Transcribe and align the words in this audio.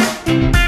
Oh 0.00 0.67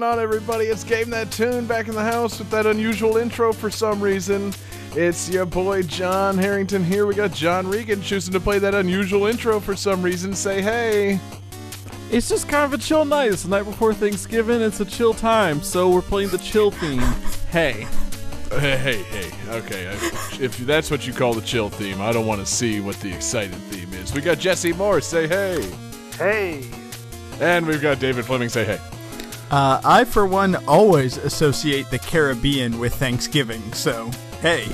going 0.00 0.12
on, 0.12 0.18
everybody? 0.18 0.64
It's 0.64 0.82
Game 0.82 1.08
That 1.10 1.30
Tune 1.30 1.66
back 1.66 1.86
in 1.86 1.94
the 1.94 2.02
house 2.02 2.40
with 2.40 2.50
that 2.50 2.66
unusual 2.66 3.16
intro 3.16 3.52
for 3.52 3.70
some 3.70 4.00
reason. 4.00 4.52
It's 4.96 5.28
your 5.28 5.46
boy 5.46 5.82
John 5.84 6.36
Harrington 6.36 6.82
here. 6.82 7.06
We 7.06 7.14
got 7.14 7.32
John 7.32 7.68
Regan 7.68 8.02
choosing 8.02 8.32
to 8.32 8.40
play 8.40 8.58
that 8.58 8.74
unusual 8.74 9.26
intro 9.26 9.60
for 9.60 9.76
some 9.76 10.02
reason. 10.02 10.34
Say 10.34 10.60
hey. 10.62 11.20
It's 12.10 12.28
just 12.28 12.48
kind 12.48 12.64
of 12.64 12.72
a 12.72 12.82
chill 12.82 13.04
night. 13.04 13.30
It's 13.30 13.44
the 13.44 13.50
night 13.50 13.62
before 13.62 13.94
Thanksgiving. 13.94 14.60
It's 14.62 14.80
a 14.80 14.84
chill 14.84 15.14
time, 15.14 15.62
so 15.62 15.88
we're 15.90 16.02
playing 16.02 16.30
the 16.30 16.38
chill 16.38 16.72
theme. 16.72 16.98
Hey. 17.52 17.86
Uh, 18.50 18.58
hey, 18.58 18.76
hey, 18.76 19.02
hey. 19.04 19.30
Okay, 19.58 19.86
I- 19.86 20.42
if 20.42 20.58
that's 20.58 20.90
what 20.90 21.06
you 21.06 21.12
call 21.12 21.34
the 21.34 21.42
chill 21.42 21.68
theme, 21.70 22.00
I 22.00 22.10
don't 22.10 22.26
want 22.26 22.40
to 22.44 22.46
see 22.52 22.80
what 22.80 22.96
the 22.96 23.14
excited 23.14 23.54
theme 23.70 23.92
is. 23.94 24.12
We 24.12 24.22
got 24.22 24.40
Jesse 24.40 24.72
Moore. 24.72 25.00
Say 25.00 25.28
hey. 25.28 25.62
Hey, 26.18 26.64
And 27.40 27.64
we've 27.64 27.80
got 27.80 28.00
David 28.00 28.24
Fleming. 28.24 28.48
Say 28.48 28.64
hey. 28.64 28.80
Uh, 29.50 29.80
I, 29.84 30.04
for 30.04 30.26
one, 30.26 30.56
always 30.66 31.16
associate 31.18 31.90
the 31.90 31.98
Caribbean 31.98 32.78
with 32.78 32.94
Thanksgiving, 32.94 33.72
so 33.72 34.10
hey. 34.40 34.66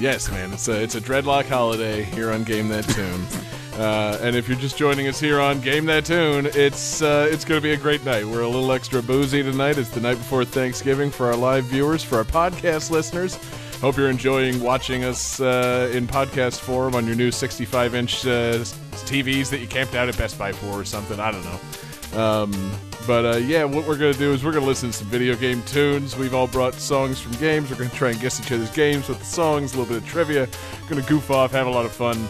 Yes, 0.00 0.30
man. 0.30 0.52
It's 0.52 0.66
a 0.68 0.82
it's 0.82 0.96
a 0.96 1.00
dreadlock 1.00 1.44
holiday 1.48 2.02
here 2.02 2.32
on 2.32 2.42
Game 2.44 2.68
That 2.68 2.88
Tune. 2.88 3.24
Uh, 3.74 4.16
and 4.22 4.36
if 4.36 4.48
you're 4.48 4.56
just 4.56 4.78
joining 4.78 5.08
us 5.08 5.18
here 5.18 5.40
on 5.40 5.60
Game 5.60 5.84
That 5.86 6.04
Tune, 6.04 6.46
it's 6.54 7.02
uh, 7.02 7.28
it's 7.28 7.44
going 7.44 7.60
to 7.60 7.62
be 7.62 7.72
a 7.72 7.76
great 7.76 8.04
night. 8.04 8.24
We're 8.24 8.42
a 8.42 8.48
little 8.48 8.70
extra 8.70 9.02
boozy 9.02 9.42
tonight. 9.42 9.78
It's 9.78 9.90
the 9.90 10.00
night 10.00 10.16
before 10.16 10.44
Thanksgiving 10.44 11.10
for 11.10 11.26
our 11.26 11.34
live 11.34 11.64
viewers, 11.64 12.00
for 12.04 12.18
our 12.18 12.24
podcast 12.24 12.92
listeners. 12.92 13.36
Hope 13.80 13.96
you're 13.96 14.10
enjoying 14.10 14.60
watching 14.62 15.02
us 15.02 15.40
uh, 15.40 15.90
in 15.92 16.06
podcast 16.06 16.60
form 16.60 16.94
on 16.94 17.04
your 17.04 17.16
new 17.16 17.32
65 17.32 17.96
inch 17.96 18.24
uh, 18.24 18.58
TVs 19.08 19.50
that 19.50 19.58
you 19.58 19.66
camped 19.66 19.96
out 19.96 20.08
at 20.08 20.16
Best 20.16 20.38
Buy 20.38 20.52
for 20.52 20.80
or 20.80 20.84
something. 20.84 21.18
I 21.18 21.32
don't 21.32 21.44
know. 21.44 22.22
Um, 22.22 22.52
but 23.06 23.24
uh, 23.24 23.36
yeah, 23.38 23.64
what 23.64 23.86
we're 23.86 23.98
to 23.98 24.12
do 24.14 24.32
is 24.32 24.44
we're 24.44 24.52
to 24.52 24.60
listen 24.60 24.90
to 24.90 24.96
some 24.96 25.06
video 25.08 25.36
game 25.36 25.62
tunes. 25.62 26.16
We've 26.16 26.34
all 26.34 26.46
brought 26.46 26.74
songs 26.74 27.20
from 27.20 27.32
games. 27.32 27.70
We're 27.70 27.76
to 27.88 27.88
try 27.94 28.10
and 28.10 28.20
guess 28.20 28.40
each 28.40 28.52
other's 28.52 28.70
games 28.70 29.08
with 29.08 29.18
the 29.18 29.24
songs, 29.24 29.74
a 29.74 29.78
little 29.78 29.94
bit 29.94 30.02
of 30.02 30.08
trivia. 30.08 30.48
To 30.88 31.02
goof 31.02 31.30
off, 31.30 31.52
have 31.52 31.66
a 31.66 31.70
lot 31.70 31.84
of 31.84 31.92
fun. 31.92 32.28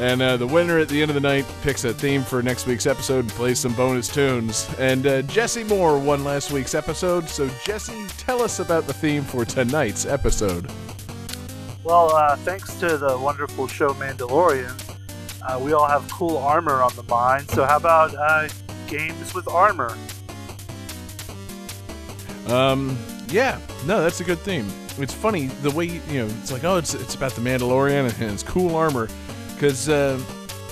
And 0.00 0.22
uh, 0.22 0.36
the 0.38 0.46
winner 0.46 0.78
at 0.78 0.88
the 0.88 1.02
end 1.02 1.10
of 1.10 1.14
the 1.14 1.20
night 1.20 1.44
picks 1.62 1.84
a 1.84 1.92
theme 1.92 2.22
for 2.22 2.42
next 2.42 2.66
week's 2.66 2.86
episode 2.86 3.20
and 3.20 3.28
plays 3.30 3.58
some 3.58 3.74
bonus 3.74 4.08
tunes. 4.08 4.68
And 4.78 5.06
uh, 5.06 5.22
Jesse 5.22 5.62
Moore 5.64 5.98
won 5.98 6.24
last 6.24 6.50
week's 6.50 6.74
episode. 6.74 7.28
So, 7.28 7.50
Jesse, 7.64 8.06
tell 8.16 8.40
us 8.42 8.60
about 8.60 8.86
the 8.86 8.94
theme 8.94 9.22
for 9.22 9.44
tonight's 9.44 10.06
episode. 10.06 10.70
well, 11.84 12.14
uh, 12.14 12.36
thanks 12.36 12.74
to 12.76 12.96
the 12.96 13.18
wonderful 13.18 13.68
show 13.68 13.90
Mandalorian, 13.94 14.74
uh, 15.42 15.58
we 15.58 15.72
all 15.72 15.86
have 15.86 16.10
cool 16.10 16.38
armor 16.38 16.82
on 16.82 16.94
the 16.96 17.02
mind. 17.04 17.50
So 17.50 17.64
how 17.64 17.76
about 17.76 18.14
uh, 18.14 18.48
games 18.90 19.32
with 19.34 19.48
armor? 19.48 19.96
Um, 22.48 22.98
yeah, 23.28 23.58
no, 23.86 24.02
that's 24.02 24.20
a 24.20 24.24
good 24.24 24.38
theme. 24.38 24.68
It's 24.98 25.14
funny 25.14 25.46
the 25.46 25.70
way 25.70 25.84
you 25.86 26.20
know 26.20 26.26
it's 26.40 26.52
like 26.52 26.64
oh 26.64 26.76
it's 26.76 26.94
it's 26.94 27.14
about 27.14 27.32
the 27.32 27.40
Mandalorian 27.40 28.12
and 28.20 28.32
it's 28.32 28.42
cool 28.42 28.74
armor 28.74 29.08
because 29.54 29.88
uh, 29.88 30.20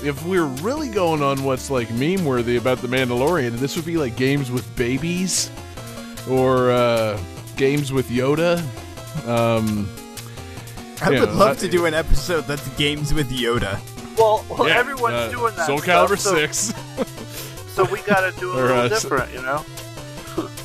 if 0.02 0.22
we're 0.26 0.44
really 0.44 0.88
going 0.88 1.22
on 1.22 1.44
what's 1.44 1.70
like 1.70 1.90
meme 1.92 2.24
worthy 2.24 2.56
about 2.56 2.78
the 2.78 2.88
Mandalorian, 2.88 3.52
this 3.52 3.76
would 3.76 3.86
be 3.86 3.96
like 3.96 4.16
games 4.16 4.50
with 4.50 4.74
babies 4.76 5.50
or 6.28 6.70
uh, 6.72 7.18
games 7.56 7.92
with 7.92 8.08
Yoda. 8.10 8.58
Um, 9.26 9.88
I 11.00 11.10
Yeah, 11.10 11.20
would 11.20 11.32
love 11.32 11.56
I- 11.56 11.60
to 11.60 11.68
do 11.68 11.86
an 11.86 11.94
episode 11.94 12.42
that's 12.42 12.68
games 12.70 13.14
with 13.14 13.30
Yoda. 13.30 13.78
Well, 14.18 14.44
well 14.50 14.68
yeah, 14.68 14.76
everyone's 14.78 15.14
uh, 15.14 15.30
doing 15.30 15.54
that. 15.54 15.66
Soul 15.68 15.78
stuff, 15.78 16.10
Calibur 16.10 16.18
so, 16.18 16.34
Six. 16.34 16.58
So 16.58 17.04
we 17.84 18.00
got 18.02 18.30
to 18.32 18.38
do 18.40 18.52
a 18.52 18.56
Or, 18.56 18.62
little 18.62 18.76
uh, 18.78 18.88
different, 18.88 19.32
you 19.32 19.42
know. 19.42 19.64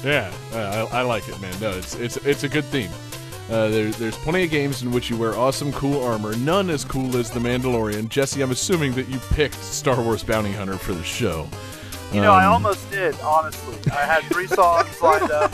Yeah, 0.04 0.32
uh, 0.54 0.88
I, 0.92 1.00
I 1.00 1.02
like 1.02 1.28
it, 1.28 1.40
man. 1.42 1.54
No, 1.60 1.72
it's 1.72 1.96
it's 1.96 2.18
it's 2.18 2.44
a 2.44 2.50
good 2.50 2.66
theme. 2.66 2.92
Uh, 3.50 3.68
there, 3.70 3.90
there's 3.92 4.16
plenty 4.18 4.44
of 4.44 4.52
games 4.52 4.84
in 4.84 4.92
which 4.92 5.10
you 5.10 5.18
wear 5.18 5.34
awesome, 5.36 5.72
cool 5.74 6.02
armor. 6.04 6.36
None 6.38 6.70
as 6.70 6.86
cool 6.86 7.18
as 7.18 7.30
the 7.32 7.40
Mandalorian. 7.40 8.08
Jesse, 8.08 8.42
I'm 8.42 8.52
assuming 8.52 8.94
that 8.94 9.10
you 9.10 9.20
picked 9.32 9.56
Star 9.56 10.00
Wars 10.02 10.24
Bounty 10.24 10.52
Hunter 10.52 10.78
for 10.78 10.94
the 10.94 11.04
show. 11.04 11.48
You 12.14 12.22
know, 12.22 12.32
I 12.32 12.46
Um, 12.46 12.54
almost 12.54 12.90
did, 12.92 13.20
honestly. 13.22 13.76
I 13.92 14.06
had 14.06 14.22
three 14.26 14.46
songs 14.48 15.02
lined 15.02 15.32
up, 15.32 15.52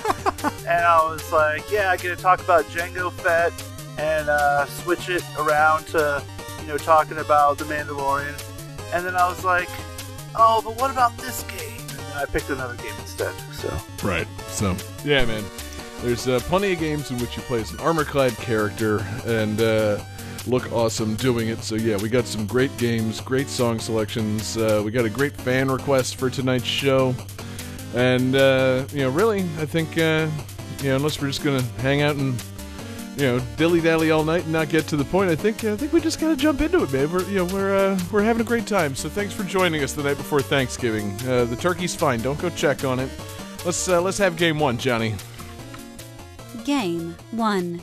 and 0.68 0.86
I 0.86 1.10
was 1.10 1.32
like, 1.32 1.64
yeah, 1.72 1.90
I'm 1.92 1.98
going 1.98 2.16
to 2.16 2.22
talk 2.22 2.42
about 2.42 2.66
Jango 2.66 3.12
Fett 3.14 3.54
and 3.98 4.28
uh, 4.30 4.66
switch 4.66 5.08
it 5.10 5.24
around 5.40 5.88
to, 5.88 6.22
you 6.62 6.68
know, 6.68 6.78
talking 6.78 7.18
about 7.18 7.58
The 7.58 7.64
Mandalorian. 7.64 8.36
And 8.94 9.06
then 9.06 9.16
I 9.16 9.28
was 9.30 9.44
like, 9.46 9.70
oh, 10.36 10.62
but 10.64 10.80
what 10.80 10.92
about 10.92 11.18
this 11.18 11.44
game? 11.44 11.80
And 12.12 12.20
I 12.20 12.26
picked 12.26 12.50
another 12.50 12.76
game 12.76 12.94
instead. 13.00 13.34
So, 13.54 13.76
Right. 14.04 14.28
So, 14.48 14.76
yeah, 15.04 15.26
man. 15.26 15.44
There's 16.02 16.28
uh, 16.28 16.40
plenty 16.44 16.72
of 16.72 16.80
games 16.80 17.12
in 17.12 17.18
which 17.18 17.36
you 17.36 17.44
play 17.44 17.60
as 17.60 17.72
an 17.72 17.80
armor-clad 17.82 18.38
character 18.38 19.06
and 19.26 19.60
uh, 19.60 20.00
look 20.48 20.72
awesome 20.72 21.16
doing 21.16 21.50
it. 21.50 21.62
So, 21.62 21.76
yeah, 21.76 21.98
we 21.98 22.08
got 22.08 22.26
some 22.26 22.48
great 22.48 22.76
games, 22.78 23.20
great 23.20 23.50
song 23.50 23.80
selections. 23.80 24.56
Uh, 24.56 24.82
we 24.84 24.92
got 24.92 25.04
a 25.04 25.10
great 25.10 25.36
fan 25.36 25.70
request 25.70 26.16
for 26.16 26.30
tonight's 26.30 26.64
show. 26.64 27.14
And, 27.96 28.36
uh, 28.36 28.86
you 28.94 29.00
know, 29.00 29.10
really, 29.10 29.42
I 29.58 29.66
think, 29.66 29.98
uh, 29.98 30.30
you 30.82 30.90
know, 30.90 30.96
unless 30.96 31.22
we're 31.22 31.28
just 31.28 31.44
going 31.44 31.60
to 31.60 31.66
hang 31.82 32.02
out 32.02 32.16
and, 32.16 32.42
you 33.20 33.26
know, 33.26 33.40
dilly-dally 33.58 34.12
all 34.12 34.24
night 34.24 34.44
and 34.44 34.54
not 34.54 34.70
get 34.70 34.88
to 34.88 34.96
the 34.96 35.04
point, 35.04 35.30
I 35.30 35.36
think 35.36 35.64
I 35.66 35.76
think 35.76 35.92
we 35.92 36.00
just 36.00 36.20
got 36.20 36.30
to 36.30 36.36
jump 36.36 36.62
into 36.62 36.84
it, 36.84 36.94
man. 36.94 37.12
We're, 37.12 37.24
you 37.24 37.36
know, 37.36 37.46
we're, 37.46 37.76
uh, 37.76 38.00
we're 38.12 38.24
having 38.24 38.42
a 38.42 38.46
great 38.46 38.66
time. 38.66 38.96
So 38.96 39.10
thanks 39.10 39.34
for 39.34 39.44
joining 39.44 39.84
us 39.84 39.94
the 39.94 40.04
night 40.04 40.18
before 40.18 40.42
Thanksgiving. 40.42 41.12
Uh, 41.28 41.46
the 41.46 41.56
turkey's 41.56 41.96
fine. 41.96 42.22
Don't 42.22 42.40
go 42.40 42.50
check 42.50 42.84
on 42.84 43.00
it. 43.00 43.10
Let's 43.66 43.90
uh, 43.90 44.02
let's 44.02 44.18
have 44.20 44.38
game 44.38 44.58
one, 44.58 44.78
Johnny. 44.78 45.16
Game 46.64 47.16
1. 47.32 47.82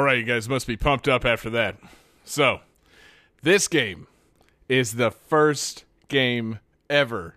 All 0.00 0.06
right, 0.06 0.16
you 0.16 0.24
guys 0.24 0.48
must 0.48 0.66
be 0.66 0.78
pumped 0.78 1.08
up 1.08 1.26
after 1.26 1.50
that. 1.50 1.76
So, 2.24 2.60
this 3.42 3.68
game 3.68 4.06
is 4.66 4.92
the 4.92 5.10
first 5.10 5.84
game 6.08 6.58
ever 6.88 7.36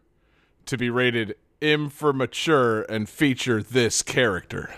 to 0.68 0.77
be 0.77 0.89
rated 0.89 1.36
M 1.62 1.89
for 1.89 2.13
mature 2.13 2.83
and 2.83 3.10
feature 3.10 3.62
this 3.62 4.01
character. 4.01 4.74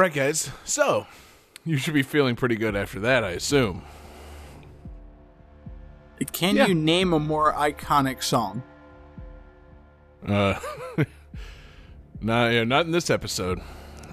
All 0.00 0.04
right, 0.06 0.14
guys. 0.14 0.50
So, 0.64 1.06
you 1.66 1.76
should 1.76 1.92
be 1.92 2.02
feeling 2.02 2.34
pretty 2.34 2.56
good 2.56 2.74
after 2.74 3.00
that, 3.00 3.22
I 3.22 3.32
assume. 3.32 3.82
Can 6.32 6.56
Yeah. 6.56 6.68
you 6.68 6.74
name 6.74 7.12
a 7.12 7.20
more 7.20 7.52
iconic 7.52 8.22
song? 8.22 8.62
Uh, 10.26 10.54
nah, 12.22 12.48
yeah, 12.48 12.64
not 12.64 12.86
in 12.86 12.92
this 12.92 13.10
episode. 13.10 13.60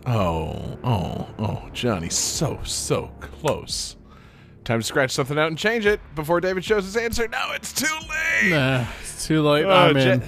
Oh, 0.05 0.77
oh, 0.83 1.25
oh, 1.39 1.69
Johnny, 1.71 2.09
so, 2.09 2.59
so 2.65 3.09
close. 3.21 3.95
Time 4.65 4.81
to 4.81 4.85
scratch 4.85 5.11
something 5.11 5.39
out 5.39 5.47
and 5.47 5.57
change 5.57 5.85
it 5.85 6.01
before 6.15 6.41
David 6.41 6.65
shows 6.65 6.83
his 6.83 6.97
answer. 6.97 7.29
No, 7.29 7.51
it's 7.53 7.71
too 7.71 7.85
late. 8.09 8.49
Nah, 8.49 8.85
it's 8.99 9.25
too 9.25 9.41
late. 9.41 9.63
Oh, 9.63 9.69
I'm 9.69 9.95
in. 9.95 10.21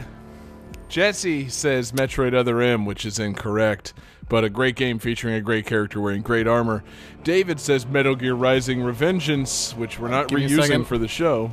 Jesse 0.88 1.50
says 1.50 1.92
Metroid 1.92 2.34
Other 2.34 2.62
M, 2.62 2.86
which 2.86 3.06
is 3.06 3.20
incorrect, 3.20 3.94
but 4.30 4.44
a 4.44 4.50
great 4.50 4.76
game 4.76 5.00
featuring 5.00 5.34
a 5.34 5.42
great 5.42 5.66
character 5.66 6.00
wearing 6.00 6.22
great 6.22 6.48
armor. 6.48 6.84
David 7.24 7.60
says 7.60 7.86
Metal 7.86 8.16
Gear 8.16 8.36
Rising 8.36 8.80
Revengeance, 8.80 9.76
which 9.76 10.00
we're 10.00 10.08
not 10.08 10.30
Give 10.30 10.40
reusing 10.40 10.86
for 10.86 10.98
the 10.98 11.08
show. 11.08 11.52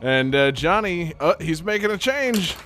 And 0.00 0.34
uh, 0.34 0.50
Johnny, 0.50 1.12
uh, 1.20 1.34
he's 1.38 1.62
making 1.62 1.90
a 1.90 1.98
change. 1.98 2.56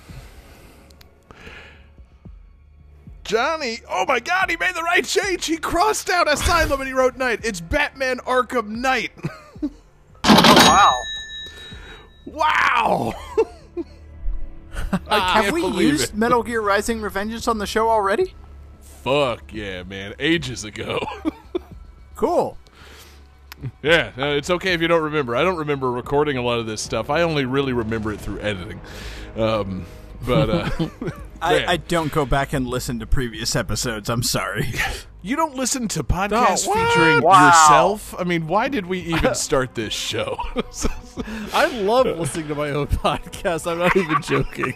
Johnny, 3.25 3.79
oh 3.89 4.05
my 4.07 4.19
god, 4.19 4.49
he 4.49 4.55
made 4.57 4.75
the 4.75 4.83
right 4.83 5.03
change. 5.03 5.45
He 5.45 5.57
crossed 5.57 6.09
out 6.09 6.31
Asylum 6.31 6.79
and 6.79 6.87
he 6.87 6.93
wrote 6.93 7.17
Knight. 7.17 7.43
It's 7.43 7.59
Batman 7.59 8.17
Arkham 8.19 8.67
Knight. 8.67 9.11
Wow. 10.67 10.93
wow. 12.25 13.13
I 15.07 15.19
Have 15.19 15.43
can't 15.43 15.53
we 15.53 15.61
believe 15.61 15.91
used 15.91 16.09
it. 16.09 16.15
Metal 16.15 16.41
Gear 16.43 16.61
Rising 16.61 16.99
Revengeance 16.99 17.47
on 17.47 17.59
the 17.59 17.67
show 17.67 17.89
already? 17.89 18.33
Fuck 19.05 19.53
yeah, 19.53 19.83
man. 19.83 20.15
Ages 20.19 20.63
ago. 20.63 20.99
Cool. 22.15 22.57
Yeah, 23.83 24.11
it's 24.15 24.49
okay 24.49 24.71
if 24.71 24.81
you 24.81 24.87
don't 24.87 25.03
remember. 25.03 25.35
I 25.35 25.43
don't 25.43 25.57
remember 25.57 25.91
recording 25.91 26.37
a 26.37 26.41
lot 26.41 26.59
of 26.59 26.65
this 26.65 26.79
stuff. 26.79 27.09
I 27.09 27.23
only 27.23 27.43
really 27.43 27.73
remember 27.73 28.13
it 28.13 28.21
through 28.21 28.39
editing. 28.39 28.79
Um, 29.35 29.85
but 30.25 30.49
uh, 30.49 30.69
I, 31.41 31.65
I 31.73 31.77
don't 31.77 32.11
go 32.11 32.25
back 32.25 32.53
and 32.53 32.67
listen 32.67 32.99
to 32.99 33.05
previous 33.07 33.55
episodes. 33.55 34.09
I'm 34.09 34.23
sorry. 34.23 34.73
you 35.21 35.35
don't 35.35 35.55
listen 35.55 35.87
to 35.89 36.03
podcasts 36.03 36.65
No, 36.67 36.73
featuring 36.73 37.21
Wow. 37.21 37.47
yourself. 37.47 38.15
I 38.17 38.23
mean, 38.23 38.47
why 38.47 38.67
did 38.67 38.85
we 38.85 38.99
even 39.01 39.35
start 39.35 39.75
this 39.75 39.93
show? 39.93 40.37
I 41.53 41.67
love 41.81 42.05
listening 42.17 42.47
to 42.49 42.55
my 42.55 42.71
own 42.71 42.87
podcast. 42.87 43.69
I'm 43.71 43.77
not 43.79 43.95
even 43.95 44.21
joking. 44.21 44.75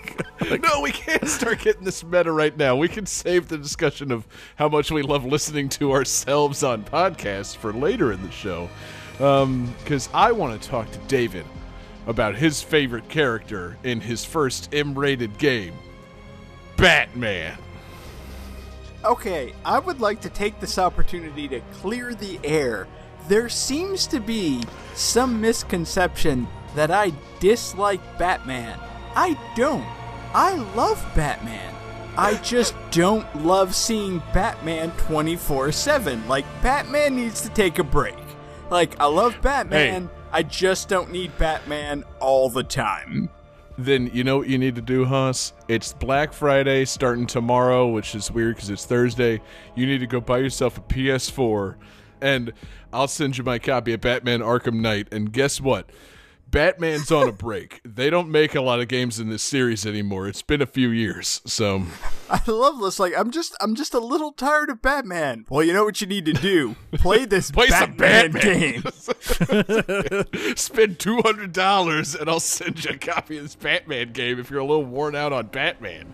no, 0.61 0.81
we 0.81 0.91
can't 0.91 1.27
start 1.27 1.59
getting 1.59 1.83
this 1.83 2.03
meta 2.03 2.31
right 2.31 2.55
now. 2.55 2.75
We 2.75 2.87
can 2.87 3.05
save 3.05 3.47
the 3.47 3.57
discussion 3.57 4.11
of 4.11 4.27
how 4.55 4.69
much 4.69 4.91
we 4.91 5.01
love 5.01 5.25
listening 5.25 5.69
to 5.69 5.91
ourselves 5.91 6.63
on 6.63 6.83
podcasts 6.83 7.55
for 7.55 7.73
later 7.73 8.11
in 8.13 8.21
the 8.21 8.31
show. 8.31 8.69
Um, 9.19 9.73
because 9.83 10.07
I 10.13 10.31
want 10.31 10.61
to 10.61 10.69
talk 10.69 10.89
to 10.91 10.99
David 11.07 11.45
about 12.07 12.35
his 12.35 12.61
favorite 12.61 13.07
character 13.09 13.77
in 13.83 13.99
his 13.99 14.23
first 14.23 14.73
M 14.73 14.97
rated 14.97 15.37
game 15.37 15.73
Batman. 16.79 17.57
Okay, 19.03 19.53
I 19.65 19.79
would 19.79 19.99
like 19.99 20.21
to 20.21 20.29
take 20.29 20.59
this 20.59 20.77
opportunity 20.77 21.47
to 21.49 21.59
clear 21.73 22.13
the 22.13 22.39
air. 22.43 22.87
There 23.27 23.49
seems 23.49 24.07
to 24.07 24.19
be 24.19 24.63
some 24.93 25.39
misconception 25.41 26.47
that 26.75 26.91
I 26.91 27.13
dislike 27.39 28.01
Batman. 28.17 28.79
I 29.15 29.37
don't. 29.55 29.85
I 30.33 30.55
love 30.75 31.05
Batman. 31.15 31.73
I 32.17 32.35
just 32.35 32.75
don't 32.91 33.45
love 33.45 33.73
seeing 33.75 34.21
Batman 34.33 34.91
24 34.91 35.71
7. 35.71 36.27
Like, 36.27 36.45
Batman 36.61 37.15
needs 37.15 37.41
to 37.41 37.49
take 37.49 37.79
a 37.79 37.83
break. 37.83 38.17
Like, 38.69 38.99
I 38.99 39.05
love 39.05 39.35
Batman. 39.41 40.09
I 40.31 40.43
just 40.43 40.89
don't 40.89 41.11
need 41.11 41.37
Batman 41.37 42.03
all 42.19 42.49
the 42.49 42.63
time. 42.63 43.29
Then 43.79 44.11
you 44.13 44.25
know 44.25 44.39
what 44.39 44.49
you 44.49 44.57
need 44.57 44.75
to 44.75 44.81
do, 44.81 45.05
Haas? 45.05 45.53
It's 45.69 45.93
Black 45.93 46.33
Friday 46.33 46.83
starting 46.83 47.25
tomorrow, 47.25 47.87
which 47.87 48.13
is 48.13 48.29
weird 48.29 48.55
because 48.55 48.69
it's 48.69 48.83
Thursday. 48.83 49.39
You 49.73 49.85
need 49.85 49.99
to 49.99 50.05
go 50.05 50.19
buy 50.19 50.39
yourself 50.39 50.77
a 50.77 50.81
PS4, 50.81 51.75
and 52.19 52.51
I'll 52.91 53.07
send 53.07 53.37
you 53.37 53.45
my 53.45 53.57
copy 53.57 53.93
of 53.93 54.01
Batman 54.01 54.41
Arkham 54.41 54.81
Knight. 54.81 55.07
And 55.13 55.31
guess 55.31 55.61
what? 55.61 55.89
Batman's 56.49 57.11
on 57.11 57.27
a 57.27 57.31
break. 57.31 57.81
They 57.83 58.09
don't 58.09 58.29
make 58.29 58.55
a 58.55 58.61
lot 58.61 58.79
of 58.79 58.87
games 58.87 59.19
in 59.19 59.29
this 59.29 59.43
series 59.43 59.85
anymore. 59.85 60.27
It's 60.27 60.41
been 60.41 60.61
a 60.61 60.65
few 60.65 60.89
years, 60.89 61.41
so 61.45 61.83
I 62.29 62.41
love 62.47 62.79
this. 62.79 62.99
Like, 62.99 63.13
I'm 63.17 63.31
just, 63.31 63.55
I'm 63.61 63.75
just 63.75 63.93
a 63.93 63.99
little 63.99 64.31
tired 64.31 64.69
of 64.69 64.81
Batman. 64.81 65.45
Well, 65.49 65.63
you 65.63 65.73
know 65.73 65.83
what 65.85 66.01
you 66.01 66.07
need 66.07 66.25
to 66.25 66.33
do? 66.33 66.75
Play 66.93 67.25
this 67.25 67.51
Play 67.59 67.67
some 67.67 67.95
Batman, 67.95 68.31
Batman. 68.31 68.81
game. 68.81 70.55
spend 70.55 70.99
two 70.99 71.21
hundred 71.21 71.53
dollars 71.53 72.15
and 72.15 72.29
I'll 72.29 72.39
send 72.39 72.83
you 72.83 72.91
a 72.91 72.97
copy 72.97 73.37
of 73.37 73.43
this 73.43 73.55
Batman 73.55 74.11
game 74.13 74.39
if 74.39 74.49
you're 74.49 74.59
a 74.59 74.65
little 74.65 74.85
worn 74.85 75.15
out 75.15 75.33
on 75.33 75.47
Batman. 75.47 76.11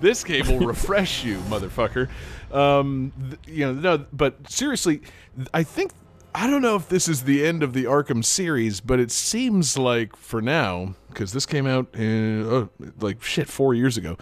This 0.00 0.22
game 0.22 0.46
will 0.46 0.66
refresh 0.66 1.24
you, 1.24 1.38
motherfucker. 1.48 2.08
Um, 2.52 3.12
you 3.46 3.66
know, 3.66 3.72
no, 3.72 4.06
but 4.12 4.50
seriously, 4.50 4.98
th- 5.36 5.48
I 5.52 5.64
think 5.64 5.92
I 6.34 6.46
don't 6.46 6.62
know 6.62 6.76
if 6.76 6.88
this 6.88 7.08
is 7.08 7.24
the 7.24 7.44
end 7.44 7.62
of 7.62 7.72
the 7.72 7.84
Arkham 7.84 8.24
series, 8.24 8.80
but 8.80 9.00
it 9.00 9.10
seems 9.10 9.78
like 9.78 10.14
for 10.14 10.40
now, 10.40 10.94
because 11.08 11.32
this 11.32 11.46
came 11.46 11.66
out 11.66 11.88
in, 11.94 12.46
oh, 12.46 12.68
like 13.00 13.22
shit 13.22 13.48
four 13.48 13.74
years 13.74 13.96
ago. 13.96 14.16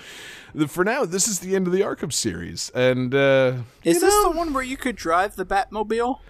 For 0.68 0.84
now, 0.84 1.04
this 1.04 1.28
is 1.28 1.40
the 1.40 1.54
end 1.54 1.66
of 1.66 1.72
the 1.72 1.80
Arkham 1.80 2.12
series, 2.12 2.70
and 2.74 3.14
uh, 3.14 3.54
Is 3.84 4.00
this 4.00 4.14
know, 4.14 4.30
the 4.30 4.36
one 4.36 4.52
where 4.52 4.62
you 4.62 4.76
could 4.76 4.96
drive 4.96 5.36
the 5.36 5.44
Batmobile? 5.44 6.20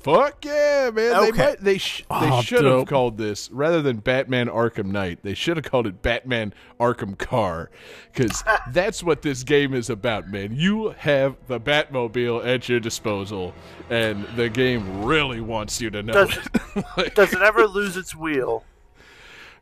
Fuck 0.00 0.44
yeah, 0.46 0.90
man! 0.94 1.20
They 1.22 1.30
might, 1.32 1.60
they 1.60 1.76
sh- 1.78 2.04
they 2.08 2.30
Oh, 2.30 2.40
should 2.40 2.64
have 2.64 2.86
called 2.86 3.18
this 3.18 3.50
rather 3.50 3.82
than 3.82 3.98
Batman 3.98 4.46
Arkham 4.48 4.86
Knight. 4.86 5.18
They 5.22 5.34
should 5.34 5.58
have 5.58 5.64
called 5.66 5.86
it 5.86 6.00
Batman 6.00 6.54
Arkham 6.78 7.18
Car, 7.18 7.70
because 8.10 8.42
that's 8.72 9.02
what 9.02 9.20
this 9.20 9.42
game 9.42 9.74
is 9.74 9.90
about, 9.90 10.28
man. 10.28 10.54
You 10.56 10.90
have 10.98 11.36
the 11.48 11.60
Batmobile 11.60 12.46
at 12.46 12.66
your 12.66 12.80
disposal, 12.80 13.54
and 13.90 14.24
the 14.36 14.48
game 14.48 15.04
really 15.04 15.42
wants 15.42 15.82
you 15.82 15.90
to 15.90 16.02
know 16.02 16.12
Does- 16.14 16.36
it. 16.36 16.84
Like, 16.96 17.14
Does 17.14 17.32
it 17.34 17.42
ever 17.42 17.66
lose 17.66 17.96
its 17.98 18.14
wheel? 18.16 18.64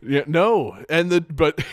yeah, 0.00 0.22
no, 0.28 0.78
and 0.88 1.10
the 1.10 1.20
but 1.20 1.64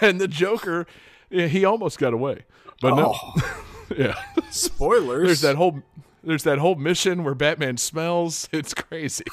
and 0.00 0.18
the 0.18 0.28
Joker, 0.28 0.86
yeah, 1.28 1.46
he 1.46 1.66
almost 1.66 1.98
got 1.98 2.14
away, 2.14 2.44
but 2.80 2.94
no, 2.94 3.12
oh. 3.14 3.64
yeah. 3.98 4.18
Spoilers. 4.50 5.26
There's 5.26 5.40
that 5.42 5.56
whole 5.56 5.82
there's 6.26 6.42
that 6.44 6.58
whole 6.58 6.74
mission 6.74 7.24
where 7.24 7.34
Batman 7.34 7.76
smells. 7.76 8.48
It's 8.52 8.74
crazy. 8.74 9.24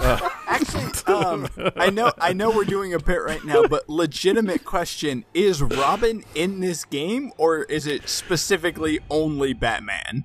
Actually, 0.00 0.90
um, 1.06 1.48
I 1.76 1.90
know, 1.90 2.12
I 2.18 2.32
know 2.32 2.50
we're 2.50 2.64
doing 2.64 2.94
a 2.94 2.98
bit 2.98 3.22
right 3.22 3.44
now, 3.44 3.64
but 3.68 3.88
legitimate 3.88 4.64
question: 4.64 5.24
Is 5.34 5.62
Robin 5.62 6.24
in 6.34 6.60
this 6.60 6.84
game, 6.84 7.32
or 7.36 7.62
is 7.64 7.86
it 7.86 8.08
specifically 8.08 9.00
only 9.10 9.52
Batman? 9.52 10.24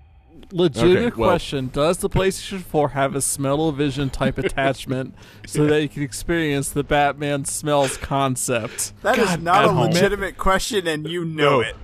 Legitimate 0.51 0.97
Okay, 1.07 1.15
well- 1.17 1.29
question: 1.31 1.69
Does 1.73 1.97
the 1.97 2.09
PlayStation 2.09 2.61
4 2.61 2.89
have 2.89 3.15
a 3.15 3.21
smell-o-vision 3.21 4.09
type 4.11 4.37
attachment 4.45 5.15
so 5.45 5.65
that 5.65 5.81
you 5.81 5.89
can 5.89 6.03
experience 6.03 6.69
the 6.69 6.83
Batman 6.83 7.43
smells 7.45 7.97
concept? 7.97 8.93
That 9.01 9.17
is 9.17 9.25
God, 9.29 9.41
not 9.43 9.65
a 9.65 9.69
home. 9.69 9.87
legitimate 9.87 10.37
question, 10.37 10.87
and 10.87 11.07
you 11.07 11.25
know 11.25 11.49
No. 11.57 11.59
it. 11.61 11.75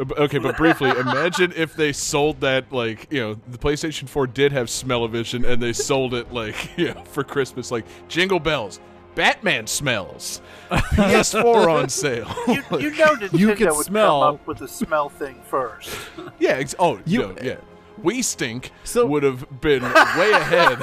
Okay, 0.00 0.38
but 0.38 0.56
briefly, 0.56 0.90
imagine 0.90 1.52
if 1.56 1.74
they 1.74 1.92
sold 1.92 2.40
that 2.40 2.72
like 2.72 3.06
you 3.12 3.20
know 3.20 3.34
the 3.48 3.58
PlayStation 3.58 4.08
4 4.08 4.26
did 4.28 4.52
have 4.52 4.70
smell-o-vision 4.70 5.44
and 5.44 5.62
they 5.62 5.72
sold 5.72 6.14
it 6.14 6.32
like 6.32 6.70
you 6.78 6.94
know 6.94 7.02
for 7.04 7.22
Christmas 7.24 7.70
like 7.70 7.84
jingle 8.08 8.40
bells, 8.40 8.80
Batman 9.14 9.66
smells, 9.66 10.40
PS4 10.70 11.82
on 11.82 11.88
sale. 11.88 12.32
You, 12.48 12.54
you 12.54 12.90
know 12.96 13.06
Nintendo 13.16 13.38
You 13.38 13.54
can 13.54 13.74
would 13.76 13.86
smell- 13.86 14.20
come 14.22 14.34
up 14.36 14.46
with 14.46 14.58
the 14.58 14.68
smell 14.68 15.08
thing 15.08 15.40
first. 15.46 15.94
yeah, 16.38 16.52
ex- 16.52 16.74
oh 16.78 16.98
You- 17.04 17.20
no, 17.20 17.36
yeah. 17.42 17.56
We 18.02 18.22
stink 18.22 18.70
So- 18.84 19.04
would 19.06 19.22
have 19.24 19.60
been 19.60 19.82
way 19.82 20.30
ahead. 20.32 20.80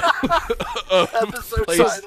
Of. 0.91 1.11
Episode 1.15 1.65
Place- 1.65 2.01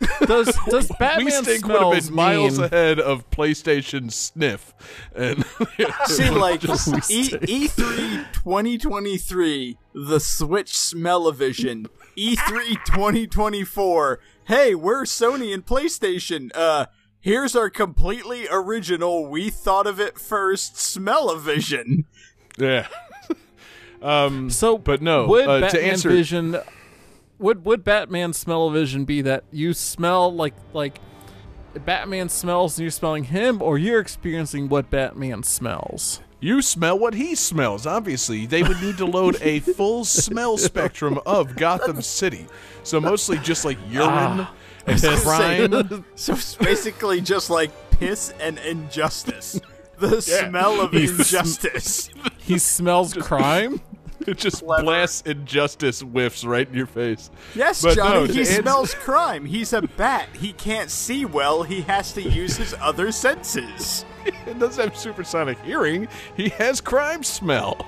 title. 0.00 0.26
Does 0.26 0.58
does 0.68 0.88
we 0.88 0.96
Batman 0.98 1.30
stink 1.44 1.66
would 1.66 1.72
have 1.72 1.80
smells 1.80 2.06
been 2.06 2.14
miles 2.14 2.58
mean, 2.58 2.66
ahead 2.66 3.00
of 3.00 3.30
PlayStation 3.30 4.12
sniff, 4.12 4.74
and 5.14 5.44
See, 6.06 6.30
like 6.30 6.60
Just 6.60 6.88
E 7.10 7.30
we 7.30 7.68
E3 7.68 8.32
2023, 8.32 9.78
the 9.94 10.20
Switch 10.20 10.76
Smell-o-vision. 10.76 11.86
E 12.16 12.36
E3 12.36 12.84
2024. 12.86 14.20
Hey, 14.44 14.74
we're 14.74 15.04
Sony 15.04 15.54
and 15.54 15.64
PlayStation. 15.64 16.50
Uh, 16.54 16.86
here's 17.20 17.54
our 17.54 17.70
completely 17.70 18.46
original. 18.50 19.26
We 19.26 19.50
thought 19.50 19.86
of 19.86 20.00
it 20.00 20.18
first. 20.18 20.76
Smell-o-vision. 20.76 22.06
yeah. 22.58 22.88
um, 24.02 24.50
So, 24.50 24.76
but 24.76 25.00
no, 25.02 25.26
would 25.28 25.48
uh, 25.48 25.60
Batman 25.60 25.82
to 25.82 25.86
answer 25.86 26.08
Vision 26.10 26.56
would 27.40 27.64
would 27.64 27.82
Batman 27.84 28.32
smell-o-vision 28.32 29.04
be 29.04 29.22
that 29.22 29.44
you 29.50 29.72
smell 29.72 30.32
like 30.32 30.54
like 30.72 31.00
Batman 31.84 32.28
smells 32.28 32.76
and 32.78 32.84
you're 32.84 32.90
smelling 32.90 33.24
him, 33.24 33.62
or 33.62 33.78
you're 33.78 34.00
experiencing 34.00 34.68
what 34.68 34.90
Batman 34.90 35.42
smells? 35.42 36.20
You 36.40 36.62
smell 36.62 36.98
what 36.98 37.14
he 37.14 37.34
smells. 37.34 37.86
Obviously, 37.86 38.46
they 38.46 38.62
would 38.62 38.80
need 38.80 38.96
to 38.96 39.04
load 39.04 39.36
a 39.42 39.60
full 39.76 40.04
smell 40.04 40.56
spectrum 40.56 41.20
of 41.26 41.54
Gotham 41.56 42.00
City. 42.00 42.46
So 42.82 42.98
mostly 43.00 43.38
just 43.38 43.64
like 43.64 43.76
urine 43.90 44.08
ah, 44.08 44.54
and 44.86 45.00
crime. 45.02 46.04
So 46.14 46.32
it's 46.32 46.54
basically 46.54 47.20
just 47.20 47.50
like 47.50 47.70
piss 47.90 48.32
and 48.40 48.58
injustice. 48.58 49.60
The 49.98 50.22
smell 50.22 50.80
of 50.80 50.92
He's- 50.92 51.10
injustice. 51.10 52.08
He 52.38 52.58
smells 52.58 53.12
crime. 53.12 53.80
It 54.26 54.36
just 54.38 54.62
Clever. 54.64 54.82
blasts 54.82 55.22
injustice 55.26 56.00
whiffs 56.00 56.44
right 56.44 56.68
in 56.68 56.74
your 56.74 56.86
face. 56.86 57.30
Yes, 57.54 57.82
But 57.82 57.96
Johnny, 57.96 58.26
no, 58.26 58.32
he 58.32 58.44
smells 58.44 58.94
crime. 58.94 59.44
He's 59.46 59.72
a 59.72 59.82
bat. 59.82 60.28
He 60.34 60.52
can't 60.52 60.90
see 60.90 61.24
well. 61.24 61.62
He 61.62 61.80
has 61.82 62.12
to 62.12 62.22
use 62.22 62.56
his 62.56 62.74
other 62.80 63.12
senses. 63.12 64.04
He 64.44 64.52
doesn't 64.52 64.84
have 64.84 64.96
supersonic 64.98 65.58
hearing. 65.64 66.06
He 66.36 66.50
has 66.50 66.80
crime 66.82 67.22
smell. 67.24 67.86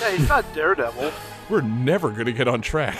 Yeah, 0.00 0.10
he's 0.10 0.28
not 0.28 0.44
Daredevil. 0.52 1.12
We're 1.48 1.60
never 1.60 2.10
going 2.10 2.26
to 2.26 2.32
get 2.32 2.48
on 2.48 2.60
track. 2.62 2.98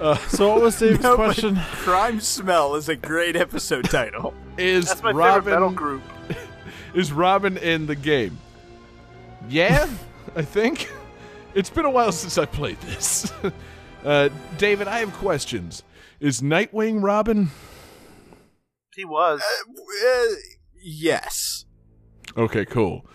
Uh, 0.00 0.16
so 0.28 0.48
what 0.48 0.60
was 0.62 0.78
Dave's 0.78 1.00
No, 1.02 1.14
question? 1.14 1.56
Crime 1.72 2.20
smell 2.20 2.74
is 2.74 2.88
a 2.88 2.96
great 2.96 3.36
episode 3.36 3.84
title. 3.84 4.34
Is 4.58 4.86
That's 4.86 5.02
my 5.04 5.12
favorite 5.12 5.44
metal 5.44 5.60
Robin 5.68 5.74
group. 5.74 6.02
is 6.94 7.12
Robin 7.12 7.56
in 7.58 7.86
the 7.86 7.94
game? 7.96 8.36
Yeah, 9.48 9.88
I 10.34 10.42
think. 10.42 10.90
It's 11.54 11.70
been 11.70 11.84
a 11.84 11.90
while 11.90 12.12
since 12.12 12.38
I 12.38 12.46
played 12.46 12.80
this. 12.80 13.32
uh, 14.04 14.28
David, 14.58 14.88
I 14.88 15.00
have 15.00 15.12
questions. 15.14 15.82
Is 16.20 16.40
Nightwing 16.40 17.02
Robin? 17.02 17.50
He 18.94 19.04
was. 19.04 19.40
Uh, 19.42 20.34
yes. 20.82 21.64
Okay, 22.36 22.64
cool. 22.64 23.06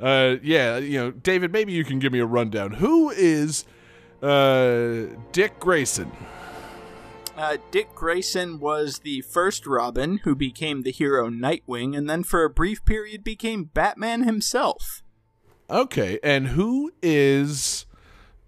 Uh, 0.00 0.36
yeah, 0.42 0.78
you 0.78 0.98
know, 0.98 1.10
David, 1.12 1.52
maybe 1.52 1.72
you 1.72 1.84
can 1.84 1.98
give 1.98 2.12
me 2.12 2.18
a 2.18 2.26
rundown. 2.26 2.72
Who 2.72 3.10
is 3.10 3.64
uh, 4.22 5.06
Dick 5.32 5.60
Grayson? 5.60 6.10
Uh, 7.36 7.58
Dick 7.70 7.94
Grayson 7.94 8.58
was 8.58 9.00
the 9.00 9.20
first 9.22 9.66
Robin 9.66 10.18
who 10.24 10.34
became 10.34 10.82
the 10.82 10.92
hero 10.92 11.28
Nightwing, 11.28 11.96
and 11.96 12.08
then 12.08 12.22
for 12.24 12.44
a 12.44 12.50
brief 12.50 12.84
period 12.84 13.22
became 13.22 13.64
Batman 13.64 14.24
himself. 14.24 15.03
Okay, 15.70 16.18
and 16.22 16.48
who 16.48 16.92
is 17.02 17.86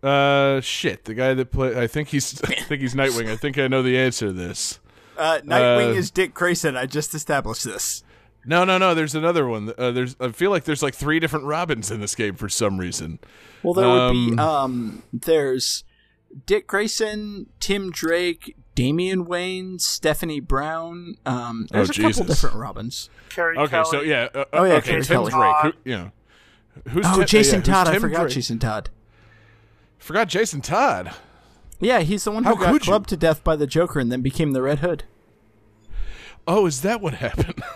uh 0.02 0.61
shit, 0.61 1.04
the 1.06 1.14
guy 1.14 1.35
that 1.35 1.50
play 1.50 1.80
I 1.80 1.87
think 1.87 2.08
he's 2.08 2.40
I 2.44 2.54
think 2.54 2.80
he's 2.82 2.94
Nightwing. 2.94 3.28
I 3.30 3.37
think 3.37 3.58
I 3.58 3.68
know 3.68 3.82
the 3.82 3.99
answer 3.99 4.26
to 4.26 4.32
this. 4.32 4.78
Uh, 5.16 5.38
Nightwing 5.44 5.94
Uh, 5.94 5.99
is 5.99 6.11
Dick 6.11 6.35
Grayson. 6.35 6.76
I 6.76 6.85
just 6.87 7.14
established 7.14 7.64
this. 7.64 8.04
No, 8.44 8.64
no, 8.64 8.76
no, 8.78 8.94
there's 8.94 9.14
another 9.14 9.49
one. 9.49 9.73
Uh, 9.76 9.90
there's 9.90 10.14
I 10.20 10.28
feel 10.28 10.50
like 10.50 10.64
there's 10.64 10.82
like 10.82 10.94
three 10.94 11.18
different 11.18 11.46
Robins 11.46 11.90
in 11.90 12.00
this 12.00 12.14
game 12.14 12.35
for 12.37 12.49
some 12.49 12.78
reason. 12.78 13.18
Well, 13.62 13.73
there 13.75 13.88
would 13.88 14.12
be 14.12 14.32
Um, 14.32 14.38
um. 14.38 15.02
There's 15.12 15.82
Dick 16.44 16.66
Grayson, 16.66 17.46
Tim 17.61 17.90
Drake, 17.90 18.54
Damian 18.75 19.25
Wayne, 19.25 19.78
Stephanie 19.78 20.38
Brown. 20.40 21.16
Um, 21.25 21.66
there's 21.70 21.88
Oh, 21.99 22.06
a 22.06 22.11
couple 22.12 22.25
different 22.26 22.56
Robins. 22.56 23.08
Carrie 23.30 23.56
Okay, 23.56 23.70
Kelly. 23.70 23.85
so 23.90 24.00
yeah, 24.02 24.28
uh, 24.35 24.44
Oh, 24.52 24.64
yeah, 24.64 24.75
okay, 24.75 24.90
Carrie 24.90 25.02
Tim 25.04 25.16
Kelly. 25.16 25.30
Drake. 25.32 25.54
Who, 25.62 25.90
you 25.90 25.96
know, 25.96 26.12
who's 26.88 27.06
Oh, 27.09 27.16
Tim- 27.18 27.26
Jason 27.26 27.59
yeah, 27.61 27.64
Todd. 27.64 27.88
I 27.88 27.99
forgot 27.99 28.23
Drake? 28.23 28.35
Jason 28.35 28.59
Todd. 28.59 28.90
Forgot 29.99 30.28
Jason 30.28 30.61
Todd. 30.61 31.12
Yeah, 31.80 32.00
he's 32.00 32.25
the 32.25 32.30
one 32.30 32.45
who 32.45 32.50
How 32.50 32.54
got 32.56 32.73
could 32.73 32.87
you? 32.87 32.90
clubbed 32.90 33.09
to 33.11 33.16
death 33.16 33.42
by 33.45 33.56
the 33.56 33.66
Joker 33.66 33.99
and 34.00 34.11
then 34.11 34.23
became 34.23 34.52
the 34.52 34.62
Red 34.62 34.78
Hood. 34.80 35.04
Oh, 36.47 36.66
is 36.66 36.83
that 36.83 37.00
what 37.00 37.14
happened? 37.14 37.62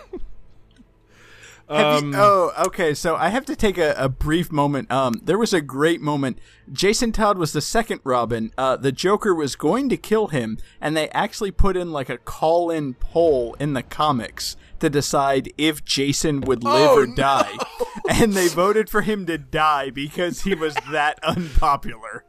Um, 1.69 2.13
you, 2.15 2.19
oh, 2.19 2.53
okay. 2.67 2.95
So 2.95 3.15
I 3.15 3.29
have 3.29 3.45
to 3.45 3.55
take 3.55 3.79
a, 3.79 3.95
a 3.97 4.09
brief 4.09 4.51
moment. 4.51 4.91
Um, 4.91 5.21
there 5.23 5.39
was 5.39 5.53
a 5.53 5.61
great 5.61 6.01
moment. 6.01 6.41
Jason 6.73 7.13
Todd 7.13 7.39
was 7.39 7.53
the 7.53 7.61
second 7.61 8.01
Robin. 8.03 8.53
Uh, 8.59 8.75
the 8.77 8.91
Joker 8.91 9.33
was 9.37 9.55
going 9.55 9.89
to 9.89 9.97
kill 9.97 10.27
him, 10.29 10.59
and 10.81 10.97
they 10.97 11.09
actually 11.11 11.53
put 11.53 11.77
in 11.77 11.93
like 11.93 12.09
a 12.09 12.19
call-in 12.19 12.95
poll 12.95 13.55
in 13.61 13.75
the 13.75 13.85
comics 13.85 14.57
to 14.81 14.91
decide 14.91 15.53
if 15.59 15.85
Jason 15.85 16.41
would 16.43 16.65
live 16.65 16.91
Oh, 16.91 17.01
or 17.03 17.07
die, 17.07 17.53
and 18.11 18.33
they 18.33 18.49
voted 18.49 18.91
for 18.91 19.03
him 19.03 19.27
to 19.27 19.39
die 19.39 19.91
because 19.91 20.43
he 20.43 20.55
was 20.55 20.75
that 20.93 21.19
unpopular. 21.23 22.25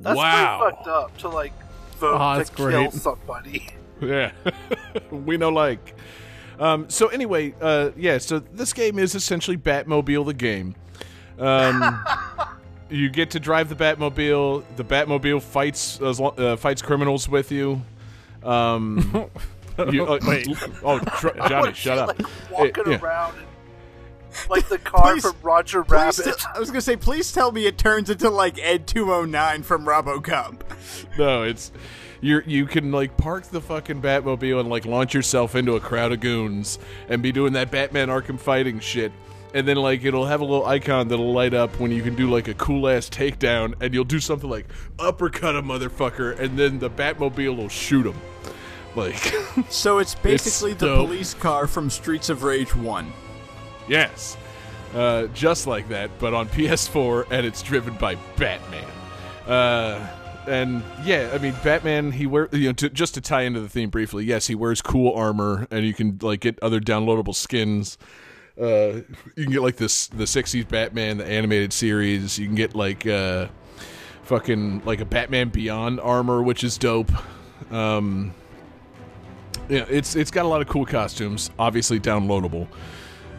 That's 0.00 0.16
wow. 0.16 0.60
pretty 0.60 0.76
fucked 0.76 0.88
up 0.88 1.16
to 1.18 1.28
like 1.28 1.52
vote 1.98 2.14
Oh, 2.20 2.32
to 2.32 2.38
that's 2.38 2.50
kill 2.50 2.66
great. 2.66 2.92
somebody. 2.92 3.68
Yeah, 4.00 4.32
we 5.10 5.36
know 5.36 5.50
like. 5.50 5.94
Um, 6.58 6.88
so 6.88 7.08
anyway, 7.08 7.54
uh, 7.60 7.90
yeah. 7.96 8.18
So 8.18 8.38
this 8.38 8.72
game 8.72 8.98
is 8.98 9.14
essentially 9.14 9.56
Batmobile 9.56 10.26
the 10.26 10.34
game. 10.34 10.74
Um, 11.38 12.04
you 12.90 13.08
get 13.08 13.30
to 13.32 13.40
drive 13.40 13.68
the 13.68 13.74
Batmobile. 13.74 14.64
The 14.76 14.84
Batmobile 14.84 15.42
fights 15.42 16.00
as 16.00 16.20
lo- 16.20 16.34
uh, 16.36 16.56
fights 16.56 16.82
criminals 16.82 17.28
with 17.28 17.50
you. 17.50 17.82
Um, 18.42 19.30
you 19.90 20.06
uh, 20.06 20.18
Wait. 20.26 20.48
Oh, 20.82 20.98
tr- 20.98 21.28
Johnny, 21.48 21.72
shut 21.74 21.98
up. 21.98 22.18
Like 22.18 22.50
walking 22.50 22.92
yeah. 22.92 23.00
around, 23.00 23.36
and, 23.36 23.46
like 24.50 24.68
the 24.68 24.78
car 24.78 25.12
Please- 25.12 25.22
from 25.22 25.36
Roger 25.42 25.82
Rabbit. 25.82 26.24
t- 26.24 26.32
I 26.54 26.58
was 26.58 26.70
gonna 26.70 26.80
say, 26.80 26.96
please 26.96 27.30
tell 27.32 27.52
me 27.52 27.66
it 27.66 27.78
turns 27.78 28.10
into 28.10 28.30
like 28.30 28.58
Ed 28.58 28.86
209 28.86 29.62
from 29.62 29.84
RoboCop. 29.84 30.60
No, 31.18 31.42
it's 31.42 31.72
you. 32.20 32.42
You 32.46 32.66
can 32.66 32.90
like 32.92 33.16
park 33.16 33.44
the 33.44 33.60
fucking 33.60 34.00
Batmobile 34.02 34.60
and 34.60 34.68
like 34.68 34.86
launch 34.86 35.14
yourself 35.14 35.54
into 35.54 35.76
a 35.76 35.80
crowd 35.80 36.12
of 36.12 36.20
goons 36.20 36.78
and 37.08 37.22
be 37.22 37.32
doing 37.32 37.52
that 37.54 37.70
Batman 37.70 38.08
Arkham 38.08 38.38
fighting 38.38 38.80
shit. 38.80 39.12
And 39.54 39.68
then 39.68 39.76
like 39.76 40.04
it'll 40.04 40.26
have 40.26 40.40
a 40.40 40.44
little 40.44 40.66
icon 40.66 41.06
that'll 41.06 41.32
light 41.32 41.54
up 41.54 41.78
when 41.78 41.92
you 41.92 42.02
can 42.02 42.16
do 42.16 42.28
like 42.28 42.48
a 42.48 42.54
cool 42.54 42.88
ass 42.88 43.08
takedown, 43.08 43.74
and 43.80 43.94
you'll 43.94 44.02
do 44.02 44.18
something 44.18 44.50
like 44.50 44.66
uppercut 44.98 45.54
a 45.54 45.62
motherfucker, 45.62 46.36
and 46.40 46.58
then 46.58 46.80
the 46.80 46.90
Batmobile 46.90 47.56
will 47.56 47.68
shoot 47.68 48.04
him. 48.04 48.20
Like, 48.94 49.16
So 49.70 49.98
it's 49.98 50.14
basically 50.14 50.72
the 50.74 50.86
dope. 50.86 51.06
police 51.08 51.34
car 51.34 51.66
from 51.66 51.90
Streets 51.90 52.28
of 52.28 52.42
Rage 52.44 52.74
1. 52.76 53.12
yes, 53.88 54.36
uh, 54.94 55.26
just 55.28 55.66
like 55.66 55.88
that, 55.88 56.10
but 56.20 56.32
on 56.34 56.48
PS4, 56.50 57.26
and 57.30 57.44
it's 57.44 57.62
driven 57.62 57.94
by 57.94 58.14
Batman. 58.36 58.84
Uh, 59.46 60.06
and 60.46 60.82
yeah, 61.04 61.30
I 61.34 61.38
mean, 61.38 61.54
Batman. 61.64 62.12
He 62.12 62.26
wear 62.26 62.48
you 62.52 62.68
know 62.68 62.72
to, 62.74 62.90
just 62.90 63.14
to 63.14 63.20
tie 63.20 63.42
into 63.42 63.60
the 63.60 63.68
theme 63.68 63.90
briefly. 63.90 64.24
Yes, 64.24 64.46
he 64.46 64.54
wears 64.54 64.80
cool 64.82 65.12
armor, 65.14 65.66
and 65.70 65.84
you 65.84 65.94
can 65.94 66.18
like 66.22 66.40
get 66.40 66.58
other 66.62 66.80
downloadable 66.80 67.34
skins. 67.34 67.98
Uh, 68.60 69.00
you 69.36 69.44
can 69.44 69.50
get 69.52 69.62
like 69.62 69.76
this 69.76 70.06
the 70.08 70.24
'60s 70.24 70.68
Batman, 70.68 71.16
the 71.16 71.26
animated 71.26 71.72
series. 71.72 72.38
You 72.38 72.46
can 72.46 72.54
get 72.54 72.74
like 72.76 73.06
uh, 73.06 73.48
fucking 74.22 74.82
like 74.84 75.00
a 75.00 75.04
Batman 75.06 75.48
Beyond 75.48 75.98
armor, 76.00 76.42
which 76.42 76.62
is 76.62 76.78
dope. 76.78 77.10
Um, 77.72 78.34
yeah, 79.68 79.84
it's 79.88 80.16
it's 80.16 80.30
got 80.30 80.44
a 80.44 80.48
lot 80.48 80.60
of 80.60 80.68
cool 80.68 80.86
costumes. 80.86 81.50
Obviously 81.58 82.00
downloadable. 82.00 82.66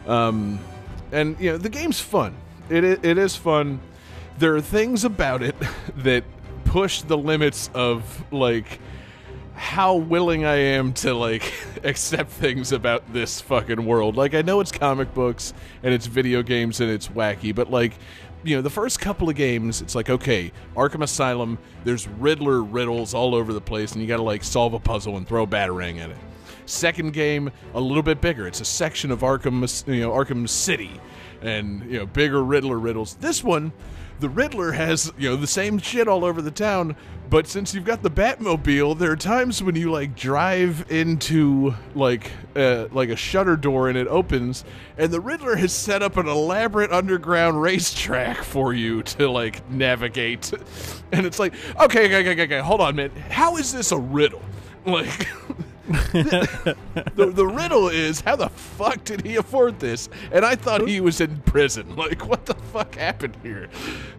Um, 0.06 0.60
and 1.12 1.38
you 1.40 1.52
know 1.52 1.58
the 1.58 1.68
game's 1.68 2.00
fun. 2.00 2.34
It 2.68 2.84
it 2.84 3.18
is 3.18 3.36
fun. 3.36 3.80
There 4.38 4.54
are 4.56 4.60
things 4.60 5.04
about 5.04 5.42
it 5.42 5.54
that 5.96 6.24
push 6.64 7.02
the 7.02 7.16
limits 7.16 7.70
of 7.74 8.24
like 8.32 8.80
how 9.54 9.94
willing 9.94 10.44
I 10.44 10.56
am 10.56 10.92
to 10.94 11.14
like 11.14 11.52
accept 11.84 12.30
things 12.30 12.72
about 12.72 13.12
this 13.12 13.40
fucking 13.40 13.84
world. 13.84 14.16
Like 14.16 14.34
I 14.34 14.42
know 14.42 14.60
it's 14.60 14.72
comic 14.72 15.14
books 15.14 15.54
and 15.82 15.94
it's 15.94 16.06
video 16.06 16.42
games 16.42 16.80
and 16.80 16.90
it's 16.90 17.08
wacky, 17.08 17.54
but 17.54 17.70
like 17.70 17.94
you 18.46 18.56
know, 18.56 18.62
the 18.62 18.70
first 18.70 19.00
couple 19.00 19.28
of 19.28 19.34
games, 19.34 19.82
it's 19.82 19.94
like 19.94 20.08
okay, 20.08 20.52
Arkham 20.76 21.02
Asylum, 21.02 21.58
there's 21.84 22.06
Riddler 22.08 22.62
riddles 22.62 23.12
all 23.14 23.34
over 23.34 23.52
the 23.52 23.60
place 23.60 23.92
and 23.92 24.00
you 24.00 24.08
got 24.08 24.18
to 24.18 24.22
like 24.22 24.44
solve 24.44 24.72
a 24.74 24.78
puzzle 24.78 25.16
and 25.16 25.26
throw 25.26 25.42
a 25.42 25.46
batarang 25.46 25.98
at 25.98 26.10
it. 26.10 26.16
Second 26.66 27.12
game, 27.12 27.50
a 27.74 27.80
little 27.80 28.02
bit 28.02 28.20
bigger. 28.20 28.46
It's 28.46 28.60
a 28.60 28.64
section 28.64 29.10
of 29.10 29.20
Arkham, 29.20 29.86
you 29.86 30.00
know, 30.00 30.10
Arkham 30.10 30.48
City, 30.48 31.00
and 31.42 31.84
you 31.90 31.98
know, 31.98 32.06
bigger 32.06 32.42
Riddler 32.42 32.78
riddles. 32.78 33.14
This 33.14 33.44
one, 33.44 33.72
the 34.20 34.28
Riddler 34.28 34.72
has 34.72 35.12
you 35.18 35.28
know 35.30 35.36
the 35.36 35.46
same 35.46 35.78
shit 35.78 36.08
all 36.08 36.24
over 36.24 36.40
the 36.40 36.50
town, 36.50 36.96
but 37.28 37.46
since 37.46 37.74
you've 37.74 37.84
got 37.84 38.02
the 38.02 38.10
Batmobile, 38.10 38.98
there 38.98 39.10
are 39.10 39.16
times 39.16 39.62
when 39.62 39.76
you 39.76 39.90
like 39.90 40.14
drive 40.14 40.90
into 40.90 41.74
like 41.94 42.30
uh, 42.54 42.86
like 42.92 43.08
a 43.08 43.16
shutter 43.16 43.56
door 43.56 43.88
and 43.88 43.98
it 43.98 44.06
opens, 44.08 44.64
and 44.96 45.12
the 45.12 45.20
Riddler 45.20 45.56
has 45.56 45.72
set 45.72 46.02
up 46.02 46.16
an 46.16 46.28
elaborate 46.28 46.92
underground 46.92 47.60
racetrack 47.60 48.38
for 48.38 48.72
you 48.72 49.02
to 49.02 49.28
like 49.30 49.68
navigate, 49.70 50.52
and 51.12 51.26
it's 51.26 51.38
like, 51.38 51.54
okay, 51.80 52.06
okay, 52.06 52.30
okay, 52.30 52.42
okay, 52.42 52.60
hold 52.60 52.80
on, 52.80 52.96
man, 52.96 53.10
how 53.30 53.56
is 53.56 53.72
this 53.72 53.92
a 53.92 53.98
riddle? 53.98 54.42
Like. 54.86 55.26
The, 55.86 56.76
the 57.34 57.46
riddle 57.46 57.88
is 57.88 58.20
how 58.20 58.36
the 58.36 58.48
fuck 58.48 59.04
did 59.04 59.24
he 59.24 59.36
afford 59.36 59.78
this? 59.80 60.08
And 60.32 60.44
I 60.44 60.54
thought 60.56 60.86
he 60.88 61.00
was 61.00 61.20
in 61.20 61.38
prison. 61.42 61.94
Like, 61.96 62.26
what 62.28 62.44
the 62.46 62.54
fuck 62.54 62.94
happened 62.96 63.36
here? 63.42 63.68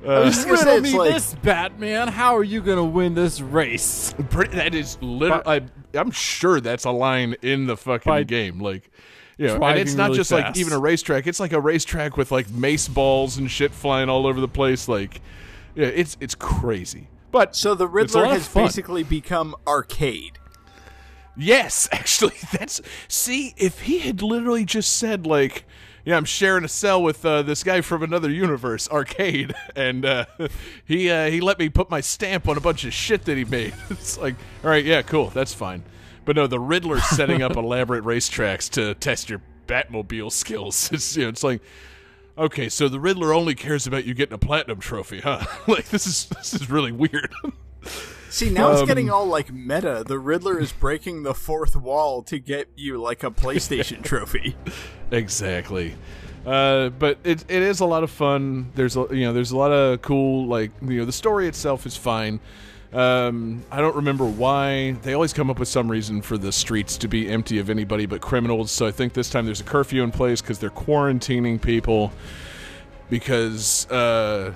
Uh, 0.04 0.24
gonna 0.24 0.32
say, 0.34 0.50
Riddle 0.50 0.82
me 0.82 0.98
like- 0.98 1.14
this, 1.14 1.36
Batman. 1.36 2.08
How 2.08 2.36
are 2.36 2.44
you 2.44 2.62
gonna 2.62 2.84
win 2.84 3.14
this 3.14 3.40
race? 3.40 4.14
that 4.18 4.74
is 4.74 4.98
literally. 5.02 5.44
I, 5.46 5.62
I'm 5.98 6.12
sure 6.12 6.60
that's 6.60 6.86
a 6.86 6.92
line 6.92 7.36
in 7.42 7.68
the 7.68 7.78
fucking 7.78 8.10
By 8.10 8.24
game. 8.24 8.60
Like, 8.60 8.90
you 9.38 9.48
know, 9.48 9.64
and 9.64 9.80
it's 9.80 9.94
not 9.94 10.06
really 10.06 10.18
just 10.18 10.32
like 10.32 10.58
even 10.58 10.74
a 10.74 10.80
racetrack. 10.80 11.28
It's 11.28 11.40
like 11.40 11.54
a 11.54 11.62
racetrack 11.62 12.18
with 12.18 12.32
like 12.32 12.50
mace 12.50 12.88
balls 12.88 13.38
and 13.38 13.50
shit 13.50 13.72
flying 13.72 14.10
all 14.10 14.26
over 14.26 14.42
the 14.42 14.48
place. 14.48 14.88
Like, 14.88 15.22
yeah, 15.76 15.88
it's 15.88 16.18
it's 16.20 16.36
crazy. 16.36 17.08
But 17.32 17.56
So 17.56 17.76
the 17.76 17.88
Riddler 17.88 18.26
has 18.26 18.48
fun. 18.48 18.66
basically 18.66 19.04
become 19.04 19.56
arcade. 19.68 20.37
Yes, 21.38 21.88
actually, 21.92 22.36
that's 22.52 22.82
see 23.08 23.54
if 23.58 23.82
he 23.82 24.00
had 24.00 24.22
literally 24.22 24.66
just 24.66 24.98
said 24.98 25.26
like, 25.26 25.66
"Yeah, 26.04 26.18
I'm 26.18 26.26
sharing 26.26 26.64
a 26.64 26.68
cell 26.68 27.02
with 27.02 27.24
uh, 27.26 27.44
this 27.44 27.64
guy 27.64 27.82
from 27.82 28.04
another 28.04 28.30
universe, 28.30 28.90
Arcade," 28.90 29.54
and 29.76 30.04
uh, 30.06 30.26
he 30.86 31.10
uh, 31.10 31.30
he 31.30 31.40
let 31.40 31.60
me 31.60 31.70
put 31.70 31.90
my 31.90 32.02
stamp 32.02 32.48
on 32.48 32.58
a 32.58 32.62
bunch 32.62 32.84
of 32.86 32.94
shit 32.94 33.26
that 33.26 33.38
he 33.38 33.46
made. 33.46 33.74
It's 33.90 34.18
like, 34.18 34.36
all 34.64 34.70
right, 34.70 34.84
yeah, 34.84 35.04
cool, 35.04 35.30
that's 35.30 35.54
fine. 35.54 35.84
But 36.26 36.36
no, 36.36 36.48
the 36.48 36.60
Riddler 36.60 37.00
setting 37.00 37.42
up 37.42 37.56
elaborate 37.56 38.04
racetracks 38.04 38.70
to 38.72 38.96
test 38.96 39.30
your 39.30 39.42
Batmobile 39.68 40.32
skills. 40.32 40.90
It's 40.92 41.16
you 41.16 41.24
know, 41.24 41.30
it's 41.30 41.44
like. 41.44 41.62
Okay, 42.40 42.70
so 42.70 42.88
the 42.88 43.00
Riddler 43.00 43.34
only 43.34 43.56
cares 43.56 43.88
about 43.88 44.06
you 44.06 44.14
getting 44.14 44.36
a 44.36 44.38
platinum 44.38 44.80
trophy, 44.80 45.22
huh? 45.22 45.44
like 45.68 45.90
this 45.90 46.06
is 46.06 46.28
this 46.28 46.54
is 46.54 46.70
really 46.70 46.92
weird. 46.92 47.34
See, 48.38 48.52
now 48.52 48.72
it's 48.72 48.82
Um, 48.82 48.88
getting 48.88 49.10
all 49.10 49.26
like 49.26 49.52
meta. 49.52 50.04
The 50.06 50.20
Riddler 50.20 50.60
is 50.60 50.72
breaking 50.72 51.24
the 51.24 51.34
fourth 51.34 51.76
wall 51.76 52.22
to 52.22 52.38
get 52.38 52.70
you 52.76 53.02
like 53.02 53.24
a 53.24 53.32
PlayStation 53.32 54.04
trophy. 54.04 54.56
Exactly. 55.10 55.96
Uh, 56.46 56.90
but 56.90 57.18
it 57.24 57.44
it 57.50 57.64
is 57.64 57.80
a 57.80 57.86
lot 57.88 58.04
of 58.04 58.12
fun. 58.12 58.72
There's 58.76 58.96
a, 58.96 59.08
you 59.10 59.26
know 59.26 59.34
there's 59.34 59.50
a 59.50 59.58
lot 59.58 59.72
of 59.72 60.04
cool 60.04 60.46
like 60.46 60.70
you 60.84 61.00
know 61.00 61.06
the 61.06 61.12
story 61.12 61.48
itself 61.48 61.88
is 61.88 61.98
fine. 61.98 62.40
Um, 62.94 63.66
I 63.72 63.82
don't 63.82 63.96
remember 63.96 64.26
why 64.26 64.92
they 65.02 65.14
always 65.14 65.34
come 65.34 65.50
up 65.50 65.58
with 65.58 65.68
some 65.68 65.90
reason 65.90 66.22
for 66.22 66.38
the 66.38 66.52
streets 66.52 66.96
to 67.00 67.08
be 67.08 67.28
empty 67.32 67.58
of 67.58 67.72
anybody 67.72 68.06
but 68.06 68.22
criminals. 68.22 68.70
So 68.72 68.86
I 68.86 68.92
think 68.92 69.14
this 69.14 69.32
time 69.32 69.46
there's 69.46 69.62
a 69.62 69.64
curfew 69.64 70.04
in 70.04 70.12
place 70.12 70.42
because 70.42 70.60
they're 70.60 70.70
quarantining 70.70 71.60
people 71.60 72.14
because 73.10 73.90
uh, 73.90 74.54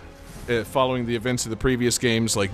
uh, 0.48 0.64
following 0.66 1.08
the 1.08 1.16
events 1.16 1.46
of 1.48 1.50
the 1.50 1.58
previous 1.58 1.98
games, 1.98 2.38
like 2.38 2.52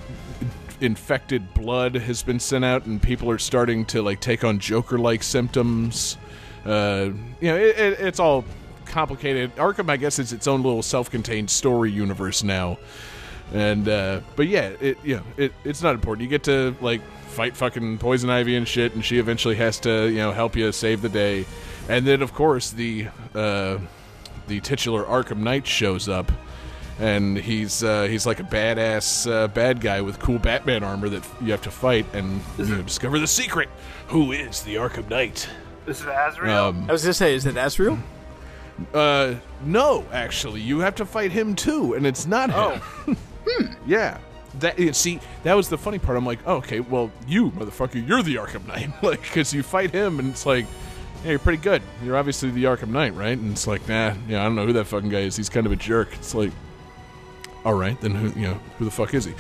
infected 0.81 1.53
blood 1.53 1.95
has 1.95 2.23
been 2.23 2.39
sent 2.39 2.65
out, 2.65 2.85
and 2.85 3.01
people 3.01 3.29
are 3.29 3.39
starting 3.39 3.85
to 3.85 4.01
like 4.01 4.19
take 4.19 4.43
on 4.43 4.59
Joker-like 4.59 5.23
symptoms. 5.23 6.17
Uh, 6.65 7.11
you 7.39 7.49
know, 7.49 7.55
it, 7.55 7.77
it, 7.77 7.99
it's 7.99 8.19
all 8.19 8.43
complicated. 8.85 9.55
Arkham, 9.55 9.89
I 9.89 9.97
guess, 9.97 10.19
is 10.19 10.33
its 10.33 10.47
own 10.47 10.63
little 10.63 10.83
self-contained 10.83 11.49
story 11.49 11.91
universe 11.91 12.43
now. 12.43 12.77
And 13.53 13.87
uh, 13.87 14.21
but 14.35 14.47
yeah, 14.47 14.71
it 14.81 15.03
know 15.05 15.23
it, 15.37 15.53
it's 15.63 15.81
not 15.81 15.95
important. 15.95 16.23
You 16.23 16.29
get 16.29 16.43
to 16.43 16.75
like 16.81 17.01
fight 17.27 17.55
fucking 17.55 17.97
poison 17.99 18.29
ivy 18.29 18.55
and 18.55 18.67
shit, 18.67 18.93
and 18.93 19.05
she 19.05 19.19
eventually 19.19 19.55
has 19.55 19.79
to 19.81 20.09
you 20.09 20.17
know 20.17 20.31
help 20.31 20.55
you 20.55 20.71
save 20.71 21.01
the 21.01 21.09
day. 21.09 21.45
And 21.87 22.05
then 22.05 22.21
of 22.21 22.33
course 22.33 22.71
the 22.71 23.07
uh, 23.33 23.77
the 24.47 24.59
titular 24.59 25.03
Arkham 25.05 25.37
Knight 25.37 25.65
shows 25.65 26.09
up, 26.09 26.29
and 26.99 27.37
he's 27.37 27.83
uh, 27.83 28.03
he's 28.03 28.25
like 28.25 28.39
a 28.39 28.43
badass 28.43 29.31
uh, 29.31 29.47
bad 29.47 29.81
guy 29.81 30.01
with 30.01 30.19
cool 30.19 30.39
Batman 30.39 30.83
armor 30.83 31.09
that 31.09 31.23
you 31.41 31.51
have 31.51 31.61
to 31.63 31.71
fight 31.71 32.05
and 32.13 32.41
you 32.57 32.65
know, 32.65 32.81
discover 32.81 33.19
the 33.19 33.27
secret. 33.27 33.69
Who 34.07 34.31
is 34.31 34.61
the 34.63 34.75
Arkham 34.75 35.09
Knight? 35.09 35.47
This 35.85 36.01
is 36.01 36.07
Azrael. 36.07 36.65
Um, 36.65 36.85
I 36.89 36.91
was 36.91 37.03
gonna 37.03 37.13
say, 37.13 37.35
is 37.35 37.45
it 37.45 37.57
Azrael? 37.57 37.99
uh, 38.93 39.35
no, 39.65 40.05
actually, 40.11 40.61
you 40.61 40.79
have 40.79 40.95
to 40.95 41.05
fight 41.05 41.31
him 41.31 41.55
too, 41.55 41.93
and 41.93 42.05
it's 42.05 42.25
not 42.25 42.49
him. 42.49 42.81
Hmm. 43.45 43.73
yeah. 43.87 44.17
That 44.59 44.79
you 44.79 44.91
see, 44.91 45.19
that 45.43 45.53
was 45.53 45.69
the 45.69 45.77
funny 45.77 45.99
part. 45.99 46.17
I'm 46.17 46.25
like, 46.25 46.39
oh, 46.47 46.55
okay, 46.55 46.79
well, 46.79 47.11
you 47.27 47.51
motherfucker, 47.51 48.05
you're 48.07 48.23
the 48.23 48.35
Arkham 48.35 48.65
Knight, 48.65 48.89
like, 49.03 49.21
because 49.21 49.53
you 49.53 49.61
fight 49.61 49.91
him, 49.91 50.19
and 50.19 50.29
it's 50.29 50.47
like, 50.47 50.65
yeah, 51.23 51.31
you're 51.31 51.39
pretty 51.39 51.61
good. 51.61 51.81
You're 52.03 52.17
obviously 52.17 52.49
the 52.49 52.63
Arkham 52.63 52.89
Knight, 52.89 53.13
right? 53.13 53.37
And 53.37 53.51
it's 53.51 53.67
like, 53.67 53.87
nah, 53.87 54.13
yeah, 54.27 54.41
I 54.41 54.45
don't 54.45 54.55
know 54.55 54.65
who 54.65 54.73
that 54.73 54.85
fucking 54.85 55.09
guy 55.09 55.19
is. 55.19 55.35
He's 55.35 55.49
kind 55.49 55.65
of 55.65 55.71
a 55.71 55.75
jerk. 55.75 56.13
It's 56.13 56.33
like, 56.33 56.51
all 57.65 57.73
right, 57.73 57.99
then 58.01 58.11
who, 58.11 58.39
you 58.39 58.47
know, 58.47 58.59
who 58.77 58.85
the 58.85 58.91
fuck 58.91 59.13
is 59.13 59.25
he? 59.25 59.33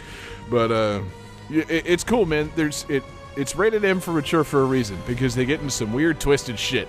But 0.49 0.71
uh, 0.71 1.01
it, 1.49 1.69
it's 1.85 2.03
cool, 2.03 2.25
man. 2.25 2.51
There's 2.55 2.85
it. 2.89 3.03
It's 3.35 3.55
rated 3.55 3.85
M 3.85 3.99
for 3.99 4.11
mature 4.13 4.43
for 4.43 4.61
a 4.61 4.65
reason 4.65 4.97
because 5.05 5.35
they 5.35 5.45
get 5.45 5.59
into 5.59 5.71
some 5.71 5.93
weird, 5.93 6.19
twisted 6.19 6.57
shit. 6.57 6.87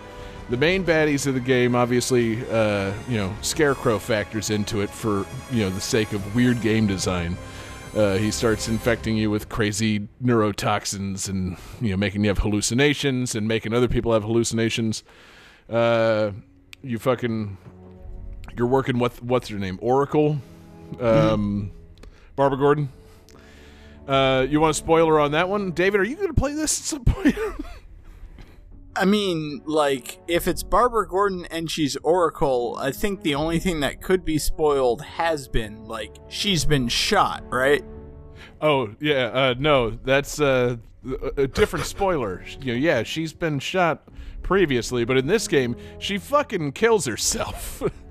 The 0.49 0.57
main 0.57 0.83
baddies 0.83 1.27
of 1.27 1.35
the 1.35 1.41
game, 1.41 1.75
obviously, 1.75 2.41
uh, 2.51 2.95
you 3.07 3.19
know, 3.19 3.35
Scarecrow 3.43 3.99
factors 3.99 4.49
into 4.49 4.81
it 4.81 4.89
for 4.89 5.27
you 5.51 5.65
know 5.65 5.71
the 5.71 5.81
sake 5.81 6.13
of 6.15 6.35
weird 6.35 6.61
game 6.63 6.87
design. 6.87 7.37
uh, 7.95 8.17
he 8.17 8.31
starts 8.31 8.69
infecting 8.69 9.17
you 9.17 9.31
with 9.31 9.49
crazy 9.49 10.09
neurotoxins 10.23 11.29
and 11.29 11.57
you 11.81 11.91
know 11.91 11.97
making 11.97 12.23
you 12.23 12.29
have 12.29 12.39
hallucinations 12.39 13.35
and 13.35 13.47
making 13.49 13.73
other 13.75 13.89
people 13.89 14.13
have 14.13 14.23
hallucinations. 14.23 15.03
Uh, 15.69 16.31
you 16.83 16.99
fucking 16.99 17.57
you're 18.57 18.67
working 18.67 18.99
with 18.99 19.23
what's 19.23 19.49
her 19.49 19.59
name 19.59 19.79
Oracle, 19.83 20.39
um, 21.01 21.73
Barbara 22.37 22.59
Gordon. 22.59 22.89
Uh, 24.07 24.47
you 24.49 24.61
want 24.61 24.71
a 24.71 24.75
spoiler 24.75 25.21
on 25.21 25.33
that 25.33 25.49
one, 25.49 25.73
David? 25.73 26.01
Are 26.01 26.05
you 26.05 26.17
going 26.17 26.29
to 26.29 26.35
play 26.35 26.55
this 26.55 26.79
at 26.81 26.85
some 26.85 27.05
point? 27.05 27.37
I 28.97 29.05
mean, 29.05 29.63
like, 29.65 30.19
if 30.27 30.49
it's 30.49 30.63
Barbara 30.63 31.07
Gordon 31.07 31.47
and 31.51 31.71
she's 31.71 31.97
Oracle, 31.97 32.77
I 32.81 32.91
think 32.91 33.23
the 33.23 33.35
only 33.35 33.61
thing 33.61 33.81
that 33.81 34.03
could 34.03 34.25
be 34.25 34.39
spoiled 34.39 35.03
has 35.03 35.47
been, 35.47 35.85
like, 35.85 36.17
she's 36.29 36.65
been 36.65 36.89
shot, 36.89 37.45
right? 37.49 37.85
Oh 38.61 38.95
yeah, 38.99 39.27
uh, 39.27 39.55
no, 39.57 39.91
that's 39.91 40.41
uh, 40.41 40.77
a 41.37 41.47
different 41.47 41.87
spoiler. 41.87 42.45
You 42.61 42.73
know, 42.73 42.79
yeah, 42.79 43.05
she's 43.05 43.33
been 43.33 43.61
shot 43.61 44.09
previously, 44.43 45.05
but 45.05 45.17
in 45.17 45.27
this 45.27 45.47
game, 45.47 45.77
she 45.99 46.19
fucking 46.19 46.73
kills 46.73 47.07
herself. 47.07 47.83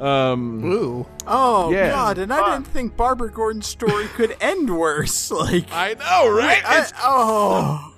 um, 0.00 0.64
Ooh. 0.64 1.06
Oh, 1.26 1.70
Yeah. 1.70 1.90
God, 1.90 2.18
and 2.18 2.32
I 2.32 2.54
didn't 2.54 2.66
think 2.68 2.96
Barbara 2.96 3.30
Gordon's 3.30 3.66
story 3.66 4.06
could 4.08 4.36
end 4.40 4.76
worse. 4.76 5.30
Like, 5.30 5.66
I 5.72 5.94
know, 5.94 6.30
right? 6.30 6.62
I- 6.66 6.80
it's, 6.80 6.92
oh. 7.02 7.94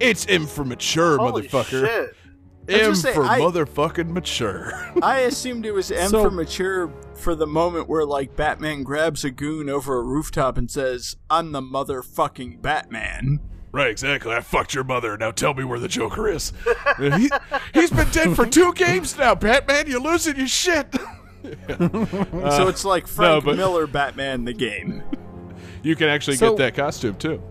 it's 0.00 0.26
M 0.28 0.46
for 0.46 0.64
mature, 0.64 1.16
Holy 1.18 1.48
motherfucker. 1.48 1.86
shit. 1.86 2.16
M 2.66 2.80
gonna 2.80 2.96
say, 2.96 3.12
for 3.14 3.24
I- 3.24 3.40
motherfucking 3.40 4.08
mature. 4.10 4.72
I 5.02 5.20
assumed 5.20 5.66
it 5.66 5.72
was 5.72 5.90
M 5.90 6.08
So- 6.10 6.22
for 6.24 6.30
mature 6.30 6.90
for 7.14 7.34
the 7.34 7.46
moment 7.46 7.88
where, 7.88 8.04
like, 8.04 8.36
Batman 8.36 8.82
grabs 8.82 9.24
a 9.24 9.30
goon 9.30 9.68
over 9.68 9.96
a 9.98 10.02
rooftop 10.02 10.56
and 10.58 10.70
says, 10.70 11.16
I'm 11.30 11.52
the 11.52 11.60
motherfucking 11.62 12.60
Batman. 12.62 13.40
right, 13.72 13.88
exactly. 13.90 14.32
I 14.32 14.40
fucked 14.40 14.74
your 14.74 14.84
mother. 14.84 15.16
Now 15.16 15.30
tell 15.30 15.52
me 15.54 15.64
where 15.64 15.78
the 15.78 15.88
Joker 15.88 16.28
is. 16.28 16.52
he, 16.98 17.30
he's 17.72 17.90
been 17.90 18.08
dead 18.10 18.34
for 18.36 18.46
two 18.46 18.72
games 18.74 19.16
now, 19.18 19.34
Batman. 19.34 19.86
You're 19.86 20.00
losing 20.00 20.36
your 20.36 20.46
shit. 20.48 20.86
so 21.68 22.68
it's 22.68 22.84
like 22.84 23.06
Frank 23.06 23.44
but- 23.44 23.56
Miller 23.56 23.86
Batman 23.86 24.44
the 24.44 24.52
game. 24.52 25.02
you 25.82 25.94
can 25.96 26.08
actually 26.08 26.36
So- 26.36 26.50
get 26.50 26.58
that 26.58 26.74
costume 26.82 27.16
too. 27.16 27.42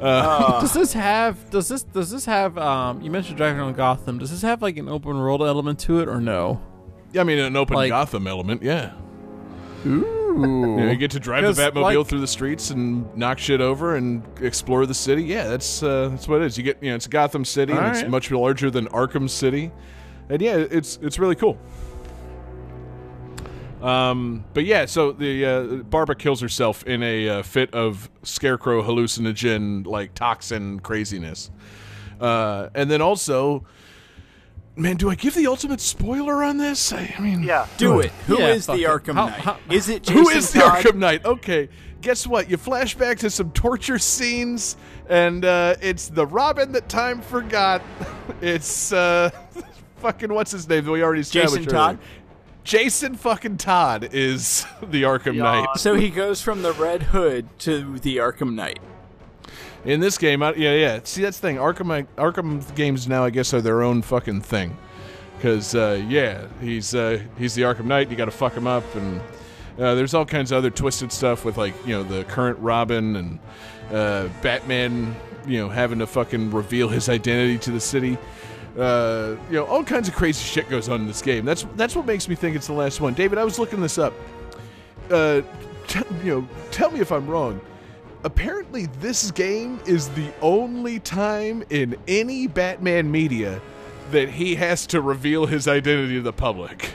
does 0.00 0.72
this 0.72 0.92
have 0.92 1.50
does 1.50 1.68
this 1.68 1.82
does 1.84 2.10
this 2.10 2.24
have 2.26 2.58
um 2.58 3.00
you 3.00 3.10
mentioned 3.10 3.36
driving 3.36 3.60
on 3.60 3.72
Gotham, 3.74 4.18
does 4.18 4.30
this 4.30 4.42
have 4.42 4.60
like 4.62 4.76
an 4.76 4.88
open 4.88 5.16
world 5.18 5.42
element 5.42 5.78
to 5.80 6.00
it 6.00 6.08
or 6.08 6.20
no? 6.20 6.60
Yeah, 7.12 7.20
I 7.20 7.24
mean, 7.24 7.38
an 7.38 7.56
open 7.56 7.76
Like- 7.76 7.90
Gotham 7.90 8.26
element, 8.26 8.62
yeah. 8.62 8.92
Ooh. 9.86 10.10
You, 10.34 10.40
know, 10.48 10.90
you 10.90 10.96
get 10.96 11.12
to 11.12 11.20
drive 11.20 11.42
the 11.44 11.50
'Cause, 11.50 11.58
Batmobile 11.60 11.94
like- 11.98 12.06
through 12.08 12.18
the 12.18 12.26
streets 12.26 12.70
and 12.70 13.06
knock 13.16 13.38
shit 13.38 13.60
over 13.60 13.94
and 13.94 14.20
explore 14.40 14.84
the 14.84 14.92
city. 14.92 15.22
Yeah, 15.22 15.46
that's 15.46 15.80
uh, 15.80 16.08
that's 16.08 16.26
what 16.26 16.42
it 16.42 16.46
is. 16.46 16.58
You 16.58 16.64
get 16.64 16.82
you 16.82 16.90
know 16.90 16.96
it's 16.96 17.06
Gotham 17.06 17.44
City 17.44 17.72
and 17.72 17.86
it's 17.86 17.98
Alright. 17.98 18.10
much 18.10 18.32
larger 18.32 18.68
than 18.68 18.86
Arkham 18.88 19.30
City, 19.30 19.70
and 20.28 20.42
yeah, 20.42 20.56
it's 20.56 20.98
it's 21.02 21.20
really 21.20 21.36
cool. 21.36 21.56
Um, 23.84 24.44
but 24.54 24.64
yeah, 24.64 24.86
so 24.86 25.12
the 25.12 25.44
uh, 25.44 25.62
Barbara 25.82 26.16
kills 26.16 26.40
herself 26.40 26.82
in 26.84 27.02
a 27.02 27.28
uh, 27.28 27.42
fit 27.42 27.72
of 27.74 28.08
scarecrow 28.22 28.82
hallucinogen 28.82 29.86
like 29.86 30.14
toxin 30.14 30.80
craziness, 30.80 31.50
uh, 32.20 32.68
and 32.74 32.90
then 32.90 33.02
also. 33.02 33.64
Man, 34.76 34.96
do 34.96 35.08
I 35.08 35.14
give 35.14 35.36
the 35.36 35.46
ultimate 35.46 35.80
spoiler 35.80 36.42
on 36.42 36.56
this? 36.58 36.92
I, 36.92 37.14
I 37.16 37.20
mean, 37.20 37.44
Yeah. 37.44 37.68
Do 37.76 38.00
it. 38.00 38.10
Who 38.26 38.38
is 38.38 38.66
Yeah, 38.66 38.74
the 38.74 38.82
fuck 38.82 39.04
it. 39.04 39.04
Arkham 39.04 39.14
How- 39.14 39.26
Knight? 39.28 39.38
how- 39.40 39.58
is 39.70 39.88
it 39.88 40.02
Jason 40.02 40.22
Who 40.24 40.28
is 40.30 40.52
the 40.52 40.58
Todd? 40.60 40.82
Arkham 40.84 40.96
Knight? 40.96 41.24
Okay, 41.24 41.68
guess 42.00 42.26
what? 42.26 42.50
You 42.50 42.56
flash 42.56 42.96
back 42.96 43.18
to 43.18 43.30
some 43.30 43.52
torture 43.52 44.00
scenes, 44.00 44.76
and 45.08 45.44
uh, 45.44 45.76
it's 45.80 46.08
the 46.08 46.26
Robin 46.26 46.72
that 46.72 46.88
time 46.88 47.20
forgot. 47.20 47.82
It's 48.40 48.92
uh, 48.92 49.30
fucking 49.98 50.32
what's 50.34 50.50
his 50.50 50.68
name? 50.68 50.84
that 50.86 50.90
We 50.90 51.04
already 51.04 51.20
established. 51.20 51.54
Jason 51.54 51.70
Todd? 51.70 51.98
earlier. 51.98 52.08
Jason 52.64 53.14
fucking 53.14 53.58
Todd 53.58 54.08
is 54.12 54.66
the 54.82 55.02
Arkham 55.02 55.36
Knight. 55.36 55.68
So 55.76 55.94
he 55.94 56.08
goes 56.08 56.40
from 56.40 56.62
the 56.62 56.72
Red 56.72 57.04
Hood 57.04 57.46
to 57.60 57.98
the 57.98 58.16
Arkham 58.16 58.54
Knight. 58.54 58.80
In 59.84 60.00
this 60.00 60.16
game, 60.16 60.42
I, 60.42 60.54
yeah, 60.54 60.72
yeah. 60.72 61.00
See, 61.04 61.20
that's 61.20 61.38
the 61.38 61.46
thing. 61.46 61.56
Arkham, 61.56 62.06
Arkham 62.16 62.74
games 62.74 63.06
now, 63.06 63.22
I 63.22 63.28
guess, 63.28 63.52
are 63.52 63.60
their 63.60 63.82
own 63.82 64.00
fucking 64.00 64.40
thing. 64.40 64.78
Because, 65.36 65.74
uh, 65.74 66.02
yeah, 66.08 66.46
he's 66.62 66.94
uh, 66.94 67.20
he's 67.36 67.54
the 67.54 67.62
Arkham 67.62 67.84
Knight. 67.84 68.10
You 68.10 68.16
got 68.16 68.24
to 68.24 68.30
fuck 68.30 68.54
him 68.54 68.66
up, 68.66 68.82
and 68.94 69.20
uh, 69.78 69.94
there's 69.94 70.14
all 70.14 70.24
kinds 70.24 70.52
of 70.52 70.58
other 70.58 70.70
twisted 70.70 71.12
stuff 71.12 71.44
with 71.44 71.58
like 71.58 71.74
you 71.86 71.92
know 71.92 72.02
the 72.02 72.24
current 72.24 72.58
Robin 72.60 73.16
and 73.16 73.38
uh, 73.92 74.28
Batman. 74.40 75.14
You 75.46 75.58
know, 75.58 75.68
having 75.68 75.98
to 75.98 76.06
fucking 76.06 76.50
reveal 76.52 76.88
his 76.88 77.10
identity 77.10 77.58
to 77.58 77.70
the 77.70 77.80
city. 77.80 78.16
Uh, 78.78 79.36
you 79.48 79.56
know, 79.56 79.64
all 79.66 79.84
kinds 79.84 80.08
of 80.08 80.14
crazy 80.14 80.42
shit 80.44 80.68
goes 80.68 80.88
on 80.88 81.02
in 81.02 81.06
this 81.06 81.22
game. 81.22 81.44
That's 81.44 81.64
that's 81.76 81.94
what 81.94 82.06
makes 82.06 82.28
me 82.28 82.34
think 82.34 82.56
it's 82.56 82.66
the 82.66 82.72
last 82.72 83.00
one. 83.00 83.14
David, 83.14 83.38
I 83.38 83.44
was 83.44 83.58
looking 83.58 83.80
this 83.80 83.98
up. 83.98 84.12
Uh, 85.10 85.42
t- 85.86 86.00
you 86.24 86.40
know, 86.40 86.48
tell 86.70 86.90
me 86.90 87.00
if 87.00 87.12
I'm 87.12 87.26
wrong 87.26 87.60
apparently 88.24 88.86
this 88.86 89.30
game 89.30 89.78
is 89.86 90.08
the 90.10 90.32
only 90.40 90.98
time 90.98 91.62
in 91.70 91.94
any 92.08 92.46
Batman 92.46 93.10
media 93.10 93.60
that 94.10 94.30
he 94.30 94.54
has 94.56 94.86
to 94.88 95.00
reveal 95.00 95.46
his 95.46 95.68
identity 95.68 96.14
to 96.14 96.22
the 96.22 96.32
public. 96.32 96.90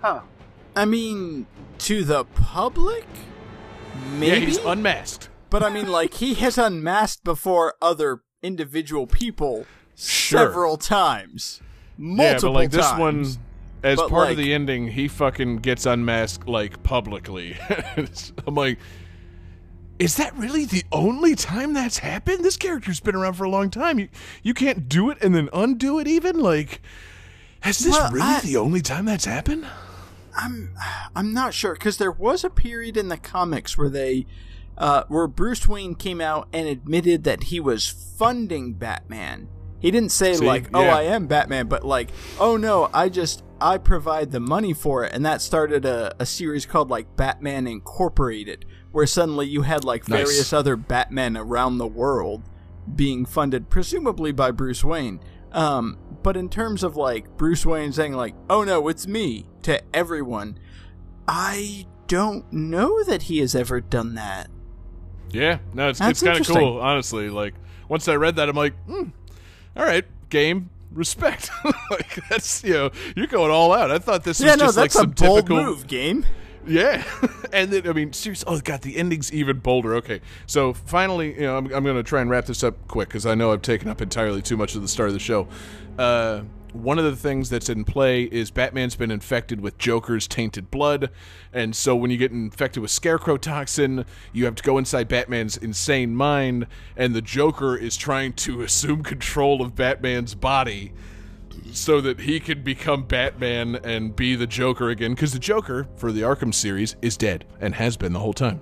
Huh. 0.00 0.20
I 0.76 0.84
mean, 0.84 1.46
to 1.78 2.04
the 2.04 2.24
public? 2.24 3.06
Yeah, 3.94 4.18
Maybe. 4.18 4.46
he's 4.46 4.58
unmasked. 4.58 5.28
but 5.50 5.62
I 5.62 5.70
mean, 5.70 5.88
like, 5.88 6.14
he 6.14 6.34
has 6.34 6.56
unmasked 6.56 7.24
before 7.24 7.74
other 7.82 8.22
individual 8.42 9.06
people 9.06 9.66
Sure. 9.96 10.38
several 10.46 10.76
times. 10.76 11.60
Multiple 11.96 12.24
yeah, 12.24 12.38
but 12.40 12.52
like 12.52 12.70
this 12.70 12.92
one, 12.98 13.26
as 13.82 13.96
But, 13.98 14.10
part 14.10 14.22
like- 14.28 14.30
of 14.32 14.36
the 14.38 14.54
ending, 14.54 14.88
he 14.88 15.08
fucking 15.08 15.56
gets 15.56 15.86
unmasked 15.86 16.46
like 16.46 16.82
publicly. 16.84 17.56
I'm 18.46 18.54
like, 18.54 18.78
is 19.98 20.16
that 20.16 20.36
really 20.36 20.64
the 20.64 20.84
only 20.92 21.34
time 21.34 21.72
that's 21.72 21.98
happened? 21.98 22.44
This 22.44 22.56
character's 22.56 23.00
been 23.00 23.16
around 23.16 23.34
for 23.34 23.42
a 23.44 23.50
long 23.50 23.70
time. 23.70 23.98
You 23.98 24.08
you 24.44 24.54
can't 24.54 24.88
do 24.88 25.10
it 25.10 25.18
and 25.20 25.34
then 25.34 25.48
undo 25.52 25.98
it 25.98 26.06
even 26.06 26.38
like. 26.38 26.80
Has 27.62 27.80
this 27.80 27.92
Well, 27.92 28.12
really 28.12 28.24
I- 28.24 28.40
the 28.40 28.56
only 28.56 28.80
time 28.80 29.04
that's 29.06 29.24
happened? 29.24 29.66
I'm 30.36 30.70
I'm 31.16 31.32
not 31.34 31.52
sure 31.52 31.72
because 31.72 31.98
there 31.98 32.12
was 32.12 32.44
a 32.44 32.50
period 32.50 32.96
in 32.96 33.08
the 33.08 33.16
comics 33.16 33.76
where 33.76 33.88
they 33.88 34.26
uh, 34.78 35.02
where 35.08 35.26
Bruce 35.26 35.68
Wayne 35.68 35.94
came 35.94 36.20
out 36.20 36.48
and 36.52 36.66
admitted 36.68 37.24
that 37.24 37.44
he 37.44 37.60
was 37.60 37.86
funding 37.88 38.72
Batman. 38.74 39.48
He 39.80 39.90
didn't 39.90 40.10
say 40.12 40.34
See? 40.34 40.46
like, 40.46 40.70
"Oh, 40.74 40.82
Yeah. 40.82 40.96
I 40.96 41.02
am 41.02 41.26
Batman," 41.26 41.66
but 41.68 41.84
like, 41.84 42.10
"Oh 42.40 42.56
no, 42.56 42.88
I 42.94 43.08
just 43.08 43.44
I 43.60 43.78
provide 43.78 44.30
the 44.32 44.40
money 44.40 44.72
for 44.72 45.04
it," 45.04 45.12
and 45.12 45.24
that 45.26 45.40
started 45.42 45.84
a, 45.84 46.14
a 46.18 46.26
series 46.26 46.64
called 46.66 46.90
like 46.90 47.14
Batman 47.16 47.66
Incorporated, 47.66 48.64
where 48.92 49.06
suddenly 49.06 49.46
you 49.46 49.62
had 49.62 49.84
like 49.84 50.08
Nice. 50.08 50.22
various 50.24 50.52
other 50.52 50.74
Batmen 50.76 51.36
around 51.36 51.78
the 51.78 51.86
world 51.86 52.42
being 52.96 53.24
funded, 53.26 53.68
presumably 53.70 54.32
by 54.32 54.50
Bruce 54.50 54.82
Wayne. 54.82 55.20
Um, 55.52 55.96
but 56.22 56.36
in 56.36 56.48
terms 56.48 56.82
of 56.82 56.96
like 56.96 57.36
Bruce 57.36 57.64
Wayne 57.64 57.92
saying 57.92 58.14
like, 58.14 58.34
"Oh 58.50 58.64
no, 58.64 58.88
it's 58.88 59.06
me" 59.06 59.46
to 59.62 59.80
everyone, 59.94 60.58
I 61.28 61.86
don't 62.08 62.50
know 62.52 63.04
that 63.04 63.22
he 63.22 63.38
has 63.38 63.54
ever 63.54 63.80
done 63.80 64.14
that. 64.14 64.50
Yeah, 65.30 65.58
no, 65.74 65.90
it's 65.90 65.98
That's 65.98 66.22
it's 66.22 66.22
kind 66.22 66.40
of 66.40 66.46
cool, 66.46 66.80
honestly. 66.80 67.30
Like 67.30 67.54
once 67.88 68.08
I 68.08 68.16
read 68.16 68.36
that, 68.36 68.48
I'm 68.48 68.56
like, 68.56 68.74
hmm, 68.86 69.08
all 69.76 69.84
right, 69.84 70.04
game, 70.30 70.70
respect. 70.92 71.50
like 71.90 72.18
that's 72.28 72.64
you 72.64 72.74
know, 72.74 72.90
you're 73.16 73.26
going 73.26 73.50
all 73.50 73.72
out. 73.72 73.90
I 73.90 73.98
thought 73.98 74.24
this 74.24 74.40
yeah, 74.40 74.52
was 74.52 74.56
no, 74.58 74.64
just 74.66 74.76
that's 74.76 74.94
like 74.94 75.04
a 75.04 75.06
some 75.06 75.26
bold 75.26 75.46
typical 75.46 75.64
move, 75.64 75.86
game. 75.86 76.24
Yeah, 76.66 77.02
and 77.52 77.72
then 77.72 77.88
I 77.88 77.92
mean, 77.92 78.12
seriously. 78.12 78.46
Oh 78.46 78.60
god, 78.60 78.82
the 78.82 78.96
ending's 78.96 79.32
even 79.32 79.58
bolder. 79.58 79.94
Okay, 79.96 80.20
so 80.46 80.72
finally, 80.72 81.34
you 81.34 81.42
know, 81.42 81.56
I'm, 81.56 81.66
I'm 81.72 81.84
going 81.84 81.96
to 81.96 82.02
try 82.02 82.20
and 82.20 82.28
wrap 82.28 82.46
this 82.46 82.62
up 82.62 82.74
quick 82.88 83.08
because 83.08 83.26
I 83.26 83.34
know 83.34 83.52
I've 83.52 83.62
taken 83.62 83.88
up 83.88 84.00
entirely 84.00 84.42
too 84.42 84.56
much 84.56 84.74
of 84.74 84.82
the 84.82 84.88
start 84.88 85.08
of 85.08 85.14
the 85.14 85.20
show. 85.20 85.48
Uh, 85.98 86.42
one 86.78 86.98
of 86.98 87.04
the 87.04 87.16
things 87.16 87.50
that's 87.50 87.68
in 87.68 87.84
play 87.84 88.24
is 88.24 88.50
Batman's 88.50 88.96
been 88.96 89.10
infected 89.10 89.60
with 89.60 89.78
Joker's 89.78 90.26
tainted 90.26 90.70
blood, 90.70 91.10
and 91.52 91.74
so 91.74 91.96
when 91.96 92.10
you 92.10 92.16
get 92.16 92.30
infected 92.30 92.80
with 92.80 92.90
Scarecrow 92.90 93.36
toxin, 93.36 94.04
you 94.32 94.44
have 94.44 94.54
to 94.54 94.62
go 94.62 94.78
inside 94.78 95.08
Batman's 95.08 95.56
insane 95.56 96.14
mind, 96.14 96.66
and 96.96 97.14
the 97.14 97.22
Joker 97.22 97.76
is 97.76 97.96
trying 97.96 98.32
to 98.34 98.62
assume 98.68 99.02
control 99.02 99.60
of 99.60 99.74
Batman's 99.74 100.34
body 100.34 100.92
so 101.72 102.00
that 102.00 102.20
he 102.20 102.40
can 102.40 102.62
become 102.62 103.04
Batman 103.04 103.76
and 103.76 104.14
be 104.14 104.36
the 104.36 104.46
Joker 104.46 104.90
again. 104.90 105.14
Because 105.14 105.32
the 105.32 105.38
Joker 105.38 105.88
for 105.96 106.12
the 106.12 106.22
Arkham 106.22 106.54
series 106.54 106.96
is 107.02 107.16
dead 107.16 107.44
and 107.60 107.74
has 107.74 107.96
been 107.96 108.12
the 108.12 108.20
whole 108.20 108.32
time. 108.32 108.60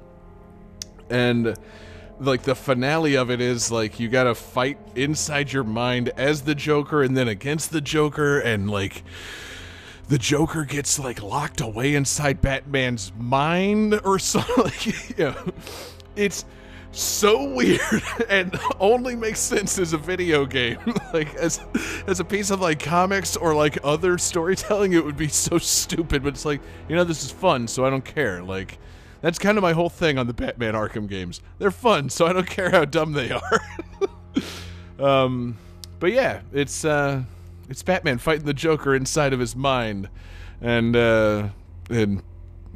And 1.10 1.56
like 2.18 2.42
the 2.42 2.54
finale 2.54 3.16
of 3.16 3.30
it 3.30 3.40
is 3.40 3.70
like 3.70 4.00
you 4.00 4.08
got 4.08 4.24
to 4.24 4.34
fight 4.34 4.78
inside 4.94 5.52
your 5.52 5.64
mind 5.64 6.10
as 6.16 6.42
the 6.42 6.54
Joker 6.54 7.02
and 7.02 7.16
then 7.16 7.28
against 7.28 7.70
the 7.70 7.80
Joker 7.80 8.38
and 8.38 8.70
like 8.70 9.02
the 10.08 10.18
Joker 10.18 10.64
gets 10.64 10.98
like 10.98 11.22
locked 11.22 11.60
away 11.60 11.94
inside 11.94 12.40
Batman's 12.40 13.12
mind 13.16 14.00
or 14.04 14.18
something. 14.18 14.64
Like, 14.64 14.86
you 14.86 15.24
know, 15.24 15.36
it's 16.14 16.44
so 16.92 17.52
weird 17.52 18.02
and 18.28 18.58
only 18.80 19.14
makes 19.14 19.40
sense 19.40 19.78
as 19.78 19.92
a 19.92 19.98
video 19.98 20.46
game. 20.46 20.78
like 21.12 21.34
as 21.34 21.60
as 22.06 22.20
a 22.20 22.24
piece 22.24 22.50
of 22.50 22.60
like 22.60 22.78
comics 22.80 23.36
or 23.36 23.54
like 23.54 23.78
other 23.84 24.16
storytelling, 24.18 24.92
it 24.92 25.04
would 25.04 25.16
be 25.16 25.28
so 25.28 25.58
stupid. 25.58 26.22
But 26.22 26.34
it's 26.34 26.44
like 26.44 26.60
you 26.88 26.96
know, 26.96 27.04
this 27.04 27.24
is 27.24 27.30
fun, 27.30 27.68
so 27.68 27.84
I 27.84 27.90
don't 27.90 28.04
care. 28.04 28.42
Like 28.42 28.78
that's 29.26 29.40
kind 29.40 29.58
of 29.58 29.62
my 29.62 29.72
whole 29.72 29.88
thing 29.88 30.18
on 30.18 30.28
the 30.28 30.32
Batman 30.32 30.74
Arkham 30.74 31.08
games. 31.08 31.40
They're 31.58 31.72
fun, 31.72 32.10
so 32.10 32.28
I 32.28 32.32
don't 32.32 32.46
care 32.48 32.70
how 32.70 32.84
dumb 32.84 33.12
they 33.12 33.32
are. 33.32 33.60
um, 35.00 35.58
but 35.98 36.12
yeah, 36.12 36.42
it's 36.52 36.84
uh, 36.84 37.24
it's 37.68 37.82
Batman 37.82 38.18
fighting 38.18 38.46
the 38.46 38.54
Joker 38.54 38.94
inside 38.94 39.32
of 39.32 39.40
his 39.40 39.56
mind, 39.56 40.08
and 40.60 40.94
uh, 40.94 41.48
and 41.90 42.22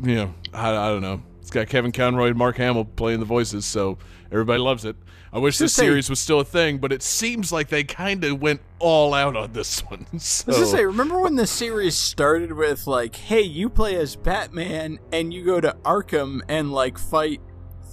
you 0.03 0.15
know, 0.17 0.35
I, 0.53 0.71
I 0.71 0.89
don't 0.89 1.03
know. 1.03 1.23
It's 1.41 1.51
got 1.51 1.69
Kevin 1.69 1.93
Conroy 1.93 2.31
and 2.31 2.37
Mark 2.37 2.57
Hamill 2.57 2.85
playing 2.85 3.21
the 3.21 3.27
voices, 3.27 3.65
so 3.65 3.99
everybody 4.33 4.59
loves 4.59 4.85
it. 4.85 4.97
I 5.33 5.39
wish 5.39 5.59
this 5.59 5.73
series 5.73 6.11
was 6.11 6.19
still 6.19 6.41
a 6.41 6.45
thing, 6.45 6.79
but 6.79 6.93
it 6.93 7.03
seems 7.03 7.53
like 7.53 7.69
they 7.69 7.85
kind 7.85 8.25
of 8.25 8.43
went 8.43 8.61
all 8.81 9.15
out 9.15 9.37
on 9.37 9.53
this 9.53 9.79
one. 9.89 10.07
So. 10.19 10.53
I 10.53 10.59
was 10.59 10.71
say, 10.71 10.85
remember 10.85 11.21
when 11.21 11.37
the 11.37 11.47
series 11.47 11.97
started 11.97 12.53
with 12.53 12.87
like, 12.87 13.15
"Hey, 13.15 13.43
you 13.43 13.69
play 13.69 13.95
as 13.97 14.17
Batman 14.17 14.99
and 15.13 15.33
you 15.33 15.45
go 15.45 15.61
to 15.61 15.77
Arkham 15.85 16.41
and 16.49 16.73
like 16.73 16.99
fight 16.99 17.41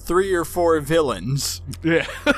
three 0.06 0.34
or 0.34 0.45
four 0.45 0.80
villains." 0.80 1.62
yeah. 1.84 2.06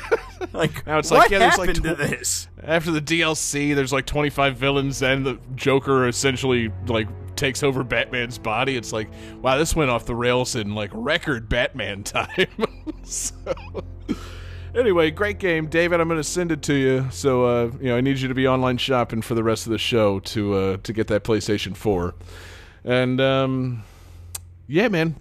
Like, 0.54 0.88
Now 0.88 1.00
it's 1.00 1.12
what 1.12 1.20
like, 1.20 1.32
yeah, 1.32 1.40
there's 1.40 1.58
like 1.58 1.74
tw- 1.76 1.98
this? 1.98 2.48
After 2.64 2.92
the 2.92 3.02
DLC, 3.02 3.76
there's 3.76 3.92
like 3.92 4.06
25 4.06 4.56
villains, 4.56 5.04
and 5.04 5.26
the 5.26 5.38
Joker 5.56 6.08
essentially 6.08 6.72
like 6.88 7.10
takes 7.36 7.62
over 7.62 7.84
Batman's 7.84 8.38
body. 8.38 8.78
It's 8.78 8.94
like, 8.94 9.10
wow, 9.42 9.58
this 9.58 9.76
went 9.76 9.92
off 9.92 10.06
the 10.06 10.16
rails 10.16 10.56
in 10.56 10.74
like 10.76 10.92
record 10.94 11.50
Batman 11.50 12.04
time. 12.06 12.48
so, 13.04 13.36
anyway, 14.76 15.12
great 15.12 15.40
game, 15.40 15.68
David. 15.68 16.00
I'm 16.00 16.08
going 16.08 16.20
to 16.20 16.24
send 16.24 16.52
it 16.52 16.62
to 16.64 16.74
you. 16.74 17.08
So, 17.12 17.46
uh, 17.46 17.72
you 17.80 17.90
know, 17.90 17.98
I 17.98 18.02
need 18.02 18.18
you 18.18 18.28
to 18.28 18.34
be 18.34 18.48
online 18.48 18.78
shopping 18.78 19.22
for 19.22 19.36
the 19.36 19.44
rest 19.44 19.66
of 19.66 19.72
the 19.72 19.78
show 19.78 20.20
to 20.20 20.54
uh, 20.54 20.78
to 20.84 20.94
get 20.94 21.08
that 21.08 21.24
PlayStation 21.24 21.76
4. 21.76 22.16
And 22.84 23.22
um, 23.22 23.84
yeah, 24.68 24.88
man. 24.88 25.16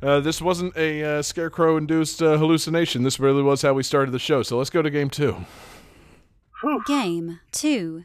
Uh, 0.00 0.20
this 0.20 0.40
wasn't 0.40 0.76
a 0.76 1.02
uh, 1.02 1.22
scarecrow-induced 1.22 2.22
uh, 2.22 2.36
hallucination. 2.38 3.02
This 3.02 3.18
really 3.18 3.42
was 3.42 3.62
how 3.62 3.72
we 3.72 3.82
started 3.82 4.12
the 4.12 4.20
show. 4.20 4.44
So 4.44 4.56
let's 4.56 4.70
go 4.70 4.80
to 4.80 4.90
game 4.90 5.10
two. 5.10 5.44
Game 6.86 7.40
2. 7.52 8.04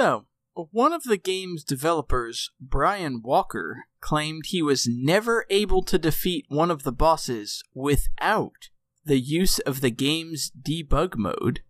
So, 0.00 0.26
one 0.54 0.92
of 0.92 1.02
the 1.02 1.16
game's 1.16 1.64
developers, 1.64 2.52
Brian 2.60 3.20
Walker, 3.20 3.86
claimed 4.00 4.44
he 4.46 4.62
was 4.62 4.86
never 4.86 5.44
able 5.50 5.82
to 5.82 5.98
defeat 5.98 6.44
one 6.48 6.70
of 6.70 6.84
the 6.84 6.92
bosses 6.92 7.64
without 7.74 8.68
the 9.04 9.18
use 9.18 9.58
of 9.58 9.80
the 9.80 9.90
game's 9.90 10.52
debug 10.52 11.16
mode? 11.16 11.62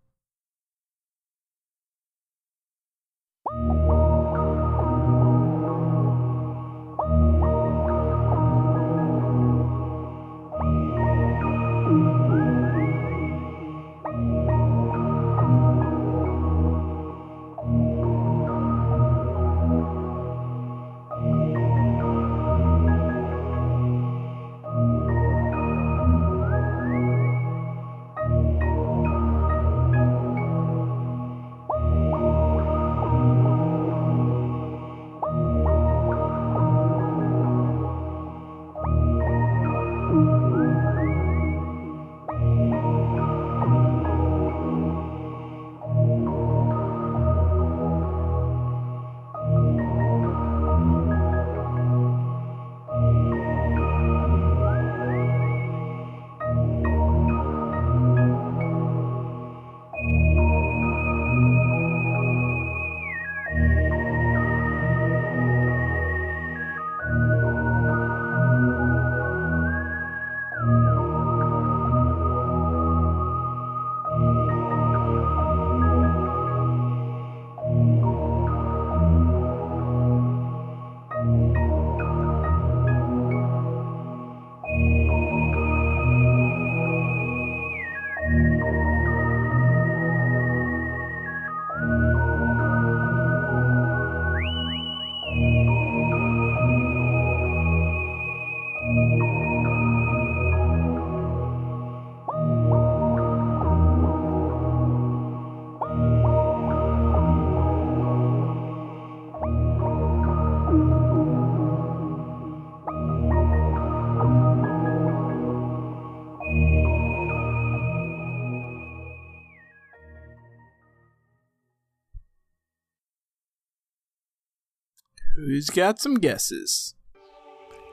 Who's 125.59 125.69
got 125.69 125.99
some 125.99 126.15
guesses? 126.15 126.95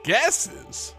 Guesses. 0.05 0.95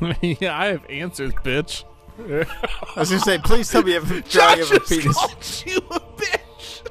yeah, 0.20 0.58
I 0.58 0.66
have 0.66 0.84
answers, 0.90 1.32
bitch. 1.34 1.84
I 2.18 2.98
was 2.98 3.10
gonna 3.10 3.20
say, 3.22 3.38
please 3.38 3.70
tell 3.70 3.84
me 3.84 3.92
you 3.92 4.00
have 4.00 4.10
a 4.10 4.22
drawing 4.22 4.60
of 4.62 4.72
a 4.72 4.78
just 4.80 4.88
penis. 4.90 5.16
called 5.16 5.62
you 5.64 5.76
a 5.92 6.00
bitch. 6.18 6.82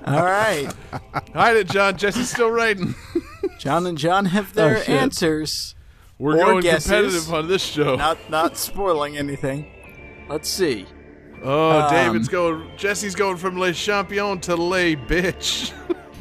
All 0.06 0.24
right, 0.24 0.72
Hide 1.34 1.56
it, 1.58 1.68
John. 1.68 1.98
Jesse's 1.98 2.30
still 2.30 2.50
writing. 2.50 2.94
John 3.58 3.86
and 3.86 3.98
John 3.98 4.24
have 4.24 4.54
their 4.54 4.78
Oh, 4.78 4.80
answers. 4.92 5.74
We're 6.18 6.36
Or 6.36 6.46
going 6.46 6.62
guesses. 6.62 6.84
competitive 6.90 7.34
on 7.34 7.48
this 7.48 7.62
show. 7.62 7.96
Not 7.96 8.16
not 8.30 8.56
spoiling 8.56 9.18
anything. 9.18 9.66
Let's 10.30 10.48
see. 10.48 10.86
oh, 11.44 11.80
um, 11.82 11.90
David's 11.90 12.28
going. 12.28 12.70
Jesse's 12.78 13.14
going 13.14 13.36
from 13.36 13.58
Le 13.58 13.74
Champion 13.74 14.40
to 14.40 14.56
Le 14.56 14.96
Bitch. 14.96 15.74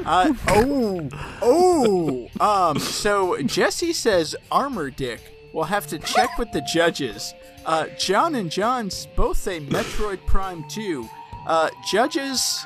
Uh, 0.06 0.34
oh, 0.48 1.10
oh. 1.42 2.30
Um. 2.40 2.80
So 2.80 3.42
Jesse 3.42 3.94
says 3.94 4.36
armor 4.52 4.90
dick. 4.90 5.20
We'll 5.54 5.64
have 5.66 5.88
to 5.88 5.98
check 6.00 6.38
with 6.38 6.52
the 6.52 6.62
judges. 6.62 7.34
Uh, 7.66 7.88
John 7.98 8.36
and 8.36 8.52
John 8.52 8.88
s- 8.88 9.08
both 9.16 9.38
say 9.38 9.60
Metroid 9.60 10.24
Prime 10.28 10.64
2. 10.70 11.10
Uh, 11.48 11.70
judges. 11.92 12.66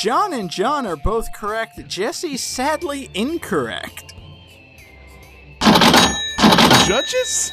John 0.00 0.32
and 0.32 0.50
John 0.50 0.86
are 0.86 0.96
both 0.96 1.32
correct. 1.32 1.86
Jesse 1.88 2.36
sadly 2.36 3.10
incorrect. 3.14 4.12
judges? 6.86 7.52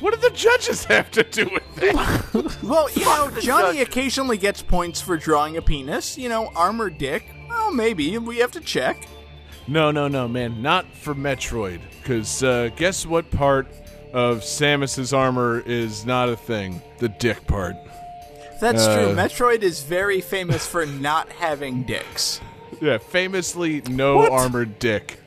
What 0.00 0.14
do 0.14 0.20
the 0.20 0.34
judges 0.34 0.84
have 0.84 1.10
to 1.12 1.22
do 1.24 1.48
with 1.52 1.74
that? 1.76 2.58
Well, 2.62 2.88
you 2.90 3.04
know, 3.04 3.30
Johnny 3.40 3.80
occasionally 3.80 4.38
gets 4.38 4.62
points 4.62 5.00
for 5.00 5.16
drawing 5.16 5.56
a 5.56 5.62
penis. 5.62 6.16
You 6.18 6.28
know, 6.28 6.50
armor 6.54 6.90
dick. 6.90 7.24
Well, 7.48 7.72
maybe 7.72 8.16
we 8.18 8.38
have 8.38 8.52
to 8.52 8.60
check. 8.60 9.06
no, 9.66 9.90
no, 9.90 10.08
no, 10.08 10.26
man. 10.28 10.62
Not 10.62 10.86
for 10.94 11.14
Metroid. 11.14 11.80
Because 12.00 12.42
uh, 12.42 12.70
guess 12.76 13.04
what 13.06 13.30
part 13.30 13.66
of 14.12 14.38
Samus's 14.38 15.12
armor 15.12 15.60
is 15.66 16.06
not 16.06 16.28
a 16.28 16.36
thing? 16.36 16.80
The 16.98 17.08
dick 17.10 17.46
part. 17.46 17.76
That's 18.60 18.86
Uh, 18.86 18.96
true. 18.96 19.14
Metroid 19.14 19.62
is 19.62 19.82
very 19.82 20.20
famous 20.20 20.66
for 20.66 20.84
not 20.86 21.28
having 21.32 21.84
dicks. 21.84 22.40
Yeah, 22.80 22.98
famously 22.98 23.82
no 23.82 24.16
What? 24.18 24.32
armored 24.32 24.78
dick. 24.78 25.18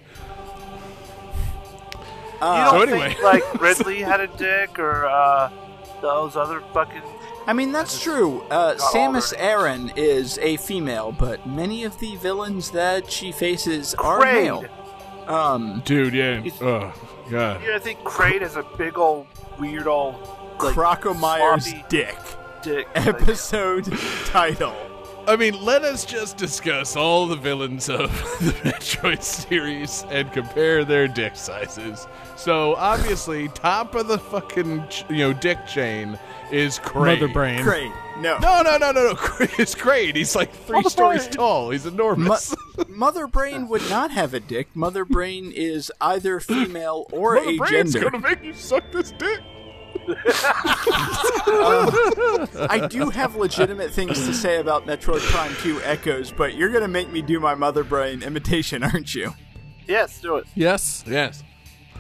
You 2.34 2.48
don't 2.48 2.70
So 2.72 2.82
anyway. 2.82 3.10
think 3.10 3.24
like 3.24 3.54
Ridley 3.62 4.00
had 4.02 4.20
a 4.20 4.28
dick 4.38 4.80
or 4.80 5.06
uh, 5.06 5.52
those 6.02 6.36
other 6.36 6.62
fucking. 6.74 7.02
I 7.48 7.54
mean, 7.54 7.72
that's 7.72 8.02
true. 8.02 8.42
Uh, 8.44 8.76
Samus 8.76 9.32
their 9.32 9.42
Aran 9.42 9.92
is 9.96 10.38
a 10.39 10.58
female, 10.58 11.12
but 11.12 11.46
many 11.48 11.84
of 11.84 11.98
the 12.00 12.16
villains 12.18 12.72
that 12.72 13.12
she 13.12 13.32
faces 13.32 13.94
are 13.96 14.20
Kraid. 14.20 14.34
male. 14.44 14.66
Um, 15.28 15.82
Dude, 15.86 16.14
yeah. 16.14 16.39
He's- 16.42 16.62
Oh, 16.62 16.94
God. 17.30 17.62
You 17.64 17.70
know, 17.70 17.76
I 17.76 17.80
think 17.80 18.00
Kraid 18.00 18.42
is 18.42 18.56
a 18.58 18.64
big 18.78 18.98
old 18.98 19.28
weird 19.60 19.88
old 19.88 20.16
like, 20.62 20.76
Crocomire's 20.76 21.74
dick. 21.89 22.18
dick. 22.62 22.88
Episode 22.96 23.86
title. 24.26 24.76
I 25.28 25.36
mean, 25.36 25.64
let 25.64 25.84
us 25.84 26.04
just 26.04 26.38
discuss 26.38 26.96
all 26.96 27.28
the 27.28 27.36
villains 27.36 27.89
of 27.89 28.10
the 28.42 28.52
Metroid 28.64 29.22
series 29.24 30.04
and 30.10 30.32
compare 30.32 30.84
their 30.84 31.08
dick 31.08 31.36
sizes. 31.36 32.08
So, 32.44 32.76
obviously, 32.76 33.50
top 33.50 33.94
of 33.94 34.08
the 34.08 34.18
fucking, 34.18 34.88
ch- 34.89 35.06
you 35.10 35.18
know, 35.18 35.34
dick 35.34 35.68
chain 35.68 36.18
is 36.52 36.80
Kraid. 36.80 37.20
Mother 37.22 37.28
brain. 37.32 37.62
Great. 37.62 37.92
No. 38.20 38.39
No, 38.39 38.64
no, 38.64 38.78
no, 38.78 38.92
no, 38.92 39.04
no. 39.04 39.10
It's 39.60 39.76
Kraid. 39.76 40.16
He's 40.16 40.36
like 40.36 40.52
three 40.52 40.78
Mother 40.78 40.89
stories 40.89 41.24
brain. 41.26 41.34
tall. 41.38 41.70
He's 41.70 41.86
enormous. 41.86 42.56
Mo- 42.78 42.84
Mother 42.89 43.28
Brain 43.28 43.68
would 43.68 43.88
not 43.92 44.10
have 44.12 44.34
a 44.34 44.39
dick. 44.39 44.70
Mother 44.76 45.06
Brain 45.06 45.52
is 45.56 45.92
either 46.02 46.39
female 46.39 47.06
or 47.12 47.36
Mother 47.36 47.50
a 47.50 47.58
Brain's 47.58 47.94
gender. 47.94 48.10
gonna 48.10 48.24
make 48.28 48.44
you 48.44 48.54
suck 48.54 48.92
this 48.92 49.12
dick. 49.12 49.39
Um, 51.48 52.48
I 52.70 52.88
do 52.89 53.10
have 53.12 53.36
legitimate 53.36 53.92
things 53.92 54.26
to 54.26 54.34
say 54.34 54.58
about 54.60 54.86
Metroid 54.88 55.20
Prime 55.32 55.54
2 55.62 55.82
Echoes, 55.84 56.32
but 56.32 56.56
you're 56.56 56.72
gonna 56.72 56.88
make 56.88 57.12
me 57.12 57.22
do 57.22 57.39
my 57.39 57.54
Mother 57.56 57.84
Brain 57.84 58.24
imitation, 58.24 58.82
aren't 58.84 59.14
you? 59.14 59.34
Yes, 59.88 60.20
do 60.22 60.38
it. 60.38 60.48
Yes. 60.56 61.04
Yes. 61.08 61.44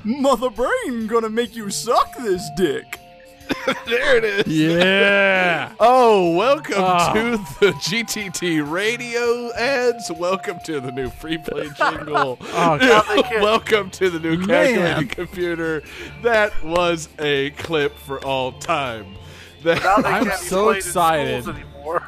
Mother 0.03 0.49
Brain 0.49 1.07
gonna 1.07 1.29
make 1.29 1.55
you 1.55 1.69
suck 1.69 2.15
this 2.17 2.49
dick. 2.55 2.99
There 3.85 4.15
it 4.17 4.23
is. 4.23 4.47
Yeah. 4.47 5.73
Oh, 5.79 6.35
welcome 6.35 6.75
Ah. 6.77 7.11
to 7.13 7.31
the 7.59 7.71
GTT 7.73 8.61
radio 8.69 9.51
ads. 9.53 10.09
Welcome 10.11 10.59
to 10.65 10.79
the 10.79 10.91
new 10.91 11.09
free 11.09 11.37
play 11.37 11.69
jingle. 11.77 12.37
Oh, 12.41 12.77
God. 12.79 13.05
they 13.09 13.21
can- 13.23 13.41
welcome 13.41 13.89
to 13.91 14.09
the 14.09 14.19
new 14.19 14.37
Man. 14.37 14.47
calculating 14.47 15.07
computer. 15.09 15.83
That 16.23 16.63
was 16.63 17.09
a 17.19 17.49
clip 17.51 17.97
for 17.97 18.23
all 18.23 18.53
time. 18.53 19.15
That, 19.63 19.83
Now 19.83 19.97
they 19.97 20.09
I'm 20.09 20.25
can't 20.25 20.39
be 20.41 20.47
so 20.47 20.69
excited. 20.69 21.35
in 21.35 21.41
schools 21.43 21.57
anymore. 21.57 22.03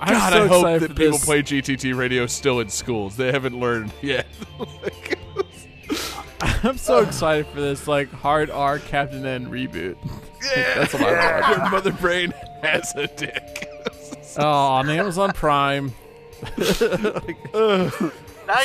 I'm 0.00 0.14
God, 0.14 0.32
so 0.32 0.42
I 0.42 0.46
hope 0.46 0.80
that 0.80 0.88
people 0.96 1.12
this. 1.12 1.24
play 1.24 1.42
GTT 1.42 1.96
radio 1.96 2.26
still 2.26 2.60
in 2.60 2.68
schools. 2.68 3.16
They 3.16 3.32
haven't 3.32 3.58
learned 3.58 3.92
yet. 4.00 4.26
Like, 4.58 5.17
I'm 6.64 6.78
so 6.78 6.98
excited 6.98 7.46
for 7.48 7.60
this 7.60 7.86
like 7.86 8.10
hard 8.10 8.50
R 8.50 8.78
Captain 8.78 9.24
N 9.26 9.46
reboot. 9.46 9.96
Yeah, 10.56 10.74
That's 10.74 10.92
what 10.94 11.02
I 11.02 11.40
want. 11.40 11.58
Your 11.58 11.70
mother 11.70 11.92
brain 11.92 12.32
has 12.62 12.94
a 12.96 13.06
dick. 13.06 13.64
Oh, 14.40 14.44
on 14.46 14.88
Amazon 14.88 15.32
Prime. 15.32 15.92
Now 16.46 16.60
you 16.60 17.90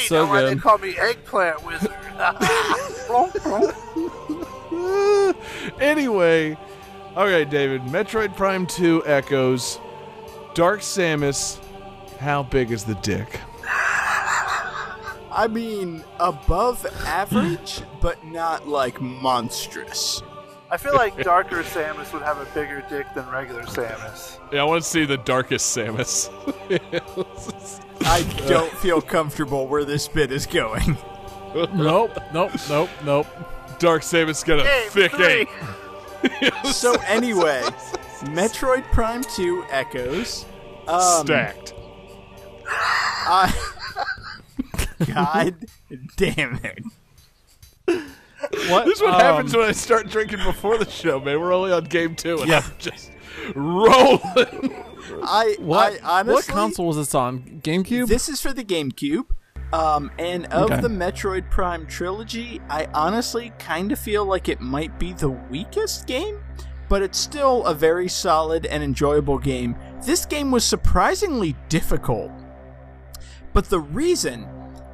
So 0.06 0.26
know 0.26 0.28
why 0.28 0.42
they 0.44 0.56
call 0.56 0.78
me 0.78 0.96
Eggplant 1.00 1.64
Wizard. 1.66 1.90
Blunk, 3.08 3.34
blunk. 3.42 5.36
anyway, 5.82 6.56
okay, 7.18 7.46
David. 7.46 7.82
Metroid 7.84 8.36
Prime 8.36 8.68
2 8.68 9.04
Echoes. 9.08 9.80
Dark 10.54 10.82
Samus. 10.82 11.60
How 12.20 12.44
big 12.44 12.70
is 12.70 12.84
the 12.84 12.96
dick? 12.96 13.40
I 15.34 15.48
mean, 15.48 16.04
above 16.20 16.86
average, 17.06 17.82
but 18.02 18.24
not 18.26 18.68
like 18.68 19.02
monstrous. 19.02 20.22
I 20.70 20.78
feel 20.78 20.94
like 20.96 21.16
Darker 21.24 21.62
Samus 21.64 22.12
would 22.14 22.24
have 22.24 22.40
a 22.40 22.46
bigger 22.54 22.84
dick 22.90 23.06
than 23.14 23.30
regular 23.30 23.64
Samus. 23.64 24.40
Yeah, 24.52 24.62
I 24.62 24.64
want 24.64 24.84
to 24.84 24.90
see 24.90 25.06
the 25.06 25.18
darkest 25.18 25.76
Samus. 25.76 26.30
I 28.06 28.24
don't 28.48 28.72
feel 28.74 29.00
comfortable 29.02 29.68
where 29.68 29.86
this 29.86 30.08
bit 30.08 30.32
is 30.32 30.46
going. 30.46 30.98
Nope, 31.72 32.18
nope, 32.34 32.52
nope, 32.68 32.90
nope. 33.06 33.28
Dark 33.78 34.02
Samus 34.02 34.44
got 34.44 34.62
a 34.62 34.64
Game 34.64 34.90
thick 34.90 35.12
three. 35.12 35.48
eight. 36.42 36.54
So 36.66 36.96
anyway, 37.06 37.62
Metroid 38.22 38.84
Prime 38.86 39.22
2 39.36 39.66
Echoes. 39.70 40.46
Um, 40.88 41.28
Stacked. 41.28 41.76
I, 42.68 43.54
God 45.06 45.56
damn 46.18 46.60
it. 46.64 46.84
What? 48.70 48.86
This 48.86 48.98
is 48.98 49.02
what 49.02 49.14
um, 49.14 49.20
happens 49.22 49.56
when 49.56 49.66
I 49.68 49.72
start 49.72 50.10
drinking 50.10 50.40
before 50.44 50.78
the 50.78 50.90
show, 50.90 51.20
man. 51.20 51.40
We're 51.40 51.54
only 51.54 51.72
on 51.72 51.86
game 51.86 52.16
two, 52.16 52.40
and 52.40 52.50
Yeah. 52.50 52.62
I'm 52.66 52.78
just 52.78 53.12
rolling. 53.56 54.84
I, 55.24 55.56
What? 55.60 56.04
I 56.04 56.20
honestly, 56.20 56.34
what 56.34 56.48
console 56.48 56.88
was 56.88 56.98
this 56.98 57.16
on? 57.16 57.62
GameCube. 57.64 58.08
This 58.08 58.30
is 58.30 58.42
for 58.42 58.52
the 58.54 58.64
GameCube. 58.64 59.26
Um, 59.72 60.12
and 60.20 60.46
of 60.48 60.70
Okay. 60.72 60.82
the 60.82 60.88
Metroid 60.88 61.50
Prime 61.50 61.88
trilogy, 61.88 62.62
I 62.70 62.88
honestly 62.94 63.52
kind 63.60 63.92
of 63.92 63.98
feel 63.98 64.24
like 64.26 64.48
it 64.48 64.62
might 64.62 65.00
be 65.00 65.14
the 65.14 65.30
weakest 65.30 66.06
game, 66.06 66.40
but 66.90 67.02
it's 67.02 67.18
still 67.18 67.66
a 67.66 67.74
very 67.74 68.08
solid 68.08 68.66
and 68.68 68.84
enjoyable 68.84 69.40
game. 69.40 69.76
This 70.06 70.26
game 70.28 70.52
was 70.52 70.64
surprisingly 70.64 71.56
difficult. 71.70 72.32
But 73.54 73.70
the 73.70 73.80
reason 73.80 74.48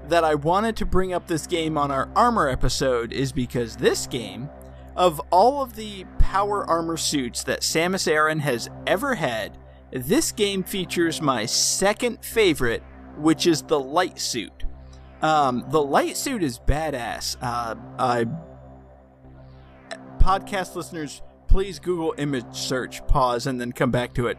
that 0.09 0.23
I 0.23 0.35
wanted 0.35 0.75
to 0.77 0.85
bring 0.85 1.13
up 1.13 1.27
this 1.27 1.47
game 1.47 1.77
on 1.77 1.91
our 1.91 2.09
armor 2.15 2.47
episode 2.49 3.13
is 3.13 3.31
because 3.31 3.75
this 3.75 4.07
game, 4.07 4.49
of 4.95 5.21
all 5.31 5.61
of 5.61 5.75
the 5.75 6.05
power 6.17 6.65
armor 6.69 6.97
suits 6.97 7.43
that 7.43 7.61
Samus 7.61 8.07
Aran 8.07 8.39
has 8.39 8.69
ever 8.85 9.15
had, 9.15 9.57
this 9.91 10.31
game 10.31 10.63
features 10.63 11.21
my 11.21 11.45
second 11.45 12.23
favorite, 12.23 12.83
which 13.17 13.47
is 13.47 13.61
the 13.63 13.79
light 13.79 14.19
suit. 14.19 14.51
Um, 15.21 15.65
the 15.69 15.81
light 15.81 16.17
suit 16.17 16.43
is 16.43 16.59
badass. 16.59 17.37
Uh, 17.41 17.75
I 17.97 18.25
podcast 20.19 20.75
listeners, 20.75 21.21
please 21.47 21.79
Google 21.79 22.13
image 22.17 22.45
search, 22.55 23.05
pause, 23.07 23.47
and 23.47 23.59
then 23.59 23.71
come 23.71 23.91
back 23.91 24.13
to 24.13 24.27
it. 24.27 24.37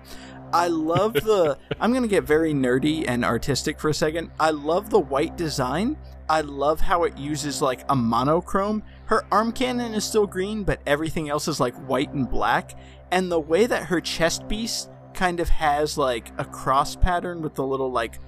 I 0.53 0.67
love 0.67 1.15
the. 1.15 1.59
I'm 1.81 1.93
going 1.93 2.03
to 2.03 2.09
get 2.09 2.25
very 2.25 2.53
nerdy 2.53 3.05
and 3.07 3.25
artistic 3.25 3.79
for 3.79 3.89
a 3.89 3.95
second. 3.95 4.31
I 4.41 4.51
love 4.51 4.91
the 4.91 4.99
white 4.99 5.37
design. 5.37 5.97
I 6.29 6.41
love 6.43 6.81
how 6.81 7.05
it 7.05 7.17
uses 7.17 7.63
like 7.63 7.85
a 7.89 7.97
monochrome. 7.97 8.83
Her 9.07 9.25
arm 9.31 9.53
cannon 9.53 9.95
is 9.95 10.05
still 10.05 10.27
green, 10.27 10.65
but 10.65 10.81
everything 10.87 11.29
else 11.29 11.49
is 11.49 11.61
like 11.61 11.75
white 11.89 12.13
and 12.13 12.29
black. 12.29 12.79
And 13.11 13.31
the 13.31 13.41
way 13.41 13.67
that 13.67 13.85
her 13.85 14.01
chest 14.01 14.49
piece 14.49 14.89
kind 15.15 15.41
of 15.41 15.49
has 15.49 15.99
like 15.99 16.31
a 16.39 16.45
cross 16.45 16.97
pattern 16.97 17.43
with 17.43 17.55
the 17.55 17.67
little 17.67 17.91
like 17.91 18.19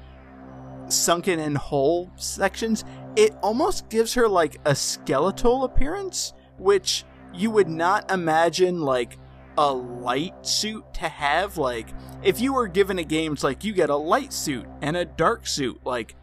sunken 0.88 1.38
in 1.38 1.54
hole 1.54 2.10
sections, 2.16 2.84
it 3.16 3.34
almost 3.42 3.88
gives 3.88 4.14
her 4.14 4.28
like 4.28 4.58
a 4.64 4.74
skeletal 4.74 5.64
appearance, 5.64 6.32
which 6.58 7.04
you 7.34 7.50
would 7.50 7.68
not 7.68 8.10
imagine 8.10 8.80
like 8.80 9.18
a 9.57 9.72
light 9.72 10.46
suit 10.46 10.84
to 10.94 11.09
have. 11.09 11.57
Like, 11.57 11.88
if 12.22 12.40
you 12.40 12.53
were 12.53 12.68
given 12.68 12.98
a 12.98 13.05
game, 13.05 13.32
it's 13.32 13.44
like 13.44 13.64
you 13.64 13.72
get 13.72 13.90
a 13.90 13.96
light 13.96 14.32
suit 14.32 14.66
and 14.80 14.96
a 14.96 15.05
dark 15.05 15.46
suit. 15.46 15.80
Like, 15.84 16.16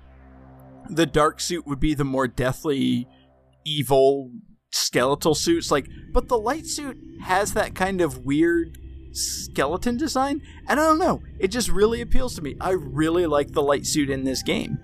the 0.90 1.06
dark 1.06 1.40
suit 1.40 1.68
would 1.68 1.80
be 1.80 1.94
the 1.94 2.04
more 2.04 2.28
deathly, 2.28 3.08
evil 3.66 4.32
skeletal 4.72 5.36
suits. 5.36 5.72
Like, 5.72 5.88
but 6.12 6.28
the 6.28 6.38
light 6.38 6.66
suit 6.66 6.98
has 7.22 7.54
that 7.54 7.76
kind 7.76 8.02
of 8.02 8.26
weird 8.26 8.78
skeleton 9.12 9.98
design, 9.98 10.42
and 10.68 10.80
I 10.80 10.84
don't 10.84 11.00
know. 11.00 11.22
It 11.40 11.50
just 11.50 11.70
really 11.70 12.02
appeals 12.02 12.36
to 12.36 12.42
me. 12.42 12.56
I 12.60 12.72
really 12.72 13.26
like 13.26 13.52
the 13.52 13.64
light 13.64 13.86
suit 13.86 14.10
in 14.10 14.24
this 14.24 14.44
game. 14.44 14.80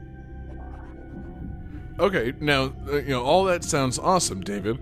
Okay, 1.97 2.33
now 2.39 2.73
uh, 2.89 2.97
you 2.97 3.09
know 3.09 3.23
all 3.23 3.45
that 3.45 3.63
sounds 3.63 3.97
awesome, 3.97 4.41
David. 4.41 4.79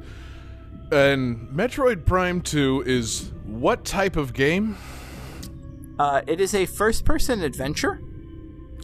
And 0.91 1.47
Metroid 1.49 2.05
Prime 2.05 2.41
2 2.41 2.84
is 2.86 3.32
what 3.45 3.85
type 3.85 4.15
of 4.15 4.33
game? 4.33 4.77
Uh, 5.99 6.21
it 6.27 6.41
is 6.41 6.53
a 6.53 6.65
first-person 6.65 7.43
adventure. 7.43 8.01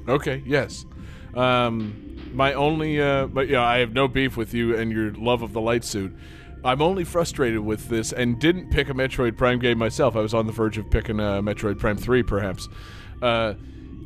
Okay, 0.07 0.43
yes. 0.45 0.85
Um, 1.33 2.17
my 2.33 2.53
only, 2.53 3.01
uh, 3.01 3.27
but 3.27 3.47
yeah, 3.47 3.63
I 3.63 3.79
have 3.79 3.93
no 3.93 4.07
beef 4.07 4.37
with 4.37 4.53
you 4.53 4.75
and 4.75 4.91
your 4.91 5.13
love 5.13 5.41
of 5.41 5.53
the 5.53 5.61
light 5.61 5.83
suit. 5.83 6.15
I'm 6.63 6.81
only 6.81 7.03
frustrated 7.03 7.61
with 7.61 7.87
this 7.87 8.11
and 8.11 8.39
didn't 8.39 8.69
pick 8.69 8.89
a 8.89 8.93
Metroid 8.93 9.37
Prime 9.37 9.59
game 9.59 9.77
myself. 9.77 10.15
I 10.15 10.19
was 10.19 10.33
on 10.33 10.45
the 10.45 10.51
verge 10.51 10.77
of 10.77 10.89
picking 10.91 11.19
a 11.19 11.41
Metroid 11.41 11.79
Prime 11.79 11.97
3, 11.97 12.23
perhaps. 12.23 12.67
Uh, 13.21 13.53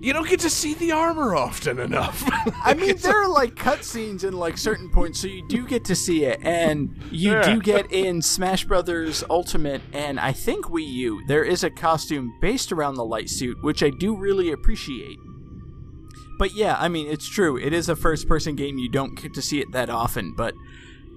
you 0.03 0.11
don't 0.13 0.27
get 0.27 0.41
to 0.41 0.49
see 0.49 0.73
the 0.73 0.91
armor 0.91 1.35
often 1.35 1.79
enough. 1.79 2.23
I 2.63 2.73
mean, 2.73 2.97
there 2.97 3.23
are 3.23 3.29
like 3.29 3.55
cutscenes 3.55 4.23
in 4.23 4.33
like 4.33 4.57
certain 4.57 4.89
points, 4.91 5.19
so 5.21 5.27
you 5.27 5.47
do 5.47 5.65
get 5.65 5.85
to 5.85 5.95
see 5.95 6.25
it, 6.25 6.39
and 6.43 6.95
you 7.09 7.31
Yeah. 7.31 7.53
do 7.53 7.61
get 7.61 7.91
in 7.91 8.21
Smash 8.21 8.65
Brothers 8.65 9.23
Ultimate, 9.29 9.81
and 9.93 10.19
I 10.19 10.33
think 10.33 10.65
Wii 10.65 10.85
U. 10.93 11.23
There 11.27 11.43
is 11.43 11.63
a 11.63 11.69
costume 11.69 12.33
based 12.41 12.71
around 12.71 12.95
the 12.95 13.05
light 13.05 13.29
suit, 13.29 13.57
which 13.63 13.81
I 13.81 13.89
do 13.89 14.15
really 14.15 14.51
appreciate. 14.51 15.17
But 16.37 16.53
yeah, 16.55 16.75
I 16.79 16.89
mean, 16.89 17.07
it's 17.07 17.29
true. 17.29 17.57
It 17.57 17.71
is 17.73 17.87
a 17.89 17.95
first-person 17.95 18.55
game. 18.55 18.77
You 18.77 18.89
don't 18.89 19.15
get 19.21 19.33
to 19.35 19.41
see 19.41 19.61
it 19.61 19.71
that 19.71 19.89
often, 19.89 20.33
but 20.35 20.53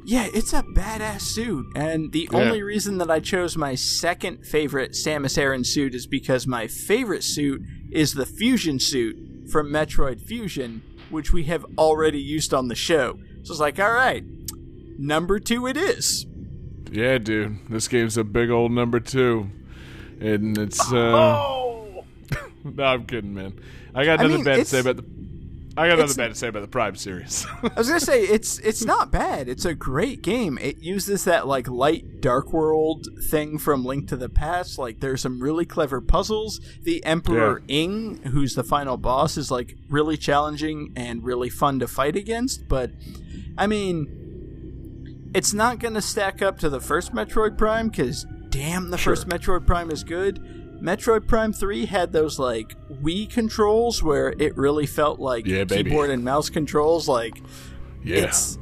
yeah, 0.07 0.29
it's 0.33 0.53
a 0.53 0.63
badass 0.63 1.21
suit. 1.23 1.67
And 1.77 2.13
the 2.13 2.29
Yeah. 2.33 2.39
only 2.39 2.63
reason 2.63 2.99
that 2.99 3.11
I 3.11 3.21
chose 3.21 3.57
my 3.57 3.75
second 3.75 4.47
favorite 4.47 4.93
Samus 4.93 5.37
Aran 5.37 5.65
suit 5.65 5.95
is 5.95 6.07
because 6.07 6.47
my 6.47 6.67
favorite 6.67 7.25
suit 7.25 7.61
is 7.91 8.15
the 8.15 8.25
Fusion 8.27 8.79
suit 8.79 9.17
from 9.51 9.71
Metroid 9.71 10.21
Fusion, 10.21 10.83
which 11.11 11.33
we 11.33 11.45
have 11.45 11.65
already 11.77 12.21
used 12.21 12.55
on 12.55 12.69
the 12.69 12.75
show. 12.75 13.19
So 13.43 13.53
it's 13.53 13.61
like, 13.61 13.79
all 13.79 13.93
right, 13.93 14.25
number 14.99 15.39
two 15.39 15.67
it 15.67 15.77
is. 15.77 16.27
yeah, 16.93 17.19
dude, 17.19 17.59
this 17.69 17.89
game's 17.89 18.17
a 18.17 18.25
big 18.25 18.49
old 18.51 18.73
number 18.73 19.01
two, 19.01 19.51
and 20.21 20.57
it's. 20.57 20.81
Uh, 20.93 20.97
Oh! 20.97 22.05
no, 22.65 22.85
I'm 22.85 23.05
kidding, 23.07 23.35
man. 23.35 23.53
I 23.95 24.05
got 24.05 24.19
I 24.21 24.23
nothing 24.25 24.37
mean, 24.37 24.45
bad 24.45 24.57
to 24.57 24.65
say 24.65 24.81
about 24.81 24.97
the. 24.97 25.05
I 25.79 25.89
got 25.89 25.99
nothing 25.99 26.16
bad 26.16 26.29
to 26.29 26.35
say 26.35 26.49
about 26.49 26.61
the 26.61 26.68
Prime 26.68 26.97
series. 26.97 27.47
I 27.62 27.70
was 27.77 27.89
gonna 27.89 28.01
say 28.01 28.22
it's 28.22 28.59
it's 28.61 28.85
not 28.85 29.11
bad. 29.11 29.49
It's 29.49 29.64
a 29.64 29.74
great 29.74 30.22
game. 30.22 30.59
It 30.59 30.79
uses 30.79 31.24
that 31.24 31.47
like 31.47 31.68
light 31.68 32.20
dark 32.20 32.53
world 32.53 33.07
thing 33.29 33.59
from 33.59 33.85
Link 33.85 34.09
to 34.09 34.16
the 34.16 34.29
Past. 34.31 34.79
Like 34.79 35.01
there's 35.01 35.20
some 35.20 35.41
really 35.41 35.66
clever 35.66 36.01
puzzles. 36.01 36.61
The 36.83 37.05
Emperor 37.05 37.62
Ing, 37.68 38.22
who's 38.22 38.55
the 38.55 38.64
final 38.64 38.97
boss, 38.97 39.37
is 39.37 39.51
like 39.51 39.77
really 39.91 40.16
challenging 40.16 40.93
and 40.97 41.22
really 41.22 41.51
fun 41.51 41.79
to 41.81 41.89
fight 41.89 42.16
against. 42.16 42.68
But 42.68 42.93
I 43.59 43.66
mean, 43.66 45.31
it's 45.35 45.53
not 45.53 45.79
gonna 45.79 46.03
stack 46.03 46.41
up 46.41 46.59
to 46.61 46.70
the 46.70 46.81
first 46.81 47.12
Metroid 47.12 47.59
Prime 47.59 47.89
because 47.89 48.24
damn, 48.49 48.91
the 48.91 48.99
first 48.99 49.29
Metroid 49.29 49.66
Prime 49.66 49.91
is 49.91 50.05
good. 50.05 50.66
Metroid 50.81 51.27
Prime 51.27 51.53
3 51.53 51.87
had 51.87 52.12
those 52.12 52.39
like 52.39 52.74
Wii 53.03 53.31
controls 53.31 54.03
where 54.03 54.35
it 54.39 54.57
really 54.57 54.87
felt 54.87 55.18
like 55.18 55.47
Yeah, 55.47 55.64
keyboard 55.64 56.11
and 56.11 56.22
mouse 56.24 56.51
controls 56.51 57.09
like 57.09 57.41
yeah. 58.05 58.24
it's 58.24 58.59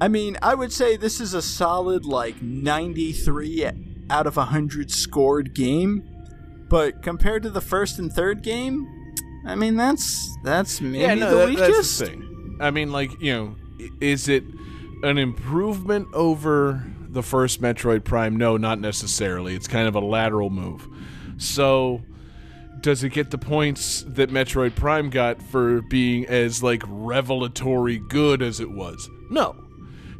I 0.00 0.08
mean, 0.08 0.36
I 0.42 0.54
would 0.54 0.72
say 0.72 0.96
this 0.96 1.20
is 1.20 1.34
a 1.34 1.40
solid 1.42 2.04
like 2.04 2.42
93 2.42 3.70
out 4.10 4.26
of 4.26 4.36
100 4.36 4.90
scored 4.90 5.54
game, 5.54 6.02
but 6.68 7.00
compared 7.02 7.42
to 7.44 7.50
the 7.50 7.60
first 7.60 7.98
and 7.98 8.12
third 8.12 8.42
game, 8.42 8.86
I 9.46 9.54
mean 9.54 9.76
that's 9.76 10.36
that's 10.42 10.80
maybe 10.80 10.98
yeah, 10.98 11.14
no, 11.14 11.30
the 11.30 11.36
that- 11.36 11.48
weakest. 11.48 11.70
that's 11.70 11.98
the 11.98 12.06
thing. 12.06 12.58
I 12.60 12.70
mean, 12.70 12.92
like 12.92 13.20
you 13.20 13.32
know, 13.32 13.56
is 14.00 14.28
it 14.28 14.44
an 15.02 15.18
improvement 15.18 16.08
over 16.12 16.84
the 17.08 17.22
first 17.22 17.60
Metroid 17.62 18.04
Prime? 18.04 18.36
No, 18.36 18.56
not 18.56 18.80
necessarily. 18.80 19.54
It's 19.54 19.68
kind 19.68 19.88
of 19.88 19.94
a 19.94 20.00
lateral 20.00 20.50
move. 20.50 20.86
So, 21.38 22.02
does 22.80 23.02
it 23.02 23.10
get 23.10 23.30
the 23.30 23.38
points 23.38 24.04
that 24.08 24.30
Metroid 24.30 24.74
Prime 24.74 25.10
got 25.10 25.42
for 25.42 25.82
being 25.82 26.26
as 26.26 26.62
like 26.62 26.82
revelatory 26.86 27.98
good 27.98 28.42
as 28.42 28.60
it 28.60 28.70
was? 28.70 29.08
No. 29.30 29.56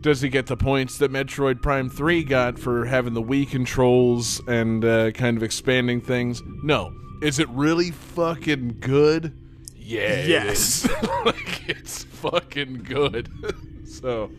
does 0.00 0.22
it 0.22 0.30
get 0.30 0.46
the 0.46 0.56
points 0.56 0.98
that 0.98 1.10
Metroid 1.10 1.62
Prime 1.62 1.88
3 1.88 2.24
got 2.24 2.58
for 2.58 2.84
having 2.84 3.14
the 3.14 3.22
Wii 3.22 3.48
controls 3.48 4.40
and 4.46 4.84
uh, 4.84 5.10
kind 5.12 5.36
of 5.36 5.42
expanding 5.42 6.00
things? 6.00 6.42
No. 6.62 6.94
Is 7.22 7.38
it 7.38 7.48
really 7.50 7.90
fucking 7.90 8.76
good? 8.80 9.32
Yeah. 9.76 10.24
Yes. 10.26 10.84
is. 10.84 10.90
like, 11.24 11.68
it's 11.68 12.04
fucking 12.04 12.82
good. 12.82 13.30
so, 13.86 14.30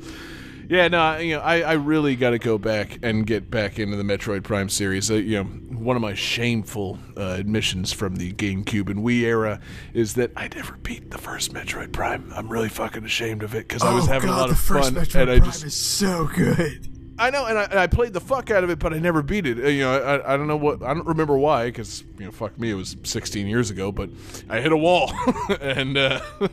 yeah, 0.69 0.87
no, 0.87 1.17
you 1.17 1.35
know, 1.35 1.41
I, 1.41 1.61
I 1.61 1.73
really 1.73 2.15
got 2.15 2.31
to 2.31 2.39
go 2.39 2.57
back 2.57 2.99
and 3.03 3.25
get 3.25 3.49
back 3.49 3.79
into 3.79 3.97
the 3.97 4.03
Metroid 4.03 4.43
Prime 4.43 4.69
series. 4.69 5.09
Uh, 5.09 5.15
you 5.15 5.43
know, 5.43 5.43
one 5.43 5.95
of 5.95 6.01
my 6.01 6.13
shameful 6.13 6.99
uh, 7.17 7.21
admissions 7.21 7.91
from 7.93 8.15
the 8.15 8.31
GameCube 8.33 8.89
and 8.89 9.03
Wii 9.03 9.21
era 9.21 9.59
is 9.93 10.15
that 10.15 10.31
I 10.35 10.49
never 10.55 10.77
beat 10.77 11.11
the 11.11 11.17
first 11.17 11.53
Metroid 11.53 11.91
Prime. 11.91 12.31
I'm 12.35 12.49
really 12.49 12.69
fucking 12.69 13.03
ashamed 13.03 13.43
of 13.43 13.53
it 13.55 13.67
because 13.67 13.83
I 13.83 13.93
was 13.93 14.07
oh 14.07 14.11
having 14.11 14.29
god, 14.29 14.37
a 14.37 14.41
lot 14.41 14.49
of 14.51 14.59
fun, 14.59 14.93
Metroid 14.95 15.21
and 15.21 15.31
I 15.31 15.37
Prime 15.39 15.51
just 15.51 15.63
is 15.63 15.75
so 15.75 16.25
good. 16.33 16.89
I 17.17 17.29
know, 17.29 17.45
and 17.45 17.57
I, 17.57 17.63
and 17.63 17.79
I 17.79 17.87
played 17.87 18.11
the 18.11 18.19
fuck 18.19 18.51
out 18.51 18.65
of 18.65 18.69
it, 18.69 18.77
but 18.77 18.93
I 18.93 18.99
never 18.99 19.21
beat 19.21 19.45
it. 19.45 19.57
Uh, 19.63 19.69
You 19.69 19.83
know, 19.83 19.97
I, 19.97 20.33
I 20.33 20.37
don't 20.37 20.47
know 20.47 20.57
what, 20.57 20.83
I 20.83 20.93
don't 20.93 21.07
remember 21.07 21.37
why, 21.37 21.67
because 21.67 22.03
you 22.19 22.25
know, 22.25 22.31
fuck 22.31 22.59
me, 22.59 22.71
it 22.71 22.73
was 22.73 22.97
16 23.03 23.47
years 23.47 23.69
ago. 23.69 23.91
But 23.91 24.09
I 24.49 24.59
hit 24.59 24.73
a 24.73 24.77
wall, 24.77 25.13
and 25.61 25.97
uh, 25.97 26.19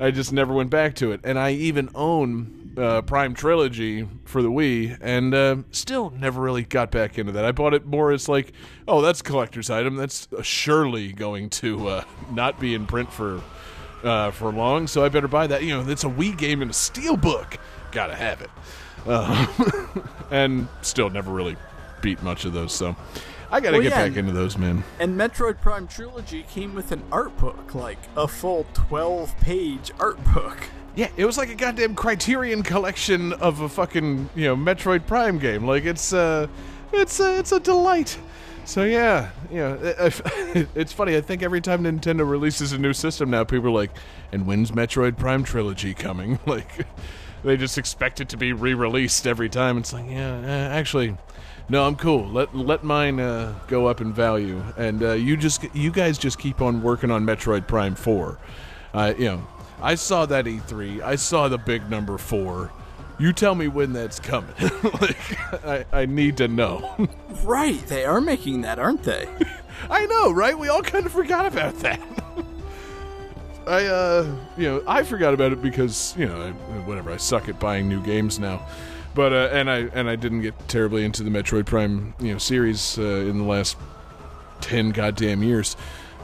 I 0.00 0.10
just 0.10 0.32
never 0.32 0.54
went 0.54 0.70
back 0.70 0.94
to 0.96 1.12
it. 1.12 1.20
And 1.24 1.38
I 1.38 1.52
even 1.52 1.90
own 1.94 2.72
uh, 2.76 3.02
Prime 3.02 3.34
Trilogy 3.34 4.08
for 4.24 4.42
the 4.42 4.50
Wii, 4.50 4.96
and 5.00 5.34
uh, 5.34 5.56
still 5.70 6.10
never 6.10 6.40
really 6.40 6.62
got 6.62 6.90
back 6.90 7.18
into 7.18 7.32
that. 7.32 7.44
I 7.44 7.52
bought 7.52 7.74
it 7.74 7.84
more 7.84 8.10
as 8.10 8.28
like, 8.28 8.52
oh, 8.88 9.02
that's 9.02 9.20
a 9.20 9.24
collector's 9.24 9.70
item. 9.70 9.96
That's 9.96 10.28
uh, 10.36 10.42
surely 10.42 11.12
going 11.12 11.50
to 11.50 11.88
uh, 11.88 12.04
not 12.32 12.58
be 12.58 12.74
in 12.74 12.86
print 12.86 13.12
for 13.12 13.42
uh, 14.02 14.30
for 14.30 14.50
long, 14.50 14.86
so 14.86 15.04
I 15.04 15.10
better 15.10 15.28
buy 15.28 15.46
that. 15.48 15.62
You 15.62 15.76
know, 15.76 15.90
it's 15.90 16.04
a 16.04 16.08
Wii 16.08 16.36
game 16.38 16.62
in 16.62 16.70
a 16.70 16.72
steelbook. 16.72 17.58
Gotta 17.92 18.14
have 18.14 18.40
it. 18.40 18.50
Uh, 19.06 19.46
and 20.30 20.68
still 20.80 21.10
never 21.10 21.30
really 21.30 21.56
beat 22.00 22.22
much 22.22 22.46
of 22.46 22.54
those, 22.54 22.72
so 22.72 22.96
I 23.50 23.60
gotta 23.60 23.74
Well, 23.76 23.82
get 23.82 23.90
yeah, 23.92 24.08
back 24.08 24.16
into 24.16 24.32
those, 24.32 24.56
man. 24.56 24.84
And 25.00 25.18
Metroid 25.18 25.60
Prime 25.60 25.86
Trilogy 25.88 26.44
came 26.44 26.74
with 26.74 26.92
an 26.92 27.02
art 27.10 27.36
book, 27.38 27.74
like 27.74 27.98
a 28.16 28.28
full 28.28 28.66
12 28.74 29.36
page 29.40 29.90
art 29.98 30.22
book. 30.32 30.56
Yeah, 30.94 31.08
it 31.16 31.24
was 31.24 31.36
like 31.38 31.48
a 31.50 31.54
goddamn 31.54 31.94
Criterion 31.94 32.62
collection 32.62 33.32
of 33.34 33.60
a 33.60 33.68
fucking 33.68 34.28
you 34.34 34.44
know 34.44 34.56
Metroid 34.56 35.06
Prime 35.06 35.38
game. 35.38 35.64
Like 35.66 35.84
it's 35.84 36.12
uh, 36.12 36.46
it's 36.92 37.18
uh, 37.20 37.36
it's 37.38 37.52
a 37.52 37.60
delight. 37.60 38.18
So 38.64 38.84
yeah, 38.84 39.30
you 39.50 39.56
know, 39.58 39.78
it- 39.82 40.68
it's 40.74 40.92
funny. 40.92 41.16
I 41.16 41.20
think 41.20 41.42
every 41.42 41.60
time 41.60 41.82
Nintendo 41.84 42.28
releases 42.28 42.72
a 42.72 42.78
new 42.78 42.92
system 42.92 43.30
now, 43.30 43.42
people 43.44 43.68
are 43.68 43.72
like, 43.72 43.90
"And 44.32 44.46
when's 44.46 44.70
Metroid 44.72 45.16
Prime 45.16 45.42
trilogy 45.44 45.94
coming?" 45.94 46.38
Like, 46.46 46.86
they 47.42 47.56
just 47.56 47.78
expect 47.78 48.20
it 48.20 48.28
to 48.30 48.36
be 48.36 48.52
re-released 48.52 49.26
every 49.26 49.48
time. 49.48 49.78
It's 49.78 49.92
like, 49.94 50.10
yeah, 50.10 50.34
uh, 50.40 50.74
actually, 50.76 51.16
no, 51.70 51.86
I'm 51.86 51.94
cool. 51.94 52.26
Let 52.28 52.54
let 52.54 52.82
mine 52.82 53.20
uh, 53.20 53.54
go 53.68 53.86
up 53.86 54.00
in 54.00 54.12
value, 54.12 54.62
and 54.76 55.02
uh, 55.02 55.12
you 55.12 55.36
just 55.36 55.64
you 55.72 55.92
guys 55.92 56.18
just 56.18 56.38
keep 56.38 56.60
on 56.60 56.82
working 56.82 57.10
on 57.10 57.24
Metroid 57.24 57.68
Prime 57.68 57.94
Four. 57.94 58.38
Uh, 58.92 59.14
you 59.16 59.26
know, 59.26 59.46
I 59.80 59.94
saw 59.94 60.26
that 60.26 60.46
E3. 60.46 61.00
I 61.00 61.14
saw 61.14 61.48
the 61.48 61.58
big 61.58 61.88
number 61.88 62.18
four. 62.18 62.72
You 63.20 63.32
tell 63.32 63.54
me 63.54 63.68
when 63.68 63.92
that's 63.92 64.18
coming. 64.18 64.54
like, 65.00 65.64
I, 65.64 65.84
I 65.92 66.06
need 66.06 66.36
to 66.38 66.48
know. 66.48 67.08
Right, 67.44 67.80
they 67.86 68.04
are 68.04 68.20
making 68.20 68.62
that, 68.62 68.78
aren't 68.78 69.02
they? 69.02 69.26
I 69.90 70.04
know, 70.06 70.30
right? 70.30 70.58
We 70.58 70.68
all 70.68 70.82
kind 70.82 71.06
of 71.06 71.12
forgot 71.12 71.46
about 71.46 71.74
that. 71.78 72.00
I, 73.66 73.86
uh, 73.86 74.36
you 74.58 74.64
know, 74.64 74.82
I 74.86 75.04
forgot 75.04 75.32
about 75.32 75.52
it 75.52 75.62
because 75.62 76.14
you 76.18 76.26
know, 76.26 76.42
I, 76.42 76.50
whatever. 76.86 77.10
I 77.10 77.16
suck 77.16 77.48
at 77.48 77.58
buying 77.58 77.88
new 77.88 78.02
games 78.02 78.38
now, 78.38 78.66
but 79.14 79.32
uh, 79.32 79.48
and 79.52 79.70
I 79.70 79.78
and 79.92 80.08
I 80.08 80.16
didn't 80.16 80.42
get 80.42 80.68
terribly 80.68 81.04
into 81.04 81.22
the 81.22 81.30
Metroid 81.30 81.66
Prime, 81.66 82.14
you 82.20 82.32
know, 82.32 82.38
series 82.38 82.98
uh, 82.98 83.02
in 83.02 83.38
the 83.38 83.44
last 83.44 83.76
ten 84.60 84.90
goddamn 84.90 85.42
years. 85.42 85.76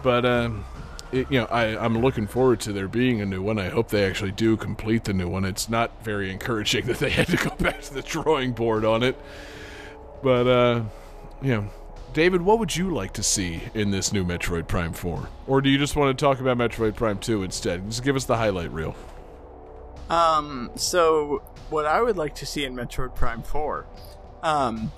But 0.03 0.25
um, 0.25 0.65
it, 1.13 1.31
you 1.31 1.41
know, 1.41 1.47
I 1.47 1.77
I'm 1.83 1.99
looking 1.99 2.27
forward 2.27 2.61
to 2.61 2.73
there 2.73 2.89
being 2.89 3.21
a 3.21 3.27
new 3.27 3.43
one. 3.43 3.59
I 3.59 3.69
hope 3.69 3.89
they 3.89 4.05
actually 4.05 4.33
do 4.33 4.57
complete 4.57 5.05
the 5.05 5.15
new 5.15 5.29
one. 5.29 5.45
It's 5.45 5.69
not 5.69 6.05
very 6.05 6.31
encouraging 6.31 6.87
that 6.87 6.99
they 6.99 7.11
had 7.11 7.29
to 7.29 7.37
go 7.37 7.51
back 7.57 7.83
to 7.83 7.95
the 7.95 8.03
drawing 8.03 8.53
board 8.53 8.85
on 8.85 9.03
it. 9.03 9.19
But 10.23 10.47
uh, 10.47 10.83
you 11.43 11.51
know, 11.51 11.69
David, 12.13 12.43
what 12.43 12.59
would 12.59 12.75
you 12.75 12.95
like 12.95 13.13
to 13.15 13.23
see 13.23 13.61
in 13.75 13.91
this 13.91 14.13
new 14.13 14.25
Metroid 14.25 14.69
Prime 14.69 14.93
4? 14.93 15.29
Or 15.47 15.61
do 15.61 15.69
you 15.69 15.77
just 15.77 15.97
want 15.97 16.17
to 16.17 16.25
talk 16.25 16.41
about 16.41 16.57
Metroid 16.57 16.95
Prime 16.95 17.19
2 17.19 17.43
instead? 17.43 17.87
Just 17.91 18.03
give 18.03 18.17
us 18.17 18.25
the 18.25 18.37
highlight 18.37 18.73
reel. 18.73 18.95
Um, 20.09 20.71
so 20.77 21.43
what 21.71 21.87
I 21.87 22.01
would 22.01 22.17
like 22.17 22.35
to 22.37 22.47
see 22.47 22.65
in 22.65 22.75
Metroid 22.75 23.15
Prime 23.15 23.43
4, 23.43 23.87
um, 24.43 24.93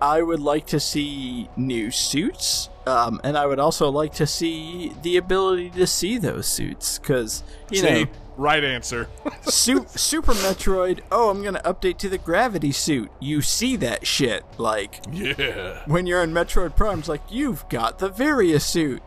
I 0.00 0.22
would 0.22 0.40
like 0.40 0.66
to 0.68 0.80
see 0.80 1.48
new 1.56 1.90
suits, 1.90 2.68
um, 2.86 3.20
and 3.22 3.36
I 3.36 3.46
would 3.46 3.58
also 3.58 3.88
like 3.88 4.14
to 4.14 4.26
see 4.26 4.92
the 5.02 5.16
ability 5.16 5.70
to 5.70 5.86
see 5.86 6.18
those 6.18 6.46
suits, 6.46 6.98
because, 6.98 7.42
you 7.70 7.82
know, 7.82 8.04
Right 8.36 8.64
answer. 8.64 9.08
Su- 9.42 9.86
Super 9.88 10.32
Metroid, 10.32 11.00
oh, 11.12 11.28
I'm 11.28 11.42
gonna 11.42 11.60
update 11.60 11.98
to 11.98 12.08
the 12.08 12.18
gravity 12.18 12.72
suit. 12.72 13.10
You 13.20 13.42
see 13.42 13.76
that 13.76 14.06
shit, 14.06 14.42
like, 14.58 15.00
yeah. 15.12 15.82
when 15.86 16.06
you're 16.06 16.22
in 16.22 16.32
Metroid 16.32 16.74
Prime, 16.74 17.00
it's 17.00 17.08
like, 17.08 17.22
you've 17.30 17.68
got 17.68 17.98
the 17.98 18.08
Varia 18.08 18.58
suit. 18.58 19.02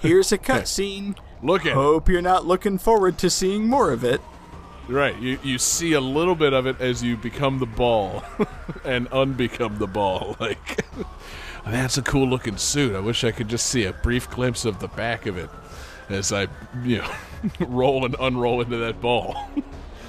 Here's 0.00 0.32
a 0.32 0.38
cutscene. 0.38 1.16
Look 1.42 1.62
at 1.62 1.68
it. 1.68 1.74
Hope 1.74 2.08
you're 2.08 2.20
not 2.20 2.46
looking 2.46 2.78
forward 2.78 3.16
to 3.18 3.30
seeing 3.30 3.68
more 3.68 3.92
of 3.92 4.02
it. 4.02 4.20
Right. 4.88 5.18
You, 5.18 5.38
you 5.42 5.58
see 5.58 5.92
a 5.94 6.00
little 6.00 6.34
bit 6.34 6.52
of 6.52 6.66
it 6.66 6.80
as 6.80 7.02
you 7.02 7.16
become 7.16 7.58
the 7.58 7.66
ball 7.66 8.22
and 8.84 9.08
unbecome 9.10 9.78
the 9.78 9.86
ball. 9.86 10.36
Like, 10.44 10.84
that's 11.66 11.96
a 11.96 12.02
cool 12.02 12.28
looking 12.28 12.58
suit. 12.58 12.94
I 12.94 13.00
wish 13.00 13.24
I 13.24 13.30
could 13.30 13.48
just 13.48 13.66
see 13.66 13.84
a 13.84 13.92
brief 13.92 14.28
glimpse 14.30 14.64
of 14.66 14.80
the 14.80 14.88
back 14.88 15.24
of 15.26 15.38
it 15.38 15.48
as 16.10 16.32
I, 16.32 16.48
you 16.82 16.98
know, 16.98 17.10
roll 17.60 18.04
and 18.04 18.14
unroll 18.20 18.60
into 18.60 18.76
that 18.76 19.00
ball. 19.00 19.48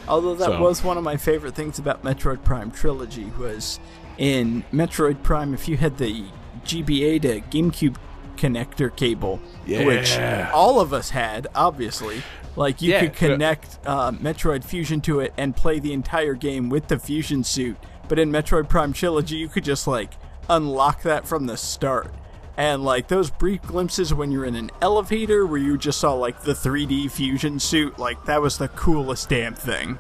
Although 0.08 0.36
that 0.36 0.46
So- 0.46 0.62
was 0.62 0.84
one 0.84 0.98
of 0.98 1.04
my 1.04 1.16
favorite 1.18 1.56
things 1.56 1.80
about 1.80 2.04
Metroid 2.04 2.44
Prime 2.44 2.72
trilogy 2.72 3.32
was 3.40 3.80
in 4.18 4.64
Metroid 4.74 5.24
Prime 5.24 5.54
if 5.54 5.68
you 5.70 5.78
had 5.78 5.98
the 5.98 6.26
GBA 6.66 7.22
to 7.22 7.42
GameCube 7.42 7.96
connector 8.36 8.94
cable, 8.94 9.38
which 9.66 10.18
all 10.54 10.82
of 10.82 10.92
us 10.92 11.12
had, 11.12 11.48
obviously. 11.56 12.22
Like 12.56 12.82
you 12.82 12.92
Yeah, 12.92 13.02
could 13.02 13.14
connect 13.16 13.80
uh, 13.86 14.12
Metroid 14.12 14.64
Fusion 14.64 15.02
to 15.02 15.20
it 15.20 15.34
and 15.38 15.56
play 15.56 15.80
the 15.80 15.94
entire 15.94 16.34
game 16.36 16.70
with 16.70 16.88
the 16.88 16.98
Fusion 17.00 17.44
suit. 17.44 17.78
But 18.08 18.20
in 18.20 18.32
Metroid 18.32 18.70
Prime 18.70 18.94
trilogy, 18.94 19.38
you 19.38 19.48
could 19.50 19.64
just 19.64 19.88
like 19.88 20.14
unlock 20.50 21.02
that 21.04 21.28
from 21.28 21.48
the 21.48 21.58
start. 21.58 22.14
And 22.58 22.86
like 22.86 23.10
those 23.10 23.30
brief 23.30 23.62
glimpses 23.64 24.14
when 24.14 24.32
you're 24.32 24.46
in 24.46 24.56
an 24.56 24.72
elevator 24.82 25.46
where 25.46 25.60
you 25.60 25.78
just 25.78 26.00
saw 26.00 26.14
like 26.14 26.42
the 26.44 26.54
3D 26.54 27.12
fusion 27.12 27.60
suit, 27.60 28.00
like 28.00 28.24
that 28.26 28.42
was 28.42 28.58
the 28.58 28.70
coolest 28.70 29.28
damn 29.28 29.54
thing. 29.56 30.00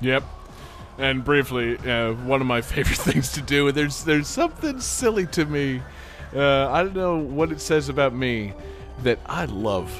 Yep. 0.00 0.22
And 0.98 1.24
briefly, 1.24 1.76
uh, 1.78 2.12
one 2.12 2.40
of 2.40 2.46
my 2.46 2.60
favorite 2.72 2.98
things 2.98 3.32
to 3.32 3.40
do. 3.42 3.72
There's 3.72 4.04
there's 4.04 4.28
something 4.28 4.80
silly 4.80 5.26
to 5.28 5.44
me. 5.46 5.82
Uh, 6.32 6.70
I 6.70 6.84
don't 6.84 6.94
know 6.94 7.18
what 7.18 7.50
it 7.50 7.60
says 7.60 7.88
about 7.88 8.14
me 8.14 8.52
that 9.02 9.18
I 9.26 9.46
love 9.46 9.90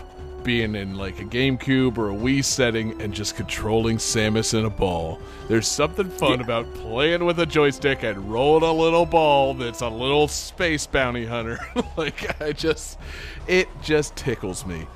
being 0.45 0.75
in 0.75 0.97
like 0.97 1.21
a 1.21 1.25
GameCube 1.25 1.99
or 1.99 2.11
a 2.11 2.15
Wii 2.15 2.45
setting 2.45 3.01
and 3.01 3.13
just 3.13 3.37
controlling 3.37 3.97
Samus 3.99 4.59
in 4.59 4.65
a 4.65 4.71
ball. 4.71 5.21
There's 5.49 5.67
something 5.69 6.09
fun 6.09 6.41
about 6.41 6.73
playing 6.75 7.25
with 7.25 7.41
a 7.41 7.47
joystick 7.47 8.03
and 8.03 8.31
rolling 8.31 8.63
a 8.63 8.73
little 8.73 9.07
ball 9.07 9.55
that's 9.55 9.81
a 9.81 9.89
little 9.89 10.29
space 10.29 10.87
bounty 10.87 11.27
hunter. 11.27 11.59
like 11.97 12.41
I 12.41 12.53
just, 12.53 12.99
it 13.47 13.69
just 13.83 14.17
tickles 14.17 14.65
me. 14.65 14.87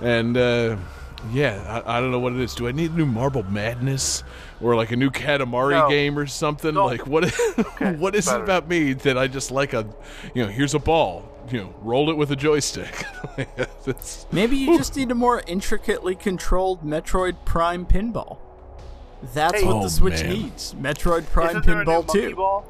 And 0.00 0.36
uh, 0.36 0.76
yeah, 1.32 1.82
I, 1.86 1.98
I 1.98 2.00
don't 2.00 2.10
know 2.10 2.20
what 2.20 2.32
it 2.32 2.40
is. 2.40 2.54
Do 2.54 2.68
I 2.68 2.72
need 2.72 2.92
a 2.92 2.94
new 2.94 3.06
Marble 3.06 3.42
Madness 3.42 4.22
or 4.60 4.76
like 4.76 4.92
a 4.92 4.96
new 4.96 5.10
Katamari 5.10 5.72
No. 5.72 5.88
game 5.88 6.18
or 6.18 6.26
something? 6.26 6.74
No. 6.74 6.86
Like 6.86 7.06
what? 7.06 7.28
what 7.98 8.14
is 8.14 8.28
it 8.28 8.40
about 8.40 8.68
me 8.68 8.92
that 8.92 9.18
I 9.18 9.26
just 9.26 9.50
like 9.50 9.72
a, 9.74 9.86
you 10.34 10.44
know, 10.44 10.48
here's 10.48 10.74
a 10.74 10.78
ball, 10.78 11.28
you 11.50 11.58
know, 11.60 11.74
roll 11.80 12.10
it 12.10 12.16
with 12.16 12.30
a 12.30 12.36
joystick. 12.36 13.04
Maybe 14.32 14.56
you 14.56 14.76
just 14.76 14.96
need 14.96 15.10
a 15.10 15.14
more 15.14 15.42
intricately 15.46 16.14
controlled 16.14 16.82
Metroid 16.84 17.36
Prime 17.44 17.86
pinball. 17.86 18.38
That's 19.34 19.60
Hey. 19.60 19.66
what 19.66 19.76
Oh, 19.76 19.82
the 19.82 19.90
Switch 19.90 20.22
man. 20.22 20.32
needs. 20.32 20.74
Metroid 20.74 21.26
Prime 21.26 21.50
Isn't 21.50 21.66
there 21.66 21.80
a 21.80 21.84
new 21.84 21.90
Pinball 21.90 22.06
Monkey 22.06 22.28
2. 22.30 22.36
Ball? 22.36 22.64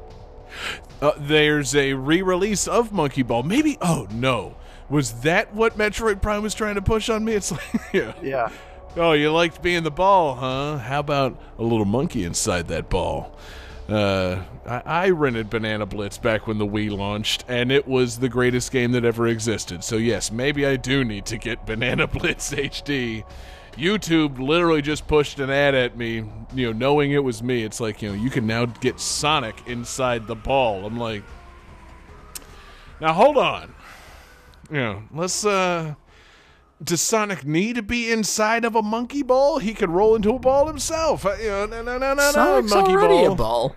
uh, 1.01 1.11
there's 1.17 1.75
a 1.75 1.93
re-release 1.93 2.67
of 2.67 2.91
Monkey 2.91 3.21
Ball. 3.23 3.43
Maybe. 3.43 3.77
Oh 3.81 4.07
no, 4.11 4.55
was 4.89 5.21
that 5.21 5.53
what 5.53 5.77
Metroid 5.77 6.21
Prime 6.21 6.41
was 6.41 6.53
trying 6.55 6.75
to 6.75 6.81
push 6.81 7.09
on 7.09 7.23
me? 7.23 7.33
It's 7.35 7.51
like, 7.51 7.61
yeah. 7.93 8.13
Yeah. 8.21 8.49
Oh, 8.97 9.11
you 9.11 9.31
liked 9.31 9.61
being 9.61 9.83
the 9.83 9.91
ball, 9.91 10.33
huh? 10.35 10.79
How 10.79 10.99
about 11.01 11.39
a 11.59 11.63
little 11.63 11.85
monkey 11.85 12.23
inside 12.23 12.67
that 12.69 12.89
ball? 12.89 13.37
Uh, 13.89 14.43
I, 14.67 14.81
I 14.85 15.09
rented 15.09 15.49
Banana 15.49 15.85
Blitz 15.85 16.17
back 16.17 16.45
when 16.47 16.59
the 16.59 16.67
Wii 16.67 16.95
launched, 16.95 17.43
and 17.47 17.71
it 17.71 17.87
was 17.87 18.19
the 18.19 18.29
greatest 18.29 18.71
game 18.71 18.91
that 18.91 19.03
ever 19.03 19.27
existed. 19.27 19.83
So 19.83 19.97
yes, 19.97 20.31
maybe 20.31 20.65
I 20.65 20.75
do 20.75 21.03
need 21.03 21.25
to 21.27 21.37
get 21.37 21.65
Banana 21.65 22.07
Blitz 22.07 22.51
HD. 22.53 23.23
YouTube 23.73 24.39
literally 24.39 24.81
just 24.81 25.07
pushed 25.07 25.39
an 25.39 25.49
ad 25.49 25.73
at 25.73 25.97
me, 25.97 26.23
you 26.53 26.67
know, 26.67 26.71
knowing 26.73 27.11
it 27.11 27.23
was 27.23 27.41
me. 27.41 27.63
It's 27.63 27.79
like, 27.79 28.01
you 28.01 28.09
know, 28.09 28.15
you 28.15 28.29
can 28.29 28.45
now 28.45 28.65
get 28.65 28.99
Sonic 28.99 29.55
inside 29.67 30.27
the 30.27 30.35
ball. 30.35 30.85
I'm 30.85 30.97
like, 30.97 31.23
now 32.99 33.13
hold 33.13 33.37
on. 33.37 33.73
You 34.69 34.77
know, 34.77 35.03
let's 35.13 35.45
uh 35.45 35.95
does 36.83 37.01
Sonic 37.01 37.45
need 37.45 37.75
to 37.75 37.81
be 37.81 38.11
inside 38.11 38.63
of 38.65 38.75
a 38.75 38.81
monkey 38.81 39.23
ball? 39.23 39.59
He 39.59 39.73
could 39.73 39.89
roll 39.89 40.15
into 40.15 40.31
a 40.31 40.39
ball 40.39 40.67
himself. 40.67 41.25
Uh, 41.25 41.35
no, 41.39 41.65
no, 41.65 41.97
no, 41.97 42.13
no, 42.13 42.31
Sonic's 42.31 42.73
monkey 42.73 42.91
already 42.93 43.13
ball. 43.25 43.31
a 43.31 43.35
ball. 43.35 43.75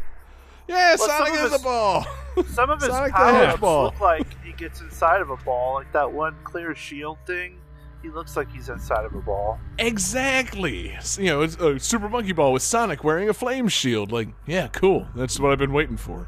Yeah, 0.68 0.94
Well, 0.98 1.09
Sonic 1.09 1.34
is 1.34 1.40
his- 1.53 1.61
a 1.61 1.64
ball. 1.64 2.07
Some 2.55 2.70
of 2.70 2.80
his 2.80 2.88
Sonic 2.90 3.12
the 3.12 3.16
power-ups 3.18 3.62
look 3.62 4.00
like 4.00 4.42
he 4.44 4.53
gets 4.53 4.80
inside 4.80 5.20
of 5.20 5.30
a 5.30 5.36
ball, 5.38 5.74
like 5.74 5.92
that 5.92 6.11
one 6.12 6.34
clear 6.44 6.74
shield 6.74 7.18
thing. 7.26 7.59
He 8.03 8.09
looks 8.09 8.36
like 8.36 8.50
he's 8.50 8.68
inside 8.68 9.05
of 9.05 9.14
a 9.14 9.20
ball. 9.20 9.59
exactly. 9.78 10.96
You 11.18 11.24
know, 11.26 11.42
it's 11.42 11.57
a 11.57 11.78
Super 11.78 12.09
Monkey 12.09 12.32
Ball 12.32 12.53
with 12.53 12.62
Sonic 12.62 13.05
wearing 13.05 13.28
a 13.28 13.32
flame 13.34 13.68
shield. 13.68 14.11
Like, 14.11 14.28
yeah, 14.46 14.66
cool. 14.68 15.07
That's 15.14 15.38
what 15.38 15.53
I've 15.53 15.59
been 15.59 15.72
waiting 15.72 15.96
for. 15.96 16.26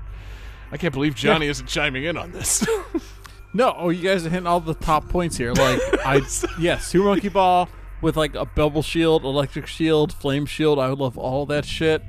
I 0.71 0.77
can't 0.77 0.93
believe 0.95 1.15
Johnny 1.17 1.47
isn't 1.49 1.67
chiming 1.67 2.05
in 2.05 2.17
on 2.17 2.31
this. 2.33 2.65
No, 3.55 3.73
oh, 3.79 3.89
you 3.91 4.03
guys 4.03 4.27
are 4.27 4.31
hitting 4.31 4.49
all 4.49 4.61
the 4.61 4.75
top 4.75 5.09
points 5.09 5.37
here. 5.37 5.53
Like, 5.53 5.81
I 6.07 6.21
yes, 6.59 6.87
Super 6.87 7.05
Monkey 7.05 7.29
Ball 7.29 7.69
with 8.03 8.17
like 8.17 8.35
a 8.35 8.45
bubble 8.45 8.83
shield, 8.83 9.25
electric 9.25 9.67
shield, 9.69 10.13
flame 10.13 10.45
shield. 10.45 10.79
I 10.81 10.91
would 10.91 10.99
love 10.99 11.17
all 11.17 11.47
that 11.47 11.65
shit. 11.65 12.03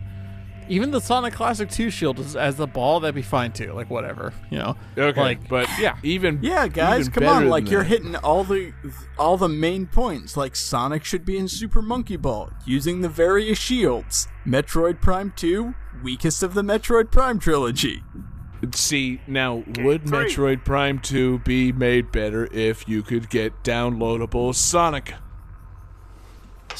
Even 0.67 0.89
the 0.89 0.99
Sonic 0.99 1.35
Classic 1.35 1.69
2 1.69 1.91
shield 1.91 2.17
is, 2.17 2.35
as 2.35 2.55
the 2.55 2.65
ball, 2.65 2.99
that'd 2.99 3.13
be 3.13 3.21
fine 3.21 3.51
too. 3.51 3.73
Like 3.73 3.91
whatever, 3.91 4.33
you 4.49 4.57
know. 4.57 4.75
okay, 4.97 5.21
Like, 5.21 5.47
but 5.47 5.69
yeah. 5.79 5.97
even 6.01 6.39
Yeah, 6.41 6.67
guys, 6.67 7.01
even 7.07 7.13
come 7.13 7.27
on! 7.27 7.49
Like 7.49 7.69
you're 7.69 7.83
that. 7.83 7.89
hitting 7.89 8.15
all 8.15 8.43
the 8.43 8.73
all 9.19 9.37
the 9.37 9.47
main 9.47 9.85
points. 9.85 10.35
Like 10.35 10.55
Sonic 10.55 11.03
should 11.03 11.23
be 11.23 11.37
in 11.37 11.47
Super 11.47 11.83
Monkey 11.83 12.17
Ball, 12.17 12.49
using 12.65 13.01
the 13.01 13.09
various 13.09 13.59
shields. 13.59 14.27
Metroid 14.43 14.99
Prime 15.01 15.31
Two, 15.35 15.75
weakest 16.03 16.41
of 16.41 16.55
the 16.55 16.63
Metroid 16.63 17.11
Prime 17.11 17.37
trilogy. 17.37 18.01
See, 18.73 19.21
now, 19.27 19.63
would 19.79 20.07
three. 20.07 20.29
Metroid 20.29 20.65
Prime 20.65 20.99
2 20.99 21.39
be 21.39 21.71
made 21.71 22.11
better 22.11 22.47
if 22.51 22.87
you 22.87 23.03
could 23.03 23.29
get 23.29 23.63
downloadable 23.63 24.53
Sonic? 24.55 25.13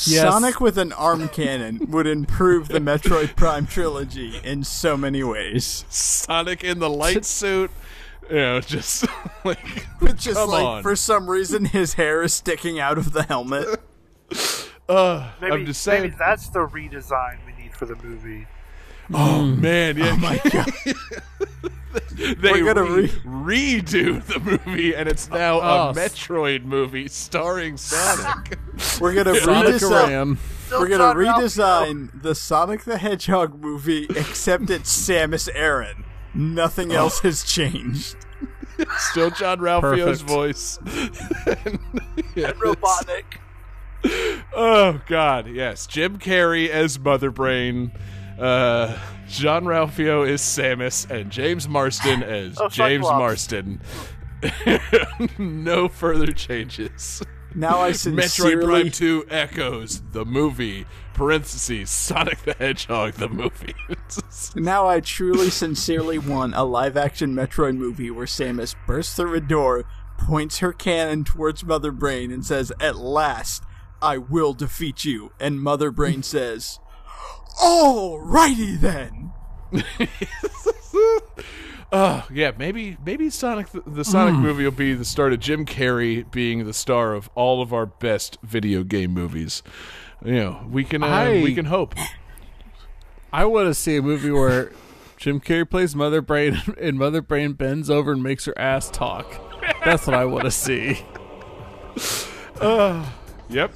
Yes. 0.06 0.22
Sonic 0.24 0.60
with 0.60 0.78
an 0.78 0.92
arm 0.94 1.30
cannon 1.30 1.80
would 1.90 2.06
improve 2.08 2.68
the 2.68 2.80
Metroid 2.80 3.36
Prime 3.38 3.66
trilogy 3.66 4.40
in 4.44 4.64
so 4.64 4.98
many 4.98 5.24
ways. 5.24 5.86
Sonic 5.90 6.64
in 6.64 6.80
the 6.80 6.90
light 6.90 7.24
suit? 7.24 7.72
You 8.30 8.36
know, 8.36 8.60
just 8.62 9.06
like. 9.46 9.86
With 10.02 10.18
just 10.20 10.36
Come 10.38 10.50
like 10.50 10.66
on. 10.66 10.84
for 10.84 10.96
some 10.96 11.30
reason 11.30 11.66
his 11.66 11.94
hair 11.94 12.24
is 12.24 12.34
sticking 12.34 12.80
out 12.80 12.98
of 12.98 13.14
the 13.14 13.24
helmet. 13.24 13.68
Uh, 14.90 15.32
Maybe, 15.42 15.54
I'm 15.54 15.66
just 15.66 15.82
saying. 15.82 16.02
maybe 16.04 16.16
that's 16.18 16.50
the 16.50 16.60
redesign 16.68 17.38
we 17.46 17.54
need 17.64 17.74
for 17.74 17.86
the 17.86 17.96
movie. 17.96 18.48
Oh, 19.14 19.46
man. 19.46 19.98
Yeah. 19.98 20.12
oh 20.14 20.18
my 20.18 20.40
god! 20.50 20.72
they 22.42 22.52
We're 22.52 22.74
gonna 22.74 22.84
re- 22.92 23.08
redo 23.10 24.24
the 24.26 24.40
movie, 24.40 24.96
and 24.96 25.08
it's 25.08 25.30
now 25.30 25.60
a 25.60 25.88
a 25.88 25.90
s- 25.92 25.96
Metroid 25.98 26.64
movie 26.64 27.08
starring 27.08 27.78
Sonic. 27.78 28.58
We're 29.00 29.14
gonna 29.14 29.36
Sonic 29.40 29.76
redesign. 29.76 30.08
Ram. 30.08 30.40
We're 30.72 30.88
gonna 30.88 31.14
Jean-Ralphio. 31.14 31.38
redesign 31.44 32.22
the 32.24 32.34
Sonic 32.34 32.84
the 32.86 32.98
Hedgehog 32.98 33.62
movie, 33.62 34.08
except 34.10 34.70
it's 34.72 34.92
Samus 35.08 35.48
Aran. 35.54 36.04
Nothing 36.34 36.92
Oh. 36.92 36.96
else 36.96 37.20
has 37.20 37.44
changed. 37.44 38.16
Still 38.98 39.30
Jean-Ralphio's 39.30 40.24
Perfect. 40.24 40.30
voice. 40.30 40.80
Yeah, 42.36 42.50
it's- 42.50 42.62
robotic. 42.62 43.40
Oh 44.54 45.02
God, 45.08 45.48
yes. 45.48 45.88
Jim 45.88 46.18
Carrey 46.20 46.68
as 46.70 47.00
Mother 47.00 47.32
Brain, 47.32 47.92
uh, 48.40 48.98
Jean-Ralphio 49.28 50.28
is 50.28 50.42
Samus, 50.42 51.10
and 51.10 51.32
James 51.32 51.68
Marsden 51.68 52.24
is 52.24 52.58
Oh, 52.60 52.70
James 52.70 53.06
Cyclops. 53.06 53.20
Marsden. 53.20 53.82
no 55.38 55.88
further 55.88 56.32
changes. 56.32 57.24
Now 57.54 57.80
I 57.80 57.94
sincerely... 57.94 58.56
Metroid 58.64 58.66
Prime 58.66 58.92
2 58.92 59.26
echoes 59.30 60.02
the 60.12 60.26
movie. 60.26 60.86
Parentheses 61.14 61.90
Sonic 61.90 62.40
the 62.44 62.54
Hedgehog 62.54 63.14
the 63.14 63.30
movie. 63.30 63.74
now 64.56 64.86
I 64.86 65.00
truly, 65.00 65.50
sincerely 65.50 66.18
want 66.18 66.56
a 66.56 66.64
live-action 66.64 67.34
Metroid 67.34 67.78
movie 67.78 68.12
where 68.12 68.26
Samus 68.26 68.76
bursts 68.86 69.16
through 69.16 69.34
a 69.36 69.40
door, 69.40 69.86
points 70.18 70.60
her 70.60 70.74
cannon 70.74 71.24
towards 71.24 71.64
Mother 71.64 71.94
Brain, 71.94 72.32
and 72.32 72.46
says, 72.46 72.74
"At 72.82 72.98
last, 72.98 73.64
I 74.02 74.18
will 74.18 74.54
defeat 74.54 75.06
you." 75.06 75.32
And 75.40 75.62
Mother 75.62 75.90
Brain 75.90 76.22
says, 76.22 76.80
"Alrighty 77.62 78.80
then." 78.80 79.32
Oh 81.92 82.26
yeah, 82.34 82.52
maybe 82.58 82.98
maybe 83.06 83.30
Sonic 83.30 83.70
the, 83.70 83.82
the 83.86 84.06
Sonic 84.06 84.36
hmm. 84.36 84.42
movie 84.42 84.64
will 84.64 84.72
be 84.72 84.94
the 84.94 85.06
start 85.06 85.34
of 85.34 85.40
Jim 85.40 85.66
Carrey 85.66 86.30
being 86.32 86.66
the 86.66 86.74
star 86.74 87.14
of 87.14 87.30
all 87.36 87.62
of 87.62 87.74
our 87.74 87.86
best 87.86 88.38
video 88.44 88.84
game 88.84 89.12
movies. 89.12 89.64
You 90.24 90.36
know, 90.36 90.68
we 90.70 90.84
can 90.84 91.04
uh, 91.04 91.08
I- 91.08 91.44
we 91.44 91.54
can 91.54 91.66
hope. 91.66 91.96
I 93.34 93.44
want 93.46 93.68
to 93.68 93.74
see 93.74 93.98
a 93.98 94.02
movie 94.02 94.32
where 94.32 94.72
Jim 95.18 95.42
Carrey 95.42 95.70
plays 95.70 95.96
Mother 95.96 96.22
Brain 96.22 96.62
and 96.80 96.98
Mother 96.98 97.22
Brain 97.22 97.54
bends 97.54 97.90
over 97.90 98.14
and 98.14 98.24
makes 98.24 98.46
her 98.46 98.58
ass 98.58 98.90
talk. 98.90 99.42
That's 99.84 100.08
what 100.08 100.14
I 100.14 100.26
want 100.26 100.46
to 100.46 100.52
see. 100.52 101.06
Uh, 102.62 103.06
yep, 103.50 103.74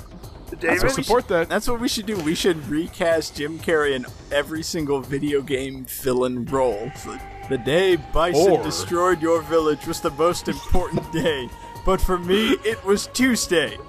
David, 0.58 0.84
I 0.86 0.88
support 0.90 1.28
that. 1.28 1.50
That's 1.50 1.68
what 1.68 1.80
we 1.80 1.88
should 1.88 2.06
do. 2.06 2.18
We 2.20 2.36
should 2.36 2.68
recast 2.68 3.36
Jim 3.36 3.60
Carrey 3.60 3.96
in 3.96 4.06
every 4.32 4.64
single 4.64 5.00
video 5.02 5.42
game 5.42 5.86
villain 5.86 6.46
role. 6.46 6.92
It's 6.94 7.06
the 7.50 7.58
day 7.58 7.96
Bison 7.96 8.52
Or- 8.54 8.64
destroyed 8.64 9.22
your 9.22 9.42
village 9.42 9.86
was 9.88 10.02
the 10.02 10.12
most 10.12 10.48
important 10.48 11.12
day, 11.12 11.50
but 11.86 12.00
for 12.02 12.18
me, 12.18 12.52
it 12.64 12.84
was 12.86 13.08
Tuesday. 13.08 13.78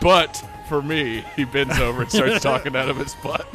But 0.00 0.44
for 0.68 0.82
me, 0.82 1.24
he 1.34 1.44
bends 1.44 1.78
over 1.80 2.02
and 2.02 2.10
starts 2.10 2.42
talking 2.42 2.76
out 2.76 2.88
of 2.90 2.98
his 2.98 3.14
butt. 3.16 3.46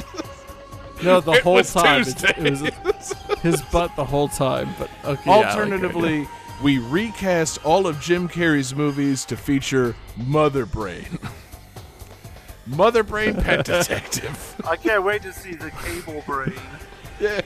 No, 1.02 1.20
the 1.20 1.32
It 1.32 1.42
whole 1.42 1.54
was 1.54 1.72
time 1.72 2.00
it's, 2.02 2.22
it 2.24 2.38
was 2.84 3.12
his 3.40 3.62
butt 3.62 3.94
the 3.96 4.04
whole 4.04 4.28
time. 4.28 4.74
But 4.78 4.90
okay. 5.04 5.22
yeah, 5.30 5.32
I 5.32 5.36
like 5.38 5.44
it. 5.44 5.48
Alternatively, 5.50 6.28
we 6.62 6.78
recast 6.78 7.64
all 7.64 7.86
of 7.86 8.00
Jim 8.00 8.28
Carrey's 8.28 8.74
movies 8.74 9.24
to 9.26 9.36
feature 9.36 9.94
Mother 10.16 10.64
Brain. 10.66 11.18
Mother 12.66 13.02
Brain 13.02 13.34
Pet 13.34 13.64
Detective. 13.66 14.60
I 14.66 14.76
can't 14.76 15.04
wait 15.04 15.22
to 15.22 15.32
see 15.32 15.54
the 15.54 15.70
cable 15.70 16.22
brain 16.26 16.54
Yeah. 17.20 17.40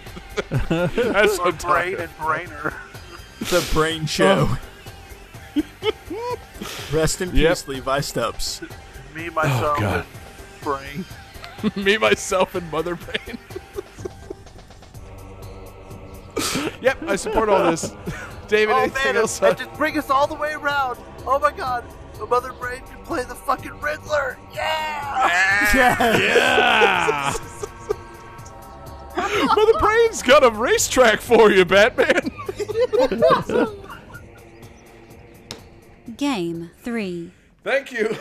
That's 0.68 1.38
or 1.38 1.46
what 1.46 1.54
I'm 1.54 1.56
brain 1.56 1.96
talking 1.96 1.98
and 2.00 2.10
brainer. 2.18 2.74
the 3.40 3.68
Brain 3.72 4.06
Show. 4.06 4.46
Oh. 4.48 5.62
Rest 6.92 7.20
in 7.20 7.30
peace, 7.32 7.40
Yep. 7.40 7.68
Levi 7.68 8.00
Stubbs. 8.00 8.62
Me, 9.14 9.28
myself, 9.30 9.78
God. 9.80 10.04
and 10.04 10.62
brain. 10.62 11.04
Me, 11.84 11.98
myself, 11.98 12.54
and 12.54 12.70
Mother 12.70 12.94
Brain. 12.94 13.38
yep, 16.80 17.02
I 17.08 17.16
support 17.16 17.48
all 17.48 17.70
this. 17.70 17.92
David, 18.48 18.72
Oh 18.74 18.78
anything 18.82 19.04
man, 19.04 19.16
else? 19.16 19.40
and 19.42 19.56
just 19.56 19.72
bring 19.74 19.96
us 19.98 20.10
all 20.10 20.26
the 20.26 20.34
way 20.34 20.52
around. 20.54 20.98
Oh 21.26 21.38
my 21.38 21.52
god, 21.52 21.84
the 22.18 22.26
Mother 22.26 22.52
Brain 22.52 22.80
can 22.86 22.98
play 23.04 23.22
the 23.24 23.34
fucking 23.34 23.78
Riddler. 23.80 24.38
Yeah! 24.52 26.16
yeah! 26.18 27.32
Mother 29.54 29.78
Brain's 29.78 30.22
got 30.22 30.44
a 30.44 30.50
racetrack 30.50 31.20
for 31.20 31.50
you, 31.50 31.64
Batman. 31.64 32.30
Game 36.16 36.70
3. 36.82 37.30
Thank 37.64 37.92
you. 37.92 38.16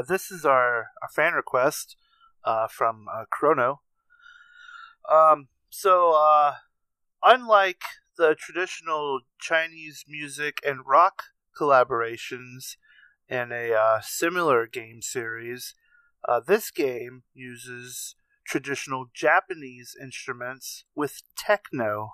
Uh, 0.00 0.02
this 0.06 0.30
is 0.30 0.44
our, 0.44 0.90
our 1.02 1.08
fan 1.14 1.34
request 1.34 1.96
uh, 2.44 2.66
from 2.68 3.06
uh, 3.12 3.24
Chrono. 3.30 3.80
Um, 5.10 5.48
so, 5.68 6.12
uh, 6.12 6.54
unlike 7.22 7.82
the 8.16 8.34
traditional 8.38 9.20
Chinese 9.38 10.04
music 10.08 10.60
and 10.66 10.86
rock 10.86 11.24
collaborations 11.58 12.76
in 13.28 13.52
a 13.52 13.72
uh, 13.72 14.00
similar 14.02 14.66
game 14.66 15.02
series, 15.02 15.74
uh, 16.26 16.40
this 16.40 16.70
game 16.70 17.22
uses 17.34 18.14
traditional 18.46 19.06
Japanese 19.14 19.94
instruments 20.00 20.84
with 20.94 21.22
techno. 21.36 22.12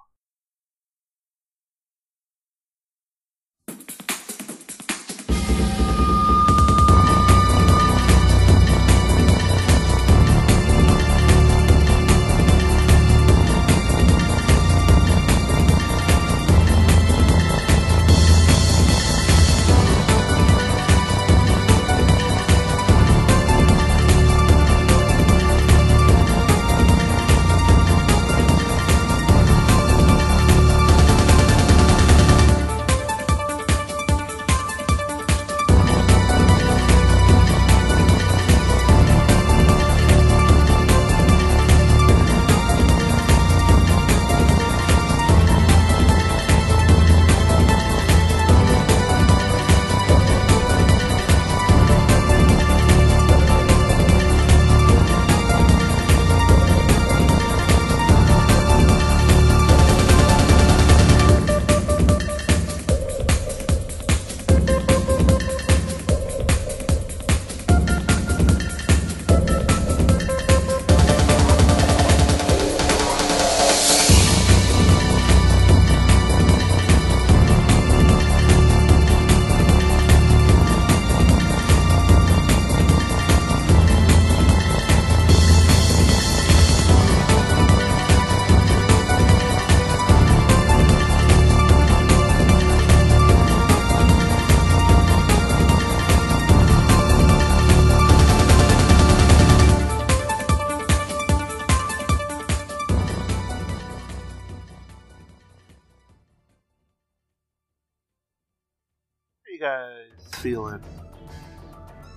Feeling? 110.36 110.80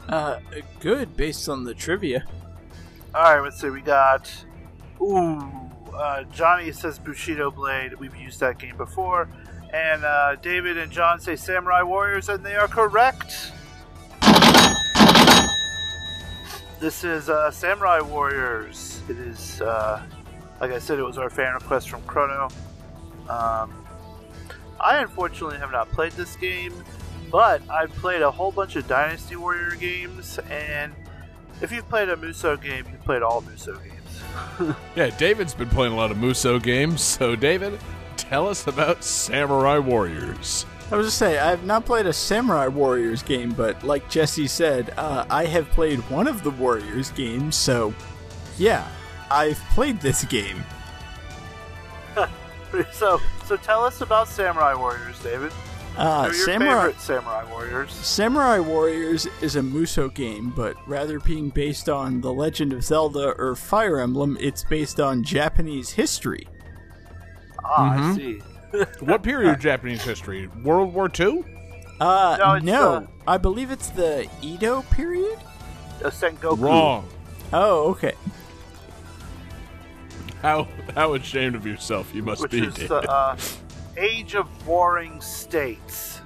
Uh, 0.07 0.39
good 0.80 1.15
based 1.15 1.49
on 1.49 1.63
the 1.63 1.74
trivia. 1.74 2.24
All 3.13 3.24
right, 3.24 3.39
let's 3.41 3.59
see. 3.59 3.70
We 3.70 3.82
got. 3.82 4.32
Ooh, 5.01 5.39
uh, 5.93 6.24
Johnny 6.34 6.72
says 6.72 6.99
Bushido 6.99 7.51
Blade. 7.51 7.93
We've 7.95 8.15
used 8.15 8.39
that 8.39 8.59
game 8.59 8.78
before. 8.78 9.30
And 9.72 10.03
uh, 10.03 10.36
David 10.36 10.78
and 10.78 10.91
John 10.91 11.20
say 11.20 11.36
Samurai 11.36 11.84
Warriors, 11.84 12.30
and 12.30 12.43
they 12.43 12.55
are 12.55 12.67
correct. 12.67 13.51
This 16.80 17.03
is 17.03 17.30
uh, 17.30 17.51
Samurai 17.51 17.99
Warriors. 17.99 19.01
It 19.09 19.17
is, 19.17 19.61
uh, 19.61 20.01
like 20.61 20.72
I 20.72 20.80
said, 20.80 20.97
it 20.97 21.03
was 21.03 21.17
our 21.17 21.30
fan 21.30 21.53
request 21.53 21.89
from 21.89 22.01
Chrono. 22.03 22.47
Um, 23.30 23.86
I 24.80 24.97
unfortunately 24.97 25.57
have 25.57 25.72
not 25.72 25.91
played 25.91 26.13
this 26.13 26.36
game, 26.38 26.74
but 27.32 27.61
I've 27.69 27.91
played 27.95 28.21
a 28.21 28.32
whole 28.32 28.51
bunch 28.51 28.75
of 28.75 28.88
Dynasty 28.88 29.36
Warrior 29.36 29.75
games, 29.75 30.39
and 30.49 30.93
if 31.61 31.71
you've 31.71 31.88
played 31.89 32.09
a 32.09 32.15
Musou 32.15 32.61
game, 32.61 32.86
you've 32.91 33.03
played 33.03 33.21
all 33.21 33.41
Musou 33.41 33.77
games. 33.84 34.75
Yeah, 34.95 35.09
David's 35.17 35.53
been 35.53 35.69
playing 35.69 35.93
a 35.93 35.95
lot 35.95 36.11
of 36.11 36.17
Musou 36.17 36.61
games. 36.61 37.01
So, 37.01 37.36
David, 37.36 37.80
tell 38.17 38.47
us 38.47 38.67
about 38.67 39.03
Samurai 39.03 39.77
Warriors. 39.80 40.65
I 40.91 40.95
was 40.95 41.07
just 41.07 41.17
say 41.17 41.38
I 41.38 41.49
have 41.49 41.65
not 41.65 41.86
played 41.86 42.07
a 42.07 42.13
Samurai 42.13 42.67
Warriors 42.67 43.21
game, 43.21 43.51
but 43.51 43.84
like 43.84 44.09
Jesse 44.09 44.47
said, 44.47 44.93
uh, 44.97 45.25
I 45.30 45.45
have 45.45 45.69
played 45.69 45.99
one 46.09 46.27
of 46.27 46.43
the 46.43 46.49
Warriors 46.51 47.11
games. 47.11 47.55
So, 47.55 47.93
yeah, 48.57 48.88
I've 49.30 49.59
played 49.71 50.01
this 50.01 50.23
game. 50.25 50.63
so, 52.91 53.19
so 53.45 53.55
tell 53.57 53.84
us 53.86 54.01
about 54.01 54.27
Samurai 54.27 54.73
Warriors, 54.73 55.21
David. 55.21 55.51
Uh, 55.97 56.29
Who 56.29 56.35
your 56.37 56.45
Samurai 56.45 56.75
favorite 56.87 57.01
Samurai 57.01 57.43
Warriors? 57.51 57.91
Samurai 57.91 58.59
Warriors 58.59 59.27
is 59.41 59.55
a 59.57 59.61
Musou 59.61 60.13
game, 60.13 60.51
but 60.55 60.75
rather 60.87 61.19
being 61.19 61.49
based 61.49 61.89
on 61.89 62.21
The 62.21 62.31
Legend 62.31 62.71
of 62.73 62.83
Zelda 62.83 63.33
or 63.37 63.55
Fire 63.55 63.99
Emblem, 63.99 64.37
it's 64.39 64.63
based 64.63 64.99
on 65.01 65.23
Japanese 65.23 65.89
history. 65.91 66.47
Ah, 67.63 67.93
Mm-hmm. 67.95 68.11
I 68.11 68.15
see. 68.15 68.41
What 69.05 69.23
period 69.23 69.49
of 69.51 69.59
Japanese 69.59 70.03
history? 70.03 70.47
World 70.63 70.93
War 70.93 71.09
II? 71.19 71.43
Uh, 71.99 72.37
No, 72.39 72.57
no, 72.59 72.93
uh, 72.93 73.07
I 73.27 73.37
believe 73.37 73.71
it's 73.71 73.89
the 73.89 74.29
Edo 74.41 74.83
period. 74.83 75.37
Uh, 76.03 76.09
Sengoku. 76.09 76.59
Wrong. 76.61 77.05
Oh, 77.51 77.89
okay. 77.89 78.13
How 80.41 80.67
how 80.95 81.15
ashamed 81.15 81.55
of 81.55 81.65
yourself 81.65 82.13
you 82.15 82.23
must 82.23 82.41
Which 82.43 82.51
be, 82.51 82.59
is 82.59 82.73
David. 82.75 82.89
the 82.89 83.11
uh, 83.11 83.35
Age 84.00 84.34
of 84.36 84.47
Warring 84.66 85.20
States, 85.20 86.22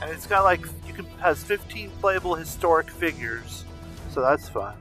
and 0.00 0.10
it's 0.10 0.26
got 0.26 0.44
like 0.44 0.60
you 0.86 0.94
can 0.94 1.04
has 1.20 1.44
15 1.44 1.90
playable 2.00 2.34
historic 2.34 2.90
figures, 2.90 3.64
so 4.10 4.22
that's 4.22 4.48
fun. 4.48 4.74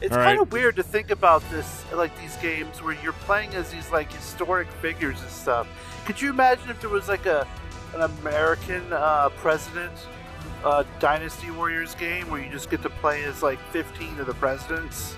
It's 0.00 0.12
All 0.12 0.16
kind 0.16 0.38
right. 0.38 0.40
of 0.40 0.50
weird 0.50 0.76
to 0.76 0.82
think 0.82 1.10
about 1.10 1.42
this, 1.50 1.84
like 1.92 2.18
these 2.18 2.34
games 2.36 2.82
where 2.82 2.96
you're 3.02 3.12
playing 3.12 3.54
as 3.54 3.70
these 3.70 3.92
like 3.92 4.10
historic 4.10 4.68
figures 4.80 5.20
and 5.20 5.30
stuff. 5.30 5.68
Could 6.06 6.20
you 6.22 6.30
imagine 6.30 6.70
if 6.70 6.80
there 6.80 6.88
was 6.88 7.08
like 7.08 7.26
a 7.26 7.46
an 7.94 8.00
American 8.00 8.90
uh, 8.92 9.28
president 9.36 9.92
uh, 10.64 10.84
Dynasty 10.98 11.50
Warriors 11.50 11.94
game 11.94 12.30
where 12.30 12.42
you 12.42 12.50
just 12.50 12.70
get 12.70 12.82
to 12.82 12.90
play 12.90 13.24
as 13.24 13.42
like 13.42 13.58
15 13.72 14.18
of 14.20 14.26
the 14.26 14.34
presidents? 14.34 15.14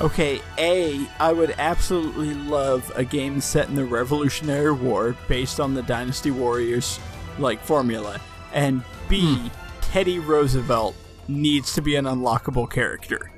Okay, 0.00 0.40
A, 0.58 1.06
I 1.20 1.32
would 1.32 1.54
absolutely 1.58 2.34
love 2.34 2.90
a 2.96 3.04
game 3.04 3.40
set 3.40 3.68
in 3.68 3.74
the 3.74 3.84
Revolutionary 3.84 4.72
War 4.72 5.14
based 5.28 5.60
on 5.60 5.74
the 5.74 5.82
Dynasty 5.82 6.30
Warriors 6.30 6.98
like 7.38 7.60
formula. 7.60 8.20
And 8.52 8.82
B, 9.08 9.50
Teddy 9.80 10.18
Roosevelt 10.18 10.94
needs 11.28 11.74
to 11.74 11.82
be 11.82 11.96
an 11.96 12.06
unlockable 12.06 12.68
character. 12.70 13.30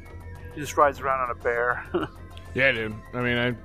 He 0.55 0.61
just 0.61 0.77
rides 0.77 1.01
around 1.01 1.21
on 1.21 1.31
a 1.31 1.35
bear. 1.35 1.85
yeah, 2.55 2.73
dude. 2.73 2.95
I 3.13 3.21
mean, 3.21 3.57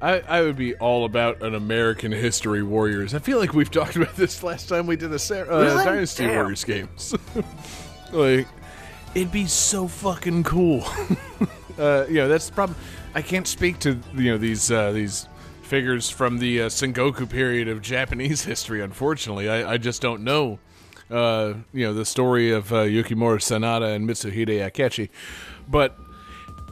I, 0.00 0.10
I 0.14 0.20
I 0.20 0.42
would 0.42 0.56
be 0.56 0.74
all 0.76 1.04
about 1.04 1.42
an 1.42 1.54
American 1.54 2.12
history 2.12 2.62
Warriors. 2.62 3.14
I 3.14 3.18
feel 3.18 3.38
like 3.38 3.52
we've 3.52 3.70
talked 3.70 3.96
about 3.96 4.14
this 4.16 4.42
last 4.42 4.68
time 4.68 4.86
we 4.86 4.96
did 4.96 5.10
the 5.10 5.18
Sa- 5.18 5.40
uh, 5.40 5.60
Really? 5.60 5.84
Dynasty 5.84 6.26
Damn. 6.26 6.36
Warriors 6.36 6.64
games. 6.64 7.14
like, 8.12 8.46
it'd 9.14 9.32
be 9.32 9.46
so 9.46 9.88
fucking 9.88 10.44
cool. 10.44 10.84
uh, 11.78 12.06
you 12.08 12.16
know, 12.16 12.28
that's 12.28 12.48
the 12.48 12.54
problem. 12.54 12.78
I 13.14 13.22
can't 13.22 13.46
speak 13.46 13.78
to 13.80 13.98
you 14.14 14.32
know 14.32 14.38
these 14.38 14.70
uh, 14.70 14.92
these 14.92 15.28
figures 15.62 16.08
from 16.08 16.38
the 16.38 16.62
uh, 16.62 16.66
Sengoku 16.66 17.28
period 17.28 17.68
of 17.68 17.82
Japanese 17.82 18.44
history. 18.52 18.82
Unfortunately, 18.82 19.48
I, 19.48 19.72
I 19.72 19.76
just 19.78 20.02
don't 20.02 20.22
know. 20.22 20.58
Uh, 21.08 21.54
you 21.72 21.86
know 21.86 21.94
the 21.94 22.04
story 22.04 22.50
of 22.50 22.72
uh, 22.72 22.78
Yukimura 22.78 23.38
Sanada 23.38 23.94
and 23.94 24.08
Mitsuhide 24.08 24.48
Akechi, 24.48 25.08
but 25.68 25.96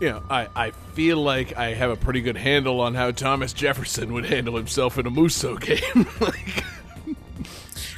you 0.01 0.11
know 0.11 0.25
I, 0.29 0.49
I 0.57 0.71
feel 0.95 1.19
like 1.19 1.57
I 1.57 1.75
have 1.75 1.91
a 1.91 1.97
pretty 1.97 2.21
good 2.21 2.37
handle 2.37 2.81
on 2.81 2.95
how 2.95 3.13
Thomas 3.13 3.53
Jefferson 3.53 4.13
would 4.13 4.27
handle 4.27 4.57
himself 4.57 4.99
in 4.99 5.07
a 5.07 5.11
Musou 5.11 5.61
game. 5.95 6.07
like, 6.21 6.65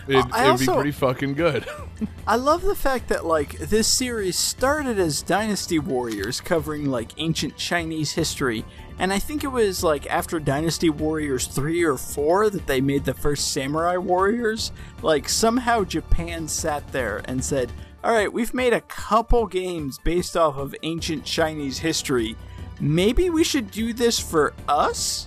it, 0.09 0.25
I 0.33 0.49
it'd 0.49 0.67
be 0.67 0.73
pretty 0.73 0.93
fucking 0.93 1.35
good. 1.35 1.67
I 2.27 2.37
love 2.37 2.63
the 2.63 2.75
fact 2.75 3.09
that 3.09 3.25
like 3.25 3.59
this 3.59 3.89
series 3.89 4.39
started 4.39 4.99
as 4.99 5.23
Dynasty 5.23 5.79
Warriors 5.79 6.41
covering 6.41 6.87
like 6.87 7.13
ancient 7.17 7.57
Chinese 7.57 8.13
history 8.13 8.65
and 8.99 9.13
I 9.13 9.19
think 9.19 9.45
it 9.45 9.49
was 9.49 9.85
like 9.85 10.07
after 10.07 10.41
Dynasty 10.41 10.89
Warriors 10.89 11.47
3 11.47 11.85
or 11.85 11.97
4 11.97 12.51
that 12.51 12.67
they 12.67 12.81
made 12.81 13.05
the 13.05 13.15
first 13.15 13.53
Samurai 13.53 13.97
Warriors 13.97 14.73
like 15.03 15.29
somehow 15.29 15.85
Japan 15.85 16.49
sat 16.49 16.91
there 16.93 17.23
and 17.27 17.45
said, 17.45 17.73
"All 18.03 18.13
right, 18.13 18.33
we've 18.33 18.55
made 18.55 18.73
a 18.73 18.81
couple 18.83 19.47
games 19.47 19.99
based 19.99 20.37
off 20.37 20.57
of 20.57 20.75
ancient 20.83 21.25
Chinese 21.25 21.79
history. 21.79 22.37
Maybe 22.81 23.29
we 23.29 23.45
should 23.45 23.71
do 23.71 23.93
this 23.93 24.19
for 24.19 24.55
us?" 24.67 25.27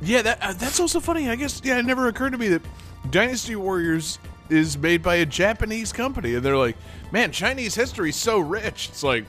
Yeah, 0.00 0.22
that 0.22 0.38
uh, 0.40 0.52
that's 0.52 0.78
also 0.78 1.00
funny. 1.00 1.28
I 1.28 1.34
guess 1.34 1.60
yeah, 1.64 1.78
it 1.78 1.86
never 1.86 2.06
occurred 2.06 2.32
to 2.32 2.38
me 2.38 2.48
that 2.48 2.62
Dynasty 3.10 3.56
Warriors 3.56 4.18
is 4.48 4.76
made 4.78 5.02
by 5.02 5.16
a 5.16 5.26
Japanese 5.26 5.92
company, 5.92 6.34
and 6.34 6.44
they're 6.44 6.56
like, 6.56 6.76
"Man, 7.10 7.32
Chinese 7.32 7.74
history's 7.74 8.16
so 8.16 8.38
rich." 8.38 8.88
It's 8.90 9.02
like, 9.02 9.24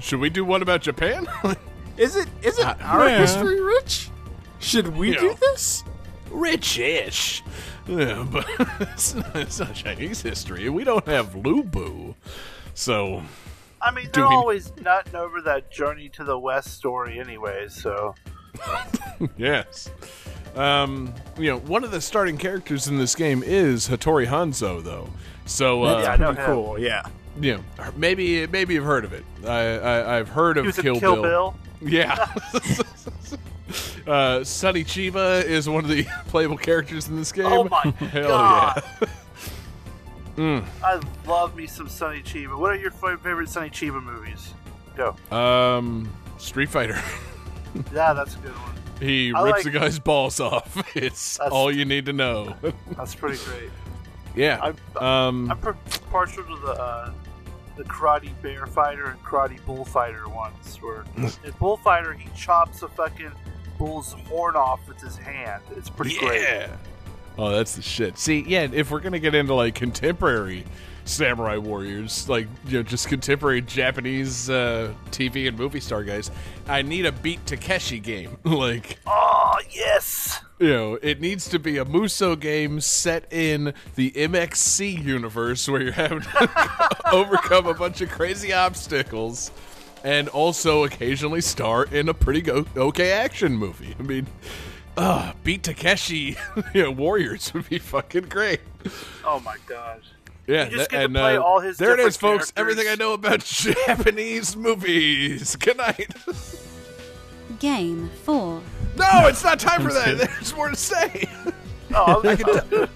should 0.00 0.20
we 0.20 0.30
do 0.30 0.44
one 0.44 0.62
about 0.62 0.82
Japan? 0.82 1.26
Is 1.96 2.16
it 2.16 2.28
is 2.42 2.58
it 2.58 2.66
ah, 2.66 2.76
our 2.80 3.08
yeah. 3.08 3.18
history 3.18 3.60
rich? 3.60 4.10
Should 4.58 4.96
we 4.96 5.12
Yeah. 5.12 5.20
do 5.20 5.36
this? 5.40 5.84
Rich-ish, 6.28 7.44
yeah, 7.86 8.26
but 8.32 8.44
it's 8.80 9.14
not, 9.14 9.36
it's 9.36 9.60
not 9.60 9.72
Chinese 9.74 10.20
history. 10.20 10.68
We 10.68 10.82
don't 10.82 11.06
have 11.06 11.36
Lu 11.36 11.62
Bu, 11.62 12.16
so 12.74 13.22
I 13.80 13.92
mean, 13.92 14.08
they're 14.12 14.26
we- 14.28 14.34
always 14.34 14.72
nutting 14.82 15.14
over 15.14 15.40
that 15.42 15.70
journey 15.70 16.08
to 16.08 16.24
the 16.24 16.36
west 16.36 16.72
story, 16.74 17.20
anyway. 17.20 17.68
So 17.68 18.16
yes. 19.36 19.90
Um, 20.56 21.12
you 21.38 21.50
know, 21.50 21.58
one 21.60 21.82
of 21.84 21.90
the 21.90 22.00
starting 22.00 22.36
characters 22.38 22.86
in 22.88 22.96
this 22.98 23.14
game 23.14 23.42
is 23.44 23.88
Hattori 23.88 24.26
Hanzo, 24.26 24.82
though. 24.82 25.08
So, 25.46 25.84
uh, 25.84 26.00
Yeah, 26.02 26.12
I 26.12 26.16
know 26.16 26.26
Pretty 26.32 26.40
him. 26.42 26.46
cool, 26.54 26.78
yeah. 26.78 27.02
you 27.40 27.54
know, 27.56 27.90
maybe 27.96 28.46
maybe 28.46 28.74
you've 28.74 28.84
heard 28.84 29.04
of 29.04 29.12
it. 29.12 29.24
I, 29.44 29.78
I 29.78 30.18
I've 30.18 30.28
heard 30.28 30.56
of 30.56 30.66
was 30.66 30.76
Kill, 30.78 30.94
in 30.94 31.00
Kill 31.00 31.22
Bill. 31.22 31.54
Yeah. 31.82 32.14
uh, 34.06 34.42
Sonny 34.44 34.84
Chiba 34.84 35.44
is 35.44 35.68
one 35.68 35.84
of 35.84 35.90
the 35.90 36.04
playable 36.28 36.56
characters 36.56 37.08
in 37.08 37.16
this 37.16 37.30
game. 37.32 37.44
Oh 37.46 37.64
my 37.64 37.82
Hell 38.06 38.28
God. 38.28 38.82
yeah. 40.38 40.64
I 40.82 41.00
love 41.26 41.54
me 41.56 41.66
some 41.66 41.88
Sonny 41.88 42.22
Chiba. 42.22 42.56
What 42.58 42.70
are 42.70 42.76
your 42.76 42.90
favorite 42.90 43.48
Sonny 43.48 43.68
Chiba 43.70 44.02
movies? 44.02 44.54
Go. 44.96 45.14
Um, 45.36 46.10
Street 46.38 46.70
Fighter. 46.70 46.98
Yeah, 47.92 48.12
that's 48.14 48.34
a 48.36 48.38
good 48.38 48.52
one. 48.52 48.74
He 49.00 49.32
I 49.34 49.42
rips 49.42 49.64
like- 49.64 49.64
the 49.72 49.78
guy's 49.78 49.98
balls 49.98 50.40
off. 50.40 50.82
It's 50.96 51.38
all 51.38 51.72
you 51.72 51.84
need 51.84 52.06
to 52.06 52.12
know. 52.12 52.54
That's 52.96 53.14
pretty 53.14 53.38
great. 53.44 53.70
yeah. 54.36 54.60
I'm, 54.96 55.02
Um. 55.04 55.50
I'm 55.50 55.58
partial 56.10 56.44
to 56.44 56.56
the 56.64 56.72
uh, 56.72 57.12
the 57.76 57.84
Karate 57.84 58.30
Bear 58.42 58.66
Fighter 58.66 59.06
and 59.06 59.22
Karate 59.24 59.64
Bullfighter 59.66 60.28
ones. 60.28 60.76
Where 60.80 61.04
in 61.16 61.30
Bullfighter 61.58 62.12
he 62.14 62.28
chops 62.36 62.82
a 62.82 62.88
fucking 62.88 63.32
bull's 63.78 64.12
horn 64.28 64.54
off 64.54 64.86
with 64.86 65.00
his 65.00 65.16
hand. 65.16 65.62
It's 65.76 65.90
pretty 65.90 66.16
great. 66.18 66.42
Yeah. 66.42 66.76
Oh, 67.36 67.50
that's 67.50 67.74
the 67.74 67.82
shit. 67.82 68.16
See, 68.16 68.44
yeah, 68.46 68.68
if 68.72 68.92
we're 68.92 69.00
gonna 69.00 69.18
get 69.18 69.34
into 69.34 69.54
like 69.54 69.74
contemporary 69.74 70.64
samurai 71.04 71.56
warriors, 71.56 72.28
like 72.28 72.48
you 72.66 72.78
know, 72.78 72.82
just 72.82 73.08
contemporary 73.08 73.60
Japanese 73.60 74.48
uh, 74.50 74.92
TV 75.10 75.48
and 75.48 75.56
movie 75.58 75.80
star 75.80 76.02
guys, 76.04 76.30
I 76.66 76.82
need 76.82 77.06
a 77.06 77.12
Beat 77.12 77.44
Takeshi 77.46 77.98
game. 78.00 78.36
like, 78.44 78.98
Oh 79.06 79.58
yes. 79.70 80.40
you 80.58 80.68
know, 80.68 80.98
it 81.02 81.20
needs 81.20 81.48
to 81.50 81.58
be 81.58 81.78
a 81.78 81.84
Musou 81.84 82.38
game 82.38 82.80
set 82.80 83.30
in 83.32 83.74
the 83.96 84.10
MXC 84.12 85.02
universe 85.04 85.68
where 85.68 85.82
you're 85.82 85.92
having 85.92 86.22
to 86.22 86.98
overcome 87.12 87.66
a 87.66 87.74
bunch 87.74 88.00
of 88.00 88.10
crazy 88.10 88.52
obstacles. 88.52 89.50
And 90.02 90.28
also 90.28 90.84
occasionally 90.84 91.40
star 91.40 91.84
in 91.86 92.10
a 92.10 92.14
pretty 92.14 92.42
go- 92.42 92.66
okay 92.76 93.10
action 93.12 93.56
movie. 93.56 93.94
I 93.98 94.02
mean, 94.02 94.26
uh, 94.98 95.32
beat 95.42 95.62
Takeshi 95.62 96.36
you 96.74 96.82
know, 96.82 96.90
Warriors 96.90 97.54
would 97.54 97.66
be 97.70 97.78
fucking 97.78 98.24
great. 98.28 98.60
Oh 99.24 99.40
my 99.40 99.56
god. 99.66 100.02
Yeah, 100.46 100.64
You 100.64 100.70
just 100.76 100.76
th- 100.76 100.88
get 100.90 100.98
to 100.98 101.04
and 101.04 101.14
play 101.14 101.36
uh, 101.36 101.42
all 101.42 101.60
his 101.60 101.78
there 101.78 101.94
it 101.94 102.00
is, 102.00 102.14
different 102.16 102.40
folks. 102.40 102.52
Everything 102.56 102.86
I 102.88 102.94
know 102.96 103.12
about 103.14 103.40
Japanese 103.44 104.56
movies. 104.56 105.56
Good 105.56 105.76
night. 105.78 106.14
Game 107.60 108.10
4. 108.24 108.62
no, 108.96 109.26
it's 109.26 109.42
not 109.44 109.58
time 109.58 109.82
for 109.82 109.92
that. 109.92 110.18
There's 110.18 110.54
more 110.54 110.68
to 110.68 110.76
say. 110.76 111.24
Oh, 111.94 112.20
I 112.24 112.34
was- 112.34 112.88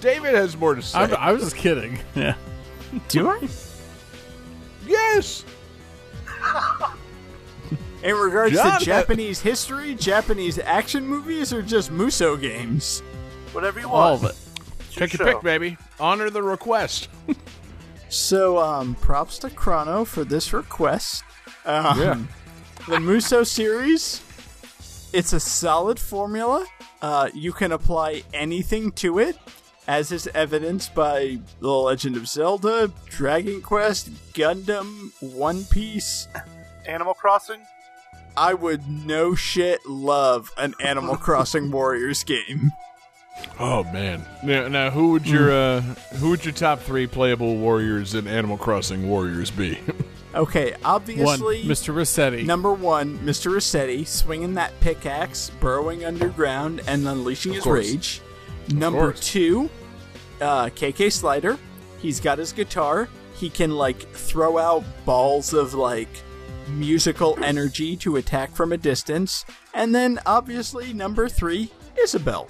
David 0.00 0.34
has 0.34 0.56
more 0.56 0.74
to 0.74 0.82
say. 0.82 0.98
I'm, 0.98 1.14
I 1.14 1.32
was 1.32 1.42
just 1.44 1.56
kidding. 1.56 1.98
Yeah. 2.14 2.34
Do 3.08 3.30
I? 3.30 3.48
yes. 4.86 5.44
In 8.02 8.14
regards 8.16 8.54
John, 8.54 8.66
uh, 8.72 8.78
to 8.80 8.84
Japanese 8.84 9.40
history, 9.40 9.94
Japanese 9.94 10.58
action 10.58 11.06
movies, 11.06 11.52
or 11.54 11.62
just 11.62 11.90
Musou 11.90 12.38
games? 12.40 13.00
whatever 13.52 13.80
you 13.80 13.88
want. 13.88 14.02
All 14.04 14.10
want. 14.18 14.24
of 14.24 14.30
it. 14.30 14.36
It's 14.92 14.98
your 15.00 15.08
Take 15.08 15.18
your 15.18 15.26
show. 15.28 15.34
pick, 15.34 15.42
baby. 15.42 15.76
Honor 15.98 16.30
the 16.30 16.42
request. 16.42 17.08
So, 18.08 18.58
um, 18.58 18.94
props 18.96 19.38
to 19.38 19.50
Chrono 19.50 20.04
for 20.04 20.22
this 20.24 20.52
request. 20.52 21.24
Um, 21.64 22.28
The 22.86 22.96
Musou 22.96 23.46
series, 23.46 24.20
it's 25.12 25.32
a 25.32 25.40
solid 25.40 25.98
formula. 25.98 26.66
Uh, 27.00 27.30
you 27.32 27.52
can 27.52 27.72
apply 27.72 28.22
anything 28.34 28.92
to 28.92 29.18
it, 29.18 29.38
as 29.88 30.12
is 30.12 30.26
evidenced 30.34 30.94
by 30.94 31.38
The 31.60 31.70
Legend 31.70 32.16
of 32.16 32.28
Zelda, 32.28 32.92
Dragon 33.06 33.62
Quest, 33.62 34.10
Gundam, 34.34 35.12
One 35.20 35.64
Piece. 35.64 36.28
Animal 36.86 37.14
Crossing. 37.14 37.60
I 38.36 38.54
would 38.54 38.88
no 38.88 39.34
shit 39.34 39.78
love 39.86 40.50
an 40.58 40.74
Animal 40.82 41.16
Crossing 41.16 41.70
Warriors 41.70 42.24
game. 42.24 42.72
Oh 43.58 43.84
man. 43.84 44.24
Now, 44.42 44.68
now 44.68 44.90
who 44.90 45.10
would 45.12 45.26
your 45.26 45.50
uh, 45.52 45.80
who 46.18 46.30
would 46.30 46.44
your 46.44 46.54
top 46.54 46.80
three 46.80 47.06
playable 47.06 47.56
warriors 47.56 48.14
in 48.14 48.26
Animal 48.26 48.56
Crossing 48.56 49.08
Warriors 49.08 49.50
be? 49.50 49.78
Okay, 50.34 50.70
One, 50.70 50.80
obviously, 50.84 51.62
Mr. 51.64 51.92
Resetti. 51.92 52.46
Number 52.46 52.72
one, 52.72 53.18
Mr. 53.18 53.52
Resetti 53.52 54.06
swinging 54.06 54.54
that 54.54 54.72
pickaxe, 54.80 55.50
burrowing 55.60 56.06
underground, 56.06 56.80
and 56.86 57.06
unleashing 57.06 57.52
his 57.52 57.62
course. 57.62 57.90
rage. 57.90 58.22
Number 58.72 59.12
course. 59.12 59.20
two, 59.20 59.68
uh, 60.40 60.70
KK 60.70 61.12
Slider. 61.12 61.58
He's 61.98 62.18
got 62.18 62.38
his 62.38 62.52
guitar. 62.52 63.10
He 63.34 63.50
can 63.50 63.72
like 63.72 64.00
throw 64.14 64.56
out 64.56 64.84
balls 65.04 65.52
of 65.52 65.74
like 65.74 66.08
musical 66.68 67.36
energy 67.44 67.94
to 67.98 68.16
attack 68.16 68.52
from 68.52 68.72
a 68.72 68.78
distance. 68.78 69.44
And 69.74 69.94
then 69.94 70.18
obviously 70.24 70.94
number 70.94 71.28
three, 71.28 71.70
Isabelle. 72.02 72.48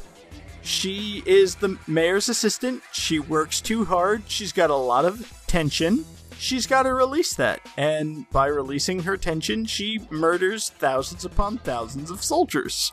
She 0.63 1.23
is 1.27 1.57
the 1.57 1.77
mayor's 1.87 2.29
assistant. 2.29 2.83
She 2.93 3.19
works 3.19 3.61
too 3.61 3.85
hard. 3.85 4.23
She's 4.29 4.53
got 4.53 4.71
a 4.71 4.77
lot 4.77 5.05
of 5.05 5.33
tension. 5.47 6.05
She's 6.39 6.67
got 6.67 6.85
to 6.85 6.95
release 6.95 7.35
that. 7.35 7.61
And 7.77 8.29
by 8.31 8.47
releasing 8.47 9.03
her 9.05 9.17
tension, 9.17 9.65
she 9.65 10.01
murders 10.11 10.71
thousands 10.71 11.25
upon 11.25 11.59
thousands 11.59 12.11
of 12.11 12.23
soldiers. 12.23 12.93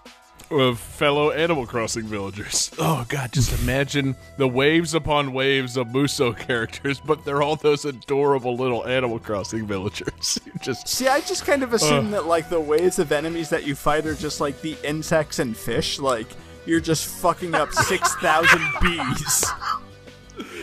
of 0.52 0.80
fellow 0.80 1.30
Animal 1.32 1.66
Crossing 1.68 2.06
villagers. 2.06 2.72
Oh 2.80 3.06
god, 3.08 3.32
just 3.32 3.60
imagine 3.62 4.16
the 4.38 4.48
waves 4.48 4.96
upon 4.96 5.32
waves 5.34 5.78
of 5.78 5.88
Musou 5.88 6.36
characters, 6.38 7.00
but 7.00 7.24
they're 7.24 7.42
all 7.44 7.56
those 7.56 7.86
adorable 7.86 8.56
little 8.56 8.86
Animal 8.88 9.20
Crossing 9.20 9.68
villagers. 9.68 10.40
Just 10.62 10.88
See, 10.88 11.08
I 11.08 11.22
just 11.22 11.46
kind 11.46 11.64
of 11.64 11.74
assume 11.74 12.12
that 12.12 12.26
like 12.26 12.50
the 12.50 12.60
waves 12.60 12.98
of 13.00 13.12
enemies 13.12 13.50
that 13.50 13.66
you 13.66 13.76
fight 13.76 14.06
are 14.06 14.16
just 14.16 14.42
like 14.42 14.60
the 14.62 14.76
insects 14.84 15.40
and 15.40 15.56
fish. 15.56 16.00
Like 16.00 16.28
you're 16.70 16.80
just 16.80 17.08
fucking 17.08 17.56
up 17.56 17.74
six 17.74 18.14
thousand 18.16 18.62
bees. 18.82 19.46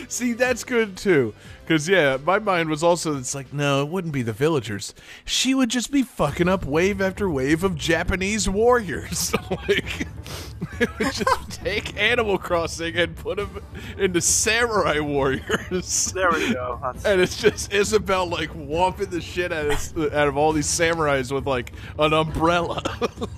see 0.07 0.33
that's 0.33 0.63
good 0.63 0.97
too. 0.97 1.33
Cause 1.67 1.89
yeah, 1.89 2.17
my 2.23 2.39
mind 2.39 2.69
was 2.69 2.81
also 2.81 3.17
it's 3.17 3.35
like 3.35 3.51
no, 3.51 3.81
it 3.81 3.89
wouldn't 3.89 4.13
be 4.13 4.21
the 4.21 4.31
villagers. 4.31 4.93
She 5.25 5.53
would 5.53 5.69
just 5.69 5.91
be 5.91 6.01
fucking 6.01 6.47
up 6.47 6.63
wave 6.63 7.01
after 7.01 7.29
wave 7.29 7.63
of 7.65 7.75
Japanese 7.75 8.47
warriors. 8.47 9.33
like 9.51 10.07
it 10.79 10.97
would 10.97 11.11
just 11.11 11.51
take 11.51 11.97
Animal 11.97 12.37
Crossing 12.37 12.95
and 12.95 13.15
put 13.17 13.35
them 13.37 13.61
into 13.97 14.21
samurai 14.21 14.99
warriors. 14.99 16.13
There 16.13 16.31
we 16.31 16.53
go. 16.53 16.79
That's, 16.81 17.05
And 17.05 17.19
it's 17.19 17.41
just 17.41 17.73
Isabelle 17.73 18.27
like 18.27 18.49
whomping 18.51 19.09
the 19.09 19.19
shit 19.19 19.51
out 19.51 19.65
of 19.65 20.13
out 20.13 20.29
of 20.29 20.37
all 20.37 20.53
these 20.53 20.67
samurais 20.67 21.33
with 21.33 21.45
like 21.45 21.73
an 21.99 22.13
umbrella. 22.13 22.81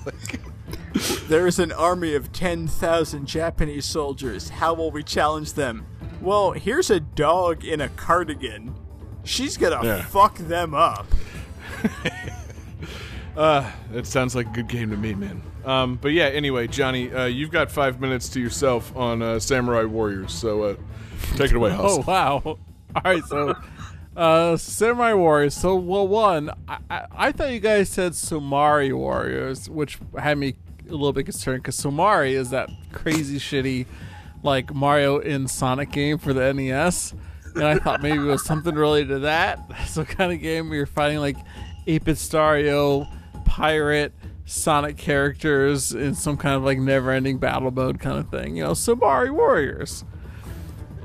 Like, 0.06 0.40
There 1.28 1.46
is 1.48 1.60
an 1.60 1.72
army 1.72 2.16
of 2.16 2.32
10,000 2.32 3.26
Japanese 3.28 3.86
soldiers. 3.86 4.50
How 4.50 4.74
will 4.74 4.92
we 4.92 5.04
challenge 5.04 5.54
them? 5.54 5.86
Well, 6.22 6.52
here's 6.52 6.90
a 6.90 7.00
dog 7.00 7.64
in 7.64 7.82
a 7.82 7.90
cardigan. 7.90 8.74
She's 9.24 9.58
gonna 9.58 9.80
Yeah. 9.86 10.02
fuck 10.04 10.38
them 10.38 10.74
up. 10.74 11.06
uh, 13.38 13.70
that 13.92 14.06
sounds 14.08 14.36
like 14.36 14.48
a 14.48 14.52
good 14.52 14.68
game 14.68 14.90
to 14.90 14.98
me, 14.98 15.14
man. 15.14 15.42
Um, 15.66 15.96
but 16.02 16.10
yeah, 16.10 16.26
anyway, 16.26 16.68
Johnny, 16.68 17.12
uh, 17.14 17.26
you've 17.26 17.52
got 17.52 17.70
five 17.72 18.00
minutes 18.02 18.30
to 18.30 18.40
yourself 18.40 18.96
on 18.96 19.22
uh, 19.22 19.40
Samurai 19.40 19.84
Warriors, 19.84 20.34
so 20.34 20.64
uh, 20.64 20.76
take 21.36 21.52
it 21.52 21.56
away, 21.56 21.72
Oh 21.78 22.04
wow. 22.08 22.42
All 22.46 22.58
right, 23.06 23.24
so 23.26 23.56
uh, 24.16 24.58
Samurai 24.58 25.14
Warriors. 25.14 25.54
So, 25.54 25.76
well, 25.76 26.08
one, 26.08 26.52
I, 26.68 26.78
I, 26.90 27.06
I 27.12 27.32
thought 27.32 27.52
you 27.52 27.60
guys 27.60 27.90
said 27.90 28.14
Somari 28.14 28.94
Warriors, 28.94 29.70
which 29.70 30.00
had 30.18 30.38
me 30.38 30.56
a 30.88 30.92
little 30.92 31.14
bit 31.14 31.26
concerned 31.26 31.64
because 31.64 31.78
Somari 31.78 32.32
is 32.32 32.50
that 32.50 32.70
crazy 32.92 33.38
shitty, 33.40 33.86
like 34.44 34.74
Mario 34.74 35.20
in 35.20 35.48
Sonic 35.48 35.92
game 35.92 36.18
for 36.18 36.34
the 36.34 36.54
NES, 36.54 37.14
and 37.56 37.64
I 37.64 37.78
thought 37.80 38.02
maybe 38.02 38.18
it 38.18 38.22
was 38.22 38.44
something 38.44 38.76
related 38.76 39.10
to 39.10 39.20
that. 39.20 39.60
So, 39.88 40.04
kind 40.04 40.32
of 40.32 40.40
game 40.40 40.70
where 40.70 40.78
you're 40.78 40.86
fighting 40.86 41.20
like 41.20 41.38
8-bit 41.88 42.18
Stario, 42.18 43.08
pirate. 43.46 44.14
Sonic 44.46 44.98
characters 44.98 45.94
in 45.94 46.16
some 46.16 46.36
kind 46.36 46.56
of 46.56 46.64
like 46.64 46.80
never-ending 46.80 47.38
battle 47.38 47.70
mode 47.70 48.00
kind 48.00 48.18
of 48.18 48.32
thing, 48.32 48.56
you 48.56 48.64
know, 48.64 48.72
Somari 48.72 49.30
Warriors. 49.30 50.04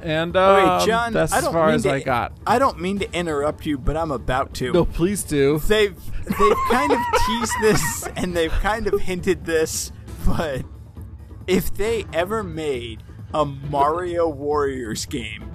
And 0.04 0.36
uh, 0.36 0.78
Wait, 0.80 0.86
John, 0.86 1.12
that's 1.14 1.32
I 1.32 1.38
as 1.38 1.44
don't 1.44 1.52
far 1.54 1.66
mean 1.68 1.74
as 1.76 1.82
to, 1.84 1.92
I 1.92 2.00
got. 2.00 2.32
I 2.46 2.58
don't 2.58 2.78
mean 2.78 2.98
to 2.98 3.10
interrupt 3.12 3.64
you, 3.64 3.78
but 3.78 3.96
I'm 3.96 4.10
about 4.10 4.52
to. 4.54 4.70
No, 4.72 4.84
please 4.84 5.24
do. 5.24 5.58
They've 5.60 5.96
they've 6.24 6.56
kind 6.70 6.92
of 6.92 6.98
teased 7.26 7.52
this 7.62 8.08
and 8.14 8.36
they've 8.36 8.52
kind 8.52 8.86
of 8.86 9.00
hinted 9.00 9.46
this, 9.46 9.92
but 10.26 10.62
if 11.46 11.72
they 11.74 12.04
ever 12.12 12.42
made 12.42 13.02
a 13.32 13.44
Mario 13.46 14.28
Warriors 14.28 15.06
game, 15.06 15.50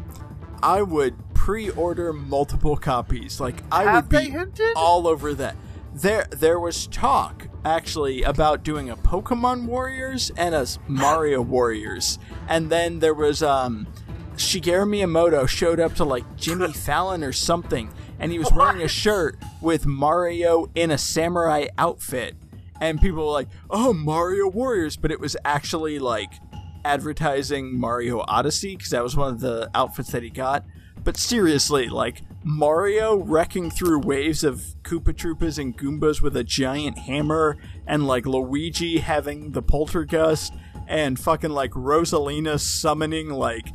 I 0.64 0.82
would 0.82 1.16
pre-order 1.36 2.12
multiple 2.12 2.76
copies. 2.76 3.40
Like 3.40 3.64
I 3.72 3.84
Have 3.84 4.06
would 4.06 4.10
be 4.10 4.18
they 4.18 4.30
hinted? 4.32 4.74
all 4.76 5.08
over 5.08 5.34
that. 5.36 5.56
There 5.94 6.26
there 6.32 6.60
was 6.60 6.88
talk 6.88 7.48
actually 7.66 8.24
about 8.24 8.64
doing 8.64 8.90
a 8.90 8.96
Pokemon 8.98 9.66
Warriors 9.66 10.32
and 10.38 10.56
a 10.56 10.66
Mario 10.88 11.42
Warriors. 11.42 12.18
And 12.48 12.72
then 12.72 12.98
there 13.00 13.14
was 13.14 13.44
um 13.44 13.86
Shigeru 14.40 14.88
Miyamoto 14.88 15.48
showed 15.48 15.80
up 15.80 15.94
to 15.96 16.04
like 16.04 16.24
Jimmy 16.36 16.74
Fallon 16.74 17.24
or 17.24 17.32
something 17.32 17.90
and 18.20 18.32
he 18.32 18.40
was 18.40 18.52
wearing 18.52 18.82
a 18.82 18.88
shirt 18.88 19.38
with 19.62 19.86
Mario 19.86 20.70
in 20.76 20.92
a 20.92 20.98
samurai 20.98 21.68
outfit. 21.78 22.36
And 22.82 23.02
people 23.02 23.26
were 23.26 23.32
like, 23.32 23.50
"Oh, 23.70 23.94
Mario 23.94 24.50
Warriors," 24.50 24.98
but 24.98 25.12
it 25.12 25.20
was 25.20 25.36
actually 25.44 26.00
like 26.00 26.34
advertising 26.86 27.78
Mario 27.78 28.24
Odyssey 28.28 28.76
because 28.76 28.92
that 28.92 29.04
was 29.04 29.16
one 29.16 29.34
of 29.34 29.40
the 29.40 29.70
outfits 29.74 30.12
that 30.12 30.24
he 30.24 30.30
got. 30.30 30.66
But 31.04 31.18
seriously, 31.18 31.88
like 31.88 32.22
Mario 32.44 33.16
wrecking 33.16 33.70
through 33.70 34.00
waves 34.00 34.44
of 34.44 34.62
Koopa 34.84 35.14
Troopas 35.14 35.58
and 35.58 35.78
Goombas 35.78 36.22
with 36.22 36.36
a 36.38 36.44
giant 36.44 36.98
hammer, 36.98 37.58
and 37.88 38.08
like 38.08 38.26
Luigi 38.26 39.00
having 39.00 39.52
the 39.52 39.64
poltergust, 39.64 40.54
and 40.88 41.20
fucking 41.20 41.52
like 41.52 41.72
Rosalina 41.72 42.60
summoning 42.60 43.30
like 43.30 43.74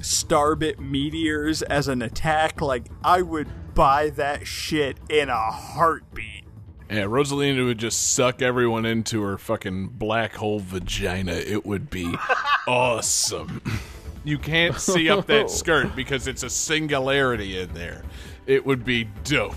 starbit 0.00 0.78
meteors 0.78 1.62
as 1.62 1.88
an 1.88 2.02
attack. 2.02 2.60
Like, 2.60 2.86
I 3.04 3.22
would 3.22 3.48
buy 3.74 4.10
that 4.10 4.46
shit 4.46 4.98
in 5.08 5.28
a 5.28 5.50
heartbeat. 5.50 6.44
Yeah, 6.90 7.02
Rosalina 7.02 7.66
would 7.66 7.78
just 7.78 8.14
suck 8.14 8.40
everyone 8.40 8.86
into 8.86 9.22
her 9.22 9.36
fucking 9.36 9.88
black 9.88 10.34
hole 10.34 10.58
vagina. 10.60 11.32
It 11.32 11.66
would 11.66 11.90
be 11.90 12.14
awesome. 12.66 13.60
You 14.24 14.38
can't 14.38 14.80
see 14.80 15.10
up 15.10 15.26
that 15.26 15.50
skirt 15.50 15.94
because 15.94 16.26
it's 16.26 16.42
a 16.42 16.50
singularity 16.50 17.58
in 17.58 17.72
there. 17.74 18.02
It 18.46 18.64
would 18.64 18.84
be 18.84 19.04
dope. 19.24 19.54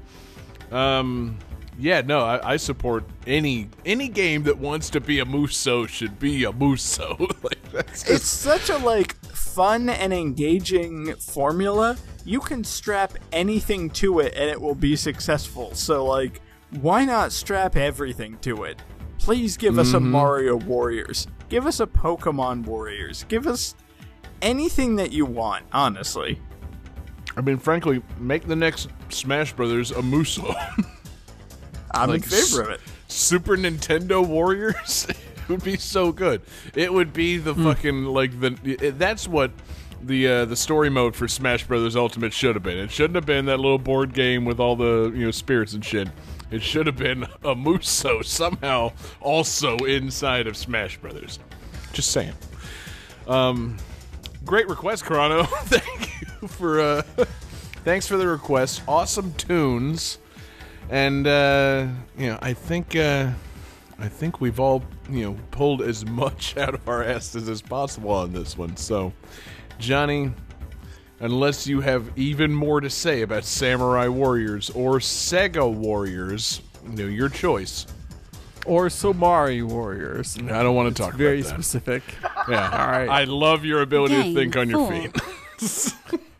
um, 0.72 1.38
yeah, 1.78 2.00
no, 2.02 2.20
I, 2.20 2.52
I 2.52 2.56
support 2.56 3.04
any 3.26 3.68
any 3.84 4.08
game 4.08 4.42
that 4.44 4.58
wants 4.58 4.90
to 4.90 5.00
be 5.00 5.20
a 5.20 5.24
Musou 5.24 5.88
should 5.88 6.18
be 6.18 6.44
a 6.44 6.52
Musou. 6.52 7.18
like 7.42 7.62
that's 7.72 8.08
It's 8.08 8.26
such 8.26 8.70
a 8.70 8.78
like 8.78 9.16
fun 9.52 9.88
and 9.90 10.12
engaging 10.12 11.14
formula. 11.16 11.96
You 12.24 12.40
can 12.40 12.64
strap 12.64 13.14
anything 13.32 13.90
to 13.90 14.20
it 14.20 14.34
and 14.34 14.48
it 14.48 14.60
will 14.60 14.74
be 14.74 14.96
successful. 14.96 15.74
So 15.74 16.04
like, 16.04 16.40
why 16.80 17.04
not 17.04 17.32
strap 17.32 17.76
everything 17.76 18.38
to 18.38 18.64
it? 18.64 18.80
Please 19.18 19.56
give 19.56 19.78
us 19.78 19.92
a 19.92 19.98
mm-hmm. 19.98 20.10
Mario 20.10 20.56
Warriors. 20.56 21.26
Give 21.48 21.66
us 21.66 21.80
a 21.80 21.86
Pokemon 21.86 22.64
Warriors. 22.64 23.24
Give 23.28 23.46
us 23.46 23.74
anything 24.40 24.96
that 24.96 25.12
you 25.12 25.26
want, 25.26 25.64
honestly. 25.72 26.40
I 27.36 27.40
mean, 27.40 27.58
frankly, 27.58 28.02
make 28.18 28.46
the 28.46 28.56
next 28.56 28.88
Smash 29.10 29.52
Brothers 29.52 29.90
a 29.90 30.02
Musou. 30.02 30.54
I'm 31.92 32.08
Like 32.08 32.22
in 32.22 32.28
favor 32.28 32.62
of 32.62 32.70
it. 32.70 32.80
Super 33.06 33.56
Nintendo 33.56 34.26
Warriors 34.26 35.06
it 35.42 35.48
would 35.48 35.64
be 35.64 35.76
so 35.76 36.12
good. 36.12 36.42
It 36.74 36.92
would 36.92 37.12
be 37.12 37.36
the 37.38 37.54
fucking 37.54 38.04
like 38.06 38.38
the 38.40 38.56
it- 38.64 38.98
that's 38.98 39.26
what 39.28 39.50
the 40.02 40.26
uh, 40.28 40.44
the 40.46 40.56
story 40.56 40.90
mode 40.90 41.14
for 41.14 41.28
Smash 41.28 41.64
Brothers 41.66 41.94
Ultimate 41.96 42.32
should 42.32 42.56
have 42.56 42.62
been. 42.62 42.78
It 42.78 42.90
shouldn't 42.90 43.14
have 43.14 43.26
been 43.26 43.44
that 43.46 43.58
little 43.58 43.78
board 43.78 44.14
game 44.14 44.44
with 44.44 44.58
all 44.58 44.74
the 44.76 45.12
you 45.14 45.24
know 45.26 45.30
spirits 45.30 45.74
and 45.74 45.84
shit. 45.84 46.08
It 46.50 46.62
should 46.62 46.86
have 46.86 46.96
been 46.96 47.22
a 47.42 47.54
Musou 47.54 48.24
somehow 48.24 48.92
also 49.20 49.76
inside 49.78 50.46
of 50.46 50.56
Smash 50.56 50.98
Brothers. 50.98 51.38
Just 51.92 52.10
saying. 52.10 52.32
Um, 53.26 53.76
great 54.44 54.68
request, 54.68 55.04
Chrono. 55.04 55.44
Thank 55.64 56.20
you 56.42 56.48
for 56.48 56.80
uh, 56.80 57.02
thanks 57.84 58.06
for 58.08 58.16
the 58.16 58.26
request. 58.26 58.82
Awesome 58.88 59.32
tunes, 59.34 60.18
and 60.90 61.26
uh, 61.26 61.86
you 62.18 62.26
know 62.28 62.38
I 62.42 62.52
think 62.54 62.96
uh, 62.96 63.30
I 64.02 64.08
think 64.08 64.40
we've 64.40 64.58
all 64.58 64.82
you 65.08 65.24
know 65.24 65.36
pulled 65.52 65.80
as 65.80 66.04
much 66.04 66.56
out 66.56 66.74
of 66.74 66.88
our 66.88 67.04
asses 67.04 67.48
as 67.48 67.62
possible 67.62 68.10
on 68.10 68.32
this 68.32 68.58
one. 68.58 68.76
So, 68.76 69.12
Johnny, 69.78 70.32
unless 71.20 71.68
you 71.68 71.80
have 71.80 72.10
even 72.16 72.52
more 72.52 72.80
to 72.80 72.90
say 72.90 73.22
about 73.22 73.44
Samurai 73.44 74.08
Warriors 74.08 74.70
or 74.70 74.98
Sega 74.98 75.72
Warriors, 75.72 76.62
you 76.84 77.04
know 77.04 77.04
your 77.04 77.28
choice. 77.28 77.86
Or 78.64 78.86
Somari 78.86 79.64
Warriors. 79.64 80.36
I 80.38 80.62
don't 80.62 80.76
want 80.76 80.96
to 80.96 81.02
talk 81.02 81.14
Very 81.14 81.40
about 81.40 81.56
that. 81.56 81.62
specific. 81.64 82.02
Yeah. 82.48 82.70
All 82.70 82.92
right. 82.92 83.08
I 83.08 83.24
love 83.24 83.64
your 83.64 83.82
ability 83.82 84.14
to 84.22 84.34
think 84.34 84.56
on 84.56 84.70
your 84.70 84.88
feet. 84.88 85.16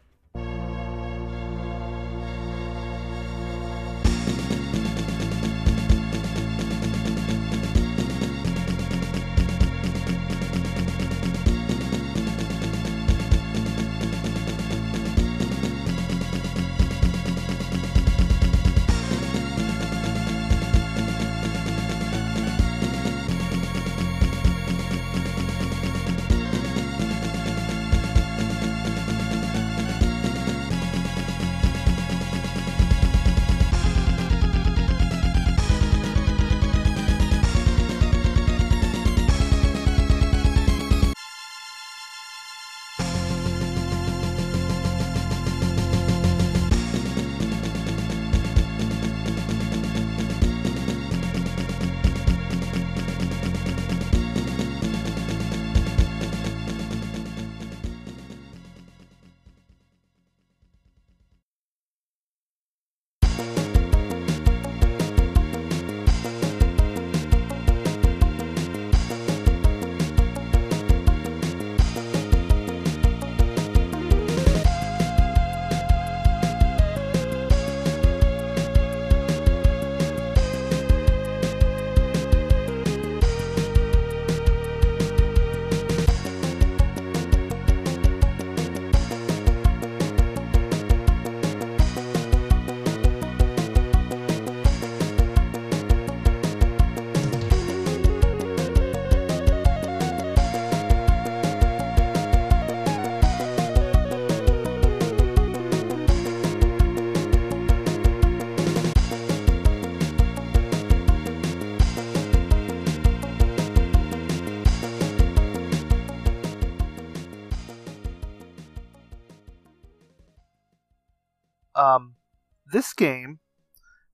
game 123.03 123.41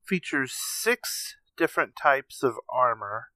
features 0.02 0.50
six 0.54 1.36
different 1.58 1.94
types 1.94 2.42
of 2.42 2.54
armor 2.70 3.26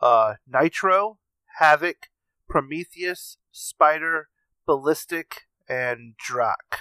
uh, 0.00 0.34
Nitro, 0.48 1.18
Havoc, 1.60 2.08
Prometheus, 2.48 3.36
Spider, 3.52 4.30
Ballistic, 4.66 5.42
and 5.68 6.14
Drak. 6.18 6.80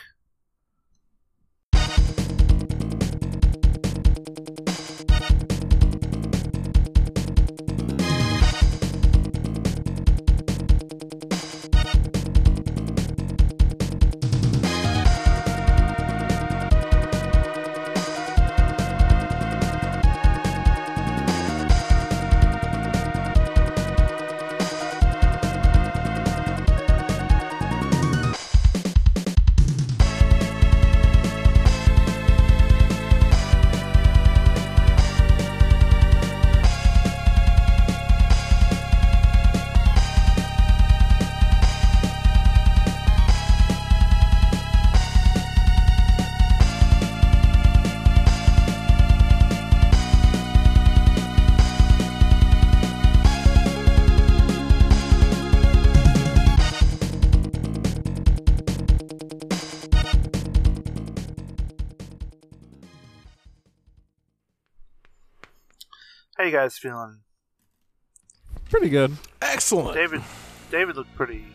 You 66.49 66.55
guys 66.55 66.77
feeling? 66.77 67.19
Pretty 68.69 68.89
good. 68.89 69.15
Excellent. 69.41 69.95
David 69.95 70.21
David 70.71 70.95
looked 70.95 71.15
pretty 71.15 71.45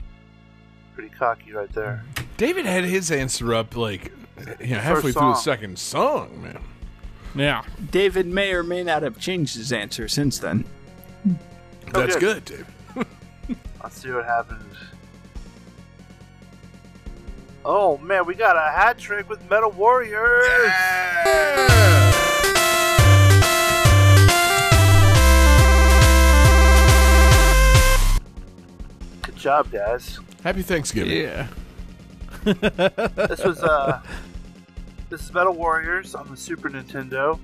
pretty 0.95 1.11
cocky 1.11 1.53
right 1.53 1.73
there. 1.73 2.05
David 2.37 2.67
had 2.67 2.85
his 2.85 3.11
answer 3.11 3.55
up 3.55 3.77
like 3.77 4.13
you 4.61 4.75
know 4.75 4.81
halfway 4.81 5.13
First 5.13 5.19
through 5.19 5.29
the 5.29 5.35
second 5.35 5.79
song, 5.79 6.43
man. 6.43 6.61
Yeah. 7.35 7.63
David 7.91 8.27
may 8.27 8.53
or 8.53 8.63
may 8.63 8.85
not 8.85 9.03
have 9.03 9.19
changed 9.19 9.57
his 9.57 9.73
answer 9.73 10.07
since 10.07 10.39
then. 10.39 10.65
Oh, 11.27 11.37
That's 11.93 12.17
good. 12.17 12.45
good, 12.45 12.67
Dave. 12.97 13.07
Let's 13.83 14.01
see 14.01 14.11
what 14.11 14.25
happens. 14.25 14.77
Oh 17.65 17.99
man, 17.99 18.27
we 18.27 18.35
got 18.35 18.57
a 18.57 18.73
hat 18.73 18.99
trick 18.99 19.29
with 19.29 19.49
Metal 19.49 19.71
Warriors. 19.71 20.47
Good 21.25 22.04
job, 29.45 29.71
guys. 29.71 30.21
Happy 30.43 30.63
Thanksgiving. 30.63 31.19
Yeah. 31.19 31.47
This 33.29 33.45
was 33.45 33.63
uh, 33.63 34.03
this 35.11 35.23
is 35.23 35.33
Metal 35.33 35.53
Warriors 35.53 36.15
on 36.15 36.31
the 36.31 36.37
Super 36.37 36.71
Nintendo. 36.71 37.39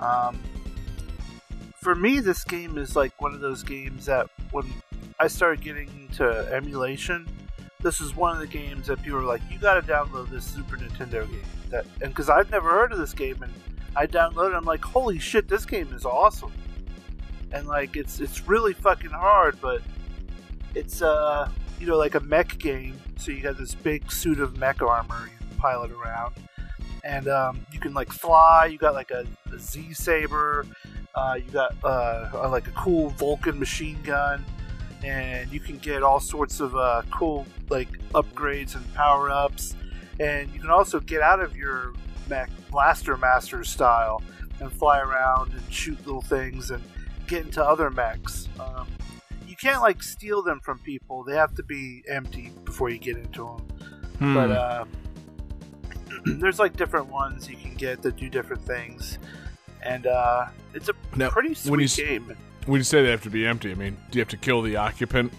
Um, 0.00 0.38
for 1.76 1.94
me, 1.94 2.18
this 2.18 2.42
game 2.44 2.76
is 2.76 2.96
like 2.96 3.20
one 3.20 3.34
of 3.34 3.40
those 3.40 3.62
games 3.62 4.06
that 4.06 4.28
when 4.50 4.64
I 5.20 5.28
started 5.28 5.60
getting 5.60 5.88
into 6.08 6.26
emulation, 6.52 7.26
this 7.82 8.00
is 8.00 8.16
one 8.16 8.32
of 8.32 8.40
the 8.40 8.46
games 8.46 8.88
that 8.88 9.00
people 9.02 9.18
were 9.18 9.24
like, 9.24 9.42
"You 9.50 9.58
got 9.58 9.74
to 9.74 9.82
download 9.82 10.30
this 10.30 10.44
Super 10.44 10.76
Nintendo 10.76 11.28
game." 11.30 11.40
That 11.70 11.86
and 12.02 12.10
because 12.10 12.28
I've 12.28 12.50
never 12.50 12.70
heard 12.70 12.92
of 12.92 12.98
this 12.98 13.14
game, 13.14 13.40
and 13.42 13.52
I 13.94 14.06
downloaded, 14.08 14.54
it, 14.54 14.56
I'm 14.56 14.64
like, 14.64 14.84
"Holy 14.84 15.20
shit, 15.20 15.48
this 15.48 15.64
game 15.64 15.92
is 15.94 16.04
awesome!" 16.04 16.52
And 17.52 17.68
like, 17.68 17.96
it's 17.96 18.18
it's 18.20 18.46
really 18.48 18.72
fucking 18.72 19.10
hard, 19.10 19.60
but 19.60 19.82
it's 20.74 21.02
uh, 21.02 21.50
you 21.78 21.86
know, 21.86 21.96
like 21.96 22.14
a 22.14 22.20
mech 22.20 22.58
game. 22.58 22.98
So 23.16 23.32
you 23.32 23.42
got 23.42 23.58
this 23.58 23.74
big 23.74 24.10
suit 24.10 24.40
of 24.40 24.58
mech 24.58 24.82
armor, 24.82 25.28
you 25.28 25.56
pilot 25.56 25.90
around, 25.90 26.34
and 27.04 27.28
um, 27.28 27.66
you 27.72 27.80
can 27.80 27.94
like 27.94 28.12
fly. 28.12 28.66
You 28.66 28.78
got 28.78 28.94
like 28.94 29.10
a, 29.10 29.26
a 29.52 29.58
Z 29.58 29.94
saber. 29.94 30.66
Uh, 31.14 31.38
you 31.44 31.50
got 31.50 31.74
uh, 31.82 32.48
like 32.50 32.68
a 32.68 32.72
cool 32.72 33.10
Vulcan 33.10 33.58
machine 33.58 33.98
gun, 34.02 34.44
and 35.02 35.50
you 35.52 35.60
can 35.60 35.78
get 35.78 36.02
all 36.02 36.20
sorts 36.20 36.60
of 36.60 36.76
uh, 36.76 37.02
cool 37.10 37.46
like 37.68 37.88
upgrades 38.12 38.74
and 38.74 38.94
power 38.94 39.30
ups. 39.30 39.74
And 40.20 40.50
you 40.52 40.60
can 40.60 40.70
also 40.70 41.00
get 41.00 41.22
out 41.22 41.40
of 41.40 41.56
your 41.56 41.92
mech 42.28 42.50
blaster 42.70 43.16
master 43.16 43.64
style 43.64 44.22
and 44.60 44.72
fly 44.72 45.00
around 45.00 45.52
and 45.52 45.72
shoot 45.72 45.98
little 46.04 46.22
things 46.22 46.70
and 46.70 46.82
get 47.26 47.44
into 47.44 47.64
other 47.64 47.90
mechs. 47.90 48.48
Um, 48.58 48.88
can't 49.60 49.80
like 49.82 50.02
steal 50.02 50.42
them 50.42 50.60
from 50.60 50.78
people; 50.80 51.24
they 51.24 51.34
have 51.34 51.54
to 51.54 51.62
be 51.62 52.02
empty 52.08 52.52
before 52.64 52.90
you 52.90 52.98
get 52.98 53.16
into 53.16 53.44
them. 53.44 53.66
Hmm. 54.18 54.34
But 54.34 54.50
uh, 54.50 54.84
there's 56.24 56.58
like 56.58 56.76
different 56.76 57.08
ones 57.08 57.48
you 57.48 57.56
can 57.56 57.74
get 57.74 58.02
that 58.02 58.16
do 58.16 58.28
different 58.28 58.62
things, 58.62 59.18
and 59.82 60.06
uh, 60.06 60.46
it's 60.74 60.88
a 60.88 60.94
Now, 61.16 61.30
pretty 61.30 61.54
when 61.68 61.80
you 61.80 61.88
sweet 61.88 62.06
game. 62.06 62.36
when 62.66 62.78
you 62.78 62.84
say 62.84 63.02
they 63.02 63.10
have 63.10 63.22
to 63.22 63.30
be 63.30 63.46
empty, 63.46 63.70
I 63.70 63.74
mean, 63.74 63.96
do 64.10 64.18
you 64.18 64.20
have 64.22 64.28
to 64.30 64.36
kill 64.36 64.62
the 64.62 64.76
occupant? 64.76 65.32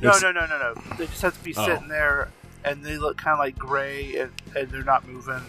No, 0.00 0.08
It's- 0.10 0.22
no, 0.22 0.32
no, 0.32 0.46
no, 0.46 0.58
no. 0.58 0.96
They 0.96 1.06
just 1.06 1.22
have 1.22 1.36
to 1.36 1.44
be 1.44 1.54
Oh. 1.56 1.66
sitting 1.66 1.88
there, 1.88 2.28
and 2.64 2.84
they 2.84 2.96
look 2.98 3.16
kind 3.18 3.34
of 3.34 3.38
like 3.38 3.58
gray, 3.58 4.16
and, 4.16 4.32
and 4.56 4.70
they're 4.70 4.82
not 4.84 5.06
moving. 5.06 5.42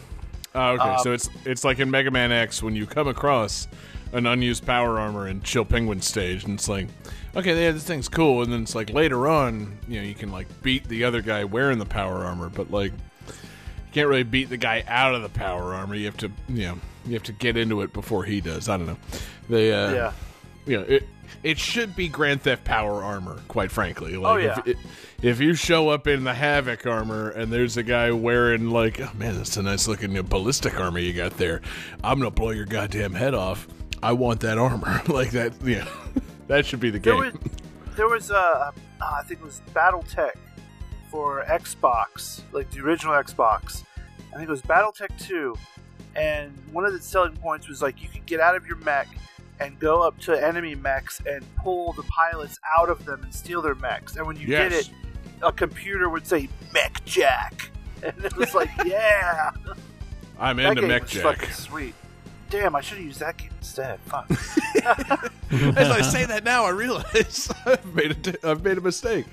Oh, 0.53 0.71
okay, 0.71 0.83
Um, 0.83 0.99
so 1.03 1.13
it's 1.13 1.29
it's 1.45 1.63
like 1.63 1.79
in 1.79 1.89
Mega 1.89 2.11
Man 2.11 2.31
X 2.33 2.61
when 2.61 2.75
you 2.75 2.85
come 2.85 3.07
across 3.07 3.69
an 4.13 4.25
unused 4.25 4.65
power 4.65 4.99
armor 4.99 5.27
in 5.27 5.41
Chill 5.41 5.65
Penguin 5.65 6.01
stage, 6.01 6.43
and 6.43 6.55
it's 6.55 6.67
like, 6.67 6.87
okay, 7.35 7.61
yeah, 7.63 7.71
this 7.71 7.83
thing's 7.83 8.09
cool, 8.09 8.41
and 8.41 8.51
then 8.51 8.63
it's 8.63 8.75
like 8.75 8.89
later 8.91 9.27
on, 9.27 9.77
you 9.87 9.99
know, 10.01 10.05
you 10.05 10.13
can 10.15 10.31
like 10.31 10.47
beat 10.61 10.87
the 10.87 11.03
other 11.03 11.21
guy 11.21 11.43
wearing 11.43 11.79
the 11.79 11.85
power 11.85 12.25
armor, 12.25 12.49
but 12.49 12.71
like 12.71 12.91
you 13.27 13.93
can't 13.93 14.07
really 14.07 14.23
beat 14.23 14.49
the 14.49 14.57
guy 14.57 14.83
out 14.87 15.15
of 15.15 15.21
the 15.21 15.29
power 15.29 15.73
armor. 15.73 15.95
You 15.95 16.05
have 16.05 16.17
to, 16.17 16.31
you 16.49 16.67
know, 16.67 16.77
you 17.05 17.13
have 17.13 17.23
to 17.23 17.33
get 17.33 17.57
into 17.57 17.81
it 17.81 17.93
before 17.93 18.23
he 18.23 18.41
does. 18.41 18.69
I 18.69 18.77
don't 18.77 18.87
know. 18.87 18.97
They, 19.49 19.73
uh, 19.73 19.93
yeah, 19.93 20.13
you 20.65 20.77
know, 20.77 20.83
it 20.83 21.03
it 21.43 21.57
should 21.57 21.95
be 21.95 22.07
Grand 22.09 22.41
Theft 22.41 22.63
Power 22.65 23.01
armor, 23.03 23.39
quite 23.47 23.71
frankly. 23.71 24.15
Like, 24.17 24.33
Oh, 24.33 24.35
yeah. 24.37 24.59
if, 24.65 24.77
if 25.23 25.39
you 25.39 25.53
show 25.55 25.89
up 25.89 26.05
in 26.07 26.23
the 26.25 26.33
Havoc 26.33 26.85
armor 26.85 27.29
and 27.29 27.51
there's 27.51 27.77
a 27.77 27.83
guy 27.83 28.11
wearing 28.11 28.69
like, 28.69 28.99
oh 28.99 29.09
man, 29.15 29.37
that's 29.37 29.55
a 29.57 29.63
nice 29.63 29.87
looking 29.87 30.13
ballistic 30.23 30.77
armor 30.79 30.99
you 30.99 31.13
got 31.13 31.37
there. 31.37 31.61
I'm 32.03 32.19
gonna 32.19 32.31
blow 32.31 32.49
your 32.51 32.65
goddamn 32.65 33.13
head 33.13 33.33
off. 33.33 33.67
I 34.03 34.13
want 34.13 34.39
that 34.41 34.57
armor, 34.57 35.01
like 35.07 35.31
that. 35.31 35.53
Yeah, 35.63 35.87
that 36.47 36.65
should 36.65 36.79
be 36.79 36.89
the 36.89 36.99
there 36.99 37.13
game. 37.13 37.33
was 37.33 37.95
there 37.95 38.07
was 38.07 38.31
uh, 38.31 38.35
uh, 38.35 38.71
I 39.01 39.23
think 39.23 39.41
it 39.41 39.45
was 39.45 39.61
BattleTech 39.73 40.35
for 41.09 41.43
Xbox, 41.47 42.41
like 42.51 42.71
the 42.71 42.79
original 42.79 43.13
Xbox. 43.13 43.83
I 44.33 44.37
think 44.37 44.47
it 44.47 44.51
was 44.51 44.61
BattleTech 44.61 45.19
Two, 45.19 45.55
and 46.15 46.51
one 46.71 46.85
of 46.85 46.93
the 46.93 47.01
selling 47.01 47.35
points 47.35 47.67
was 47.67 47.81
like 47.81 48.01
you 48.01 48.09
could 48.09 48.25
get 48.25 48.39
out 48.39 48.55
of 48.55 48.65
your 48.65 48.77
mech 48.77 49.07
and 49.59 49.79
go 49.79 50.01
up 50.01 50.17
to 50.19 50.33
enemy 50.43 50.73
mechs 50.73 51.21
and 51.27 51.45
pull 51.57 51.93
the 51.93 52.03
pilots 52.03 52.59
out 52.77 52.89
of 52.89 53.05
them 53.05 53.21
and 53.23 53.33
steal 53.33 53.61
their 53.61 53.75
mechs. 53.75 54.15
And 54.15 54.25
when 54.25 54.35
you 54.35 54.47
did 54.47 54.73
it, 54.73 54.89
a 55.43 55.51
computer 55.51 56.09
would 56.09 56.25
say 56.25 56.49
"Mech 56.73 57.03
Jack," 57.05 57.71
and 58.03 58.25
it 58.25 58.35
was 58.35 58.55
like, 58.55 58.69
yeah, 58.85 59.51
I'm 60.39 60.57
that 60.57 60.77
into 60.77 60.87
Mech 60.87 61.07
Jack. 61.07 61.23
fucking 61.23 61.53
sweet. 61.53 61.93
Damn, 62.51 62.75
I 62.75 62.81
should 62.81 62.97
have 62.97 63.05
used 63.07 63.19
that 63.21 63.37
game 63.37 63.49
instead. 63.57 63.99
Fuck. 64.01 64.29
As 65.51 65.89
I 65.89 66.01
say 66.01 66.25
that 66.25 66.43
now, 66.43 66.65
I 66.65 66.69
realize 66.69 67.49
I've 67.65 67.95
made 67.95 68.11
a 68.11 68.13
t- 68.13 68.35
I've 68.43 68.63
made 68.63 68.77
a 68.77 68.81
mistake, 68.81 69.25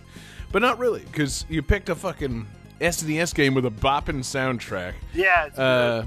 but 0.52 0.62
not 0.62 0.78
really, 0.78 1.00
because 1.00 1.44
you 1.48 1.62
picked 1.62 1.88
a 1.88 1.94
fucking 1.94 2.46
SNES 2.80 3.34
game 3.34 3.54
with 3.54 3.66
a 3.66 3.70
bopping 3.70 4.20
soundtrack. 4.20 4.94
yeah, 5.12 5.46
it's 5.46 5.58
Uh, 5.58 6.04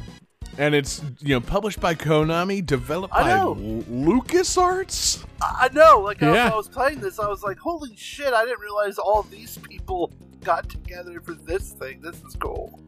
and 0.58 0.74
it's 0.76 1.02
you 1.20 1.36
know 1.36 1.42
published 1.42 1.80
by 1.80 1.96
Konami, 1.96 2.66
developed 2.66 3.14
I 3.14 3.22
by 3.24 3.30
know. 3.30 3.50
L- 3.52 3.84
LucasArts. 3.90 5.24
I 5.42 5.68
I 5.70 5.74
know. 5.74 6.00
Like 6.00 6.24
I, 6.24 6.34
Yeah. 6.34 6.50
I 6.52 6.56
was 6.56 6.68
playing 6.70 7.00
this, 7.02 7.20
I 7.20 7.28
was 7.28 7.44
like, 7.44 7.58
"Holy 7.58 7.96
shit!" 7.96 8.34
I 8.34 8.44
didn't 8.46 8.60
realize 8.62 8.98
all 8.98 9.24
these 9.24 9.58
people 9.60 10.12
got 10.44 10.70
together 10.70 11.20
for 11.22 11.34
this 11.34 11.72
thing. 11.74 12.02
This 12.02 12.16
is 12.24 12.36
cool. 12.40 12.80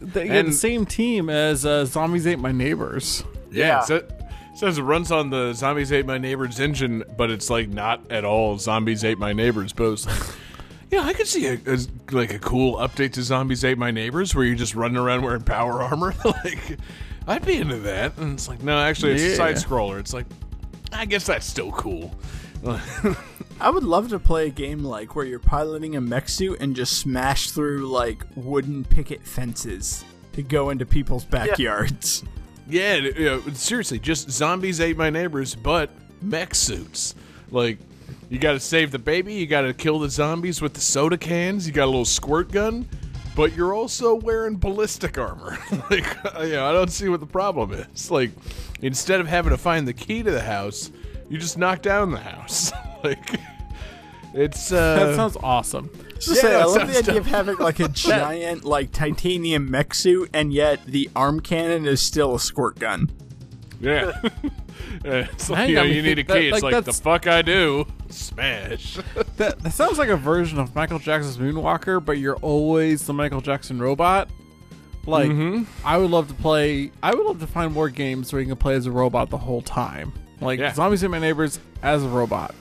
They 0.00 0.26
get 0.28 0.36
And- 0.36 0.48
the 0.48 0.52
same 0.52 0.86
team 0.86 1.28
as 1.30 1.64
uh, 1.66 1.84
Zombies 1.86 2.26
Ate 2.26 2.38
My 2.38 2.52
Neighbors. 2.52 3.24
Yeah. 3.54 3.80
so, 3.80 4.06
says 4.54 4.78
it 4.78 4.82
runs 4.82 5.10
on 5.10 5.30
the 5.30 5.52
Zombies 5.52 5.92
Ate 5.92 6.06
My 6.06 6.18
Neighbors 6.18 6.60
engine, 6.60 7.02
but 7.16 7.30
it's 7.30 7.50
like 7.50 7.68
not 7.68 8.10
at 8.10 8.24
all 8.24 8.58
Zombies 8.58 9.04
Ate 9.04 9.18
My 9.18 9.32
Neighbors. 9.32 9.72
But 9.72 10.06
like, 10.06 10.16
yeah, 10.90 11.00
I 11.02 11.12
could 11.12 11.26
see 11.26 11.46
a, 11.46 11.58
a 11.66 11.78
like 12.12 12.32
a 12.32 12.38
cool 12.38 12.76
update 12.76 13.12
to 13.14 13.22
Zombies 13.22 13.64
Ate 13.64 13.78
My 13.78 13.90
Neighbors 13.90 14.34
where 14.34 14.44
you're 14.44 14.54
just 14.54 14.74
running 14.74 14.96
around 14.96 15.22
wearing 15.22 15.42
power 15.42 15.82
armor. 15.82 16.14
like 16.24 16.78
I'd 17.26 17.44
be 17.44 17.56
into 17.56 17.78
that. 17.80 18.16
And 18.18 18.34
it's 18.34 18.48
like, 18.48 18.62
no, 18.62 18.78
actually, 18.78 19.12
it's 19.12 19.22
a 19.24 19.36
side 19.36 19.56
scroller. 19.56 19.98
It's 19.98 20.12
like, 20.12 20.26
I 20.92 21.04
guess 21.04 21.26
that's 21.26 21.46
still 21.46 21.72
cool. 21.72 22.14
I 23.60 23.70
would 23.70 23.84
love 23.84 24.08
to 24.08 24.18
play 24.18 24.46
a 24.46 24.50
game 24.50 24.82
like 24.82 25.14
where 25.14 25.24
you're 25.24 25.38
piloting 25.38 25.96
a 25.96 26.00
mech 26.00 26.28
suit 26.28 26.60
and 26.60 26.74
just 26.74 26.98
smash 26.98 27.50
through 27.50 27.86
like 27.88 28.24
wooden 28.36 28.84
picket 28.84 29.22
fences 29.22 30.04
to 30.32 30.42
go 30.42 30.70
into 30.70 30.86
people's 30.86 31.24
backyards. 31.24 32.22
yeah, 32.24 32.28
know, 33.24 33.40
seriously, 33.52 33.98
just 33.98 34.30
zombies 34.30 34.80
ate 34.80 34.96
my 34.96 35.10
neighbors, 35.10 35.54
but 35.54 35.90
mech 36.22 36.54
suits. 36.54 37.14
Like, 37.50 37.78
you 38.30 38.38
got 38.38 38.52
to 38.52 38.60
save 38.60 38.90
the 38.90 38.98
baby. 38.98 39.34
You 39.34 39.46
got 39.46 39.62
to 39.62 39.74
kill 39.74 39.98
the 39.98 40.08
zombies 40.08 40.60
with 40.62 40.74
the 40.74 40.80
soda 40.80 41.18
cans. 41.18 41.66
You 41.66 41.72
got 41.72 41.84
a 41.84 41.86
little 41.86 42.04
squirt 42.04 42.50
gun, 42.50 42.88
but 43.36 43.54
you're 43.54 43.74
also 43.74 44.14
wearing 44.14 44.56
ballistic 44.56 45.18
armor. 45.18 45.58
like, 45.90 46.36
uh, 46.36 46.42
you 46.42 46.52
know, 46.52 46.66
I 46.66 46.72
don't 46.72 46.90
see 46.90 47.08
what 47.08 47.20
the 47.20 47.26
problem 47.26 47.72
is. 47.72 48.10
Like, 48.10 48.30
instead 48.80 49.20
of 49.20 49.26
having 49.26 49.50
to 49.50 49.58
find 49.58 49.86
the 49.86 49.92
key 49.92 50.22
to 50.22 50.30
the 50.30 50.40
house, 50.40 50.90
you 51.28 51.38
just 51.38 51.58
knock 51.58 51.82
down 51.82 52.10
the 52.10 52.18
house. 52.18 52.72
like, 53.04 53.38
it's 54.34 54.70
uh, 54.72 54.96
That 55.06 55.16
sounds 55.16 55.36
awesome. 55.42 55.90
Yeah, 56.26 56.34
say, 56.34 56.54
I 56.60 56.64
love 56.64 56.88
the 56.88 56.98
idea 56.98 57.14
dope. 57.14 57.16
of 57.18 57.26
having 57.26 57.56
like 57.58 57.80
a 57.80 57.88
giant 57.90 58.64
like 58.64 58.92
titanium 58.92 59.70
mech 59.70 59.94
suit, 59.94 60.30
and 60.34 60.52
yet 60.52 60.84
the 60.86 61.08
arm 61.16 61.40
cannon 61.40 61.86
is 61.86 62.00
still 62.00 62.34
a 62.34 62.40
squirt 62.40 62.78
gun. 62.78 63.10
yeah. 63.80 64.20
it's 65.04 65.50
like, 65.50 65.58
Hang 65.58 65.68
you, 65.70 65.74
know, 65.76 65.82
on, 65.82 65.90
you 65.90 66.02
need 66.02 66.18
a 66.18 66.24
that- 66.24 66.32
key. 66.38 66.48
It's 66.48 66.62
like, 66.62 66.72
like, 66.74 66.84
the 66.84 66.92
fuck 66.92 67.26
I 67.26 67.42
do. 67.42 67.86
Smash. 68.08 68.98
That, 69.36 69.58
that 69.60 69.72
sounds 69.72 69.98
like 69.98 70.08
a 70.08 70.16
version 70.16 70.58
of 70.58 70.74
Michael 70.74 70.98
Jackson's 70.98 71.36
Moonwalker, 71.38 72.02
but 72.04 72.18
you're 72.18 72.36
always 72.36 73.06
the 73.06 73.12
Michael 73.12 73.40
Jackson 73.40 73.78
robot. 73.80 74.28
Like, 75.06 75.28
Mm-hmm. 75.30 75.64
I 75.86 75.98
would 75.98 76.10
love 76.10 76.28
to 76.28 76.34
play. 76.34 76.90
I 77.02 77.14
would 77.14 77.26
love 77.26 77.40
to 77.40 77.46
find 77.46 77.72
more 77.74 77.90
games 77.90 78.32
where 78.32 78.40
you 78.40 78.48
can 78.48 78.56
play 78.56 78.74
as 78.74 78.86
a 78.86 78.90
robot 78.92 79.28
the 79.30 79.36
whole 79.38 79.60
time. 79.62 80.12
Like 80.40 80.58
Yeah. 80.60 80.72
Zombies 80.72 81.02
in 81.02 81.10
My 81.10 81.18
Neighbors 81.18 81.58
as 81.82 82.02
a 82.04 82.08
robot. 82.08 82.54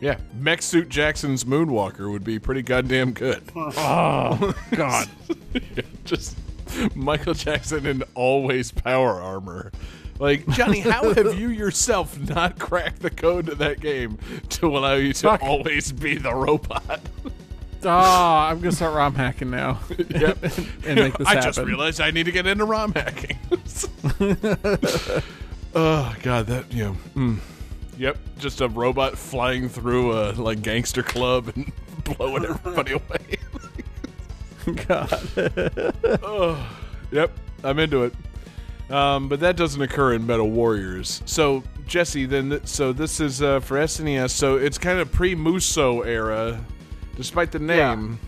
Yeah, 0.00 0.18
Mech 0.34 0.60
Suit 0.62 0.88
Jackson's 0.90 1.44
Moonwalker 1.44 2.10
would 2.10 2.24
be 2.24 2.38
pretty 2.38 2.62
goddamn 2.62 3.12
good. 3.12 3.42
Oh 3.56 4.54
God! 4.72 5.08
Just 6.04 6.36
Michael 6.94 7.34
Jackson 7.34 7.86
in 7.86 8.02
always 8.14 8.70
power 8.70 9.20
armor. 9.20 9.72
Like, 10.18 10.46
Johnny, 10.48 10.80
how 10.80 11.12
have 11.14 11.38
you 11.38 11.48
yourself 11.48 12.18
not 12.18 12.58
cracked 12.58 13.00
the 13.00 13.10
code 13.10 13.46
to 13.46 13.54
that 13.56 13.80
game 13.80 14.18
to 14.50 14.76
allow 14.76 14.94
you 14.94 15.12
to 15.12 15.28
Fuck. 15.28 15.42
always 15.42 15.92
be 15.92 16.16
the 16.16 16.34
robot? 16.34 17.00
Oh, 17.84 17.88
I'm 17.90 18.58
gonna 18.60 18.72
start 18.72 18.94
ROM 18.94 19.14
hacking 19.14 19.50
now. 19.50 19.78
Yep. 20.08 20.42
and 20.86 20.98
make 21.00 21.16
this 21.18 21.26
I 21.28 21.34
happen. 21.34 21.42
just 21.52 21.58
realized 21.58 22.00
I 22.00 22.10
need 22.10 22.24
to 22.24 22.32
get 22.32 22.46
into 22.46 22.64
ROM 22.64 22.92
hacking. 22.92 23.38
oh 25.74 26.14
god, 26.22 26.46
that 26.46 26.64
you 26.72 26.84
know. 26.84 26.96
Mm. 27.14 27.38
Yep, 27.98 28.18
just 28.38 28.60
a 28.60 28.68
robot 28.68 29.16
flying 29.16 29.68
through 29.68 30.12
a 30.18 30.32
like 30.32 30.62
gangster 30.62 31.02
club 31.02 31.50
and 31.54 31.72
blowing 32.04 32.44
everybody 32.48 32.92
away. 32.92 33.36
God. 34.86 35.28
oh, 36.22 36.76
Yep, 37.12 37.30
I'm 37.64 37.78
into 37.78 38.02
it. 38.04 38.14
Um, 38.90 39.28
but 39.28 39.40
that 39.40 39.56
doesn't 39.56 39.80
occur 39.80 40.14
in 40.14 40.26
Metal 40.26 40.48
Warriors. 40.50 41.22
So 41.24 41.62
Jesse, 41.86 42.26
then, 42.26 42.50
th- 42.50 42.66
so 42.66 42.92
this 42.92 43.20
is 43.20 43.40
uh, 43.42 43.60
for 43.60 43.78
SNES. 43.78 44.30
So 44.30 44.56
it's 44.56 44.76
kind 44.78 44.98
of 44.98 45.10
pre-Musou 45.12 46.04
era, 46.04 46.60
despite 47.16 47.52
the 47.52 47.58
name. 47.60 48.18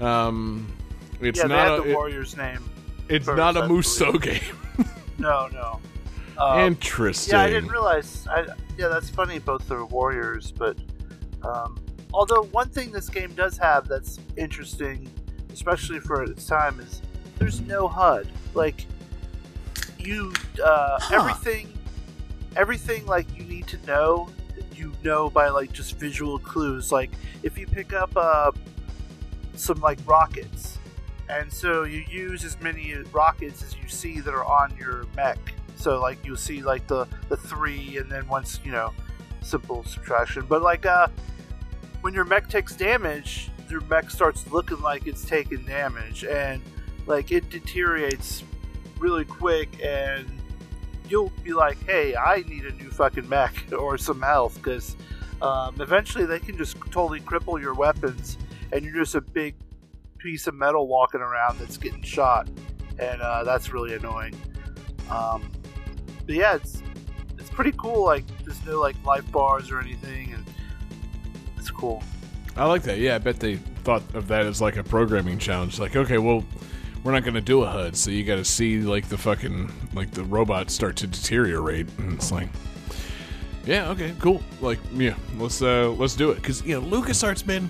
Um, 0.00 0.66
it's 1.20 1.38
yeah, 1.40 1.46
not 1.46 1.78
a, 1.78 1.82
the 1.82 1.90
it- 1.90 1.94
Warriors 1.94 2.36
name. 2.36 2.68
it's 3.08 3.26
not 3.26 3.56
a 3.56 3.62
Musou 3.62 4.20
game. 4.20 4.40
No, 5.18 5.48
no. 5.52 5.80
Um, 6.38 6.60
Interesting. 6.60 7.34
Yeah, 7.34 7.42
I 7.42 7.50
didn't 7.50 7.70
realize. 7.70 8.26
I, 8.28 8.46
yeah, 8.76 8.88
that's 8.88 9.08
funny. 9.08 9.38
Both 9.38 9.68
the 9.68 9.84
warriors, 9.84 10.52
but 10.52 10.76
um, 11.42 11.78
although 12.12 12.42
one 12.44 12.68
thing 12.68 12.92
this 12.92 13.08
game 13.08 13.32
does 13.34 13.56
have 13.58 13.88
that's 13.88 14.18
interesting, 14.36 15.10
especially 15.52 16.00
for 16.00 16.22
its 16.22 16.46
time, 16.46 16.80
is 16.80 17.02
there's 17.38 17.60
no 17.62 17.88
HUD. 17.88 18.28
Like 18.54 18.86
you, 19.98 20.32
uh, 20.62 20.98
everything, 21.12 21.72
everything 22.56 23.06
like 23.06 23.26
you 23.36 23.44
need 23.44 23.66
to 23.68 23.78
know, 23.86 24.28
you 24.74 24.92
know 25.02 25.30
by 25.30 25.48
like 25.48 25.72
just 25.72 25.98
visual 25.98 26.38
clues. 26.38 26.92
Like 26.92 27.10
if 27.42 27.58
you 27.58 27.66
pick 27.66 27.92
up 27.92 28.10
uh, 28.16 28.52
some 29.54 29.80
like 29.80 29.98
rockets, 30.06 30.78
and 31.28 31.52
so 31.52 31.84
you 31.84 32.04
use 32.08 32.44
as 32.44 32.60
many 32.60 32.94
rockets 33.12 33.62
as 33.62 33.76
you 33.76 33.88
see 33.88 34.20
that 34.20 34.32
are 34.32 34.44
on 34.44 34.76
your 34.76 35.06
mech. 35.16 35.38
So 35.76 36.00
like 36.00 36.18
you'll 36.24 36.36
see 36.36 36.62
like 36.62 36.86
the 36.86 37.06
the 37.28 37.36
three, 37.36 37.98
and 37.98 38.10
then 38.10 38.26
once 38.28 38.60
you 38.64 38.72
know, 38.72 38.92
simple 39.42 39.84
subtraction. 39.84 40.44
But 40.48 40.62
like 40.62 40.86
uh, 40.86 41.08
when 42.00 42.14
your 42.14 42.24
mech 42.24 42.48
takes 42.48 42.74
damage, 42.74 43.50
your 43.70 43.82
mech 43.82 44.10
starts 44.10 44.50
looking 44.50 44.80
like 44.80 45.06
it's 45.06 45.24
taking 45.24 45.64
damage, 45.64 46.24
and 46.24 46.62
like 47.06 47.30
it 47.30 47.48
deteriorates 47.50 48.42
really 48.98 49.24
quick, 49.24 49.68
and 49.82 50.26
you'll 51.08 51.32
be 51.44 51.52
like, 51.52 51.78
"Hey, 51.84 52.16
I 52.16 52.42
need 52.48 52.64
a 52.64 52.72
new 52.72 52.90
fucking 52.90 53.28
mech 53.28 53.72
or 53.78 53.98
some 53.98 54.22
health," 54.22 54.56
because 54.56 54.96
um, 55.42 55.80
eventually 55.80 56.24
they 56.24 56.38
can 56.38 56.56
just 56.56 56.76
totally 56.90 57.20
cripple 57.20 57.60
your 57.60 57.74
weapons, 57.74 58.38
and 58.72 58.84
you're 58.84 58.94
just 58.94 59.14
a 59.14 59.20
big 59.20 59.54
piece 60.18 60.46
of 60.46 60.54
metal 60.54 60.88
walking 60.88 61.20
around 61.20 61.58
that's 61.58 61.76
getting 61.76 62.02
shot, 62.02 62.48
and 62.98 63.20
uh, 63.20 63.44
that's 63.44 63.72
really 63.72 63.94
annoying. 63.94 64.34
Um, 65.10 65.52
but 66.26 66.34
yeah, 66.34 66.56
it's 66.56 66.82
it's 67.38 67.50
pretty 67.50 67.72
cool. 67.72 68.04
Like 68.04 68.24
there's 68.44 68.64
no 68.66 68.80
like 68.80 68.96
life 69.04 69.30
bars 69.30 69.70
or 69.70 69.80
anything, 69.80 70.32
and 70.32 70.44
it's 71.56 71.70
cool. 71.70 72.02
I 72.56 72.66
like 72.66 72.82
that. 72.82 72.98
Yeah, 72.98 73.16
I 73.16 73.18
bet 73.18 73.38
they 73.38 73.56
thought 73.84 74.02
of 74.14 74.28
that 74.28 74.46
as 74.46 74.60
like 74.60 74.76
a 74.76 74.84
programming 74.84 75.38
challenge. 75.38 75.78
Like, 75.78 75.94
okay, 75.94 76.18
well, 76.18 76.44
we're 77.04 77.12
not 77.12 77.22
going 77.22 77.34
to 77.34 77.40
do 77.40 77.62
a 77.62 77.66
HUD, 77.66 77.96
so 77.96 78.10
you 78.10 78.24
got 78.24 78.36
to 78.36 78.44
see 78.44 78.80
like 78.80 79.08
the 79.08 79.18
fucking 79.18 79.70
like 79.94 80.10
the 80.10 80.24
robots 80.24 80.74
start 80.74 80.96
to 80.96 81.06
deteriorate, 81.06 81.86
and 81.98 82.14
it's 82.14 82.32
like, 82.32 82.48
yeah, 83.64 83.90
okay, 83.90 84.14
cool. 84.20 84.42
Like, 84.60 84.78
yeah, 84.92 85.14
let's 85.36 85.62
uh 85.62 85.90
let's 85.90 86.16
do 86.16 86.30
it 86.30 86.36
because 86.36 86.64
you 86.64 86.80
know 86.80 86.86
LucasArts, 86.86 87.46
man. 87.46 87.68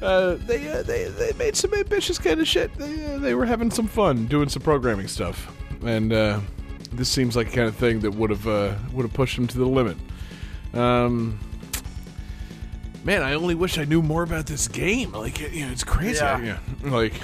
Uh, 0.00 0.36
they, 0.46 0.68
uh, 0.68 0.82
they 0.82 1.08
they 1.08 1.32
made 1.32 1.56
some 1.56 1.74
ambitious 1.74 2.18
kind 2.18 2.38
of 2.38 2.46
shit. 2.46 2.72
They 2.74 3.04
uh, 3.14 3.18
they 3.18 3.34
were 3.34 3.46
having 3.46 3.70
some 3.70 3.88
fun 3.88 4.26
doing 4.26 4.48
some 4.48 4.62
programming 4.62 5.08
stuff, 5.08 5.52
and 5.84 6.12
uh, 6.12 6.40
this 6.92 7.08
seems 7.08 7.36
like 7.36 7.50
the 7.50 7.56
kind 7.56 7.68
of 7.68 7.76
thing 7.76 8.00
that 8.00 8.12
would 8.12 8.30
have 8.30 8.46
uh, 8.46 8.74
would 8.92 9.02
have 9.04 9.12
pushed 9.12 9.36
him 9.38 9.46
to 9.48 9.58
the 9.58 9.66
limit. 9.66 9.96
Um, 10.74 11.38
man, 13.04 13.22
I 13.22 13.34
only 13.34 13.54
wish 13.54 13.78
I 13.78 13.84
knew 13.84 14.02
more 14.02 14.22
about 14.22 14.46
this 14.46 14.68
game. 14.68 15.12
Like, 15.12 15.38
you 15.40 15.66
know, 15.66 15.72
it's 15.72 15.84
crazy. 15.84 16.18
Yeah. 16.24 16.58
Yeah. 16.84 16.90
Like, 16.90 17.14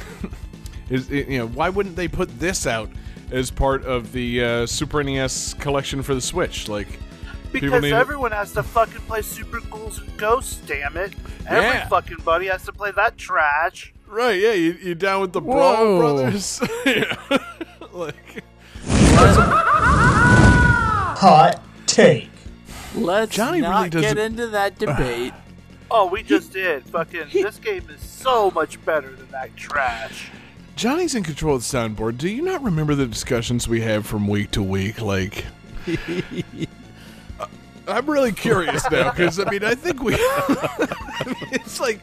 is 0.90 1.10
it, 1.10 1.28
you 1.28 1.38
know, 1.38 1.46
why 1.48 1.68
wouldn't 1.68 1.96
they 1.96 2.08
put 2.08 2.38
this 2.38 2.66
out 2.66 2.90
as 3.30 3.50
part 3.50 3.84
of 3.84 4.12
the 4.12 4.42
uh, 4.44 4.66
Super 4.66 5.02
NES 5.02 5.54
collection 5.54 6.02
for 6.02 6.14
the 6.14 6.20
Switch? 6.20 6.68
Like, 6.68 6.88
Because 7.52 7.82
need 7.82 7.92
everyone 7.92 8.32
has 8.32 8.52
to 8.52 8.62
fucking 8.62 9.02
play 9.02 9.22
Super 9.22 9.60
Ghouls 9.60 9.98
and 9.98 10.16
Ghosts. 10.16 10.56
Damn 10.66 10.96
it! 10.96 11.12
Every 11.46 11.62
Yeah. 11.68 11.88
fucking 11.88 12.18
buddy 12.24 12.46
has 12.46 12.64
to 12.64 12.72
play 12.72 12.90
that 12.92 13.16
trash. 13.18 13.92
right? 14.06 14.38
Yeah, 14.40 14.52
you, 14.52 14.72
you 14.82 14.94
down 14.94 15.20
with 15.20 15.32
the 15.32 15.40
Brawl 15.40 15.74
Whoa. 15.76 15.98
Brothers? 15.98 16.60
yeah. 16.86 17.16
like, 17.92 18.44
Hot 21.16 21.60
take. 21.86 22.30
Let's 22.94 23.34
Johnny 23.34 23.60
not 23.60 23.76
really 23.76 23.90
get 23.90 24.02
doesn't- 24.02 24.18
into 24.18 24.46
that 24.48 24.78
debate. 24.84 25.32
Oh, 25.90 26.06
we 26.06 26.22
just 26.22 26.52
did. 26.52 26.84
Fucking 26.86 27.28
this 27.32 27.58
game 27.58 27.88
is 27.90 28.00
so 28.00 28.50
much 28.50 28.82
better 28.84 29.14
than 29.14 29.30
that 29.30 29.54
trash. 29.56 30.30
Johnny's 30.76 31.14
in 31.14 31.22
control 31.22 31.54
of 31.56 31.62
the 31.62 31.76
soundboard. 31.78 32.18
Do 32.18 32.28
you 32.28 32.42
not 32.42 32.62
remember 32.62 32.94
the 32.96 33.06
discussions 33.06 33.68
we 33.68 33.80
have 33.82 34.04
from 34.06 34.26
week 34.26 34.50
to 34.52 34.62
week? 34.62 35.00
Like, 35.00 35.44
uh, 35.86 37.46
I'm 37.86 38.10
really 38.10 38.32
curious 38.32 38.82
now 38.90 39.10
because 39.12 39.38
I 39.38 39.48
mean, 39.50 39.62
I 39.62 39.74
think 39.76 40.02
we. 40.02 40.14
it's 41.52 41.78
like 41.78 42.00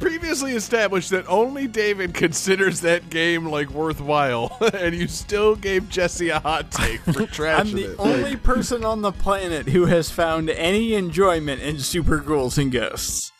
previously 0.00 0.52
established 0.52 1.10
that 1.10 1.26
only 1.28 1.66
David 1.66 2.14
considers 2.14 2.80
that 2.80 3.10
game 3.10 3.46
like 3.46 3.70
worthwhile, 3.70 4.56
and 4.74 4.94
you 4.94 5.06
still 5.06 5.54
gave 5.54 5.88
Jesse 5.88 6.30
a 6.30 6.40
hot 6.40 6.70
take 6.70 7.00
for 7.00 7.12
trashing 7.26 7.58
I'm 7.60 7.72
the 7.72 7.92
it. 7.92 7.96
only 7.98 8.36
person 8.36 8.84
on 8.84 9.02
the 9.02 9.12
planet 9.12 9.68
who 9.68 9.86
has 9.86 10.10
found 10.10 10.50
any 10.50 10.94
enjoyment 10.94 11.62
in 11.62 11.78
Super 11.78 12.18
Ghouls 12.18 12.58
and 12.58 12.72
Ghosts. 12.72 13.32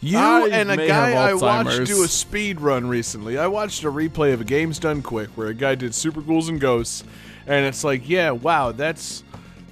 You 0.00 0.18
I 0.18 0.48
and 0.48 0.70
a 0.70 0.76
guy 0.76 1.12
I 1.12 1.34
watched 1.34 1.68
Alzheimer's. 1.68 1.88
do 1.88 2.02
a 2.02 2.08
speed 2.08 2.60
run 2.60 2.86
recently. 2.86 3.38
I 3.38 3.46
watched 3.46 3.82
a 3.84 3.90
replay 3.90 4.32
of 4.34 4.42
a 4.42 4.44
Games 4.44 4.78
Done 4.78 5.02
Quick 5.02 5.30
where 5.30 5.48
a 5.48 5.54
guy 5.54 5.74
did 5.74 5.94
Super 5.94 6.20
Ghouls 6.20 6.48
and 6.48 6.60
Ghosts, 6.60 7.02
and 7.46 7.64
it's 7.64 7.82
like, 7.82 8.08
yeah, 8.08 8.30
wow, 8.30 8.72
that's 8.72 9.22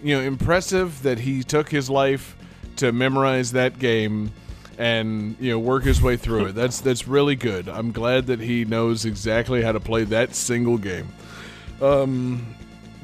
you 0.03 0.15
know 0.17 0.23
impressive 0.23 1.03
that 1.03 1.21
he 1.21 1.43
took 1.43 1.71
his 1.71 1.91
life 1.91 2.37
to 2.77 2.93
memorize 2.93 3.53
that 3.53 3.79
game 3.79 4.33
and 4.79 5.37
you 5.41 5.51
know 5.51 5.59
work 5.59 5.85
his 5.85 6.01
way 6.03 6.17
through 6.17 6.47
it. 6.47 6.55
That's 6.55 6.81
that's 6.81 7.07
really 7.07 7.37
good. 7.37 7.69
I'm 7.69 7.93
glad 7.93 8.27
that 8.27 8.41
he 8.41 8.65
knows 8.65 9.05
exactly 9.05 9.63
how 9.63 9.73
to 9.73 9.81
play 9.81 10.05
that 10.05 10.35
single 10.35 10.79
game. 10.79 11.09
Um, 11.81 12.55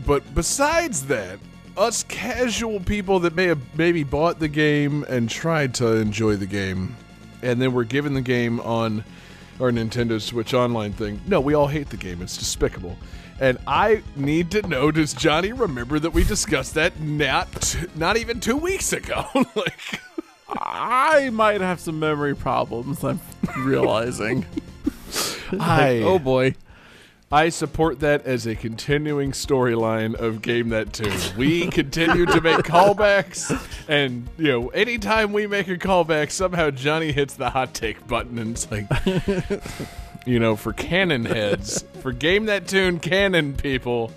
but 0.06 0.34
besides 0.34 1.06
that, 1.06 1.38
us 1.76 2.02
casual 2.04 2.80
people 2.80 3.20
that 3.20 3.34
may 3.34 3.44
have 3.44 3.60
maybe 3.76 4.04
bought 4.04 4.38
the 4.38 4.48
game 4.48 5.04
and 5.08 5.28
tried 5.28 5.74
to 5.74 5.96
enjoy 5.96 6.36
the 6.36 6.46
game, 6.46 6.96
and 7.42 7.60
then 7.60 7.72
were 7.72 7.84
given 7.84 8.14
the 8.14 8.22
game 8.22 8.60
on 8.60 9.04
our 9.60 9.70
Nintendo 9.70 10.20
Switch 10.20 10.54
Online 10.54 10.92
thing. 10.92 11.20
No, 11.26 11.40
we 11.40 11.54
all 11.54 11.66
hate 11.66 11.90
the 11.90 11.96
game. 11.96 12.22
It's 12.22 12.36
despicable. 12.36 12.96
And 13.40 13.56
I 13.66 14.02
need 14.16 14.50
to 14.50 14.66
know: 14.68 14.90
Does 14.90 15.14
Johnny 15.14 15.52
remember 15.52 15.98
that 15.98 16.10
we 16.10 16.24
discussed 16.24 16.74
that 16.74 17.00
not 17.00 17.76
not 17.94 18.18
even 18.18 18.40
two 18.40 18.56
weeks 18.56 18.92
ago? 18.92 19.26
like, 19.34 20.00
I 20.58 21.30
might 21.30 21.60
have 21.60 21.80
some 21.80 21.98
memory 21.98 22.34
problems. 22.34 23.04
I'm 23.04 23.20
realizing. 23.58 24.46
I 25.58 26.00
oh 26.04 26.18
boy. 26.18 26.54
I 27.32 27.50
support 27.50 28.00
that 28.00 28.26
as 28.26 28.44
a 28.44 28.56
continuing 28.56 29.30
storyline 29.30 30.16
of 30.16 30.42
Game 30.42 30.70
That 30.70 30.92
Tune. 30.92 31.16
We 31.36 31.66
continue 31.70 32.26
to 32.26 32.40
make 32.40 32.58
callbacks, 32.58 33.56
and 33.88 34.26
you 34.36 34.48
know, 34.48 34.68
anytime 34.70 35.32
we 35.32 35.46
make 35.46 35.68
a 35.68 35.76
callback, 35.76 36.32
somehow 36.32 36.70
Johnny 36.70 37.12
hits 37.12 37.34
the 37.34 37.50
hot 37.50 37.72
take 37.72 38.04
button, 38.08 38.36
and 38.36 38.50
it's 38.56 38.68
like, 38.68 38.88
you 40.26 40.40
know, 40.40 40.56
for 40.56 40.72
canon 40.72 41.24
heads, 41.24 41.84
for 42.00 42.10
Game 42.10 42.46
That 42.46 42.66
Tune 42.66 42.98
canon 42.98 43.54
people, 43.54 44.10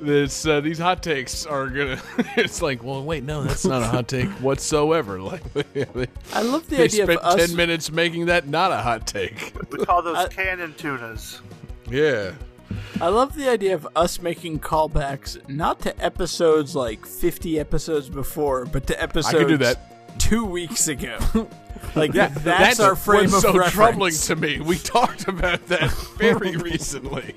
this 0.00 0.46
uh, 0.46 0.60
these 0.60 0.78
hot 0.78 1.02
takes 1.02 1.44
are 1.46 1.68
gonna. 1.68 2.00
it's 2.36 2.62
like, 2.62 2.82
well, 2.82 3.02
wait, 3.04 3.24
no, 3.24 3.42
that's 3.42 3.64
not 3.64 3.82
a 3.82 3.86
hot 3.86 4.08
take 4.08 4.28
whatsoever. 4.40 5.20
Like, 5.20 5.42
they, 5.52 5.86
I 6.32 6.42
love 6.42 6.68
the 6.68 6.76
they 6.76 6.84
idea 6.84 7.04
spent 7.04 7.20
of 7.20 7.38
us. 7.40 7.46
ten 7.48 7.56
minutes 7.56 7.90
making 7.90 8.26
that 8.26 8.46
not 8.48 8.70
a 8.72 8.78
hot 8.78 9.06
take. 9.06 9.52
We 9.70 9.84
call 9.84 10.02
those 10.02 10.16
I- 10.16 10.28
cannon 10.28 10.74
tunas. 10.74 11.40
yeah. 11.90 12.32
I 13.00 13.08
love 13.08 13.34
the 13.34 13.48
idea 13.48 13.74
of 13.74 13.88
us 13.96 14.20
making 14.20 14.58
callbacks 14.60 15.48
not 15.48 15.80
to 15.82 16.04
episodes 16.04 16.74
like 16.76 17.06
50 17.06 17.58
episodes 17.58 18.08
before, 18.10 18.66
but 18.66 18.86
to 18.88 19.02
episodes 19.02 19.46
do 19.48 19.56
that. 19.58 19.97
Two 20.18 20.44
weeks 20.44 20.88
ago. 20.88 21.18
like 21.94 22.12
Yeah, 22.14 22.28
that's, 22.28 22.80
our 22.80 22.96
frame 22.96 23.30
what's 23.30 23.34
of 23.36 23.40
so 23.42 23.48
reference. 23.52 23.72
troubling 23.74 24.12
to 24.14 24.36
me. 24.36 24.60
We 24.60 24.78
talked 24.78 25.28
about 25.28 25.66
that 25.68 25.90
very 26.18 26.56
recently. 26.56 27.34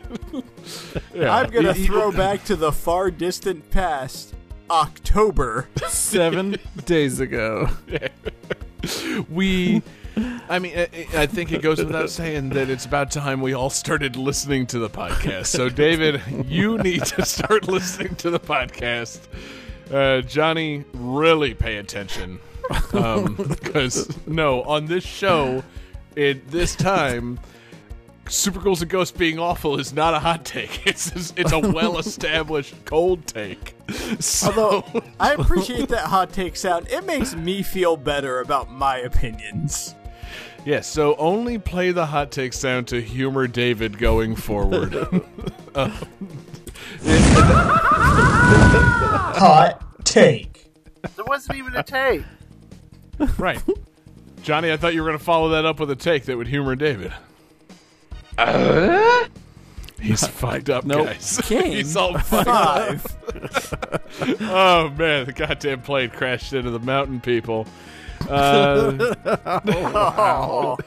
yeah. 1.13 1.35
I'm 1.35 1.49
gonna 1.49 1.69
Y- 1.69 1.75
y- 1.77 1.85
throw 1.85 2.11
back 2.11 2.43
to 2.45 2.55
the 2.55 2.71
far 2.71 3.11
distant 3.11 3.69
past, 3.71 4.33
October. 4.69 5.67
Seven 5.87 6.57
days 6.85 7.19
ago. 7.19 7.69
we. 9.29 9.81
I 10.49 10.59
mean, 10.59 10.77
I, 10.77 11.07
I 11.15 11.25
think 11.25 11.53
it 11.53 11.61
goes 11.61 11.77
without 11.81 12.09
saying 12.09 12.49
that 12.49 12.69
it's 12.69 12.85
about 12.85 13.11
time 13.11 13.39
we 13.41 13.53
all 13.53 13.69
started 13.69 14.17
listening 14.17 14.67
to 14.67 14.79
the 14.79 14.89
podcast. 14.89 15.45
So, 15.47 15.69
David, 15.69 16.21
you 16.47 16.77
need 16.79 17.05
to 17.05 17.25
start 17.25 17.69
listening 17.69 18.15
to 18.15 18.29
the 18.29 18.39
podcast. 18.39 19.19
Uh, 19.89 20.19
Johnny, 20.21 20.83
really 20.93 21.53
pay 21.53 21.77
attention. 21.77 22.39
Um, 22.93 23.35
because, 23.49 24.15
no, 24.27 24.63
on 24.63 24.85
this 24.85 25.03
show, 25.03 25.63
at 26.17 26.47
this 26.49 26.75
time, 26.75 27.39
Super 28.27 28.59
Ghouls 28.59 28.81
and 28.81 28.89
Ghosts 28.89 29.17
being 29.17 29.39
awful 29.39 29.79
is 29.79 29.93
not 29.93 30.13
a 30.13 30.19
hot 30.19 30.45
take. 30.45 30.81
It's 30.87 31.33
it's 31.35 31.51
a 31.51 31.59
well 31.59 31.97
established 31.97 32.75
cold 32.85 33.25
take. 33.27 33.75
So, 34.19 34.47
Although 34.47 35.03
I 35.19 35.33
appreciate 35.33 35.89
that 35.89 36.05
hot 36.05 36.31
take 36.31 36.55
sound, 36.55 36.87
it 36.89 37.05
makes 37.05 37.35
me 37.35 37.61
feel 37.61 37.97
better 37.97 38.39
about 38.39 38.71
my 38.71 38.97
opinions. 38.99 39.95
yes, 40.65 40.87
so 40.87 41.15
only 41.17 41.57
play 41.57 41.91
the 41.91 42.05
hot 42.05 42.31
take 42.31 42.53
sound 42.53 42.87
to 42.89 43.01
humor 43.01 43.47
David 43.47 43.97
going 43.97 44.35
forward. 44.35 44.95
Uh, 45.75 45.89
hot 49.35 49.83
take. 50.05 50.71
There 51.15 51.25
wasn't 51.25 51.57
even 51.57 51.75
a 51.75 51.83
take. 51.83 52.23
Right. 53.37 53.61
Johnny, 54.43 54.71
I 54.71 54.77
thought 54.77 54.93
you 54.93 55.01
were 55.03 55.07
going 55.09 55.17
to 55.19 55.23
follow 55.23 55.49
that 55.49 55.65
up 55.65 55.79
with 55.79 55.91
a 55.91 55.95
take 55.95 56.25
that 56.25 56.37
would 56.37 56.47
humor 56.47 56.75
David. 56.75 57.13
He's 60.01 60.25
fucked 60.25 60.69
up, 60.71 60.83
Nope. 60.83 61.05
guys. 61.07 61.39
Game 61.47 61.71
He's 61.73 61.95
all 61.95 62.17
fucked 62.17 62.47
up. 62.49 62.99
five. 62.99 63.17
Oh, 64.41 64.89
man, 64.97 65.25
the 65.25 65.33
goddamn 65.33 65.81
plane 65.81 66.09
crashed 66.09 66.53
into 66.53 66.69
the 66.71 66.79
mountain 66.79 67.21
people. 67.21 67.65
Uh, 68.29 69.15
Oh. 69.65 70.77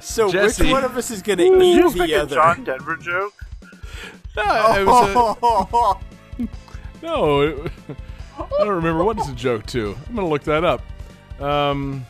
So 0.00 0.30
Jesse. 0.30 0.64
which 0.64 0.72
one 0.72 0.84
of 0.84 0.96
us 0.96 1.10
is 1.10 1.20
gonna 1.22 1.36
Did 1.42 1.62
you 1.62 1.88
eat 1.88 1.94
the 1.94 2.14
other? 2.14 2.34
John 2.36 2.62
Denver 2.64 2.96
joke? 2.96 3.32
no, 4.36 4.76
it 4.76 4.84
was 4.86 5.96
a- 6.40 6.46
no, 7.04 7.40
it- 7.40 7.72
I 8.38 8.46
don't 8.64 8.68
remember 8.68 9.02
what 9.04 9.18
it's 9.18 9.28
a 9.28 9.34
joke 9.34 9.66
to. 9.66 9.96
I'm 10.08 10.14
going 10.14 10.26
to 10.26 10.30
look 10.30 10.44
that 10.44 10.64
up. 10.64 10.82
Um, 11.40 12.06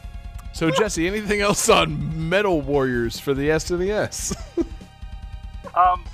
so, 0.53 0.71
Jesse, 0.71 1.07
anything 1.07 1.41
else 1.41 1.69
on 1.69 2.29
Metal 2.29 2.61
Warriors 2.61 3.19
for 3.19 3.35
the 3.35 3.49
SNES? 3.51 4.37
Um, 5.75 6.05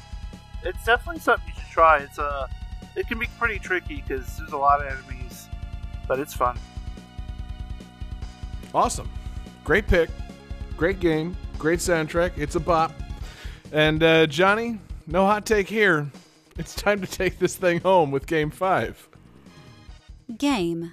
it's 0.62 0.84
definitely 0.84 1.20
something 1.20 1.48
you 1.48 1.54
should 1.54 1.70
try. 1.70 1.98
It's 1.98 2.18
uh, 2.18 2.46
it 2.94 3.08
can 3.08 3.18
be 3.18 3.26
pretty 3.38 3.58
tricky 3.58 4.04
because 4.06 4.36
there's 4.36 4.52
a 4.52 4.56
lot 4.56 4.84
of 4.84 4.92
enemies, 4.92 5.48
but 6.06 6.18
it's 6.18 6.34
fun. 6.34 6.58
Awesome. 8.74 9.10
Great 9.64 9.86
pick. 9.86 10.10
Great 10.76 11.00
game. 11.00 11.36
Great 11.58 11.78
soundtrack. 11.78 12.32
It's 12.36 12.54
a 12.54 12.60
bop. 12.60 12.92
And 13.72 14.02
uh, 14.02 14.26
Johnny, 14.26 14.78
no 15.06 15.24
hot 15.24 15.46
take 15.46 15.68
here. 15.68 16.10
It's 16.58 16.74
time 16.74 17.00
to 17.00 17.06
take 17.06 17.38
this 17.38 17.56
thing 17.56 17.80
home 17.80 18.10
with 18.10 18.26
game 18.26 18.50
five. 18.50 19.08
Game 20.36 20.92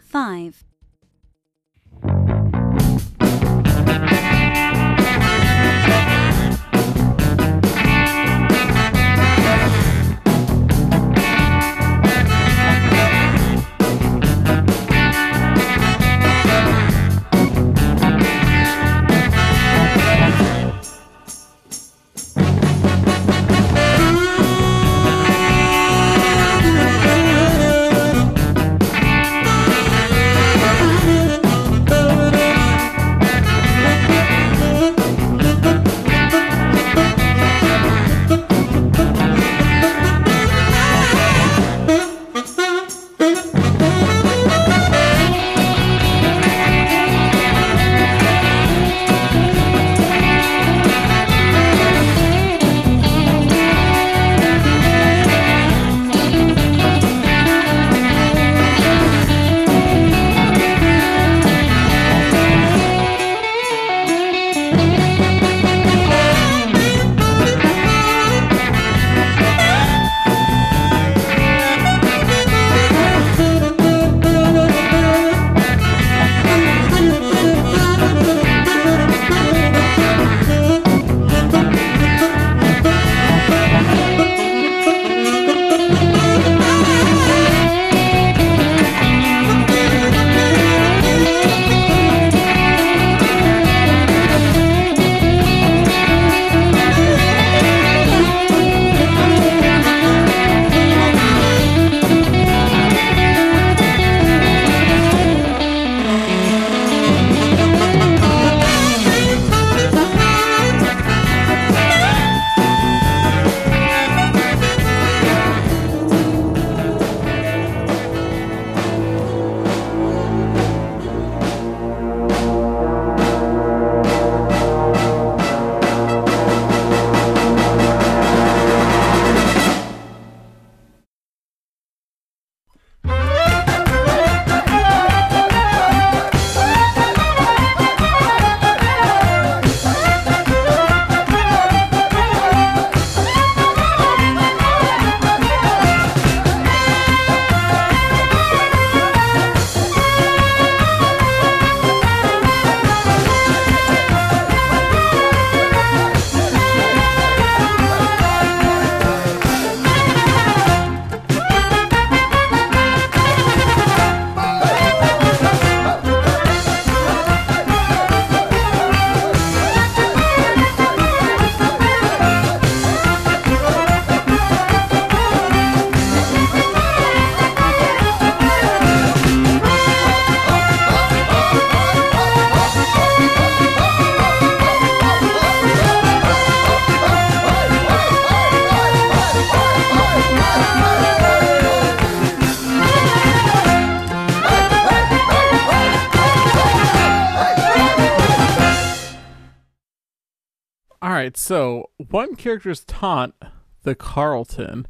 5. 201.09 201.11
right, 201.11 201.38
so 201.38 201.89
one 201.97 202.35
character's 202.35 202.84
taunt, 202.85 203.35
the 203.84 203.95
Carlton, 203.95 204.88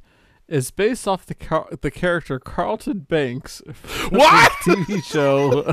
is 0.47 0.71
based 0.71 1.07
off 1.07 1.25
the 1.25 1.33
Car- 1.35 1.69
the 1.81 1.91
character 1.91 2.39
Carlton 2.39 2.99
Banks 2.99 3.61
from 3.73 4.19
What? 4.19 4.51
the 4.65 4.73
TV 4.75 5.03
show 5.03 5.71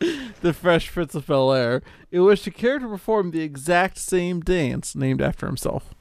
The 0.40 0.54
Fresh 0.54 0.90
Prince 0.92 1.14
of 1.14 1.26
Bel 1.26 1.52
Air, 1.52 1.82
in 2.10 2.24
which 2.24 2.44
the 2.44 2.50
character 2.50 2.88
performed 2.88 3.34
the 3.34 3.42
exact 3.42 3.98
same 3.98 4.40
dance 4.40 4.96
named 4.96 5.20
after 5.20 5.46
himself. 5.46 5.94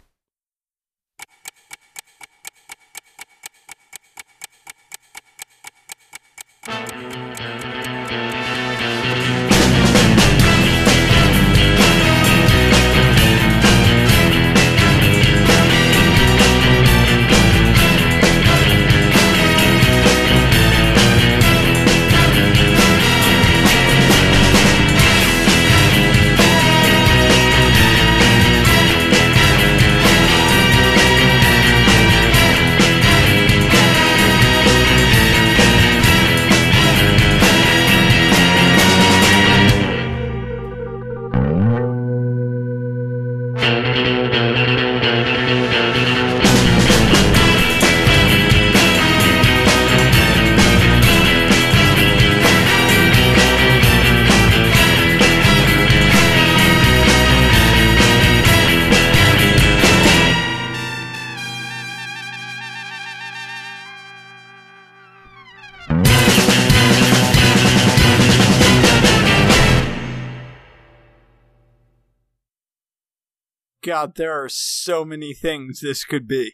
God, 74.00 74.16
there 74.16 74.32
are 74.32 74.48
so 74.48 75.04
many 75.04 75.34
things 75.34 75.82
this 75.82 76.06
could 76.06 76.26
be. 76.26 76.54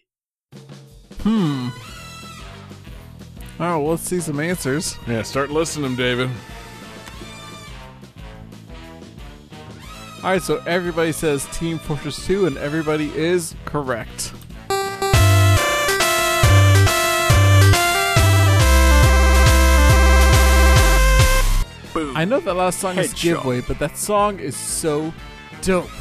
Hmm. 1.20 1.68
Oh, 3.60 3.78
well, 3.78 3.90
let's 3.90 4.02
see 4.02 4.20
some 4.20 4.40
answers. 4.40 4.98
Yeah, 5.08 5.22
start 5.22 5.52
listing 5.52 5.84
them, 5.84 5.96
David. 5.96 6.32
All 10.24 10.32
right, 10.32 10.42
so 10.42 10.58
everybody 10.66 11.12
says 11.12 11.46
Team 11.56 11.78
Fortress 11.78 12.26
2, 12.26 12.48
and 12.48 12.58
everybody 12.58 13.16
is 13.16 13.54
correct. 13.66 14.34
Boom. 21.94 22.18
I 22.18 22.26
know 22.26 22.40
that 22.40 22.56
last 22.56 22.80
song 22.80 22.98
is 22.98 23.14
Headshot. 23.14 23.22
giveaway, 23.22 23.62
but 23.62 23.78
that 23.78 23.96
song 24.00 24.40
is 24.40 24.58
so 24.58 25.14
dope. 25.62 25.92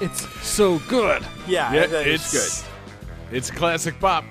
It's 0.00 0.28
so 0.46 0.78
good. 0.88 1.22
Yeah, 1.46 1.72
Yeah, 1.72 1.86
that 1.86 2.06
is 2.06 2.22
it's 2.34 2.62
good. 2.62 2.68
It's 3.36 3.50
classic 3.50 3.98
pop. 4.00 4.24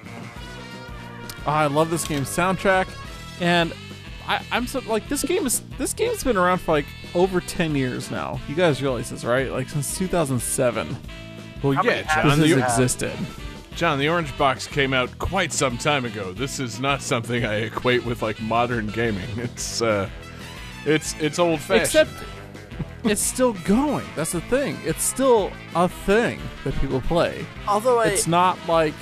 Oh, 1.46 1.52
I 1.52 1.68
love 1.68 1.90
this 1.90 2.08
game's 2.08 2.30
soundtrack, 2.30 2.88
and 3.40 3.74
I, 4.28 4.44
I'm 4.52 4.66
so 4.68 4.80
like 4.88 5.08
this 5.10 5.24
game 5.24 5.46
is 5.46 5.62
this 5.78 5.94
game's 5.94 6.24
been 6.24 6.38
around 6.38 6.60
for 6.60 6.72
like 6.72 6.86
over 7.14 7.40
ten 7.42 7.76
years 7.76 8.10
now. 8.10 8.40
You 8.48 8.56
guys 8.56 8.82
realize 8.82 9.10
this, 9.10 9.24
right? 9.24 9.52
Like 9.52 9.70
since 9.70 9.98
2007, 9.98 10.98
Well, 11.62 11.74
How 11.74 11.84
yeah, 11.84 11.90
many 11.92 12.04
this 12.04 12.14
John. 12.14 12.30
has 12.30 12.40
The, 12.40 12.64
existed. 12.64 13.12
John, 13.76 14.00
the 14.00 14.08
Orange 14.08 14.36
Box 14.38 14.68
came 14.68 14.94
out 14.94 15.18
quite 15.20 15.52
some 15.52 15.78
time 15.78 16.06
ago. 16.06 16.32
This 16.32 16.60
is 16.62 16.80
not 16.80 17.02
something 17.02 17.46
I 17.46 17.56
equate 17.66 18.06
with 18.06 18.22
like 18.22 18.42
modern 18.42 18.88
gaming. 18.88 19.28
It's 19.38 19.82
uh, 19.82 20.10
it's 20.86 21.14
it's 21.20 21.38
old 21.40 21.60
fashioned. 21.60 21.84
Except 21.86 22.10
it's 23.06 23.22
still 23.22 23.54
going. 23.66 24.06
That's 24.16 24.32
the 24.32 24.42
thing. 24.42 24.78
It's 24.84 25.04
still 25.04 25.52
a 25.76 25.88
thing 25.88 26.40
that 26.64 26.74
people 26.76 27.02
play. 27.02 27.46
Although 27.68 28.00
I, 28.00 28.08
It's 28.08 28.28
not 28.28 28.58
like 28.68 28.94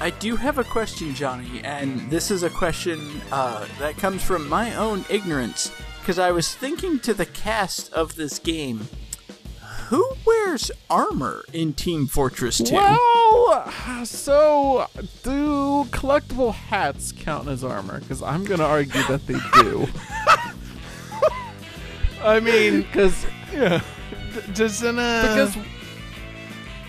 I 0.00 0.10
do 0.10 0.36
have 0.36 0.58
a 0.58 0.64
question, 0.64 1.14
Johnny, 1.14 1.60
and 1.62 2.10
this 2.10 2.30
is 2.30 2.42
a 2.42 2.50
question 2.50 3.20
uh, 3.30 3.66
that 3.78 3.98
comes 3.98 4.22
from 4.22 4.48
my 4.48 4.74
own 4.74 5.04
ignorance. 5.10 5.70
Because 6.00 6.18
I 6.18 6.30
was 6.30 6.54
thinking 6.54 6.98
to 7.00 7.12
the 7.12 7.26
cast 7.26 7.92
of 7.92 8.16
this 8.16 8.38
game, 8.38 8.88
who 9.88 10.08
wears 10.24 10.70
armor 10.88 11.44
in 11.52 11.74
Team 11.74 12.06
Fortress 12.06 12.58
2? 12.58 12.74
well. 12.74 14.04
So 14.04 14.86
do 15.22 15.84
collectible 15.90 16.54
hats 16.54 17.12
count 17.12 17.48
as 17.48 17.62
armor? 17.62 18.00
Because 18.00 18.22
I'm 18.22 18.44
gonna 18.44 18.64
argue 18.64 19.02
that 19.08 19.26
they 19.26 19.38
do. 19.60 19.86
I 22.22 22.40
mean, 22.40 22.82
Because 22.82 23.26
yeah. 23.52 23.80
Doesn't 24.54 24.98
uh, 24.98 25.22
because 25.22 25.56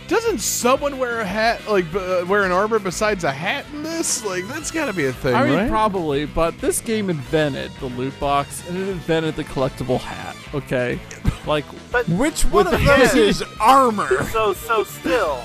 doesn't 0.07 0.39
someone 0.39 0.97
wear 0.99 1.21
a 1.21 1.25
hat 1.25 1.65
like 1.69 1.85
uh, 1.95 2.25
wear 2.27 2.43
an 2.43 2.51
armor 2.51 2.79
besides 2.79 3.23
a 3.23 3.31
hat 3.31 3.65
in 3.73 3.81
this? 3.81 4.23
Like 4.25 4.45
that's 4.47 4.69
got 4.69 4.85
to 4.87 4.93
be 4.93 5.05
a 5.05 5.13
thing, 5.13 5.33
I 5.33 5.45
mean 5.45 5.55
right? 5.55 5.69
probably, 5.69 6.25
but 6.25 6.59
this 6.59 6.81
game 6.81 7.09
invented 7.09 7.71
the 7.79 7.85
loot 7.87 8.19
box 8.19 8.67
and 8.67 8.77
it 8.77 8.89
invented 8.89 9.35
the 9.37 9.43
collectible 9.45 9.99
hat. 9.99 10.35
Okay, 10.53 10.99
like 11.47 11.63
But 11.91 12.07
Which 12.09 12.43
one 12.43 12.67
of 12.67 12.83
those 12.83 13.15
is 13.15 13.43
armor? 13.59 14.23
so 14.31 14.53
so 14.53 14.83
still, 14.83 15.41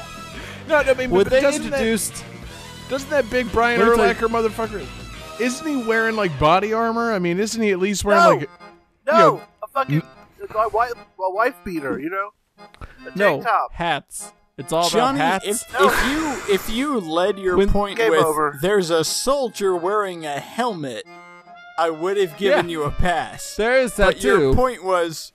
no, 0.68 0.76
I 0.78 0.94
mean, 0.94 1.10
when 1.10 1.22
but 1.24 1.30
they 1.30 1.46
introduced. 1.46 2.14
that 2.16 2.24
doesn't 2.90 3.10
that 3.10 3.30
big 3.30 3.50
Brian 3.52 3.80
Let 3.80 4.16
Urlacher 4.16 4.28
motherfucker? 4.28 4.84
Isn't 5.40 5.66
he 5.66 5.82
wearing 5.88 6.16
like 6.16 6.36
body 6.40 6.72
armor? 6.72 7.12
I 7.12 7.20
mean, 7.20 7.38
isn't 7.38 7.62
he 7.62 7.70
at 7.70 7.78
least 7.78 8.04
wearing 8.04 8.22
No. 8.22 8.30
like? 8.36 8.50
no, 9.06 9.36
Yeah. 9.36 9.44
a 9.55 9.55
fucking 9.76 10.02
a 10.54 10.68
wife, 10.70 10.92
a 11.20 11.30
wife 11.30 11.54
beater, 11.64 11.98
you 11.98 12.10
know, 12.10 12.30
a 12.58 13.16
No 13.18 13.42
top. 13.42 13.72
hats. 13.72 14.32
It's 14.58 14.72
all 14.72 14.88
Johnny, 14.88 15.18
about 15.18 15.42
hats. 15.44 15.64
if, 15.68 15.72
No. 15.78 15.88
if 15.90 16.06
you 16.08 16.54
if 16.54 16.70
you 16.70 16.98
led 17.00 17.38
your 17.38 17.56
When- 17.58 17.70
point 17.70 17.98
with 17.98 18.24
over. 18.24 18.58
there's 18.62 18.88
a 18.90 19.04
soldier 19.04 19.76
wearing 19.76 20.24
a 20.24 20.40
helmet, 20.40 21.04
I 21.78 21.90
would 21.90 22.16
have 22.16 22.38
given 22.38 22.68
Yeah. 22.68 22.72
you 22.72 22.82
a 22.84 22.90
pass. 22.90 23.54
there 23.56 23.78
is 23.78 23.94
that 23.96 24.06
but 24.14 24.20
too. 24.20 24.28
your 24.40 24.54
point 24.54 24.82
was, 24.82 25.32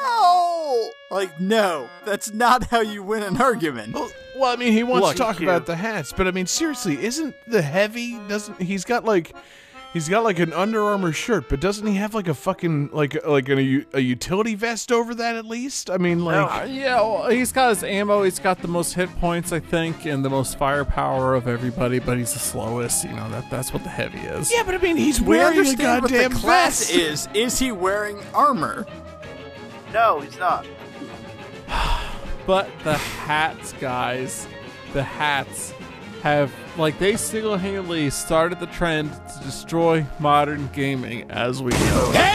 well, 0.00 0.90
like 1.10 1.40
no, 1.40 1.88
that's 2.04 2.32
not 2.32 2.64
how 2.68 2.80
you 2.80 3.02
win 3.02 3.22
an 3.24 3.40
argument. 3.40 3.94
Well, 3.94 4.10
well, 4.36 4.52
I 4.52 4.56
mean, 4.56 4.72
he 4.72 4.82
wants 4.84 5.08
Look, 5.08 5.16
to 5.16 5.22
talk 5.22 5.40
you. 5.40 5.48
about 5.48 5.66
the 5.66 5.76
hats, 5.76 6.12
but 6.16 6.26
I 6.28 6.30
mean, 6.30 6.46
seriously, 6.46 7.04
isn't 7.04 7.34
the 7.48 7.62
heavy? 7.62 8.18
Doesn't 8.28 8.60
he's 8.62 8.84
got 8.84 9.04
like? 9.04 9.34
He's 9.92 10.08
got 10.08 10.24
like 10.24 10.38
an 10.38 10.54
Under 10.54 10.82
Armour 10.82 11.12
shirt, 11.12 11.50
but 11.50 11.60
doesn't 11.60 11.86
he 11.86 11.96
have 11.96 12.14
like 12.14 12.26
a 12.26 12.32
fucking 12.32 12.90
like 12.94 13.26
like 13.26 13.50
a, 13.50 13.62
u- 13.62 13.84
a 13.92 14.00
utility 14.00 14.54
vest 14.54 14.90
over 14.90 15.14
that 15.16 15.36
at 15.36 15.44
least? 15.44 15.90
I 15.90 15.98
mean, 15.98 16.24
like 16.24 16.62
Uh, 16.62 16.64
yeah, 16.64 16.94
well, 17.02 17.28
he's 17.28 17.52
got 17.52 17.68
his 17.68 17.84
ammo. 17.84 18.22
He's 18.22 18.38
got 18.38 18.62
the 18.62 18.68
most 18.68 18.94
hit 18.94 19.10
points, 19.20 19.52
I 19.52 19.60
think, 19.60 20.06
and 20.06 20.24
the 20.24 20.30
most 20.30 20.56
firepower 20.56 21.34
of 21.34 21.46
everybody. 21.46 21.98
But 21.98 22.16
he's 22.16 22.32
the 22.32 22.38
slowest. 22.38 23.04
You 23.04 23.12
know 23.12 23.28
that 23.28 23.50
that's 23.50 23.74
what 23.74 23.82
the 23.82 23.90
heavy 23.90 24.20
is. 24.20 24.50
yeah, 24.50 24.62
but 24.62 24.74
I 24.74 24.78
mean, 24.78 24.96
he's 24.96 25.20
We 25.20 25.36
wearing 25.36 25.56
a 25.56 25.60
understand 25.60 26.02
what 26.04 26.10
the 26.10 26.16
goddamn 26.22 26.38
class 26.38 26.90
vest. 26.90 26.94
is. 26.94 27.28
Is 27.34 27.58
he 27.58 27.70
wearing 27.70 28.18
armor? 28.32 28.86
No, 29.92 30.20
he's 30.20 30.38
not. 30.38 30.66
But 32.44 32.68
the 32.82 32.94
hats, 32.96 33.72
guys, 33.74 34.48
the 34.94 35.02
hats 35.04 35.72
have 36.22 36.52
like 36.78 36.98
they 36.98 37.16
single-handedly 37.16 38.08
started 38.10 38.60
the 38.60 38.66
trend 38.66 39.10
to 39.12 39.44
destroy 39.44 40.06
modern 40.20 40.68
gaming 40.72 41.30
as 41.30 41.62
we 41.62 41.72
know. 41.72 42.12
it. 42.14 42.32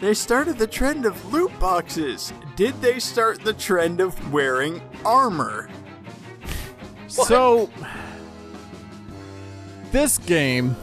They 0.00 0.12
started 0.12 0.58
the 0.58 0.66
trend 0.66 1.06
of 1.06 1.32
loot 1.32 1.58
boxes. 1.58 2.32
Did 2.56 2.78
they 2.82 2.98
start 2.98 3.40
the 3.40 3.54
trend 3.54 4.00
of 4.00 4.32
wearing 4.32 4.82
armor? 5.02 5.70
So 7.08 7.70
this 9.90 10.18
game 10.18 10.76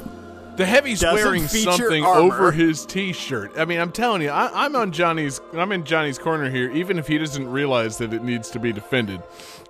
The 0.62 0.68
heavy's 0.68 1.00
Doesn't 1.02 1.26
wearing 1.26 1.48
feature 1.48 1.72
something 1.72 2.04
armor. 2.04 2.22
over 2.34 2.52
his 2.52 2.86
t-shirt. 2.86 3.52
I 3.58 3.66
mean, 3.66 3.80
I'm 3.80 3.92
telling 3.92 4.22
you, 4.22 4.30
I, 4.30 4.66
I'm 4.66 4.76
on 4.76 4.92
Johnny's. 4.92 5.42
I'm 5.54 5.72
in 5.72 5.84
Johnny's 5.84 6.18
corner 6.20 6.50
here, 6.50 6.70
even 6.72 7.00
if 7.00 7.08
he 7.08 7.18
doesn't 7.18 7.50
realize 7.50 7.98
that 7.98 8.14
it 8.14 8.24
needs 8.24 8.50
to 8.52 8.60
be 8.60 8.72
defended. 8.72 9.22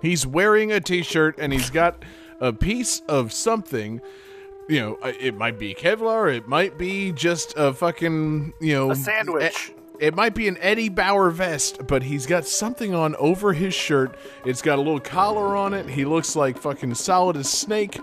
He's 0.02 0.26
wearing 0.26 0.70
a 0.72 0.80
t-shirt 0.80 1.36
and 1.38 1.52
he's 1.52 1.70
got 1.70 2.02
a 2.40 2.52
piece 2.52 3.00
of 3.08 3.32
something. 3.32 4.00
You 4.68 4.80
know, 4.80 4.98
uh, 5.02 5.12
it 5.18 5.34
might 5.36 5.58
be 5.58 5.74
Kevlar, 5.74 6.34
it 6.34 6.46
might 6.46 6.78
be 6.78 7.10
just 7.12 7.54
a 7.56 7.72
fucking, 7.72 8.52
you 8.60 8.74
know, 8.74 8.90
A 8.92 8.96
sandwich. 8.96 9.70
e- 9.70 9.74
it 9.98 10.14
might 10.14 10.34
be 10.34 10.46
an 10.48 10.56
Eddie 10.60 10.88
Bauer 10.88 11.30
vest, 11.30 11.86
but 11.86 12.02
he's 12.02 12.26
got 12.26 12.44
something 12.46 12.94
on 12.94 13.14
over 13.16 13.52
his 13.54 13.72
shirt. 13.74 14.16
It's 14.44 14.62
got 14.62 14.78
a 14.78 14.82
little 14.82 15.00
collar 15.00 15.56
on 15.56 15.74
it. 15.74 15.88
He 15.88 16.04
looks 16.04 16.36
like 16.36 16.58
fucking 16.58 16.94
solid 16.94 17.36
as 17.36 17.48
snake. 17.50 17.98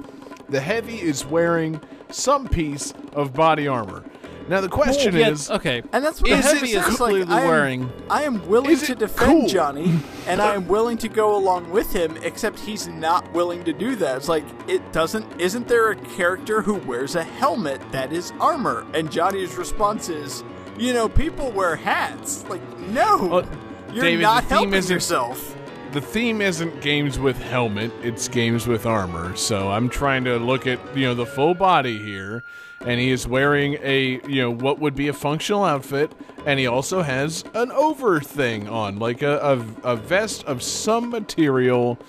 The 0.49 0.59
heavy 0.61 0.99
is 1.01 1.25
wearing 1.25 1.79
some 2.11 2.48
piece 2.48 2.94
of 3.14 3.34
body 3.34 3.68
armor. 3.68 4.03
Now 4.48 4.61
the 4.61 4.69
question 4.69 5.15
Yeah, 5.15 5.30
is, 5.30 5.52
okay. 5.52 5.84
And 5.94 6.03
that's 6.03 6.22
what 6.23 6.31
Is 6.31 6.44
the 6.44 6.49
it 6.52 6.56
heavy 6.56 6.72
is 6.72 6.84
completely 6.84 7.19
like. 7.23 7.30
I 7.30 7.41
am, 7.41 7.48
wearing- 7.48 7.91
I 8.10 8.23
am 8.23 8.48
willing 8.48 8.72
Is 8.72 8.81
to 8.88 8.95
defend 8.95 9.41
cool? 9.41 9.48
Johnny, 9.48 9.99
and 10.27 10.41
I 10.41 10.56
am 10.56 10.68
willing 10.68 10.98
to 10.99 11.07
go 11.07 11.36
along 11.38 11.69
with 11.69 11.94
him. 11.94 12.18
Except 12.23 12.60
he's 12.60 12.88
not 12.88 13.31
willing 13.31 13.64
to 13.65 13.73
do 13.73 13.95
that. 13.98 14.18
It's 14.18 14.27
like 14.27 14.44
it 14.68 14.91
doesn't. 14.91 15.40
Isn't 15.40 15.68
there 15.68 15.91
a 15.91 15.95
character 15.95 16.64
who 16.64 16.76
wears 16.76 17.14
a 17.15 17.23
helmet 17.23 17.80
that 17.91 18.11
is 18.11 18.34
armor? 18.40 18.88
And 18.95 19.11
Johnny's 19.11 19.56
response 19.56 20.10
is, 20.10 20.44
you 20.80 20.94
know, 20.94 21.07
people 21.07 21.52
wear 21.52 21.76
hats. 21.76 22.44
Like, 22.49 22.61
no, 22.80 23.31
Uh, 23.41 23.45
you're 23.94 24.03
David, 24.03 24.23
not 24.23 24.44
the 24.44 24.49
theme 24.49 24.57
helping 24.57 24.73
isn't- 24.73 24.91
yourself. 24.95 25.56
The 25.91 26.01
theme 26.01 26.41
isn't 26.41 26.81
games 26.81 27.17
with 27.17 27.37
helmet, 27.41 27.91
it's 28.03 28.27
games 28.27 28.67
with 28.67 28.85
armor. 28.85 29.35
So 29.35 29.69
I'm 29.69 29.89
trying 29.89 30.23
to 30.25 30.37
look 30.37 30.67
at, 30.67 30.79
you 30.95 31.05
know, 31.05 31.15
the 31.15 31.25
full 31.25 31.53
body 31.53 31.97
here. 31.97 32.43
And 32.81 32.99
he 32.99 33.11
is 33.11 33.27
wearing 33.27 33.77
a, 33.81 34.21
you 34.27 34.41
know, 34.41 34.51
what 34.51 34.79
would 34.79 34.95
be 34.95 35.09
a 35.09 35.13
functional 35.13 35.65
outfit. 35.65 36.13
And 36.45 36.59
he 36.59 36.67
also 36.67 37.01
has 37.01 37.43
an 37.53 37.71
over 37.71 38.21
thing 38.21 38.69
on, 38.69 38.99
like 38.99 39.21
a, 39.21 39.37
a, 39.83 39.93
a 39.93 39.95
vest 39.95 40.45
of 40.45 40.63
some 40.63 41.09
material 41.09 41.99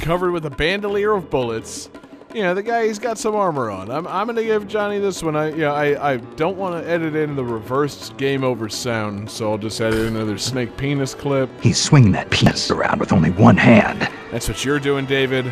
covered 0.00 0.30
with 0.30 0.46
a 0.46 0.50
bandolier 0.50 1.12
of 1.12 1.30
bullets. 1.30 1.88
You 2.34 2.42
know, 2.42 2.52
the 2.52 2.64
guy, 2.64 2.88
he's 2.88 2.98
got 2.98 3.16
some 3.16 3.36
armor 3.36 3.70
on. 3.70 3.88
I'm, 3.92 4.08
I'm 4.08 4.26
going 4.26 4.34
to 4.34 4.42
give 4.42 4.66
Johnny 4.66 4.98
this 4.98 5.22
one. 5.22 5.36
I, 5.36 5.50
you 5.50 5.58
know, 5.58 5.72
I, 5.72 6.14
I 6.14 6.16
don't 6.16 6.56
want 6.56 6.82
to 6.82 6.90
edit 6.90 7.14
in 7.14 7.36
the 7.36 7.44
reversed 7.44 8.16
game 8.16 8.42
over 8.42 8.68
sound, 8.68 9.30
so 9.30 9.52
I'll 9.52 9.58
just 9.58 9.80
edit 9.80 10.00
another 10.00 10.36
snake 10.36 10.76
penis 10.76 11.14
clip. 11.14 11.48
He's 11.60 11.80
swinging 11.80 12.10
that 12.10 12.30
penis 12.30 12.72
around 12.72 12.98
with 12.98 13.12
only 13.12 13.30
one 13.30 13.56
hand. 13.56 14.08
That's 14.32 14.48
what 14.48 14.64
you're 14.64 14.80
doing, 14.80 15.06
David. 15.06 15.46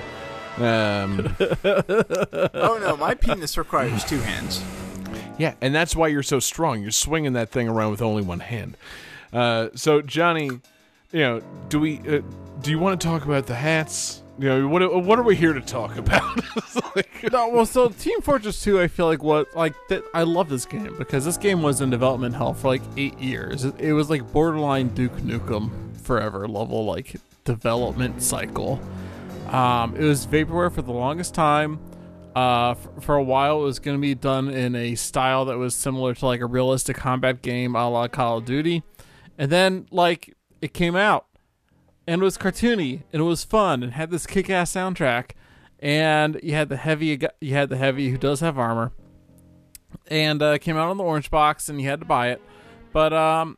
Um, 0.56 1.36
oh 1.64 2.78
no, 2.82 2.96
my 2.98 3.14
penis 3.14 3.56
requires 3.56 4.02
two 4.04 4.18
hands. 4.18 4.60
yeah, 5.38 5.54
and 5.60 5.72
that's 5.72 5.94
why 5.94 6.08
you're 6.08 6.24
so 6.24 6.40
strong. 6.40 6.82
You're 6.82 6.90
swinging 6.90 7.34
that 7.34 7.50
thing 7.50 7.68
around 7.68 7.92
with 7.92 8.02
only 8.02 8.24
one 8.24 8.40
hand. 8.40 8.76
Uh, 9.32 9.68
so, 9.76 10.02
Johnny, 10.02 10.46
you 11.12 11.20
know, 11.20 11.40
do 11.68 11.78
we? 11.78 12.00
Uh, 12.00 12.22
do 12.60 12.72
you 12.72 12.80
want 12.80 13.00
to 13.00 13.06
talk 13.06 13.24
about 13.24 13.46
the 13.46 13.54
hats? 13.54 14.21
You 14.38 14.48
know, 14.48 14.68
what? 14.68 15.04
What 15.04 15.18
are 15.18 15.22
we 15.22 15.36
here 15.36 15.52
to 15.52 15.60
talk 15.60 15.96
about? 15.96 16.40
Like- 16.96 17.32
No, 17.32 17.48
well, 17.48 17.64
so 17.64 17.88
Team 17.88 18.20
Fortress 18.20 18.62
2, 18.62 18.78
I 18.80 18.88
feel 18.88 19.06
like 19.06 19.22
what 19.22 19.54
like. 19.56 19.74
I 20.14 20.22
love 20.24 20.48
this 20.48 20.64
game 20.66 20.94
because 20.98 21.24
this 21.24 21.36
game 21.36 21.62
was 21.62 21.80
in 21.80 21.88
development 21.90 22.34
hell 22.34 22.52
for 22.54 22.68
like 22.68 22.82
eight 22.96 23.18
years. 23.18 23.64
It, 23.64 23.78
it 23.80 23.92
was 23.94 24.10
like 24.10 24.30
borderline 24.32 24.88
Duke 24.88 25.12
Nukem 25.18 25.70
forever 25.98 26.46
level 26.48 26.84
like 26.84 27.16
development 27.44 28.22
cycle. 28.22 28.80
Um, 29.48 29.94
it 29.96 30.04
was 30.04 30.26
vaporware 30.26 30.72
for 30.72 30.82
the 30.82 30.92
longest 30.92 31.34
time. 31.34 31.78
Uh, 32.34 32.74
for, 32.74 33.00
for 33.00 33.14
a 33.16 33.22
while, 33.22 33.60
it 33.60 33.64
was 33.64 33.78
going 33.78 33.96
to 33.96 34.00
be 34.00 34.14
done 34.14 34.48
in 34.48 34.74
a 34.74 34.94
style 34.94 35.44
that 35.46 35.56
was 35.58 35.74
similar 35.74 36.14
to 36.14 36.26
like 36.26 36.40
a 36.40 36.46
realistic 36.46 36.96
combat 36.96 37.42
game, 37.42 37.74
a 37.76 37.88
la 37.88 38.08
Call 38.08 38.38
of 38.38 38.44
Duty, 38.44 38.82
and 39.38 39.50
then 39.52 39.86
like 39.90 40.34
it 40.60 40.72
came 40.74 40.96
out 40.96 41.26
and 42.06 42.20
it 42.20 42.24
was 42.24 42.38
cartoony 42.38 43.02
and 43.12 43.20
it 43.20 43.24
was 43.24 43.44
fun 43.44 43.82
and 43.82 43.92
had 43.92 44.10
this 44.10 44.26
kick-ass 44.26 44.72
soundtrack 44.72 45.30
and 45.78 46.38
you 46.42 46.52
had 46.52 46.68
the 46.68 46.76
heavy 46.76 47.18
you 47.40 47.54
had 47.54 47.68
the 47.68 47.76
heavy 47.76 48.10
who 48.10 48.18
does 48.18 48.40
have 48.40 48.58
armor 48.58 48.92
and 50.06 50.42
uh, 50.42 50.58
came 50.58 50.76
out 50.76 50.88
on 50.88 50.96
the 50.96 51.04
orange 51.04 51.30
box 51.30 51.68
and 51.68 51.80
you 51.80 51.88
had 51.88 52.00
to 52.00 52.06
buy 52.06 52.30
it. 52.30 52.40
But 52.92 53.12
um 53.12 53.56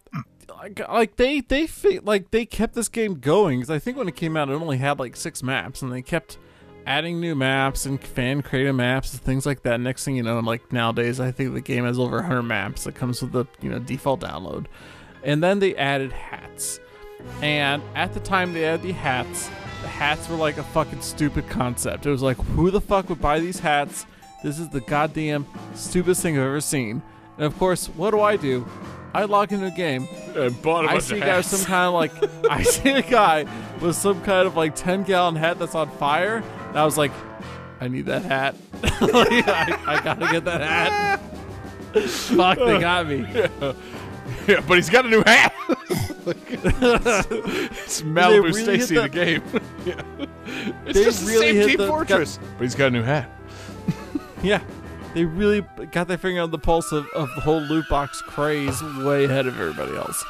like, 0.56 0.88
like 0.88 1.16
they 1.16 1.40
they 1.40 1.68
like 2.02 2.30
they 2.30 2.46
kept 2.46 2.74
this 2.74 2.88
game 2.88 3.14
going 3.18 3.60
because 3.60 3.70
i 3.70 3.78
think 3.78 3.96
when 3.96 4.08
it 4.08 4.14
came 4.14 4.36
out 4.36 4.48
it 4.48 4.52
only 4.52 4.78
had 4.78 4.98
like 4.98 5.16
six 5.16 5.42
maps 5.42 5.82
and 5.82 5.92
they 5.92 6.02
kept 6.02 6.38
adding 6.86 7.20
new 7.20 7.34
maps 7.34 7.86
and 7.86 8.02
fan 8.02 8.42
created 8.42 8.72
maps 8.74 9.12
and 9.12 9.22
things 9.22 9.46
like 9.46 9.62
that. 9.62 9.80
Next 9.80 10.04
thing 10.04 10.16
you 10.16 10.22
know 10.22 10.38
like 10.40 10.72
nowadays 10.72 11.18
i 11.18 11.30
think 11.30 11.54
the 11.54 11.60
game 11.60 11.84
has 11.84 11.98
over 11.98 12.16
100 12.16 12.42
maps 12.42 12.84
that 12.84 12.94
comes 12.94 13.20
with 13.20 13.32
the 13.32 13.46
you 13.60 13.70
know 13.70 13.78
default 13.78 14.20
download. 14.20 14.66
And 15.22 15.42
then 15.42 15.58
they 15.58 15.74
added 15.76 16.12
hats 16.12 16.80
and 17.42 17.82
at 17.94 18.14
the 18.14 18.20
time 18.20 18.52
they 18.52 18.62
had 18.62 18.82
the 18.82 18.92
hats, 18.92 19.48
the 19.82 19.88
hats 19.88 20.28
were 20.28 20.36
like 20.36 20.56
a 20.59 20.62
fucking 20.62 21.01
stupid 21.01 21.48
concept. 21.48 22.06
It 22.06 22.10
was 22.10 22.22
like, 22.22 22.36
who 22.38 22.70
the 22.70 22.80
fuck 22.80 23.09
would 23.09 23.20
buy 23.20 23.40
these 23.40 23.59
hats? 23.59 24.06
This 24.42 24.59
is 24.59 24.68
the 24.68 24.80
goddamn 24.80 25.46
stupidest 25.74 26.22
thing 26.22 26.36
I've 26.36 26.44
ever 26.44 26.60
seen. 26.60 27.02
And 27.36 27.46
of 27.46 27.59
course, 27.59 27.86
what 27.88 28.10
do 28.10 28.20
I 28.20 28.36
do? 28.36 28.66
I 29.14 29.24
log 29.24 29.52
into 29.52 29.66
a 29.66 29.70
game. 29.70 30.09
I 30.36 30.48
bought 30.48 30.86
a 30.86 30.88
I 30.88 30.98
see 30.98 31.14
a 31.14 31.18
of 31.18 31.24
guy 31.24 31.36
with 31.36 31.46
some 31.46 31.64
kind 31.64 31.86
of 31.88 31.94
like, 31.94 32.46
I 32.51 32.62
see 32.62 32.90
a 32.90 33.02
guy 33.02 33.46
with 33.80 33.94
some 33.94 34.20
kind 34.22 34.46
of 34.46 34.56
like 34.56 34.74
10 34.74 35.05
gallon 35.05 35.36
hat 35.36 35.59
that's 35.59 35.74
on 35.74 35.88
fire. 35.98 36.42
And 36.68 36.78
I 36.78 36.84
was 36.84 36.98
like, 36.98 37.12
I 37.80 37.88
need 37.88 38.06
that 38.06 38.22
hat. 38.22 38.55
Like, 39.01 39.48
I, 39.48 39.78
I 39.86 40.01
gotta 40.02 40.28
get 40.30 40.44
that 40.44 40.60
hat. 40.60 41.20
Fuck, 42.06 42.59
they 42.59 42.78
got 42.78 43.06
me. 43.06 43.18
yeah, 43.34 43.72
but 44.46 44.74
he's 44.76 44.90
got 44.90 45.06
a 45.06 45.09
new 45.09 45.22
hat. 45.24 45.52
it's 46.26 48.02
Malibu 48.02 48.42
really 48.44 48.62
Stacy 48.80 48.94
the- 48.94 49.02
the 49.02 49.09
game. 49.09 49.42
yeah. 49.84 50.02
It's 50.86 50.98
They 50.98 51.05
just 51.05 51.20
the 51.24 51.26
really 51.32 51.52
same 51.60 51.68
Team 51.68 51.76
the- 51.78 51.84
got- 51.84 51.88
Fortress, 51.88 52.38
but 52.59 52.62
he's 52.62 52.74
got 52.74 52.86
a 52.86 52.90
new 52.90 53.02
hat. 53.02 53.30
Yeah. 54.42 54.60
They 55.14 55.24
really 55.24 55.64
got 55.92 56.06
their 56.09 56.18
finger 56.18 56.42
on 56.42 56.51
the 56.51 56.59
pulse 56.59 56.92
of, 56.92 57.06
of 57.14 57.30
the 57.34 57.40
whole 57.40 57.60
loot 57.62 57.88
box 57.88 58.20
craze 58.20 58.82
way 58.82 59.24
ahead 59.24 59.46
of 59.46 59.59
everybody 59.59 59.96
else. 59.96 60.22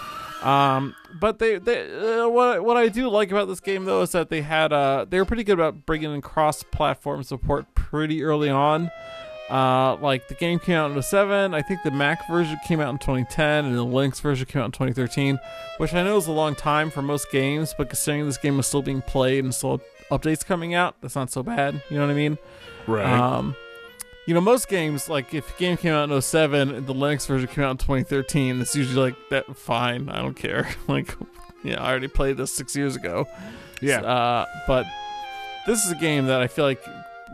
Um, 0.43 0.95
but 1.19 1.41
they, 1.41 1.59
they 1.59 2.21
uh, 2.21 2.29
what 2.29 2.62
what 2.62 2.77
I 2.77 2.89
do 2.89 3.09
like 3.09 3.33
about 3.33 3.49
this 3.49 3.59
game 3.61 3.87
though 3.87 4.03
is 4.03 4.12
that 4.12 4.29
they 4.29 4.43
had 4.43 4.73
uh 4.73 5.07
they 5.09 5.19
were 5.19 5.25
pretty 5.25 5.43
good 5.43 5.55
about 5.55 5.85
bringing 5.87 6.15
in 6.15 6.21
cross-platform 6.21 7.23
support 7.25 7.75
pretty 7.75 8.23
early 8.23 8.51
on. 8.51 8.91
Uh, 9.51 9.97
like 9.97 10.29
the 10.29 10.35
game 10.35 10.59
came 10.59 10.77
out 10.77 10.91
in 10.91 11.03
07. 11.03 11.53
I 11.53 11.61
think 11.61 11.83
the 11.83 11.91
Mac 11.91 12.27
version 12.29 12.59
came 12.66 12.81
out 12.81 12.91
in 12.91 12.99
2010, 12.99 13.66
and 13.66 13.77
the 13.77 13.85
Linux 13.85 14.21
version 14.21 14.47
came 14.47 14.62
out 14.62 14.66
in 14.66 14.73
2013, 14.73 15.39
which 15.77 15.93
I 15.93 16.03
know 16.03 16.16
is 16.16 16.27
a 16.27 16.33
long 16.33 16.55
time 16.55 16.91
for 16.91 17.03
most 17.03 17.31
games. 17.31 17.75
But 17.77 17.89
considering 17.91 18.27
this 18.27 18.39
game 18.39 18.57
was 18.57 18.66
still 18.66 18.83
being 18.83 19.03
played 19.03 19.45
and 19.45 19.55
still 19.55 19.81
updates 20.11 20.45
coming 20.45 20.75
out, 20.75 20.97
that's 21.01 21.15
not 21.15 21.31
so 21.31 21.43
bad. 21.43 21.83
You 21.91 21.99
know 21.99 22.07
what 22.07 22.12
I 22.12 22.15
mean? 22.15 22.39
Right. 22.87 23.05
Um, 23.07 23.55
you 24.27 24.33
know, 24.33 24.41
most 24.41 24.69
games, 24.69 25.09
like 25.11 25.35
if 25.35 25.55
a 25.55 25.59
game 25.59 25.77
came 25.77 25.93
out 25.93 26.11
in 26.11 26.23
07 26.23 26.75
and 26.75 26.87
the 26.87 26.95
Linux 26.95 27.27
version 27.27 27.47
came 27.49 27.65
out 27.65 27.73
in 27.73 27.77
2013, 27.77 28.61
it's 28.61 28.75
usually 28.75 29.11
like 29.11 29.16
that. 29.29 29.55
Fine, 29.57 30.09
I 30.09 30.23
don't 30.23 30.35
care. 30.35 30.69
like, 30.89 31.15
yeah, 31.62 31.83
I 31.83 31.91
already 31.91 32.09
played 32.09 32.39
this 32.39 32.51
six 32.51 32.75
years 32.75 32.97
ago. 32.97 33.29
yeah. 33.83 34.01
Uh, 34.01 34.47
but 34.66 34.87
this 35.66 35.85
is 35.85 35.93
a 35.93 35.97
game 35.97 36.27
that 36.27 36.41
I 36.41 36.47
feel 36.47 36.65
like 36.65 36.83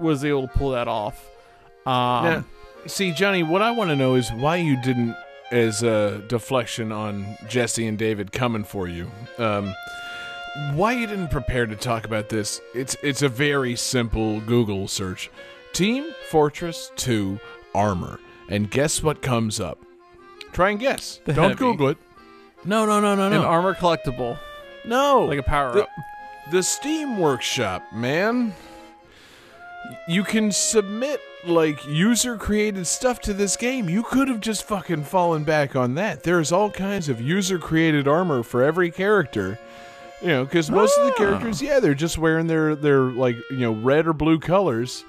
was 0.01 0.24
able 0.24 0.49
to 0.49 0.55
pull 0.55 0.70
that 0.70 0.89
off. 0.89 1.30
Um, 1.86 2.24
Now, 2.24 2.44
see, 2.86 3.12
Johnny, 3.12 3.43
what 3.43 3.62
I 3.62 3.70
want 3.70 3.90
to 3.90 3.97
know 3.97 4.15
is 4.15 4.31
why 4.32 4.57
you 4.57 4.81
didn't, 4.82 5.16
as 5.51 5.82
a 5.82 6.23
deflection 6.28 6.93
on 6.93 7.36
Jesse 7.48 7.86
and 7.86 7.98
David 7.98 8.32
coming 8.32 8.65
for 8.65 8.86
you, 8.89 9.11
um, 9.39 9.74
why 10.74 10.93
you 10.93 11.07
didn't 11.07 11.28
prepare 11.31 11.66
to 11.66 11.77
talk 11.77 12.05
about 12.05 12.28
this. 12.28 12.61
It's 12.74 12.97
it's 13.02 13.23
a 13.23 13.28
very 13.28 13.77
simple 13.77 14.40
Google 14.40 14.89
search. 14.89 15.31
Team 15.73 16.12
Fortress 16.28 16.90
2 16.97 17.39
Armor. 17.74 18.19
And 18.48 18.69
guess 18.70 19.01
what 19.02 19.23
comes 19.23 19.61
up? 19.61 19.78
Try 20.52 20.70
and 20.70 20.81
guess. 20.81 21.20
The 21.24 21.32
Don't 21.35 21.44
heavy. 21.51 21.59
Google 21.59 21.89
it. 21.90 21.98
No, 22.65 22.85
no, 22.85 23.01
no, 23.01 23.15
no, 23.15 23.27
an 23.27 23.32
no. 23.32 23.44
armor 23.44 23.74
collectible, 23.74 24.39
no. 24.85 25.20
like 25.24 25.39
a 25.39 25.43
power 25.43 25.73
The- 25.73 25.82
up. 25.85 25.89
The 26.51 26.62
Steam 26.65 27.16
Workshop, 27.19 27.85
man. 27.94 28.52
You 30.09 30.24
can 30.24 30.51
submit 30.52 31.20
like 31.47 31.85
user 31.87 32.37
created 32.37 32.87
stuff 32.87 33.21
to 33.23 33.33
this 33.35 33.57
game. 33.57 33.89
You 33.89 34.03
could 34.03 34.29
have 34.29 34.41
just 34.41 34.65
fucking 34.65 35.05
fallen 35.05 35.45
back 35.45 35.75
on 35.75 35.95
that. 35.95 36.23
There's 36.23 36.53
all 36.53 36.71
kinds 36.71 37.09
of 37.09 37.21
user 37.21 37.59
created 37.59 38.07
armor 38.07 38.43
for 38.43 38.62
every 38.62 38.91
character. 38.91 39.59
You 40.23 40.29
know, 40.29 40.45
because 40.45 40.71
most 40.71 40.99
of 40.99 41.07
the 41.07 41.12
Ah. 41.12 41.17
characters, 41.17 41.62
yeah, 41.62 41.81
they're 41.81 41.95
just 41.95 42.19
wearing 42.19 42.47
their 42.47 42.75
their 42.75 43.01
like 43.01 43.37
you 43.51 43.59
know 43.59 43.73
red 43.73 44.07
or 44.07 44.12
blue 44.12 44.39
colors. 44.39 45.05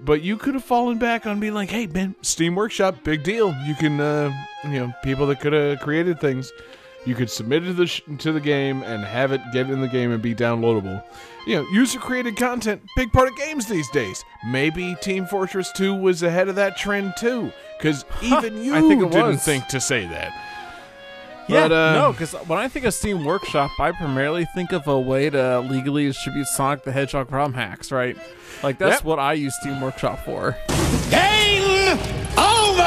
But 0.00 0.22
you 0.22 0.36
could 0.36 0.54
have 0.54 0.64
fallen 0.64 0.98
back 0.98 1.24
on 1.26 1.38
being 1.38 1.54
like, 1.54 1.70
"Hey, 1.70 1.86
man, 1.86 2.14
Steam 2.22 2.54
Workshop, 2.56 2.96
big 3.04 3.22
deal. 3.22 3.54
You 3.64 3.74
can, 3.74 4.00
uh, 4.00 4.32
you 4.64 4.80
know, 4.80 4.92
people 5.04 5.26
that 5.26 5.38
could 5.40 5.52
have 5.52 5.80
created 5.80 6.18
things, 6.20 6.50
you 7.04 7.14
could 7.14 7.30
submit 7.30 7.62
it 7.62 7.66
to 7.66 7.72
the 7.74 7.86
sh- 7.86 8.00
to 8.18 8.32
the 8.32 8.40
game 8.40 8.82
and 8.82 9.04
have 9.04 9.30
it 9.32 9.40
get 9.52 9.68
in 9.70 9.80
the 9.82 9.86
game 9.88 10.10
and 10.10 10.20
be 10.22 10.34
downloadable. 10.34 11.00
You 11.46 11.56
know, 11.56 11.68
user 11.70 11.98
created 11.98 12.36
content, 12.36 12.82
big 12.96 13.12
part 13.12 13.28
of 13.28 13.36
games 13.36 13.66
these 13.66 13.88
days. 13.90 14.24
Maybe 14.46 14.96
Team 15.02 15.26
Fortress 15.26 15.70
2 15.72 15.94
was 15.94 16.22
ahead 16.22 16.48
of 16.48 16.54
that 16.56 16.78
trend 16.78 17.14
too, 17.18 17.52
because 17.78 18.04
even 18.22 18.64
you 18.64 18.74
I 18.74 18.80
think 18.80 19.02
it 19.02 19.10
didn't 19.10 19.26
was. 19.26 19.44
think 19.44 19.66
to 19.68 19.80
say 19.80 20.06
that. 20.06 20.32
Yeah, 21.46 21.68
But, 21.68 21.72
uh, 21.72 21.92
no, 21.92 22.12
because 22.12 22.32
when 22.46 22.58
I 22.58 22.68
think 22.68 22.86
of 22.86 22.94
Steam 22.94 23.22
Workshop, 23.26 23.70
I 23.78 23.92
primarily 23.92 24.46
think 24.54 24.72
of 24.72 24.88
a 24.88 24.98
way 24.98 25.28
to 25.28 25.60
legally 25.60 26.06
distribute 26.06 26.46
Sonic 26.46 26.84
the 26.84 26.92
Hedgehog 26.92 27.30
ROM 27.30 27.52
hacks, 27.52 27.92
right? 27.92 28.16
Like 28.62 28.78
that's 28.78 29.00
Yep. 29.00 29.04
what 29.04 29.18
I 29.18 29.34
use 29.34 29.54
Steam 29.60 29.78
Workshop 29.82 30.24
for. 30.24 30.56
Game 31.10 31.98
over. 32.38 32.78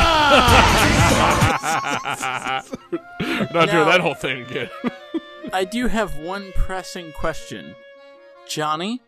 Not 3.53 3.69
doing 3.69 3.85
that 3.85 3.99
whole 4.01 4.15
thing 4.15 4.41
again. 4.41 4.69
I 5.53 5.63
do 5.63 5.85
have 5.87 6.17
one 6.17 6.51
pressing 6.55 7.11
question. 7.13 7.75
Johnny, 8.49 9.01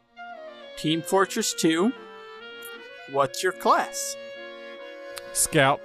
Team 0.77 1.01
Fortress 1.01 1.53
2, 1.53 1.91
what's 3.11 3.43
your 3.43 3.51
class? 3.51 4.15
Scout. 5.33 5.81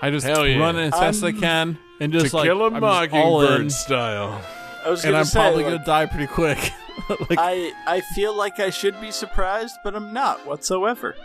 I 0.00 0.10
just 0.10 0.26
Hell 0.26 0.46
yeah. 0.46 0.58
run 0.58 0.76
as 0.76 0.92
fast 0.92 1.18
as 1.18 1.24
I 1.24 1.32
can 1.32 1.78
and 2.00 2.12
just 2.12 2.30
to 2.30 2.36
like 2.36 2.44
kill 2.46 2.62
a 2.62 2.66
I'm 2.66 2.74
just 2.74 2.82
all 3.14 3.40
in, 3.42 3.46
mockingbird 3.48 3.72
style. 3.72 4.42
I 4.84 4.90
was 4.90 5.02
and 5.04 5.10
gonna 5.10 5.18
I'm 5.18 5.24
say, 5.24 5.40
probably 5.40 5.64
like, 5.64 5.72
gonna 5.72 5.84
die 5.84 6.06
pretty 6.06 6.26
quick. 6.28 6.58
like, 7.28 7.38
I 7.38 7.72
I 7.86 8.00
feel 8.14 8.34
like 8.34 8.60
I 8.60 8.70
should 8.70 9.00
be 9.00 9.10
surprised, 9.10 9.74
but 9.82 9.94
I'm 9.96 10.12
not 10.12 10.46
whatsoever. 10.46 11.16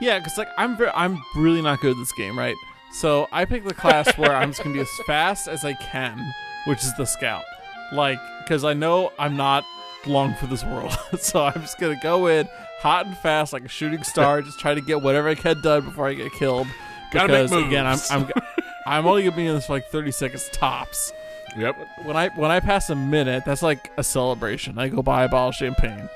Yeah, 0.00 0.18
because 0.18 0.36
like 0.36 0.48
I'm 0.58 0.76
ver- 0.76 0.92
I'm 0.94 1.22
really 1.36 1.62
not 1.62 1.80
good 1.80 1.92
at 1.92 1.96
this 1.96 2.12
game, 2.12 2.38
right? 2.38 2.56
So 2.92 3.26
I 3.32 3.44
pick 3.46 3.64
the 3.64 3.74
class 3.74 4.16
where 4.18 4.34
I'm 4.34 4.50
just 4.50 4.62
gonna 4.62 4.74
be 4.74 4.80
as 4.80 4.88
fast 5.06 5.48
as 5.48 5.64
I 5.64 5.72
can, 5.74 6.18
which 6.66 6.78
is 6.80 6.94
the 6.96 7.06
scout. 7.06 7.44
Like, 7.92 8.18
because 8.50 8.64
I 8.64 8.72
know 8.72 9.12
I'm 9.16 9.36
not 9.36 9.64
long 10.06 10.34
for 10.34 10.48
this 10.48 10.64
world, 10.64 10.92
so 11.20 11.44
I'm 11.44 11.60
just 11.60 11.78
gonna 11.78 12.00
go 12.02 12.26
in 12.26 12.48
hot 12.80 13.06
and 13.06 13.16
fast 13.18 13.52
like 13.52 13.64
a 13.64 13.68
shooting 13.68 14.02
star, 14.02 14.42
just 14.42 14.58
try 14.58 14.74
to 14.74 14.80
get 14.80 15.02
whatever 15.02 15.28
I 15.28 15.36
can 15.36 15.60
done 15.60 15.84
before 15.84 16.08
I 16.08 16.14
get 16.14 16.32
killed. 16.32 16.66
Gotta 17.12 17.32
make 17.32 17.48
Because 17.48 17.64
again, 17.64 17.86
I'm. 17.86 17.98
I'm 18.10 18.32
I'm 18.86 19.06
only 19.06 19.22
gonna 19.22 19.36
be 19.36 19.46
in 19.46 19.54
this 19.54 19.66
for 19.66 19.74
like 19.74 19.86
30 19.86 20.10
seconds 20.10 20.48
tops. 20.52 21.12
Yep. 21.56 21.76
When 22.02 22.16
I 22.16 22.30
when 22.30 22.50
I 22.50 22.58
pass 22.58 22.90
a 22.90 22.96
minute, 22.96 23.44
that's 23.46 23.62
like 23.62 23.92
a 23.96 24.02
celebration. 24.02 24.80
I 24.80 24.88
go 24.88 25.00
buy 25.00 25.22
a 25.22 25.28
bottle 25.28 25.50
of 25.50 25.54
champagne. 25.54 26.08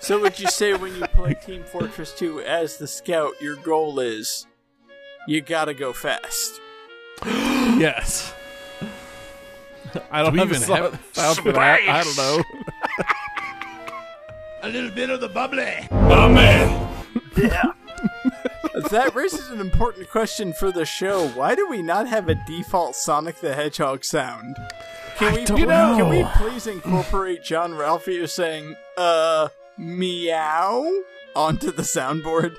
So 0.00 0.20
would 0.20 0.40
you 0.40 0.48
say 0.48 0.74
when 0.74 0.96
you 0.96 1.06
play 1.06 1.34
Team 1.46 1.62
Fortress 1.62 2.12
2 2.14 2.40
as 2.40 2.78
the 2.78 2.88
scout, 2.88 3.34
your 3.40 3.54
goal 3.54 4.00
is 4.00 4.48
you 5.28 5.40
gotta 5.40 5.74
go 5.74 5.92
fast? 5.92 6.60
Yes. 7.24 8.34
I 10.10 10.22
don't 10.22 10.32
we 10.32 10.38
have 10.40 10.50
a 10.50 10.54
even 10.54 10.66
sound, 10.66 10.94
have 10.94 11.08
sound 11.12 11.38
for 11.42 11.52
that. 11.52 11.80
I 11.88 12.02
don't 12.04 12.16
know. 12.16 12.42
A 14.62 14.68
little 14.68 14.90
bit 14.90 15.10
of 15.10 15.20
the 15.20 15.28
bubbly. 15.28 15.88
Yeah. 17.36 17.72
That 18.90 19.14
raises 19.14 19.50
an 19.50 19.60
important 19.60 20.08
question 20.10 20.52
for 20.52 20.70
the 20.72 20.84
show. 20.84 21.28
Why 21.28 21.54
do 21.54 21.68
we 21.68 21.82
not 21.82 22.08
have 22.08 22.28
a 22.28 22.34
default 22.46 22.94
Sonic 22.94 23.40
the 23.40 23.54
Hedgehog 23.54 24.04
sound? 24.04 24.56
Can 25.16 25.34
we, 25.34 25.44
don't 25.44 25.58
you 25.58 25.66
know, 25.66 25.96
can 25.96 26.08
we 26.08 26.24
please 26.36 26.66
incorporate 26.66 27.42
Jean-Ralphio 27.44 28.28
saying, 28.28 28.76
uh, 28.96 29.48
meow 29.76 31.02
onto 31.36 31.70
the 31.72 31.82
soundboard? 31.82 32.56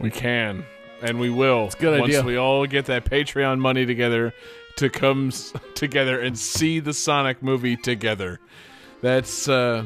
We 0.00 0.10
can, 0.10 0.64
and 1.02 1.20
we 1.20 1.30
will. 1.30 1.66
It's 1.66 1.74
a 1.74 1.78
good 1.78 2.00
once 2.00 2.10
idea. 2.10 2.22
we 2.22 2.36
all 2.36 2.66
get 2.66 2.86
that 2.86 3.04
Patreon 3.04 3.58
money 3.58 3.84
together 3.84 4.32
to 4.76 4.88
come 4.90 5.28
s- 5.28 5.52
together 5.74 6.20
and 6.20 6.38
see 6.38 6.80
the 6.80 6.92
Sonic 6.92 7.42
movie 7.42 7.76
together. 7.76 8.40
That's 9.00 9.48
uh, 9.48 9.84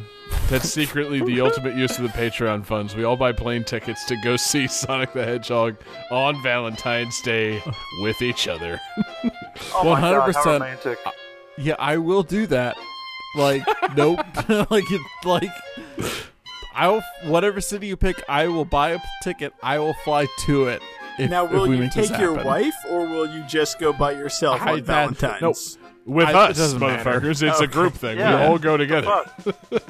that's 0.49 0.69
secretly 0.69 1.23
the 1.23 1.41
ultimate 1.41 1.75
use 1.75 1.97
of 1.97 2.03
the 2.03 2.11
Patreon 2.11 2.65
funds. 2.67 2.95
We 2.95 3.05
all 3.05 3.17
buy 3.17 3.33
plane 3.33 3.65
tickets 3.65 4.05
to 4.07 4.17
go 4.23 4.37
see 4.37 4.67
Sonic 4.69 5.13
the 5.15 5.25
Hedgehog 5.25 5.77
on 6.11 6.43
Valentine's 6.43 7.21
Day 7.23 7.63
with 8.03 8.21
each 8.21 8.47
other. 8.47 8.79
Oh 9.75 9.85
my 9.85 10.01
god, 10.01 10.35
how 10.35 10.43
100%. 10.45 10.45
romantic. 10.53 10.99
Yeah, 11.57 11.77
I 11.79 11.97
will 11.97 12.23
do 12.23 12.47
that. 12.49 12.77
Like, 13.37 13.67
nope. 13.97 14.21
like, 14.71 14.85
it, 14.91 15.01
like, 15.25 15.51
I'll 16.75 17.03
whatever 17.25 17.63
city 17.63 17.87
you 17.87 17.97
pick, 17.97 18.23
I 18.29 18.49
will 18.49 18.67
buy 18.67 18.91
a 18.91 18.99
ticket. 19.23 19.55
I 19.63 19.79
will 19.79 19.95
fly 20.05 20.27
to 20.47 20.67
it. 20.67 20.83
If, 21.19 21.31
now, 21.31 21.45
will 21.45 21.67
we 21.69 21.79
you 21.79 21.89
take 21.91 22.11
your 22.19 22.35
wife, 22.35 22.75
or 22.91 23.07
will 23.07 23.27
you 23.27 23.43
just 23.49 23.79
go 23.79 23.93
by 23.93 24.13
yourself 24.13 24.61
I- 24.63 24.73
on 24.73 24.77
that- 24.83 24.85
Valentine's? 25.19 25.79
With 26.05 26.29
I- 26.29 26.51
us, 26.51 26.57
doesn't 26.57 26.79
matter. 26.79 27.11
motherfuckers. 27.21 27.43
It's 27.49 27.61
a 27.61 27.67
group 27.67 27.95
thing. 27.95 28.19
Yeah. 28.19 28.41
We 28.41 28.47
all 28.47 28.59
go 28.59 28.77
together. 28.77 29.25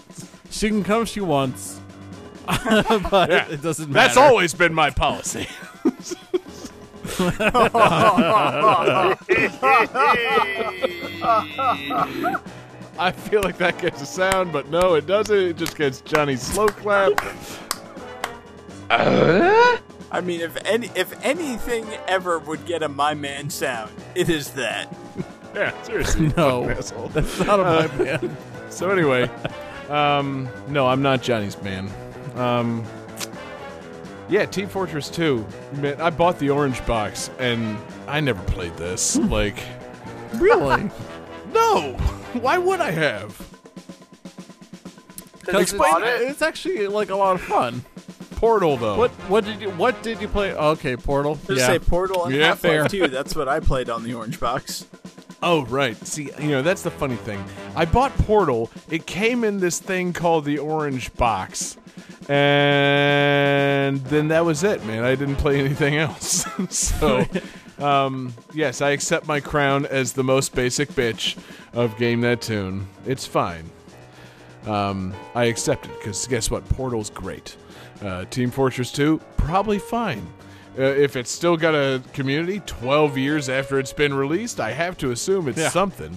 She 0.49 0.69
can 0.69 0.85
come 0.85 1.03
if 1.03 1.09
she 1.09 1.21
wants, 1.21 1.81
but 2.47 3.29
Yeah. 3.29 3.47
it 3.49 3.61
doesn't 3.61 3.91
matter. 3.91 4.07
That's 4.07 4.17
always 4.17 4.55
been 4.55 4.73
my 4.73 4.89
policy. 4.91 5.47
I 12.99 13.13
feel 13.13 13.43
like 13.43 13.59
that 13.59 13.79
gets 13.79 14.01
a 14.01 14.07
sound, 14.07 14.53
but 14.53 14.69
no, 14.71 14.95
it 14.95 15.07
doesn't. 15.07 15.37
It 15.37 15.57
just 15.57 15.77
gets 15.77 16.01
Johnny's 16.01 16.41
slow 16.43 16.69
clap. 16.69 17.13
Uh? 18.89 19.77
I 20.11 20.21
mean, 20.21 20.41
if 20.41 20.57
any 20.65 20.89
if 20.95 21.13
anything 21.25 21.87
ever 22.07 22.39
would 22.39 22.65
get 22.67 22.83
a 22.83 22.89
my 22.89 23.15
man 23.15 23.51
sound, 23.51 23.93
it 24.15 24.29
is 24.29 24.51
that. 24.53 24.95
Yeah, 25.55 25.73
seriously. 25.85 26.31
No, 26.37 26.69
asshole. 26.69 27.09
that's 27.09 27.41
not 27.41 27.61
a 27.61 27.65
my 27.65 28.05
man. 28.05 28.37
So 28.69 28.91
anyway, 28.91 29.31
um, 29.89 30.51
no, 30.69 30.87
I'm 30.87 31.01
not 31.01 31.23
Johnny's 31.23 31.57
man. 31.63 31.91
Um, 32.35 32.85
yeah, 34.29 34.45
Team 34.45 34.69
Fortress 34.69 35.09
2. 35.09 35.47
Man, 35.77 35.99
I 35.99 36.11
bought 36.11 36.39
the 36.39 36.51
orange 36.51 36.85
box 36.85 37.31
and 37.39 37.79
I 38.07 38.21
never 38.21 38.43
played 38.43 38.77
this. 38.77 39.17
like, 39.17 39.57
Really? 40.35 40.91
no. 41.55 41.93
Why 42.35 42.59
would 42.59 42.81
I 42.81 42.91
have? 42.91 43.41
Explain 45.49 46.03
it. 46.03 46.23
it's 46.23 46.43
actually 46.43 46.87
like 46.89 47.09
a 47.09 47.17
lot 47.17 47.35
of 47.37 47.41
fun. 47.41 47.83
Portal 48.37 48.77
though. 48.77 48.97
What 48.97 49.11
what 49.29 49.45
did 49.45 49.61
you 49.61 49.71
what 49.71 50.03
did 50.03 50.21
you 50.21 50.29
play? 50.29 50.53
Okay, 50.53 50.97
Portal. 50.97 51.35
Just 51.47 51.61
yeah. 51.61 51.67
say 51.67 51.79
Portal 51.79 52.27
and 52.27 52.35
Yeah, 52.35 52.49
Half-Life 52.49 52.91
2. 52.91 53.09
That's 53.09 53.35
what 53.35 53.49
I 53.49 53.61
played 53.61 53.91
on 53.91 54.05
the 54.05 54.15
orange 54.15 54.39
box. 54.39 54.87
Oh, 55.43 55.65
right. 55.67 55.97
See, 56.07 56.31
you 56.41 56.49
know, 56.49 56.63
that's 56.63 56.83
the 56.83 56.91
funny 56.91 57.17
thing. 57.17 57.45
I 57.75 57.85
bought 57.85 58.17
Portal. 58.19 58.71
It 58.91 59.07
came 59.07 59.45
in 59.45 59.61
this 59.61 59.79
thing 59.79 60.13
called 60.13 60.45
the 60.45 60.59
Orange 60.59 61.13
Box. 61.15 61.77
And 62.29 64.01
then 64.07 64.29
that 64.29 64.45
was 64.45 64.65
it, 64.65 64.85
man. 64.87 65.05
I 65.05 65.15
didn't 65.15 65.37
play 65.37 65.61
anything 65.61 65.97
else. 65.97 66.47
so, 66.71 67.25
um, 67.79 68.35
yes, 68.53 68.81
I 68.81 68.91
accept 68.91 69.27
my 69.27 69.41
crown 69.41 69.87
as 69.87 70.15
the 70.15 70.25
most 70.25 70.55
basic 70.55 70.89
bitch 70.91 71.37
of 71.75 71.97
Game 71.99 72.23
That 72.23 72.41
Tune. 72.41 72.89
It's 73.07 73.27
fine. 73.27 73.71
Um, 74.67 75.15
I 75.35 75.45
accept 75.45 75.87
it 75.87 75.97
because 75.99 76.27
guess 76.27 76.51
what? 76.51 76.69
Portal's 76.71 77.11
great. 77.11 77.57
Uh, 78.03 78.25
Team 78.27 78.51
Fortress 78.51 78.93
2, 78.93 79.21
probably 79.37 79.79
fine. 79.79 80.27
Uh, 80.79 80.83
if 80.83 81.17
it's 81.17 81.31
still 81.31 81.57
got 81.57 81.75
a 81.75 82.03
community 82.13 82.61
12 82.67 83.17
years 83.17 83.49
after 83.49 83.79
it's 83.79 83.93
been 83.95 84.13
released, 84.13 84.61
I 84.61 84.73
have 84.73 84.99
to 84.99 85.11
assume 85.11 85.49
it's 85.49 85.59
Yeah. 85.59 85.71
something. 85.71 86.15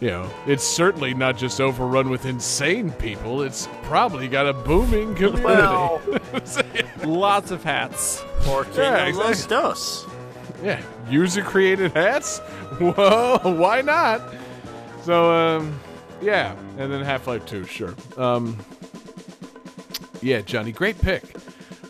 You 0.00 0.08
know, 0.08 0.30
it's 0.46 0.62
certainly 0.64 1.12
not 1.12 1.36
just 1.36 1.60
overrun 1.60 2.08
with 2.08 2.24
insane 2.24 2.90
people. 2.92 3.42
It's 3.42 3.68
probably 3.82 4.28
got 4.28 4.46
a 4.48 4.52
booming 4.54 5.14
community. 5.14 5.42
Well, 5.44 6.00
Lots 7.04 7.50
of 7.50 7.62
hats. 7.64 8.22
Porque 8.44 8.76
Yeah, 8.78 8.90
no 8.90 9.04
exactly. 9.08 9.24
los 9.28 9.46
dos. 9.46 10.06
yeah, 10.62 10.80
user 11.10 11.42
created 11.42 11.92
hats? 11.92 12.38
Whoa, 12.78 13.40
why 13.58 13.82
not? 13.82 14.22
So, 15.02 15.32
um, 15.32 15.78
yeah, 16.22 16.54
and 16.78 16.90
then 16.92 17.02
Half 17.04 17.26
Life 17.26 17.44
2, 17.46 17.64
sure. 17.64 17.94
Um, 18.16 18.56
yeah, 20.22 20.40
Johnny, 20.40 20.72
great 20.72 21.00
pick. 21.00 21.22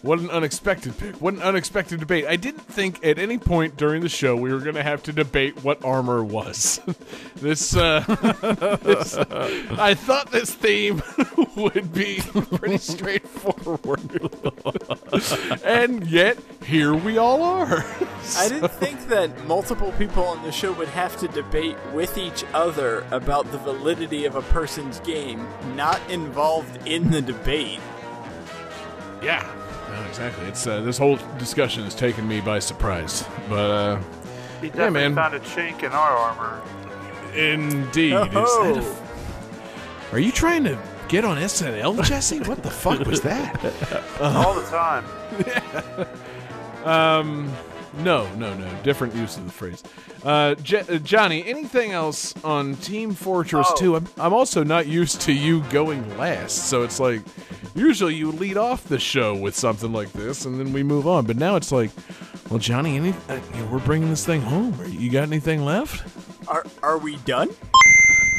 What 0.02 0.18
an 0.18 0.30
unexpected 0.30 0.96
pick. 0.96 1.16
What 1.16 1.34
an 1.34 1.42
unexpected 1.42 2.00
debate. 2.00 2.24
I 2.26 2.36
didn't 2.36 2.62
think 2.62 3.04
at 3.04 3.18
any 3.18 3.36
point 3.36 3.76
during 3.76 4.00
the 4.00 4.08
show 4.08 4.34
we 4.34 4.50
were 4.50 4.60
going 4.60 4.76
to 4.76 4.82
have 4.82 5.02
to 5.04 5.12
debate 5.12 5.62
what 5.62 5.84
armor 5.84 6.24
was. 6.24 6.80
this, 7.36 7.76
uh, 7.76 8.00
this- 8.82 9.18
I 9.18 9.92
thought 9.92 10.30
this 10.30 10.54
theme 10.54 11.02
would 11.56 11.92
be 11.92 12.22
pretty 12.32 12.78
straightforward. 12.78 14.00
and 15.64 16.06
yet, 16.06 16.38
here 16.64 16.94
we 16.94 17.18
all 17.18 17.42
are. 17.42 17.84
I 18.38 18.48
didn't 18.48 18.72
think 18.72 19.08
that 19.08 19.46
multiple 19.46 19.92
people 19.98 20.24
on 20.24 20.42
the 20.44 20.52
show 20.52 20.72
would 20.72 20.88
have 20.88 21.18
to 21.18 21.28
debate 21.28 21.76
with 21.92 22.16
each 22.16 22.44
other 22.54 23.04
about 23.10 23.52
the 23.52 23.58
validity 23.58 24.24
of 24.24 24.34
a 24.34 24.42
person's 24.42 24.98
game, 25.00 25.46
not 25.76 26.00
involved 26.10 26.86
in 26.86 27.10
the 27.10 27.20
debate. 27.20 27.80
Yeah, 29.22 29.46
no, 29.90 30.02
exactly. 30.08 30.46
It's 30.46 30.66
uh, 30.66 30.80
this 30.80 30.96
whole 30.98 31.16
discussion 31.38 31.84
has 31.84 31.94
taken 31.94 32.26
me 32.26 32.40
by 32.40 32.58
surprise, 32.58 33.24
but 33.48 33.70
uh, 33.70 33.96
he 34.60 34.68
definitely 34.68 34.90
man. 35.00 35.14
found 35.14 35.34
a 35.34 35.40
chink 35.40 35.82
in 35.82 35.92
our 35.92 36.10
armor. 36.16 36.62
indeed, 37.34 38.12
Is 38.14 38.20
that 38.20 38.30
Oh, 38.34 38.96
a- 40.12 40.14
are 40.14 40.18
you 40.18 40.32
trying 40.32 40.64
to 40.64 40.78
get 41.08 41.24
on 41.24 41.36
SNL, 41.36 42.02
Jesse? 42.04 42.40
What 42.40 42.62
the 42.62 42.70
fuck 42.70 43.00
was 43.06 43.20
that? 43.22 43.54
all 44.20 44.54
the 44.54 44.66
time. 44.66 45.04
Um, 46.84 47.52
No, 47.98 48.32
no, 48.36 48.54
no. 48.54 48.68
Different 48.82 49.14
use 49.14 49.36
of 49.36 49.44
the 49.46 49.52
phrase. 49.52 49.82
Uh, 50.24 50.54
J- 50.56 50.80
uh, 50.88 50.98
Johnny, 50.98 51.44
anything 51.46 51.90
else 51.92 52.34
on 52.44 52.76
Team 52.76 53.12
Fortress 53.12 53.66
Oh. 53.70 53.76
2? 53.76 53.96
I'm, 53.96 54.08
I'm 54.18 54.32
also 54.32 54.62
not 54.62 54.86
used 54.86 55.20
to 55.22 55.32
you 55.32 55.60
going 55.70 56.16
last, 56.16 56.68
so 56.68 56.82
it's 56.82 57.00
like 57.00 57.20
usually 57.74 58.14
you 58.14 58.30
lead 58.32 58.56
off 58.56 58.84
the 58.84 58.98
show 58.98 59.34
with 59.34 59.56
something 59.56 59.92
like 59.92 60.12
this, 60.12 60.44
and 60.44 60.58
then 60.60 60.72
we 60.72 60.82
move 60.82 61.06
on. 61.08 61.26
But 61.26 61.36
now 61.36 61.56
it's 61.56 61.72
like, 61.72 61.90
well, 62.48 62.58
Johnny, 62.60 62.96
any, 62.96 63.10
uh, 63.28 63.40
you 63.54 63.60
know, 63.60 63.66
we're 63.72 63.78
bringing 63.80 64.08
this 64.08 64.24
thing 64.24 64.40
home. 64.40 64.78
Are- 64.80 64.86
You 64.86 65.10
got 65.10 65.24
anything 65.24 65.64
left? 65.64 66.06
Are 66.48 66.64
are 66.82 66.98
we 66.98 67.16
done? 67.18 67.48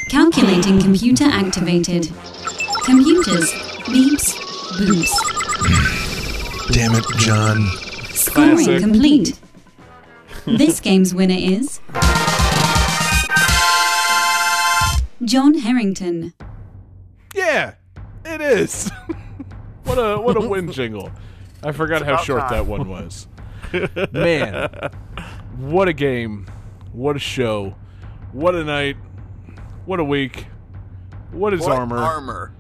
Calculating 0.10 0.82
computer 0.82 1.26
activated. 1.26 2.08
Computers. 2.86 3.52
Beeps. 3.86 4.34
Boops. 4.78 6.72
Damn 6.74 6.96
it, 6.96 7.06
John. 7.18 7.68
Scoring 8.22 8.52
Classic. 8.56 8.80
complete. 8.82 9.40
this 10.46 10.80
game's 10.80 11.14
winner 11.14 11.36
is. 11.38 11.80
John 15.24 15.56
Harrington. 15.56 16.34
Yeah, 17.34 17.76
it 18.24 18.42
is. 18.42 18.90
what 19.86 19.96
a 19.96 20.20
what 20.20 20.38
a 20.38 20.48
win 20.48 20.72
jingle. 20.72 21.12
I 21.64 21.72
forgot 21.72 22.04
how 22.04 22.18
short 22.18 22.42
time. 22.42 22.52
that 22.52 22.66
one 22.68 22.88
was. 22.88 23.28
Man, 24.12 24.70
what 25.58 25.88
a 25.88 25.94
game. 25.94 26.48
What 26.92 27.16
a 27.16 27.20
show. 27.20 27.76
What 28.34 28.56
a 28.56 28.64
night. 28.64 28.98
What 29.86 30.00
a 30.00 30.04
week. 30.04 30.46
What 31.32 31.54
is 31.54 31.62
What 31.62 31.72
armor? 31.72 31.98
Armor. 31.98 32.54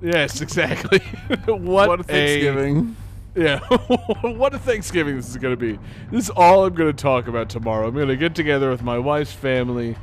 Yes, 0.00 0.40
exactly. 0.40 0.98
what, 1.46 1.88
What 1.88 2.00
a 2.00 2.04
Thanksgiving. 2.04 2.96
Yeah. 3.34 3.58
what 4.22 4.54
a 4.54 4.58
Thanksgiving 4.58 5.16
this 5.16 5.28
is 5.28 5.36
going 5.36 5.52
to 5.54 5.60
be. 5.60 5.78
This 6.10 6.24
is 6.24 6.30
all 6.30 6.64
I'm 6.66 6.74
going 6.74 6.94
to 6.94 7.02
talk 7.02 7.26
about 7.28 7.48
tomorrow. 7.48 7.88
I'm 7.88 7.94
going 7.94 8.08
to 8.08 8.16
get 8.16 8.34
together 8.34 8.70
with 8.70 8.82
my 8.82 8.98
wife's 8.98 9.32
family, 9.32 9.96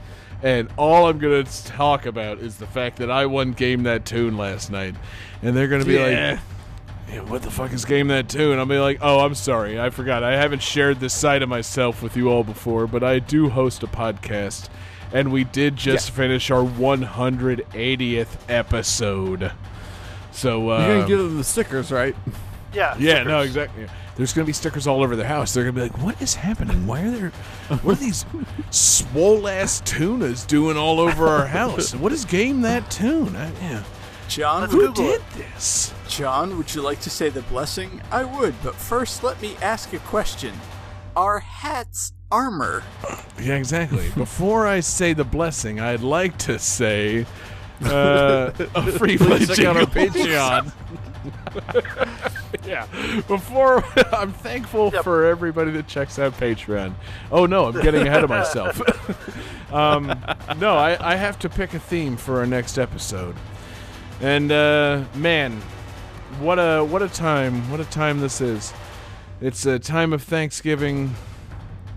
and 0.44 0.70
all 0.78 1.08
I'm 1.08 1.20
going 1.20 1.44
to 1.46 1.66
talk 1.66 2.06
about 2.06 2.40
is 2.40 2.58
the 2.58 2.68
fact 2.68 2.98
that 2.98 3.10
I 3.12 3.26
won 3.26 3.54
Game 3.54 3.84
That 3.84 4.06
Tune 4.06 4.38
last 4.38 4.72
night. 4.72 4.96
And 5.42 5.56
they're 5.56 5.68
going 5.68 5.82
to 5.82 5.88
be 5.88 5.94
Yeah. 5.96 6.32
like, 6.32 6.40
yeah, 7.14 7.22
what 7.30 7.42
the 7.42 7.52
fuck 7.52 7.74
is 7.74 7.84
Game 7.86 8.08
That 8.08 8.30
Tune? 8.30 8.58
I'll 8.60 8.66
be 8.66 8.78
like, 8.80 9.00
oh, 9.02 9.20
I'm 9.20 9.36
sorry. 9.36 9.80
I 9.80 9.90
forgot. 9.90 10.24
I 10.24 10.38
haven't 10.38 10.62
shared 10.62 11.00
this 11.00 11.14
side 11.14 11.42
of 11.42 11.50
myself 11.50 12.02
with 12.02 12.16
you 12.16 12.30
all 12.30 12.44
before, 12.44 12.88
but 12.88 13.04
I 13.04 13.20
do 13.20 13.50
host 13.50 13.84
a 13.84 13.88
podcast. 13.88 14.70
And 15.14 15.32
we 15.34 15.44
did 15.44 15.76
just 15.76 16.12
finish 16.12 16.50
our 16.52 16.64
180th 16.64 18.28
episode. 18.48 19.52
So, 20.32 20.70
uh, 20.72 20.80
You're 20.88 20.96
gonna 20.96 21.08
give 21.08 21.18
them 21.20 21.38
the 21.38 21.44
stickers, 21.44 21.92
right? 21.92 22.16
Yeah. 22.74 22.96
yeah, 22.98 23.24
no, 23.24 23.42
exactly. 23.42 23.88
There's 24.16 24.34
going 24.34 24.46
to 24.46 24.50
be 24.50 24.54
stickers 24.54 24.88
all 24.88 25.04
over 25.04 25.16
the 25.16 25.26
house. 25.26 25.54
They're 25.54 25.64
going 25.64 25.76
to 25.76 25.82
be 25.82 25.90
like, 25.90 26.04
"What 26.06 26.22
is 26.22 26.36
happening? 26.36 26.86
Why 26.86 27.02
are 27.02 27.12
there? 27.12 27.30
What 27.82 27.98
are 27.98 28.02
these 28.02 28.26
swole 28.70 29.48
ass 29.48 29.82
tunas 29.86 30.46
doing 30.46 30.78
all 30.78 31.00
over 31.00 31.28
our 31.28 31.48
house? 31.48 31.96
What 31.96 32.12
is 32.12 32.26
game 32.26 32.62
that 32.62 32.90
tune? 32.92 33.36
I, 33.36 33.52
yeah. 33.62 33.84
John, 34.28 34.62
Let's 34.62 34.74
Who 34.74 34.80
Google 34.88 35.04
did 35.06 35.22
it. 35.22 35.30
this? 35.36 35.94
John, 36.08 36.58
would 36.58 36.74
you 36.74 36.82
like 36.82 37.02
to 37.02 37.10
say 37.10 37.28
the 37.30 37.42
blessing? 37.44 38.02
I 38.12 38.24
would, 38.24 38.56
but 38.64 38.76
first 38.76 39.24
let 39.24 39.42
me 39.42 39.58
ask 39.62 39.92
a 39.94 40.00
question. 40.00 40.54
Are 41.18 41.40
hats 41.40 42.14
armor? 42.32 42.84
Yeah, 43.42 43.56
exactly. 43.56 44.10
Before 44.16 44.68
I 44.68 44.80
say 44.80 45.12
the 45.12 45.26
blessing, 45.26 45.82
I'd 45.82 46.00
like 46.02 46.38
to 46.40 46.60
say 46.60 47.26
uh, 47.84 48.52
a 48.76 48.92
free 48.94 49.18
play 49.18 49.38
Please 49.40 49.56
check 49.58 49.66
out 49.66 49.76
our. 49.78 49.84
Patreon. 49.84 50.72
yeah. 52.66 52.86
Before 53.28 53.84
I'm 54.14 54.32
thankful 54.34 54.92
Yep. 54.94 55.04
for 55.04 55.26
everybody 55.26 55.72
that 55.72 55.88
checks 55.88 56.20
out 56.20 56.34
Patreon. 56.34 56.94
Oh 57.32 57.46
no, 57.46 57.66
I'm 57.68 57.82
getting 57.82 58.08
ahead 58.08 58.24
of 58.24 58.30
myself. 58.40 58.82
um, 59.74 60.08
no, 60.58 60.76
I, 60.76 61.14
I 61.14 61.16
have 61.16 61.38
to 61.40 61.50
pick 61.50 61.74
a 61.74 61.80
theme 61.80 62.18
for 62.18 62.40
our 62.40 62.46
next 62.46 62.78
episode. 62.78 63.36
And 64.20 64.52
uh, 64.52 65.04
man, 65.16 65.62
what 66.40 66.58
a 66.60 66.84
what 66.84 67.02
a 67.02 67.08
time! 67.10 67.70
What 67.72 67.80
a 67.80 67.86
time 67.86 68.20
this 68.20 68.42
is. 68.42 68.74
It's 69.42 69.66
a 69.66 69.80
time 69.80 70.14
of 70.14 70.22
Thanksgiving, 70.22 71.16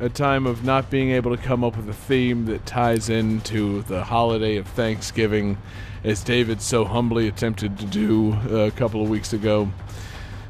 a 0.01 0.09
time 0.09 0.47
of 0.47 0.65
not 0.65 0.89
being 0.91 1.11
able 1.11 1.37
to 1.37 1.43
come 1.43 1.63
up 1.63 1.77
with 1.77 1.89
a 1.91 1.93
theme 1.95 2.47
that 2.47 2.65
ties 2.65 3.11
into 3.11 3.83
the 3.83 4.03
holiday 4.05 4.57
of 4.57 4.67
Thanksgiving, 4.69 5.59
as 6.05 6.23
David 6.23 6.61
so 6.61 6.85
humbly 6.85 7.27
attempted 7.29 7.79
to 7.79 7.87
do 7.87 8.33
uh, 8.33 8.67
a 8.67 8.71
couple 8.71 9.03
of 9.03 9.09
weeks 9.09 9.33
ago. 9.33 9.69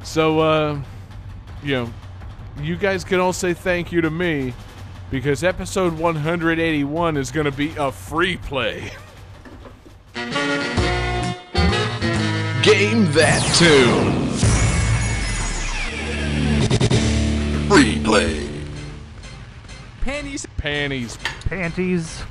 So, 0.02 0.40
uh, 0.40 0.82
you 1.62 1.74
know, 1.74 1.90
you 2.60 2.76
guys 2.76 3.04
can 3.04 3.20
all 3.20 3.32
say 3.32 3.54
thank 3.54 3.92
you 3.92 4.00
to 4.00 4.10
me 4.10 4.52
because 5.10 5.44
episode 5.44 5.96
181 5.96 7.16
is 7.16 7.30
going 7.30 7.46
to 7.46 7.52
be 7.52 7.72
a 7.78 7.92
free 7.92 8.36
play. 8.36 8.90
Game 12.62 13.10
that 13.12 13.42
tune. 13.56 14.24
Free 17.68 18.02
play. 18.02 18.48
Panties. 20.00 20.46
Panties, 20.56 21.18
Panties. 21.46 22.22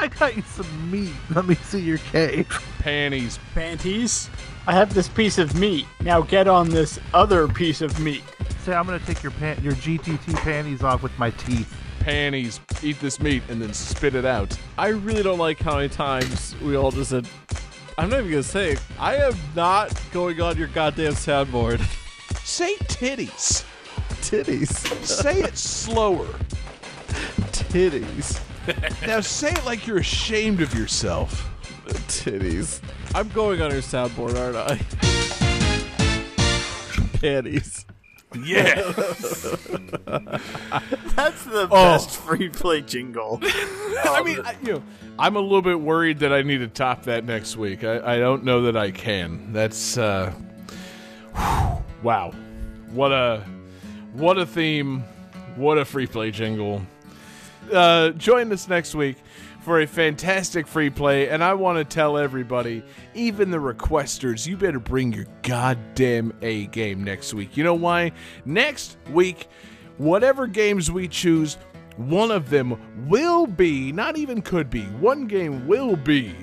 I 0.00 0.06
got 0.08 0.36
you 0.36 0.42
some 0.42 0.90
meat. 0.90 1.12
Let 1.34 1.46
me 1.46 1.54
see 1.56 1.80
your 1.80 1.98
cake. 1.98 2.48
panties. 2.78 3.38
Panties. 3.54 4.30
I 4.66 4.72
have 4.72 4.94
this 4.94 5.08
piece 5.08 5.38
of 5.38 5.54
meat. 5.58 5.86
Now 6.02 6.20
get 6.20 6.46
on 6.46 6.68
this 6.68 7.00
other 7.14 7.48
piece 7.48 7.80
of 7.80 7.98
meat. 7.98 8.22
Say, 8.64 8.74
I'm 8.74 8.86
gonna 8.86 9.00
take 9.00 9.22
your 9.22 9.32
pan- 9.32 9.62
your 9.62 9.72
GTT 9.72 10.34
panties 10.34 10.82
off 10.82 11.02
with 11.02 11.16
my 11.18 11.30
teeth. 11.30 11.74
Panties. 12.00 12.60
Eat 12.82 13.00
this 13.00 13.20
meat 13.20 13.42
and 13.48 13.60
then 13.60 13.72
spit 13.74 14.14
it 14.14 14.24
out. 14.24 14.56
I 14.76 14.88
really 14.88 15.22
don't 15.22 15.38
like 15.38 15.58
how 15.58 15.76
many 15.76 15.88
times 15.88 16.54
we 16.62 16.76
all 16.76 16.92
just 16.92 17.10
said. 17.10 17.28
I'm 17.96 18.08
not 18.08 18.20
even 18.20 18.30
gonna 18.30 18.42
say 18.44 18.72
it. 18.72 18.80
I 19.00 19.16
am 19.16 19.34
not 19.56 19.92
going 20.12 20.40
on 20.40 20.56
your 20.56 20.68
goddamn 20.68 21.14
soundboard. 21.14 21.80
Say 22.44 22.76
titties. 22.84 23.64
Titties. 24.20 24.68
Say 25.04 25.40
it 25.40 25.56
slower. 25.58 26.28
Titties. 27.50 28.40
Now 29.06 29.20
say 29.20 29.50
it 29.50 29.64
like 29.64 29.86
you're 29.86 29.98
ashamed 29.98 30.60
of 30.60 30.74
yourself. 30.74 31.48
Titties. 32.08 32.80
I'm 33.14 33.28
going 33.30 33.62
on 33.62 33.70
your 33.70 33.80
soundboard, 33.80 34.38
aren't 34.38 34.56
I? 34.56 34.78
Panties. 37.20 37.86
Yeah. 38.44 38.74
That's 41.16 41.44
the 41.44 41.66
Oh. 41.70 41.92
best 41.92 42.10
free 42.10 42.48
play 42.50 42.82
jingle. 42.82 43.40
I 43.42 44.22
mean, 44.24 44.40
I, 44.44 44.54
you 44.62 44.72
know, 44.74 44.82
I'm 45.18 45.36
a 45.36 45.40
little 45.40 45.62
bit 45.62 45.80
worried 45.80 46.18
that 46.20 46.32
I 46.32 46.42
need 46.42 46.58
to 46.58 46.68
top 46.68 47.04
that 47.04 47.24
next 47.24 47.56
week. 47.56 47.84
I, 47.84 48.16
I 48.16 48.18
don't 48.18 48.44
know 48.44 48.62
that 48.62 48.76
I 48.76 48.90
can. 48.90 49.52
That's 49.54 49.96
uh, 49.96 50.32
wow. 52.02 52.32
What 52.92 53.12
a 53.12 53.44
what 54.12 54.36
a 54.38 54.44
theme. 54.46 55.04
What 55.56 55.78
a 55.78 55.84
free 55.84 56.06
play 56.06 56.30
jingle. 56.30 56.82
Uh, 57.72 58.10
join 58.10 58.52
us 58.52 58.68
next 58.68 58.94
week 58.94 59.16
for 59.60 59.80
a 59.80 59.86
fantastic 59.86 60.66
free 60.66 60.90
play, 60.90 61.28
and 61.28 61.42
I 61.44 61.54
want 61.54 61.78
to 61.78 61.84
tell 61.84 62.16
everybody, 62.16 62.82
even 63.14 63.50
the 63.50 63.58
requesters, 63.58 64.46
you 64.46 64.56
better 64.56 64.78
bring 64.78 65.12
your 65.12 65.26
goddamn 65.42 66.32
A 66.42 66.66
game 66.66 67.04
next 67.04 67.34
week. 67.34 67.56
You 67.56 67.64
know 67.64 67.74
why? 67.74 68.12
Next 68.44 68.96
week, 69.12 69.48
whatever 69.98 70.46
games 70.46 70.90
we 70.90 71.08
choose, 71.08 71.58
one 71.96 72.30
of 72.30 72.48
them 72.48 72.78
will 73.08 73.46
be, 73.46 73.92
not 73.92 74.16
even 74.16 74.40
could 74.40 74.70
be, 74.70 74.84
one 74.84 75.26
game 75.26 75.66
will 75.66 75.96
be 75.96 76.34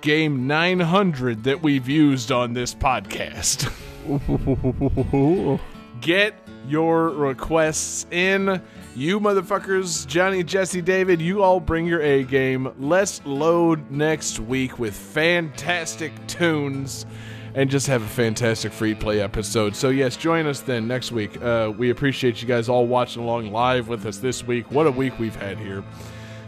game 0.00 0.46
900 0.46 1.44
that 1.44 1.62
we've 1.62 1.88
used 1.88 2.32
on 2.32 2.52
this 2.52 2.74
podcast. 2.74 3.70
Get 6.00 6.34
your 6.68 7.10
requests 7.10 8.06
in. 8.10 8.62
You 8.96 9.20
motherfuckers, 9.20 10.06
Johnny, 10.06 10.42
Jesse, 10.42 10.80
David, 10.80 11.20
you 11.20 11.42
all 11.42 11.60
bring 11.60 11.84
your 11.84 12.00
A 12.00 12.24
game. 12.24 12.72
Let's 12.78 13.20
load 13.26 13.90
next 13.90 14.40
week 14.40 14.78
with 14.78 14.96
fantastic 14.96 16.12
tunes 16.26 17.04
and 17.54 17.68
just 17.68 17.88
have 17.88 18.00
a 18.00 18.06
fantastic 18.06 18.72
free 18.72 18.94
play 18.94 19.20
episode. 19.20 19.76
So, 19.76 19.90
yes, 19.90 20.16
join 20.16 20.46
us 20.46 20.60
then 20.60 20.88
next 20.88 21.12
week. 21.12 21.38
Uh, 21.42 21.74
we 21.76 21.90
appreciate 21.90 22.40
you 22.40 22.48
guys 22.48 22.70
all 22.70 22.86
watching 22.86 23.22
along 23.22 23.52
live 23.52 23.86
with 23.86 24.06
us 24.06 24.16
this 24.16 24.42
week. 24.42 24.70
What 24.70 24.86
a 24.86 24.90
week 24.90 25.18
we've 25.18 25.36
had 25.36 25.58
here. 25.58 25.84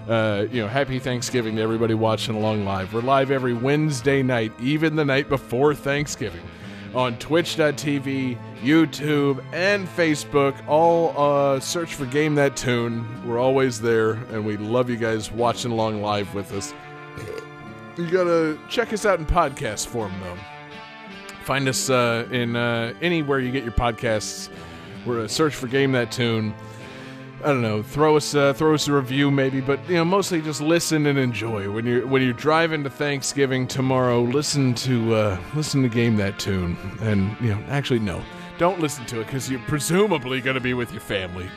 Uh, 0.09 0.47
you 0.51 0.63
know, 0.63 0.69
happy 0.69 0.99
Thanksgiving 0.99 1.57
to 1.57 1.61
everybody 1.61 1.93
watching 1.93 2.35
along 2.35 2.65
live. 2.65 2.95
We're 2.95 3.03
live 3.03 3.31
every 3.31 3.53
Wednesday 3.53 4.23
night, 4.23 4.53
even 4.59 4.97
the 4.97 5.05
night 5.05 5.29
before 5.29 5.75
Thanksgiving, 5.75 6.41
on 6.99 7.17
twitch.tv, 7.19 8.37
YouTube, 8.61 9.45
and 9.53 9.87
Facebook. 9.87 10.57
All 10.67 11.15
uh, 11.17 11.61
search 11.61 11.95
for 11.95 12.07
Game 12.07 12.35
That 12.35 12.57
Tune. 12.57 13.07
We're 13.25 13.39
always 13.39 13.81
there, 13.81 14.15
and 14.33 14.45
we 14.45 14.57
love 14.57 14.91
you 14.91 14.97
guys 14.97 15.31
watching 15.31 15.71
along 15.71 16.03
live 16.03 16.35
with 16.35 16.53
us. 16.53 16.75
You 17.97 18.11
gotta 18.11 18.59
check 18.69 18.93
us 18.93 19.07
out 19.07 19.21
in 19.21 19.27
podcast 19.27 19.87
form, 19.87 20.13
though. 20.21 20.37
Find 21.45 21.69
us 21.69 21.89
uh, 21.89 22.27
in 22.33 22.57
uh, 22.57 22.93
anywhere 23.01 23.39
you 23.39 23.53
get 23.53 23.63
your 23.63 23.73
podcasts. 23.73 24.49
We're 25.07 25.21
a 25.21 25.29
search 25.29 25.55
for 25.55 25.69
Game 25.69 25.93
That 25.93 26.11
Tune. 26.11 26.53
I 27.45 27.49
don't 27.49 27.63
know, 27.63 27.85
throw 27.85 28.17
us 28.17 28.35
uh, 28.35 28.53
throw 28.53 28.75
us 28.75 28.89
a 28.89 28.93
review 28.93 29.31
maybe, 29.31 29.61
but 29.61 29.79
you 29.89 29.95
know, 29.95 30.05
mostly 30.05 30.43
just 30.43 30.61
listen 30.61 31.07
and 31.07 31.17
enjoy. 31.19 31.71
When 31.71 31.87
you're 31.87 32.05
when 32.05 32.21
you're 32.21 32.33
driving 32.33 32.83
to 32.83 32.91
Thanksgiving 32.91 33.69
tomorrow, 33.69 34.23
listen 34.23 34.75
to 34.75 35.15
uh, 35.15 35.41
listen 35.55 35.83
to 35.83 35.89
Game 35.89 36.17
That 36.17 36.41
Tune, 36.41 36.77
and 37.01 37.37
you 37.41 37.55
know, 37.55 37.63
actually 37.69 38.01
no, 38.01 38.21
don't 38.59 38.81
listen 38.81 39.07
to 39.07 39.21
it 39.21 39.27
because 39.27 39.49
you're 39.49 39.61
presumably 39.61 40.41
going 40.41 40.55
to 40.55 40.61
be 40.61 40.75
with 40.75 40.91
your 40.91 41.01
family. 41.01 41.49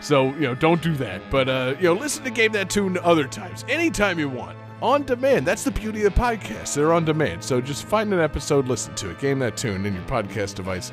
So 0.00 0.34
you 0.34 0.40
know, 0.40 0.56
don't 0.56 0.82
do 0.82 0.94
that. 0.96 1.22
But 1.30 1.48
uh, 1.48 1.74
you 1.78 1.84
know, 1.84 1.94
listen 1.94 2.24
to 2.24 2.30
Game 2.30 2.50
That 2.52 2.68
Tune 2.68 2.98
other 2.98 3.28
times, 3.28 3.64
anytime 3.68 4.18
you 4.18 4.28
want, 4.28 4.58
on 4.82 5.04
demand. 5.04 5.46
That's 5.46 5.62
the 5.62 5.70
beauty 5.70 6.04
of 6.04 6.12
the 6.12 6.20
podcast; 6.20 6.74
they're 6.74 6.92
on 6.92 7.04
demand. 7.04 7.44
So 7.44 7.60
just 7.60 7.84
find 7.84 8.12
an 8.12 8.18
episode, 8.18 8.66
listen 8.66 8.96
to 8.96 9.10
it, 9.10 9.20
Game 9.20 9.38
That 9.38 9.56
Tune 9.56 9.86
in 9.86 9.94
your 9.94 10.02
podcast 10.04 10.56
device. 10.56 10.90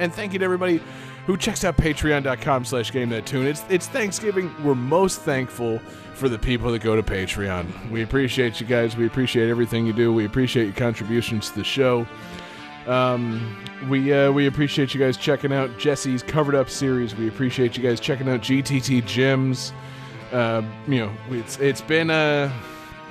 And 0.00 0.12
thank 0.12 0.32
you 0.32 0.40
to 0.40 0.44
everybody 0.44 0.82
who 1.26 1.36
checks 1.36 1.64
out 1.64 1.76
patreon.com 1.76 2.64
slash 2.64 2.92
game 2.92 3.08
that 3.10 3.26
tune. 3.26 3.46
It's, 3.46 3.64
it's 3.68 3.88
thanksgiving. 3.88 4.54
We're 4.62 4.76
most 4.76 5.20
thankful 5.20 5.80
for 6.14 6.28
the 6.28 6.38
people 6.38 6.70
that 6.72 6.78
go 6.78 6.96
to 6.96 7.02
patreon. 7.02 7.90
We 7.90 8.02
appreciate 8.02 8.60
you 8.60 8.66
guys. 8.66 8.96
We 8.96 9.06
appreciate 9.06 9.50
everything 9.50 9.86
you 9.86 9.92
do. 9.92 10.12
We 10.12 10.24
appreciate 10.24 10.64
your 10.64 10.74
contributions 10.74 11.50
to 11.50 11.56
the 11.56 11.64
show. 11.64 12.06
Um, 12.86 13.56
we 13.88 14.12
uh, 14.12 14.30
we 14.30 14.46
appreciate 14.46 14.94
you 14.94 15.00
guys 15.00 15.16
checking 15.16 15.52
out 15.52 15.76
jesse's 15.76 16.22
covered 16.22 16.54
up 16.54 16.70
series. 16.70 17.16
We 17.16 17.26
appreciate 17.26 17.76
you 17.76 17.82
guys 17.82 17.98
checking 17.98 18.28
out 18.28 18.40
gtt 18.42 19.04
gems. 19.06 19.72
Uh, 20.32 20.62
you 20.86 21.00
know 21.00 21.12
it's 21.30 21.58
it's 21.58 21.80
been 21.80 22.10
a 22.10 22.52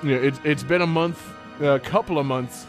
you 0.02 0.16
know 0.16 0.22
it's, 0.22 0.40
it's 0.46 0.64
been 0.64 0.82
a 0.82 0.88
month 0.88 1.22
a 1.60 1.80
couple 1.80 2.20
of 2.20 2.26
months 2.26 2.66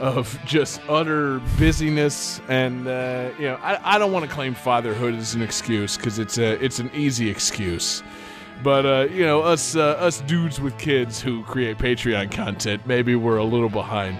of 0.00 0.38
just 0.44 0.80
utter 0.88 1.40
busyness 1.58 2.40
and 2.48 2.86
uh, 2.86 3.30
you 3.38 3.46
know 3.46 3.58
I, 3.62 3.96
I 3.96 3.98
don't 3.98 4.12
want 4.12 4.24
to 4.24 4.30
claim 4.30 4.54
fatherhood 4.54 5.14
as 5.14 5.34
an 5.34 5.42
excuse 5.42 5.96
because 5.96 6.18
it's 6.18 6.38
a 6.38 6.62
it's 6.64 6.78
an 6.78 6.90
easy 6.94 7.28
excuse. 7.28 8.02
But 8.62 8.86
uh, 8.86 9.08
you 9.12 9.24
know 9.24 9.42
us 9.42 9.76
uh, 9.76 9.96
us 9.98 10.20
dudes 10.22 10.60
with 10.60 10.78
kids 10.78 11.20
who 11.20 11.42
create 11.44 11.78
patreon 11.78 12.30
content 12.30 12.86
maybe 12.86 13.14
we're 13.16 13.38
a 13.38 13.44
little 13.44 13.68
behind. 13.68 14.18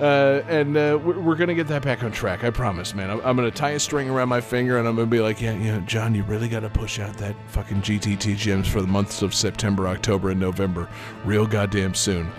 Uh, 0.00 0.42
and 0.48 0.76
uh, 0.76 0.98
we're, 1.00 1.36
gonna 1.36 1.54
get 1.54 1.68
that 1.68 1.82
back 1.82 2.02
on 2.02 2.10
track 2.10 2.42
i 2.42 2.50
promise 2.50 2.96
man. 2.96 3.10
I'm, 3.10 3.20
I'm 3.20 3.36
gonna 3.36 3.52
tie 3.52 3.70
a 3.70 3.78
string 3.78 4.10
around 4.10 4.28
my 4.28 4.40
finger 4.40 4.76
and 4.76 4.88
i'm 4.88 4.96
gonna 4.96 5.06
be 5.06 5.20
like 5.20 5.40
yeah 5.40 5.52
you 5.52 5.70
know 5.70 5.78
john 5.82 6.16
you 6.16 6.24
really 6.24 6.48
gotta 6.48 6.68
push 6.68 6.98
out 6.98 7.16
that 7.18 7.36
fucking 7.46 7.80
gtt 7.80 8.36
gems 8.36 8.66
for 8.66 8.80
the 8.80 8.88
months 8.88 9.22
of 9.22 9.32
september 9.32 9.86
october 9.86 10.30
and 10.30 10.40
november 10.40 10.88
real 11.24 11.46
goddamn 11.46 11.94
soon 11.94 12.32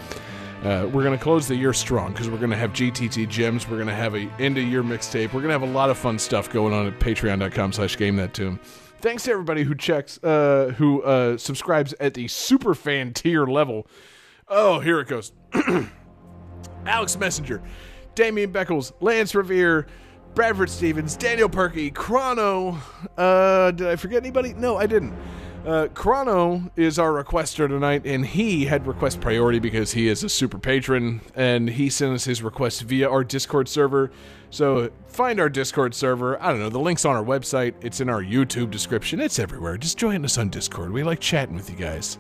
uh, 0.66 0.88
we're 0.88 1.04
going 1.04 1.16
to 1.18 1.24
close 1.24 1.48
the 1.48 1.56
year 1.56 1.74
strong 1.74 2.12
because 2.12 2.28
we're 2.28 2.40
going 2.40 2.50
to 2.50 2.58
have 2.58 2.72
GTT 2.74 3.30
gems. 3.30 3.70
We're 3.70 3.78
going 3.78 3.88
to 3.88 3.94
have 3.94 4.16
a 4.16 4.28
end 4.40 4.58
of 4.58 4.64
year 4.64 4.82
mixtape. 4.82 5.26
We're 5.28 5.42
going 5.42 5.50
to 5.50 5.60
have 5.60 5.62
a 5.62 5.72
lot 5.72 5.92
of 5.92 5.98
fun 5.98 6.18
stuff 6.18 6.50
going 6.50 6.74
on 6.74 6.88
at 6.88 7.00
patreon.com 7.00 7.72
slash 7.72 7.96
game 7.98 8.16
that 8.16 8.34
tune. 8.34 8.60
Thanks 9.00 9.24
to 9.24 9.32
everybody 9.32 9.62
who 9.62 9.76
checks, 9.76 10.18
uh, 10.24 10.74
who 10.76 11.04
uh, 11.04 11.38
subscribes 11.38 11.94
at 12.00 12.16
the 12.16 12.28
super 12.28 12.74
fan 12.74 13.14
tier 13.14 13.46
level. 13.46 13.86
Oh, 14.48 14.80
here 14.80 15.00
it 15.00 15.08
goes. 15.08 15.34
Alex 16.88 17.16
Messenger, 17.16 17.62
Damian 18.16 18.52
Beckles, 18.52 18.92
Lance 19.02 19.36
Riviere, 19.36 19.86
Bradford 20.34 20.72
Stephens, 20.72 21.16
Daniel 21.16 21.48
Perkey, 21.48 21.94
Chrono. 21.94 22.80
Uh, 23.16 23.70
did 23.70 23.88
I 23.88 23.98
forget 23.98 24.24
anybody? 24.24 24.54
No, 24.54 24.78
I 24.78 24.88
didn't. 24.88 25.14
Uh, 25.66 25.88
Chrono 25.96 26.70
is 26.76 27.00
our 27.00 27.24
requester 27.24 27.68
tonight, 27.68 28.06
and 28.06 28.24
he 28.24 28.66
had 28.66 28.86
request 28.86 29.20
priority 29.20 29.58
because 29.58 29.92
he 29.94 30.08
is 30.08 30.24
a 30.24 30.30
super 30.30 30.60
patron, 30.60 31.22
and 31.34 31.68
he 31.68 31.90
sent 31.90 32.14
us 32.14 32.24
his 32.24 32.44
request 32.44 32.84
via 32.84 33.10
our 33.10 33.24
Discord 33.24 33.68
server. 33.68 34.12
So 34.52 34.92
find 35.08 35.40
our 35.40 35.50
Discord 35.50 35.96
server. 35.96 36.42
I 36.42 36.52
don't 36.52 36.60
know, 36.60 36.70
the 36.70 36.80
link's 36.80 37.04
on 37.04 37.16
our 37.16 37.24
website, 37.24 37.74
it's 37.82 38.00
in 38.00 38.10
our 38.10 38.22
YouTube 38.22 38.70
description, 38.70 39.20
it's 39.20 39.40
everywhere. 39.40 39.78
Just 39.78 39.98
join 39.98 40.24
us 40.24 40.38
on 40.38 40.50
Discord. 40.50 40.92
We 40.92 41.02
like 41.02 41.20
chatting 41.20 41.56
with 41.56 41.70
you 41.72 41.78
guys. 41.78 42.20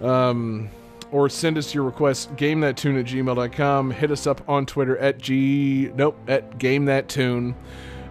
Um, 0.00 0.70
or 1.10 1.28
send 1.28 1.58
us 1.58 1.74
your 1.74 1.84
request, 1.84 2.34
gamethattune 2.36 2.98
at 2.98 3.04
gmail.com. 3.04 3.90
Hit 3.90 4.10
us 4.10 4.26
up 4.26 4.48
on 4.48 4.64
Twitter 4.64 4.96
at 4.96 5.18
G. 5.18 5.90
Nope, 5.94 6.18
at 6.26 6.58
gamethattune. 6.58 7.54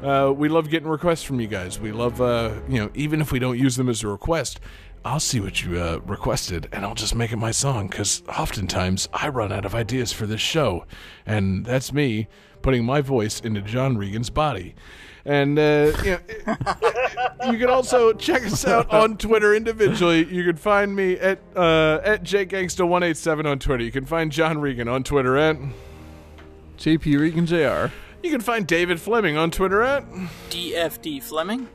Uh, 0.01 0.31
we 0.35 0.49
love 0.49 0.69
getting 0.69 0.89
requests 0.89 1.23
from 1.23 1.39
you 1.39 1.47
guys. 1.47 1.79
We 1.79 1.91
love, 1.91 2.19
uh, 2.21 2.53
you 2.67 2.79
know, 2.79 2.89
even 2.95 3.21
if 3.21 3.31
we 3.31 3.39
don't 3.39 3.57
use 3.57 3.75
them 3.75 3.87
as 3.87 4.03
a 4.03 4.07
request, 4.07 4.59
I'll 5.03 5.19
see 5.19 5.39
what 5.39 5.63
you 5.63 5.79
uh, 5.79 5.99
requested 6.05 6.67
and 6.71 6.85
I'll 6.85 6.95
just 6.95 7.15
make 7.15 7.31
it 7.31 7.37
my 7.37 7.51
song 7.51 7.87
because 7.87 8.21
oftentimes 8.27 9.09
I 9.13 9.29
run 9.29 9.51
out 9.51 9.65
of 9.65 9.73
ideas 9.73 10.11
for 10.11 10.25
this 10.25 10.41
show. 10.41 10.85
And 11.25 11.65
that's 11.65 11.91
me 11.91 12.27
putting 12.61 12.85
my 12.85 13.01
voice 13.01 13.39
into 13.39 13.61
John 13.61 13.97
Regan's 13.97 14.29
body. 14.29 14.75
And 15.23 15.57
uh, 15.59 15.91
you, 16.03 16.11
know, 16.11 16.55
you 17.51 17.57
can 17.59 17.69
also 17.69 18.11
check 18.13 18.43
us 18.43 18.65
out 18.65 18.91
on 18.91 19.17
Twitter 19.17 19.53
individually. 19.53 20.25
You 20.25 20.43
can 20.43 20.55
find 20.55 20.95
me 20.95 21.13
at 21.13 21.39
uh, 21.55 21.99
at 22.03 22.23
jgangsta187 22.23 23.45
on 23.45 23.59
Twitter. 23.59 23.83
You 23.83 23.91
can 23.91 24.05
find 24.05 24.31
John 24.31 24.59
Regan 24.59 24.87
on 24.87 25.03
Twitter 25.03 25.37
at 25.37 25.57
JP 26.79 27.19
Regan 27.19 27.45
Jr. 27.45 27.93
You 28.23 28.29
can 28.29 28.41
find 28.41 28.67
David 28.67 28.99
Fleming 28.99 29.35
on 29.35 29.49
Twitter 29.49 29.81
at 29.81 30.05
DFD 30.49 31.23
Fleming. 31.23 31.67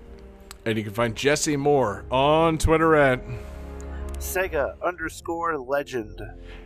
And 0.65 0.79
you 0.79 0.85
can 0.85 0.93
find 0.93 1.17
Jesse 1.17 1.57
Moore 1.57 2.05
on 2.11 2.59
Twitter 2.59 2.95
at 2.95 3.21
Sega 4.19 4.81
underscore 4.81 5.59
legend. 5.59 6.21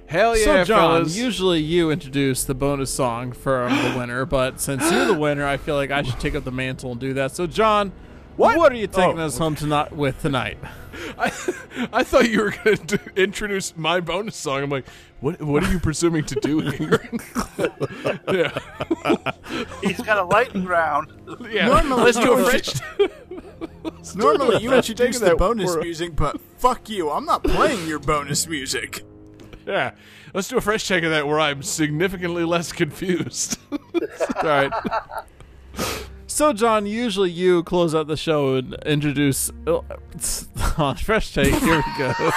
Hell 0.07 0.36
yeah, 0.36 0.44
so, 0.44 0.65
John, 0.65 1.01
fellas. 1.02 1.16
usually 1.16 1.61
you 1.61 1.90
introduce 1.90 2.44
the 2.44 2.55
bonus 2.55 2.90
song 2.90 3.32
for 3.32 3.69
the 3.70 3.94
winner, 3.97 4.27
but 4.27 4.61
since 4.61 4.90
you're 4.90 5.07
the 5.07 5.15
winner, 5.15 5.47
I 5.47 5.57
feel 5.57 5.77
like 5.77 5.90
I 5.90 6.02
should 6.02 6.20
take 6.20 6.35
up 6.35 6.44
the 6.44 6.51
mantle 6.51 6.93
and 6.93 7.01
do 7.01 7.15
that. 7.15 7.32
So, 7.32 7.47
John, 7.47 7.93
What? 8.36 8.57
what, 8.57 8.73
are 8.73 8.77
you 8.77 8.86
taking 8.86 9.19
Oh, 9.19 9.27
us 9.27 9.36
home 9.36 9.55
tonight 9.55 9.93
with 9.93 10.20
tonight? 10.23 10.57
I, 11.19 11.27
I 11.93 12.02
thought 12.05 12.28
you 12.31 12.40
were 12.43 12.55
going 12.65 12.78
to 12.86 12.98
introduce 13.16 13.77
my 13.77 14.01
bonus 14.01 14.36
song. 14.36 14.62
I'm 14.62 14.70
like, 14.70 14.86
what 15.20 15.40
What 15.43 15.62
are 15.65 15.70
you 15.73 15.78
presuming 15.78 16.24
to 16.24 16.35
do 16.36 16.61
here? 16.61 17.07
yeah. 18.32 18.57
He's 19.82 20.01
got 20.01 20.19
a 20.19 20.24
lightning 20.24 20.65
round. 20.65 21.12
yeah. 21.51 21.66
Normally- 21.69 22.05
Let's 22.05 22.19
do 22.19 22.32
a 22.32 22.44
fresh. 22.44 22.81
Normally 24.15 24.62
you 24.62 24.70
Let's 24.70 24.89
introduce 24.89 25.19
the 25.20 25.36
bonus 25.36 25.74
for- 25.74 25.81
music, 25.82 26.16
but 26.16 26.40
fuck 26.59 26.89
you, 26.89 27.11
I'm 27.11 27.27
not 27.27 27.44
playing 27.44 27.86
your 27.86 27.98
bonus 27.98 28.47
music. 28.47 29.05
Yeah. 29.66 29.93
Let's 30.32 30.48
do 30.48 30.57
a 30.57 30.61
fresh 30.61 30.86
take 30.89 31.05
of 31.05 31.11
that 31.11 31.27
where 31.27 31.40
I'm 31.40 31.62
significantly 31.62 32.44
less 32.44 32.73
confused. 32.73 33.59
All 33.73 34.43
right. 34.43 34.73
So, 36.31 36.52
John, 36.52 36.86
usually 36.86 37.28
you 37.28 37.65
close 37.65 37.93
out 37.93 38.07
the 38.07 38.16
show 38.16 38.55
and 38.55 38.74
introduce 38.86 39.51
oh, 39.66 39.85
on 40.78 40.94
Fresh 40.94 41.35
Take. 41.35 41.52
Here 41.52 41.77
we 41.77 41.98
go. 41.98 42.12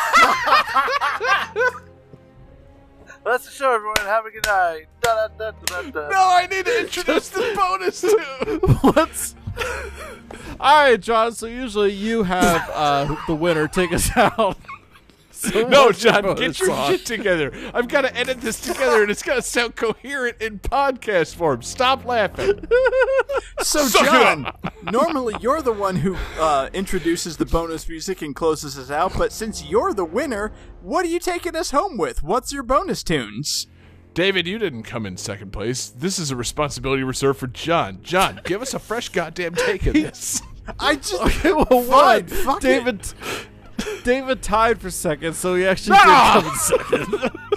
That's 3.23 3.45
the 3.45 3.51
show, 3.51 3.71
everyone. 3.71 3.95
Have 3.99 4.25
a 4.25 4.31
good 4.31 4.47
night. 4.47 4.87
Da, 4.99 5.27
da, 5.37 5.51
da. 5.51 6.09
No, 6.09 6.17
I 6.17 6.47
need 6.49 6.65
to 6.65 6.81
introduce 6.81 7.29
the 7.29 7.53
bonus 7.55 8.01
too. 8.01 8.59
What's 8.81 9.35
all 10.59 10.89
right, 10.89 10.99
John? 10.99 11.31
So 11.33 11.45
usually 11.45 11.93
you 11.93 12.23
have 12.23 12.67
uh, 12.73 13.15
the 13.27 13.35
winner 13.35 13.67
take 13.67 13.93
us 13.93 14.09
out. 14.17 14.57
So 15.43 15.67
No, 15.67 15.91
John, 15.91 16.23
get 16.35 16.57
your 16.59 16.69
song? 16.69 16.91
shit 16.91 17.05
together. 17.05 17.51
I've 17.73 17.87
got 17.87 18.01
to 18.01 18.15
edit 18.15 18.39
this 18.41 18.59
together, 18.61 19.01
and 19.01 19.11
it's 19.11 19.23
got 19.23 19.35
to 19.35 19.41
sound 19.41 19.75
coherent 19.75 20.41
in 20.41 20.59
podcast 20.59 21.35
form. 21.35 21.61
Stop 21.61 22.05
laughing. 22.05 22.65
So, 23.61 23.85
Suck 23.87 24.05
John, 24.05 24.51
normally 24.91 25.35
you're 25.39 25.61
the 25.61 25.71
one 25.71 25.95
who 25.95 26.17
uh, 26.37 26.69
introduces 26.73 27.37
the 27.37 27.45
bonus 27.45 27.87
music 27.87 28.21
and 28.21 28.35
closes 28.35 28.77
us 28.77 28.91
out, 28.91 29.13
but 29.17 29.31
since 29.31 29.63
you're 29.63 29.93
the 29.93 30.03
winner, 30.05 30.51
what 30.81 31.05
are 31.05 31.09
you 31.09 31.19
taking 31.19 31.55
us 31.55 31.71
home 31.71 31.97
with? 31.97 32.23
What's 32.23 32.51
your 32.51 32.63
bonus 32.63 33.03
tunes? 33.03 33.67
David, 34.13 34.47
you 34.47 34.57
didn't 34.59 34.83
come 34.83 35.05
in 35.05 35.15
second 35.17 35.51
place. 35.53 35.87
This 35.89 36.19
is 36.19 36.29
a 36.29 36.35
responsibility 36.35 37.03
reserved 37.03 37.39
for 37.39 37.47
John. 37.47 37.99
John, 38.01 38.41
give 38.43 38.61
us 38.61 38.73
a 38.73 38.79
fresh 38.79 39.09
goddamn 39.09 39.55
take 39.55 39.85
of 39.85 39.93
this. 39.93 40.41
I 40.79 40.95
just. 40.95 41.13
Okay, 41.21 41.53
well, 41.53 41.65
Fine, 41.65 41.87
one, 41.87 42.27
fuck 42.27 42.61
David. 44.03 44.41
Tied 44.41 44.79
for 44.81 44.89
second, 44.89 45.35
so 45.35 45.55
he 45.55 45.65
actually 45.65 45.97
Ah! 45.99 46.41
did 46.89 46.99
come 46.99 47.01
in 47.01 47.09
second. 47.09 47.31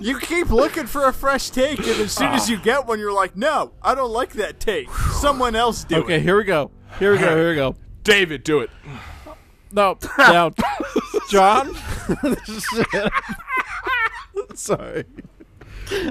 You 0.00 0.18
keep 0.18 0.50
looking 0.50 0.86
for 0.86 1.06
a 1.06 1.12
fresh 1.12 1.50
take, 1.50 1.78
and 1.78 2.00
as 2.00 2.10
soon 2.12 2.32
as 2.32 2.50
you 2.50 2.58
get 2.58 2.86
one, 2.86 2.98
you're 2.98 3.12
like, 3.12 3.36
no, 3.36 3.72
I 3.82 3.94
don't 3.94 4.10
like 4.10 4.32
that 4.32 4.58
take. 4.58 4.90
Someone 4.90 5.54
else 5.54 5.84
do 5.84 5.96
okay, 5.96 6.14
it. 6.14 6.16
Okay, 6.16 6.24
here 6.24 6.36
we 6.36 6.42
go. 6.44 6.72
Here 6.98 7.12
we 7.12 7.18
go. 7.18 7.36
Here 7.36 7.50
we 7.50 7.54
go. 7.54 7.76
David, 8.02 8.42
do 8.42 8.60
it. 8.60 8.70
No, 9.70 9.98
John. 11.30 11.72
Sorry. 14.54 15.04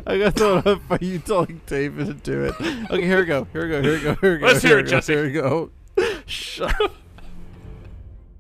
I 0.07 0.17
got 0.17 0.35
thrown 0.35 0.59
off 0.59 0.87
by 0.87 0.97
you 1.01 1.19
telling 1.19 1.59
David 1.65 2.07
to 2.07 2.13
do 2.13 2.43
it. 2.45 2.55
Okay, 2.91 3.05
here 3.05 3.19
we 3.19 3.25
go. 3.25 3.45
Here 3.51 3.63
we 3.63 3.69
go. 3.69 3.81
Here 3.81 3.93
we 3.93 3.99
go. 3.99 4.15
Here 4.15 4.33
we 4.33 4.37
go. 4.39 4.45
Let's 4.45 4.61
here 4.61 4.69
hear 4.69 4.77
we 4.77 4.83
it, 4.83 4.85
go, 4.85 4.91
Jesse. 4.91 5.13
Here 5.13 5.23
we 5.25 5.31
go. 5.33 5.71
Shut 6.27 6.81
up. 6.81 6.91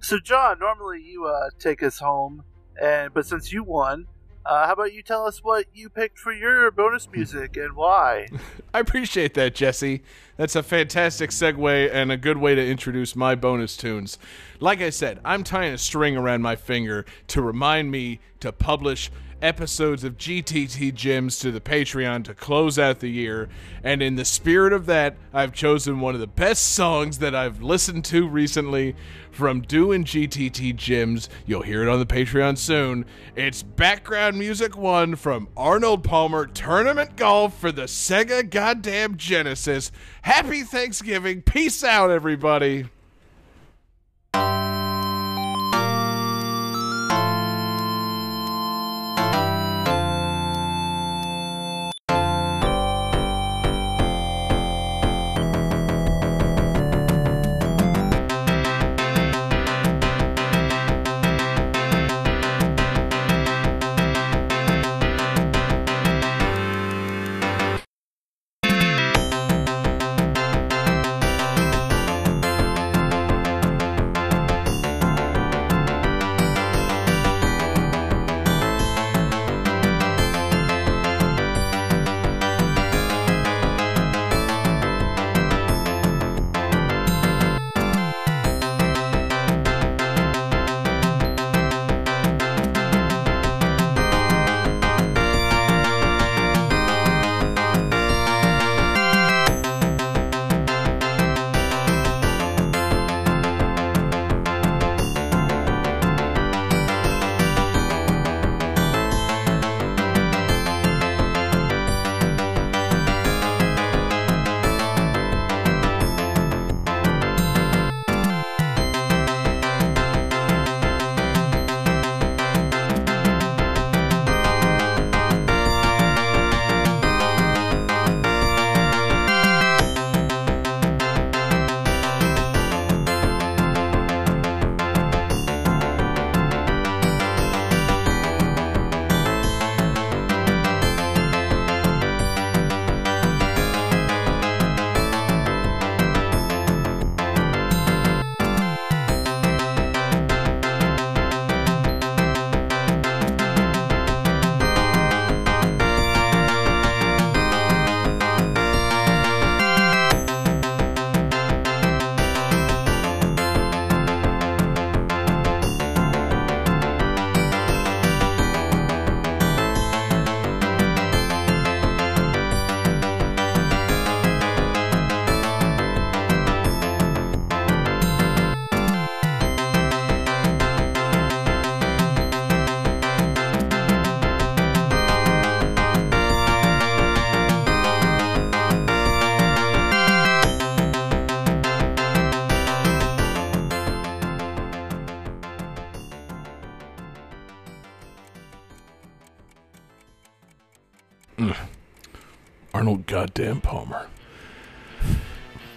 So, 0.01 0.19
John, 0.19 0.59
normally 0.59 1.01
you 1.01 1.25
uh, 1.25 1.49
take 1.59 1.83
us 1.83 1.99
home, 1.99 2.43
and 2.81 3.13
but 3.13 3.25
since 3.25 3.51
you 3.53 3.63
won, 3.63 4.07
Uh, 4.43 4.65
how 4.65 4.73
about 4.73 4.91
you 4.91 5.03
tell 5.03 5.27
us 5.27 5.43
what 5.43 5.65
you 5.71 5.87
picked 5.87 6.17
for 6.17 6.33
your 6.33 6.71
bonus 6.71 7.07
music 7.11 7.55
and 7.57 7.75
why? 7.75 8.27
I 8.73 8.79
appreciate 8.79 9.35
that, 9.35 9.53
Jesse. 9.53 10.01
That's 10.35 10.55
a 10.55 10.63
fantastic 10.63 11.29
segue 11.29 11.93
and 11.93 12.11
a 12.11 12.17
good 12.17 12.37
way 12.37 12.55
to 12.55 12.65
introduce 12.67 13.15
my 13.15 13.35
bonus 13.35 13.77
tunes. 13.77 14.17
Like 14.59 14.81
I 14.81 14.89
said, 14.89 15.19
I'm 15.23 15.43
tying 15.43 15.73
a 15.75 15.77
string 15.77 16.17
around 16.17 16.41
my 16.41 16.55
finger 16.55 17.05
to 17.27 17.41
remind 17.43 17.91
me 17.91 18.19
to 18.39 18.51
publish 18.51 19.11
episodes 19.41 20.03
of 20.03 20.17
GTT 20.17 20.93
Gems 20.93 21.39
to 21.39 21.51
the 21.51 21.61
Patreon 21.61 22.23
to 22.25 22.33
close 22.33 22.77
out 22.77 22.99
the 22.99 23.09
year. 23.09 23.49
And 23.83 24.01
in 24.01 24.15
the 24.15 24.25
spirit 24.25 24.73
of 24.73 24.85
that, 24.85 25.17
I've 25.33 25.53
chosen 25.53 25.99
one 25.99 26.13
of 26.13 26.21
the 26.21 26.27
best 26.27 26.73
songs 26.73 27.19
that 27.19 27.35
I've 27.35 27.61
listened 27.61 28.05
to 28.05 28.27
recently 28.27 28.95
from 29.31 29.61
doing 29.61 30.03
GTT 30.03 30.75
Gems. 30.75 31.29
You'll 31.45 31.63
hear 31.63 31.81
it 31.83 31.89
on 31.89 31.99
the 31.99 32.05
Patreon 32.05 32.57
soon. 32.57 33.05
It's 33.35 33.63
background 33.63 34.37
music 34.37 34.77
one 34.77 35.15
from 35.15 35.47
Arnold 35.57 36.03
Palmer 36.03 36.45
Tournament 36.45 37.15
Golf 37.15 37.59
for 37.59 37.71
the 37.71 37.83
Sega 37.83 38.49
Goddamn 38.49 39.17
Genesis. 39.17 39.91
Happy 40.21 40.61
Thanksgiving. 40.61 41.41
Peace 41.41 41.83
out, 41.83 42.11
everybody. 42.11 42.85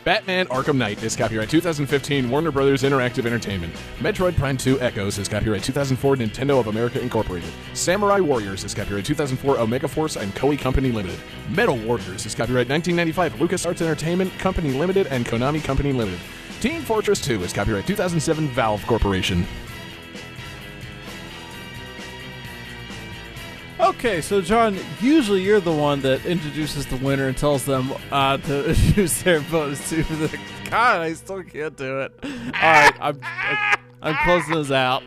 Batman 0.04 0.46
Arkham 0.48 0.76
Knight 0.76 1.02
is 1.02 1.16
copyright 1.16 1.48
2015 1.48 2.28
Warner 2.28 2.50
Brothers 2.50 2.82
Interactive 2.82 3.24
Entertainment. 3.24 3.72
Metroid 4.00 4.36
Prime 4.36 4.58
2 4.58 4.78
Echoes 4.82 5.16
is 5.16 5.28
copyright 5.28 5.62
2004 5.64 6.16
Nintendo 6.16 6.60
of 6.60 6.66
America 6.66 7.00
Incorporated. 7.00 7.48
Samurai 7.72 8.20
Warriors 8.20 8.64
is 8.64 8.74
copyright 8.74 9.06
2004 9.06 9.58
Omega 9.58 9.88
Force 9.88 10.16
and 10.16 10.34
Koei 10.34 10.58
Company 10.58 10.92
Limited. 10.92 11.18
Metal 11.48 11.78
Warriors 11.78 12.26
is 12.26 12.34
copyright 12.34 12.68
1995 12.68 13.34
LucasArts 13.36 13.80
Entertainment 13.80 14.30
Company 14.38 14.72
Limited 14.72 15.06
and 15.06 15.24
Konami 15.24 15.64
Company 15.64 15.92
Limited. 15.94 16.20
Team 16.60 16.82
Fortress 16.82 17.22
2 17.22 17.42
is 17.42 17.54
copyright 17.54 17.86
2007 17.86 18.48
Valve 18.48 18.86
Corporation. 18.86 19.46
Okay, 24.04 24.20
so 24.20 24.42
John, 24.42 24.78
usually 25.00 25.40
you're 25.40 25.60
the 25.60 25.72
one 25.72 26.02
that 26.02 26.26
introduces 26.26 26.84
the 26.84 26.96
winner 26.96 27.26
and 27.26 27.34
tells 27.34 27.64
them 27.64 27.90
uh, 28.12 28.36
to 28.36 28.68
introduce 28.68 29.22
their 29.22 29.40
bonus 29.40 29.88
to 29.88 30.02
the 30.02 30.38
God, 30.68 31.00
I 31.00 31.14
still 31.14 31.42
can't 31.42 31.74
do 31.74 32.00
it. 32.00 32.12
All 32.22 32.30
right, 32.30 32.94
I'm, 33.00 33.18
I'm 34.02 34.14
closing 34.26 34.56
this 34.56 34.70
out. 34.70 35.02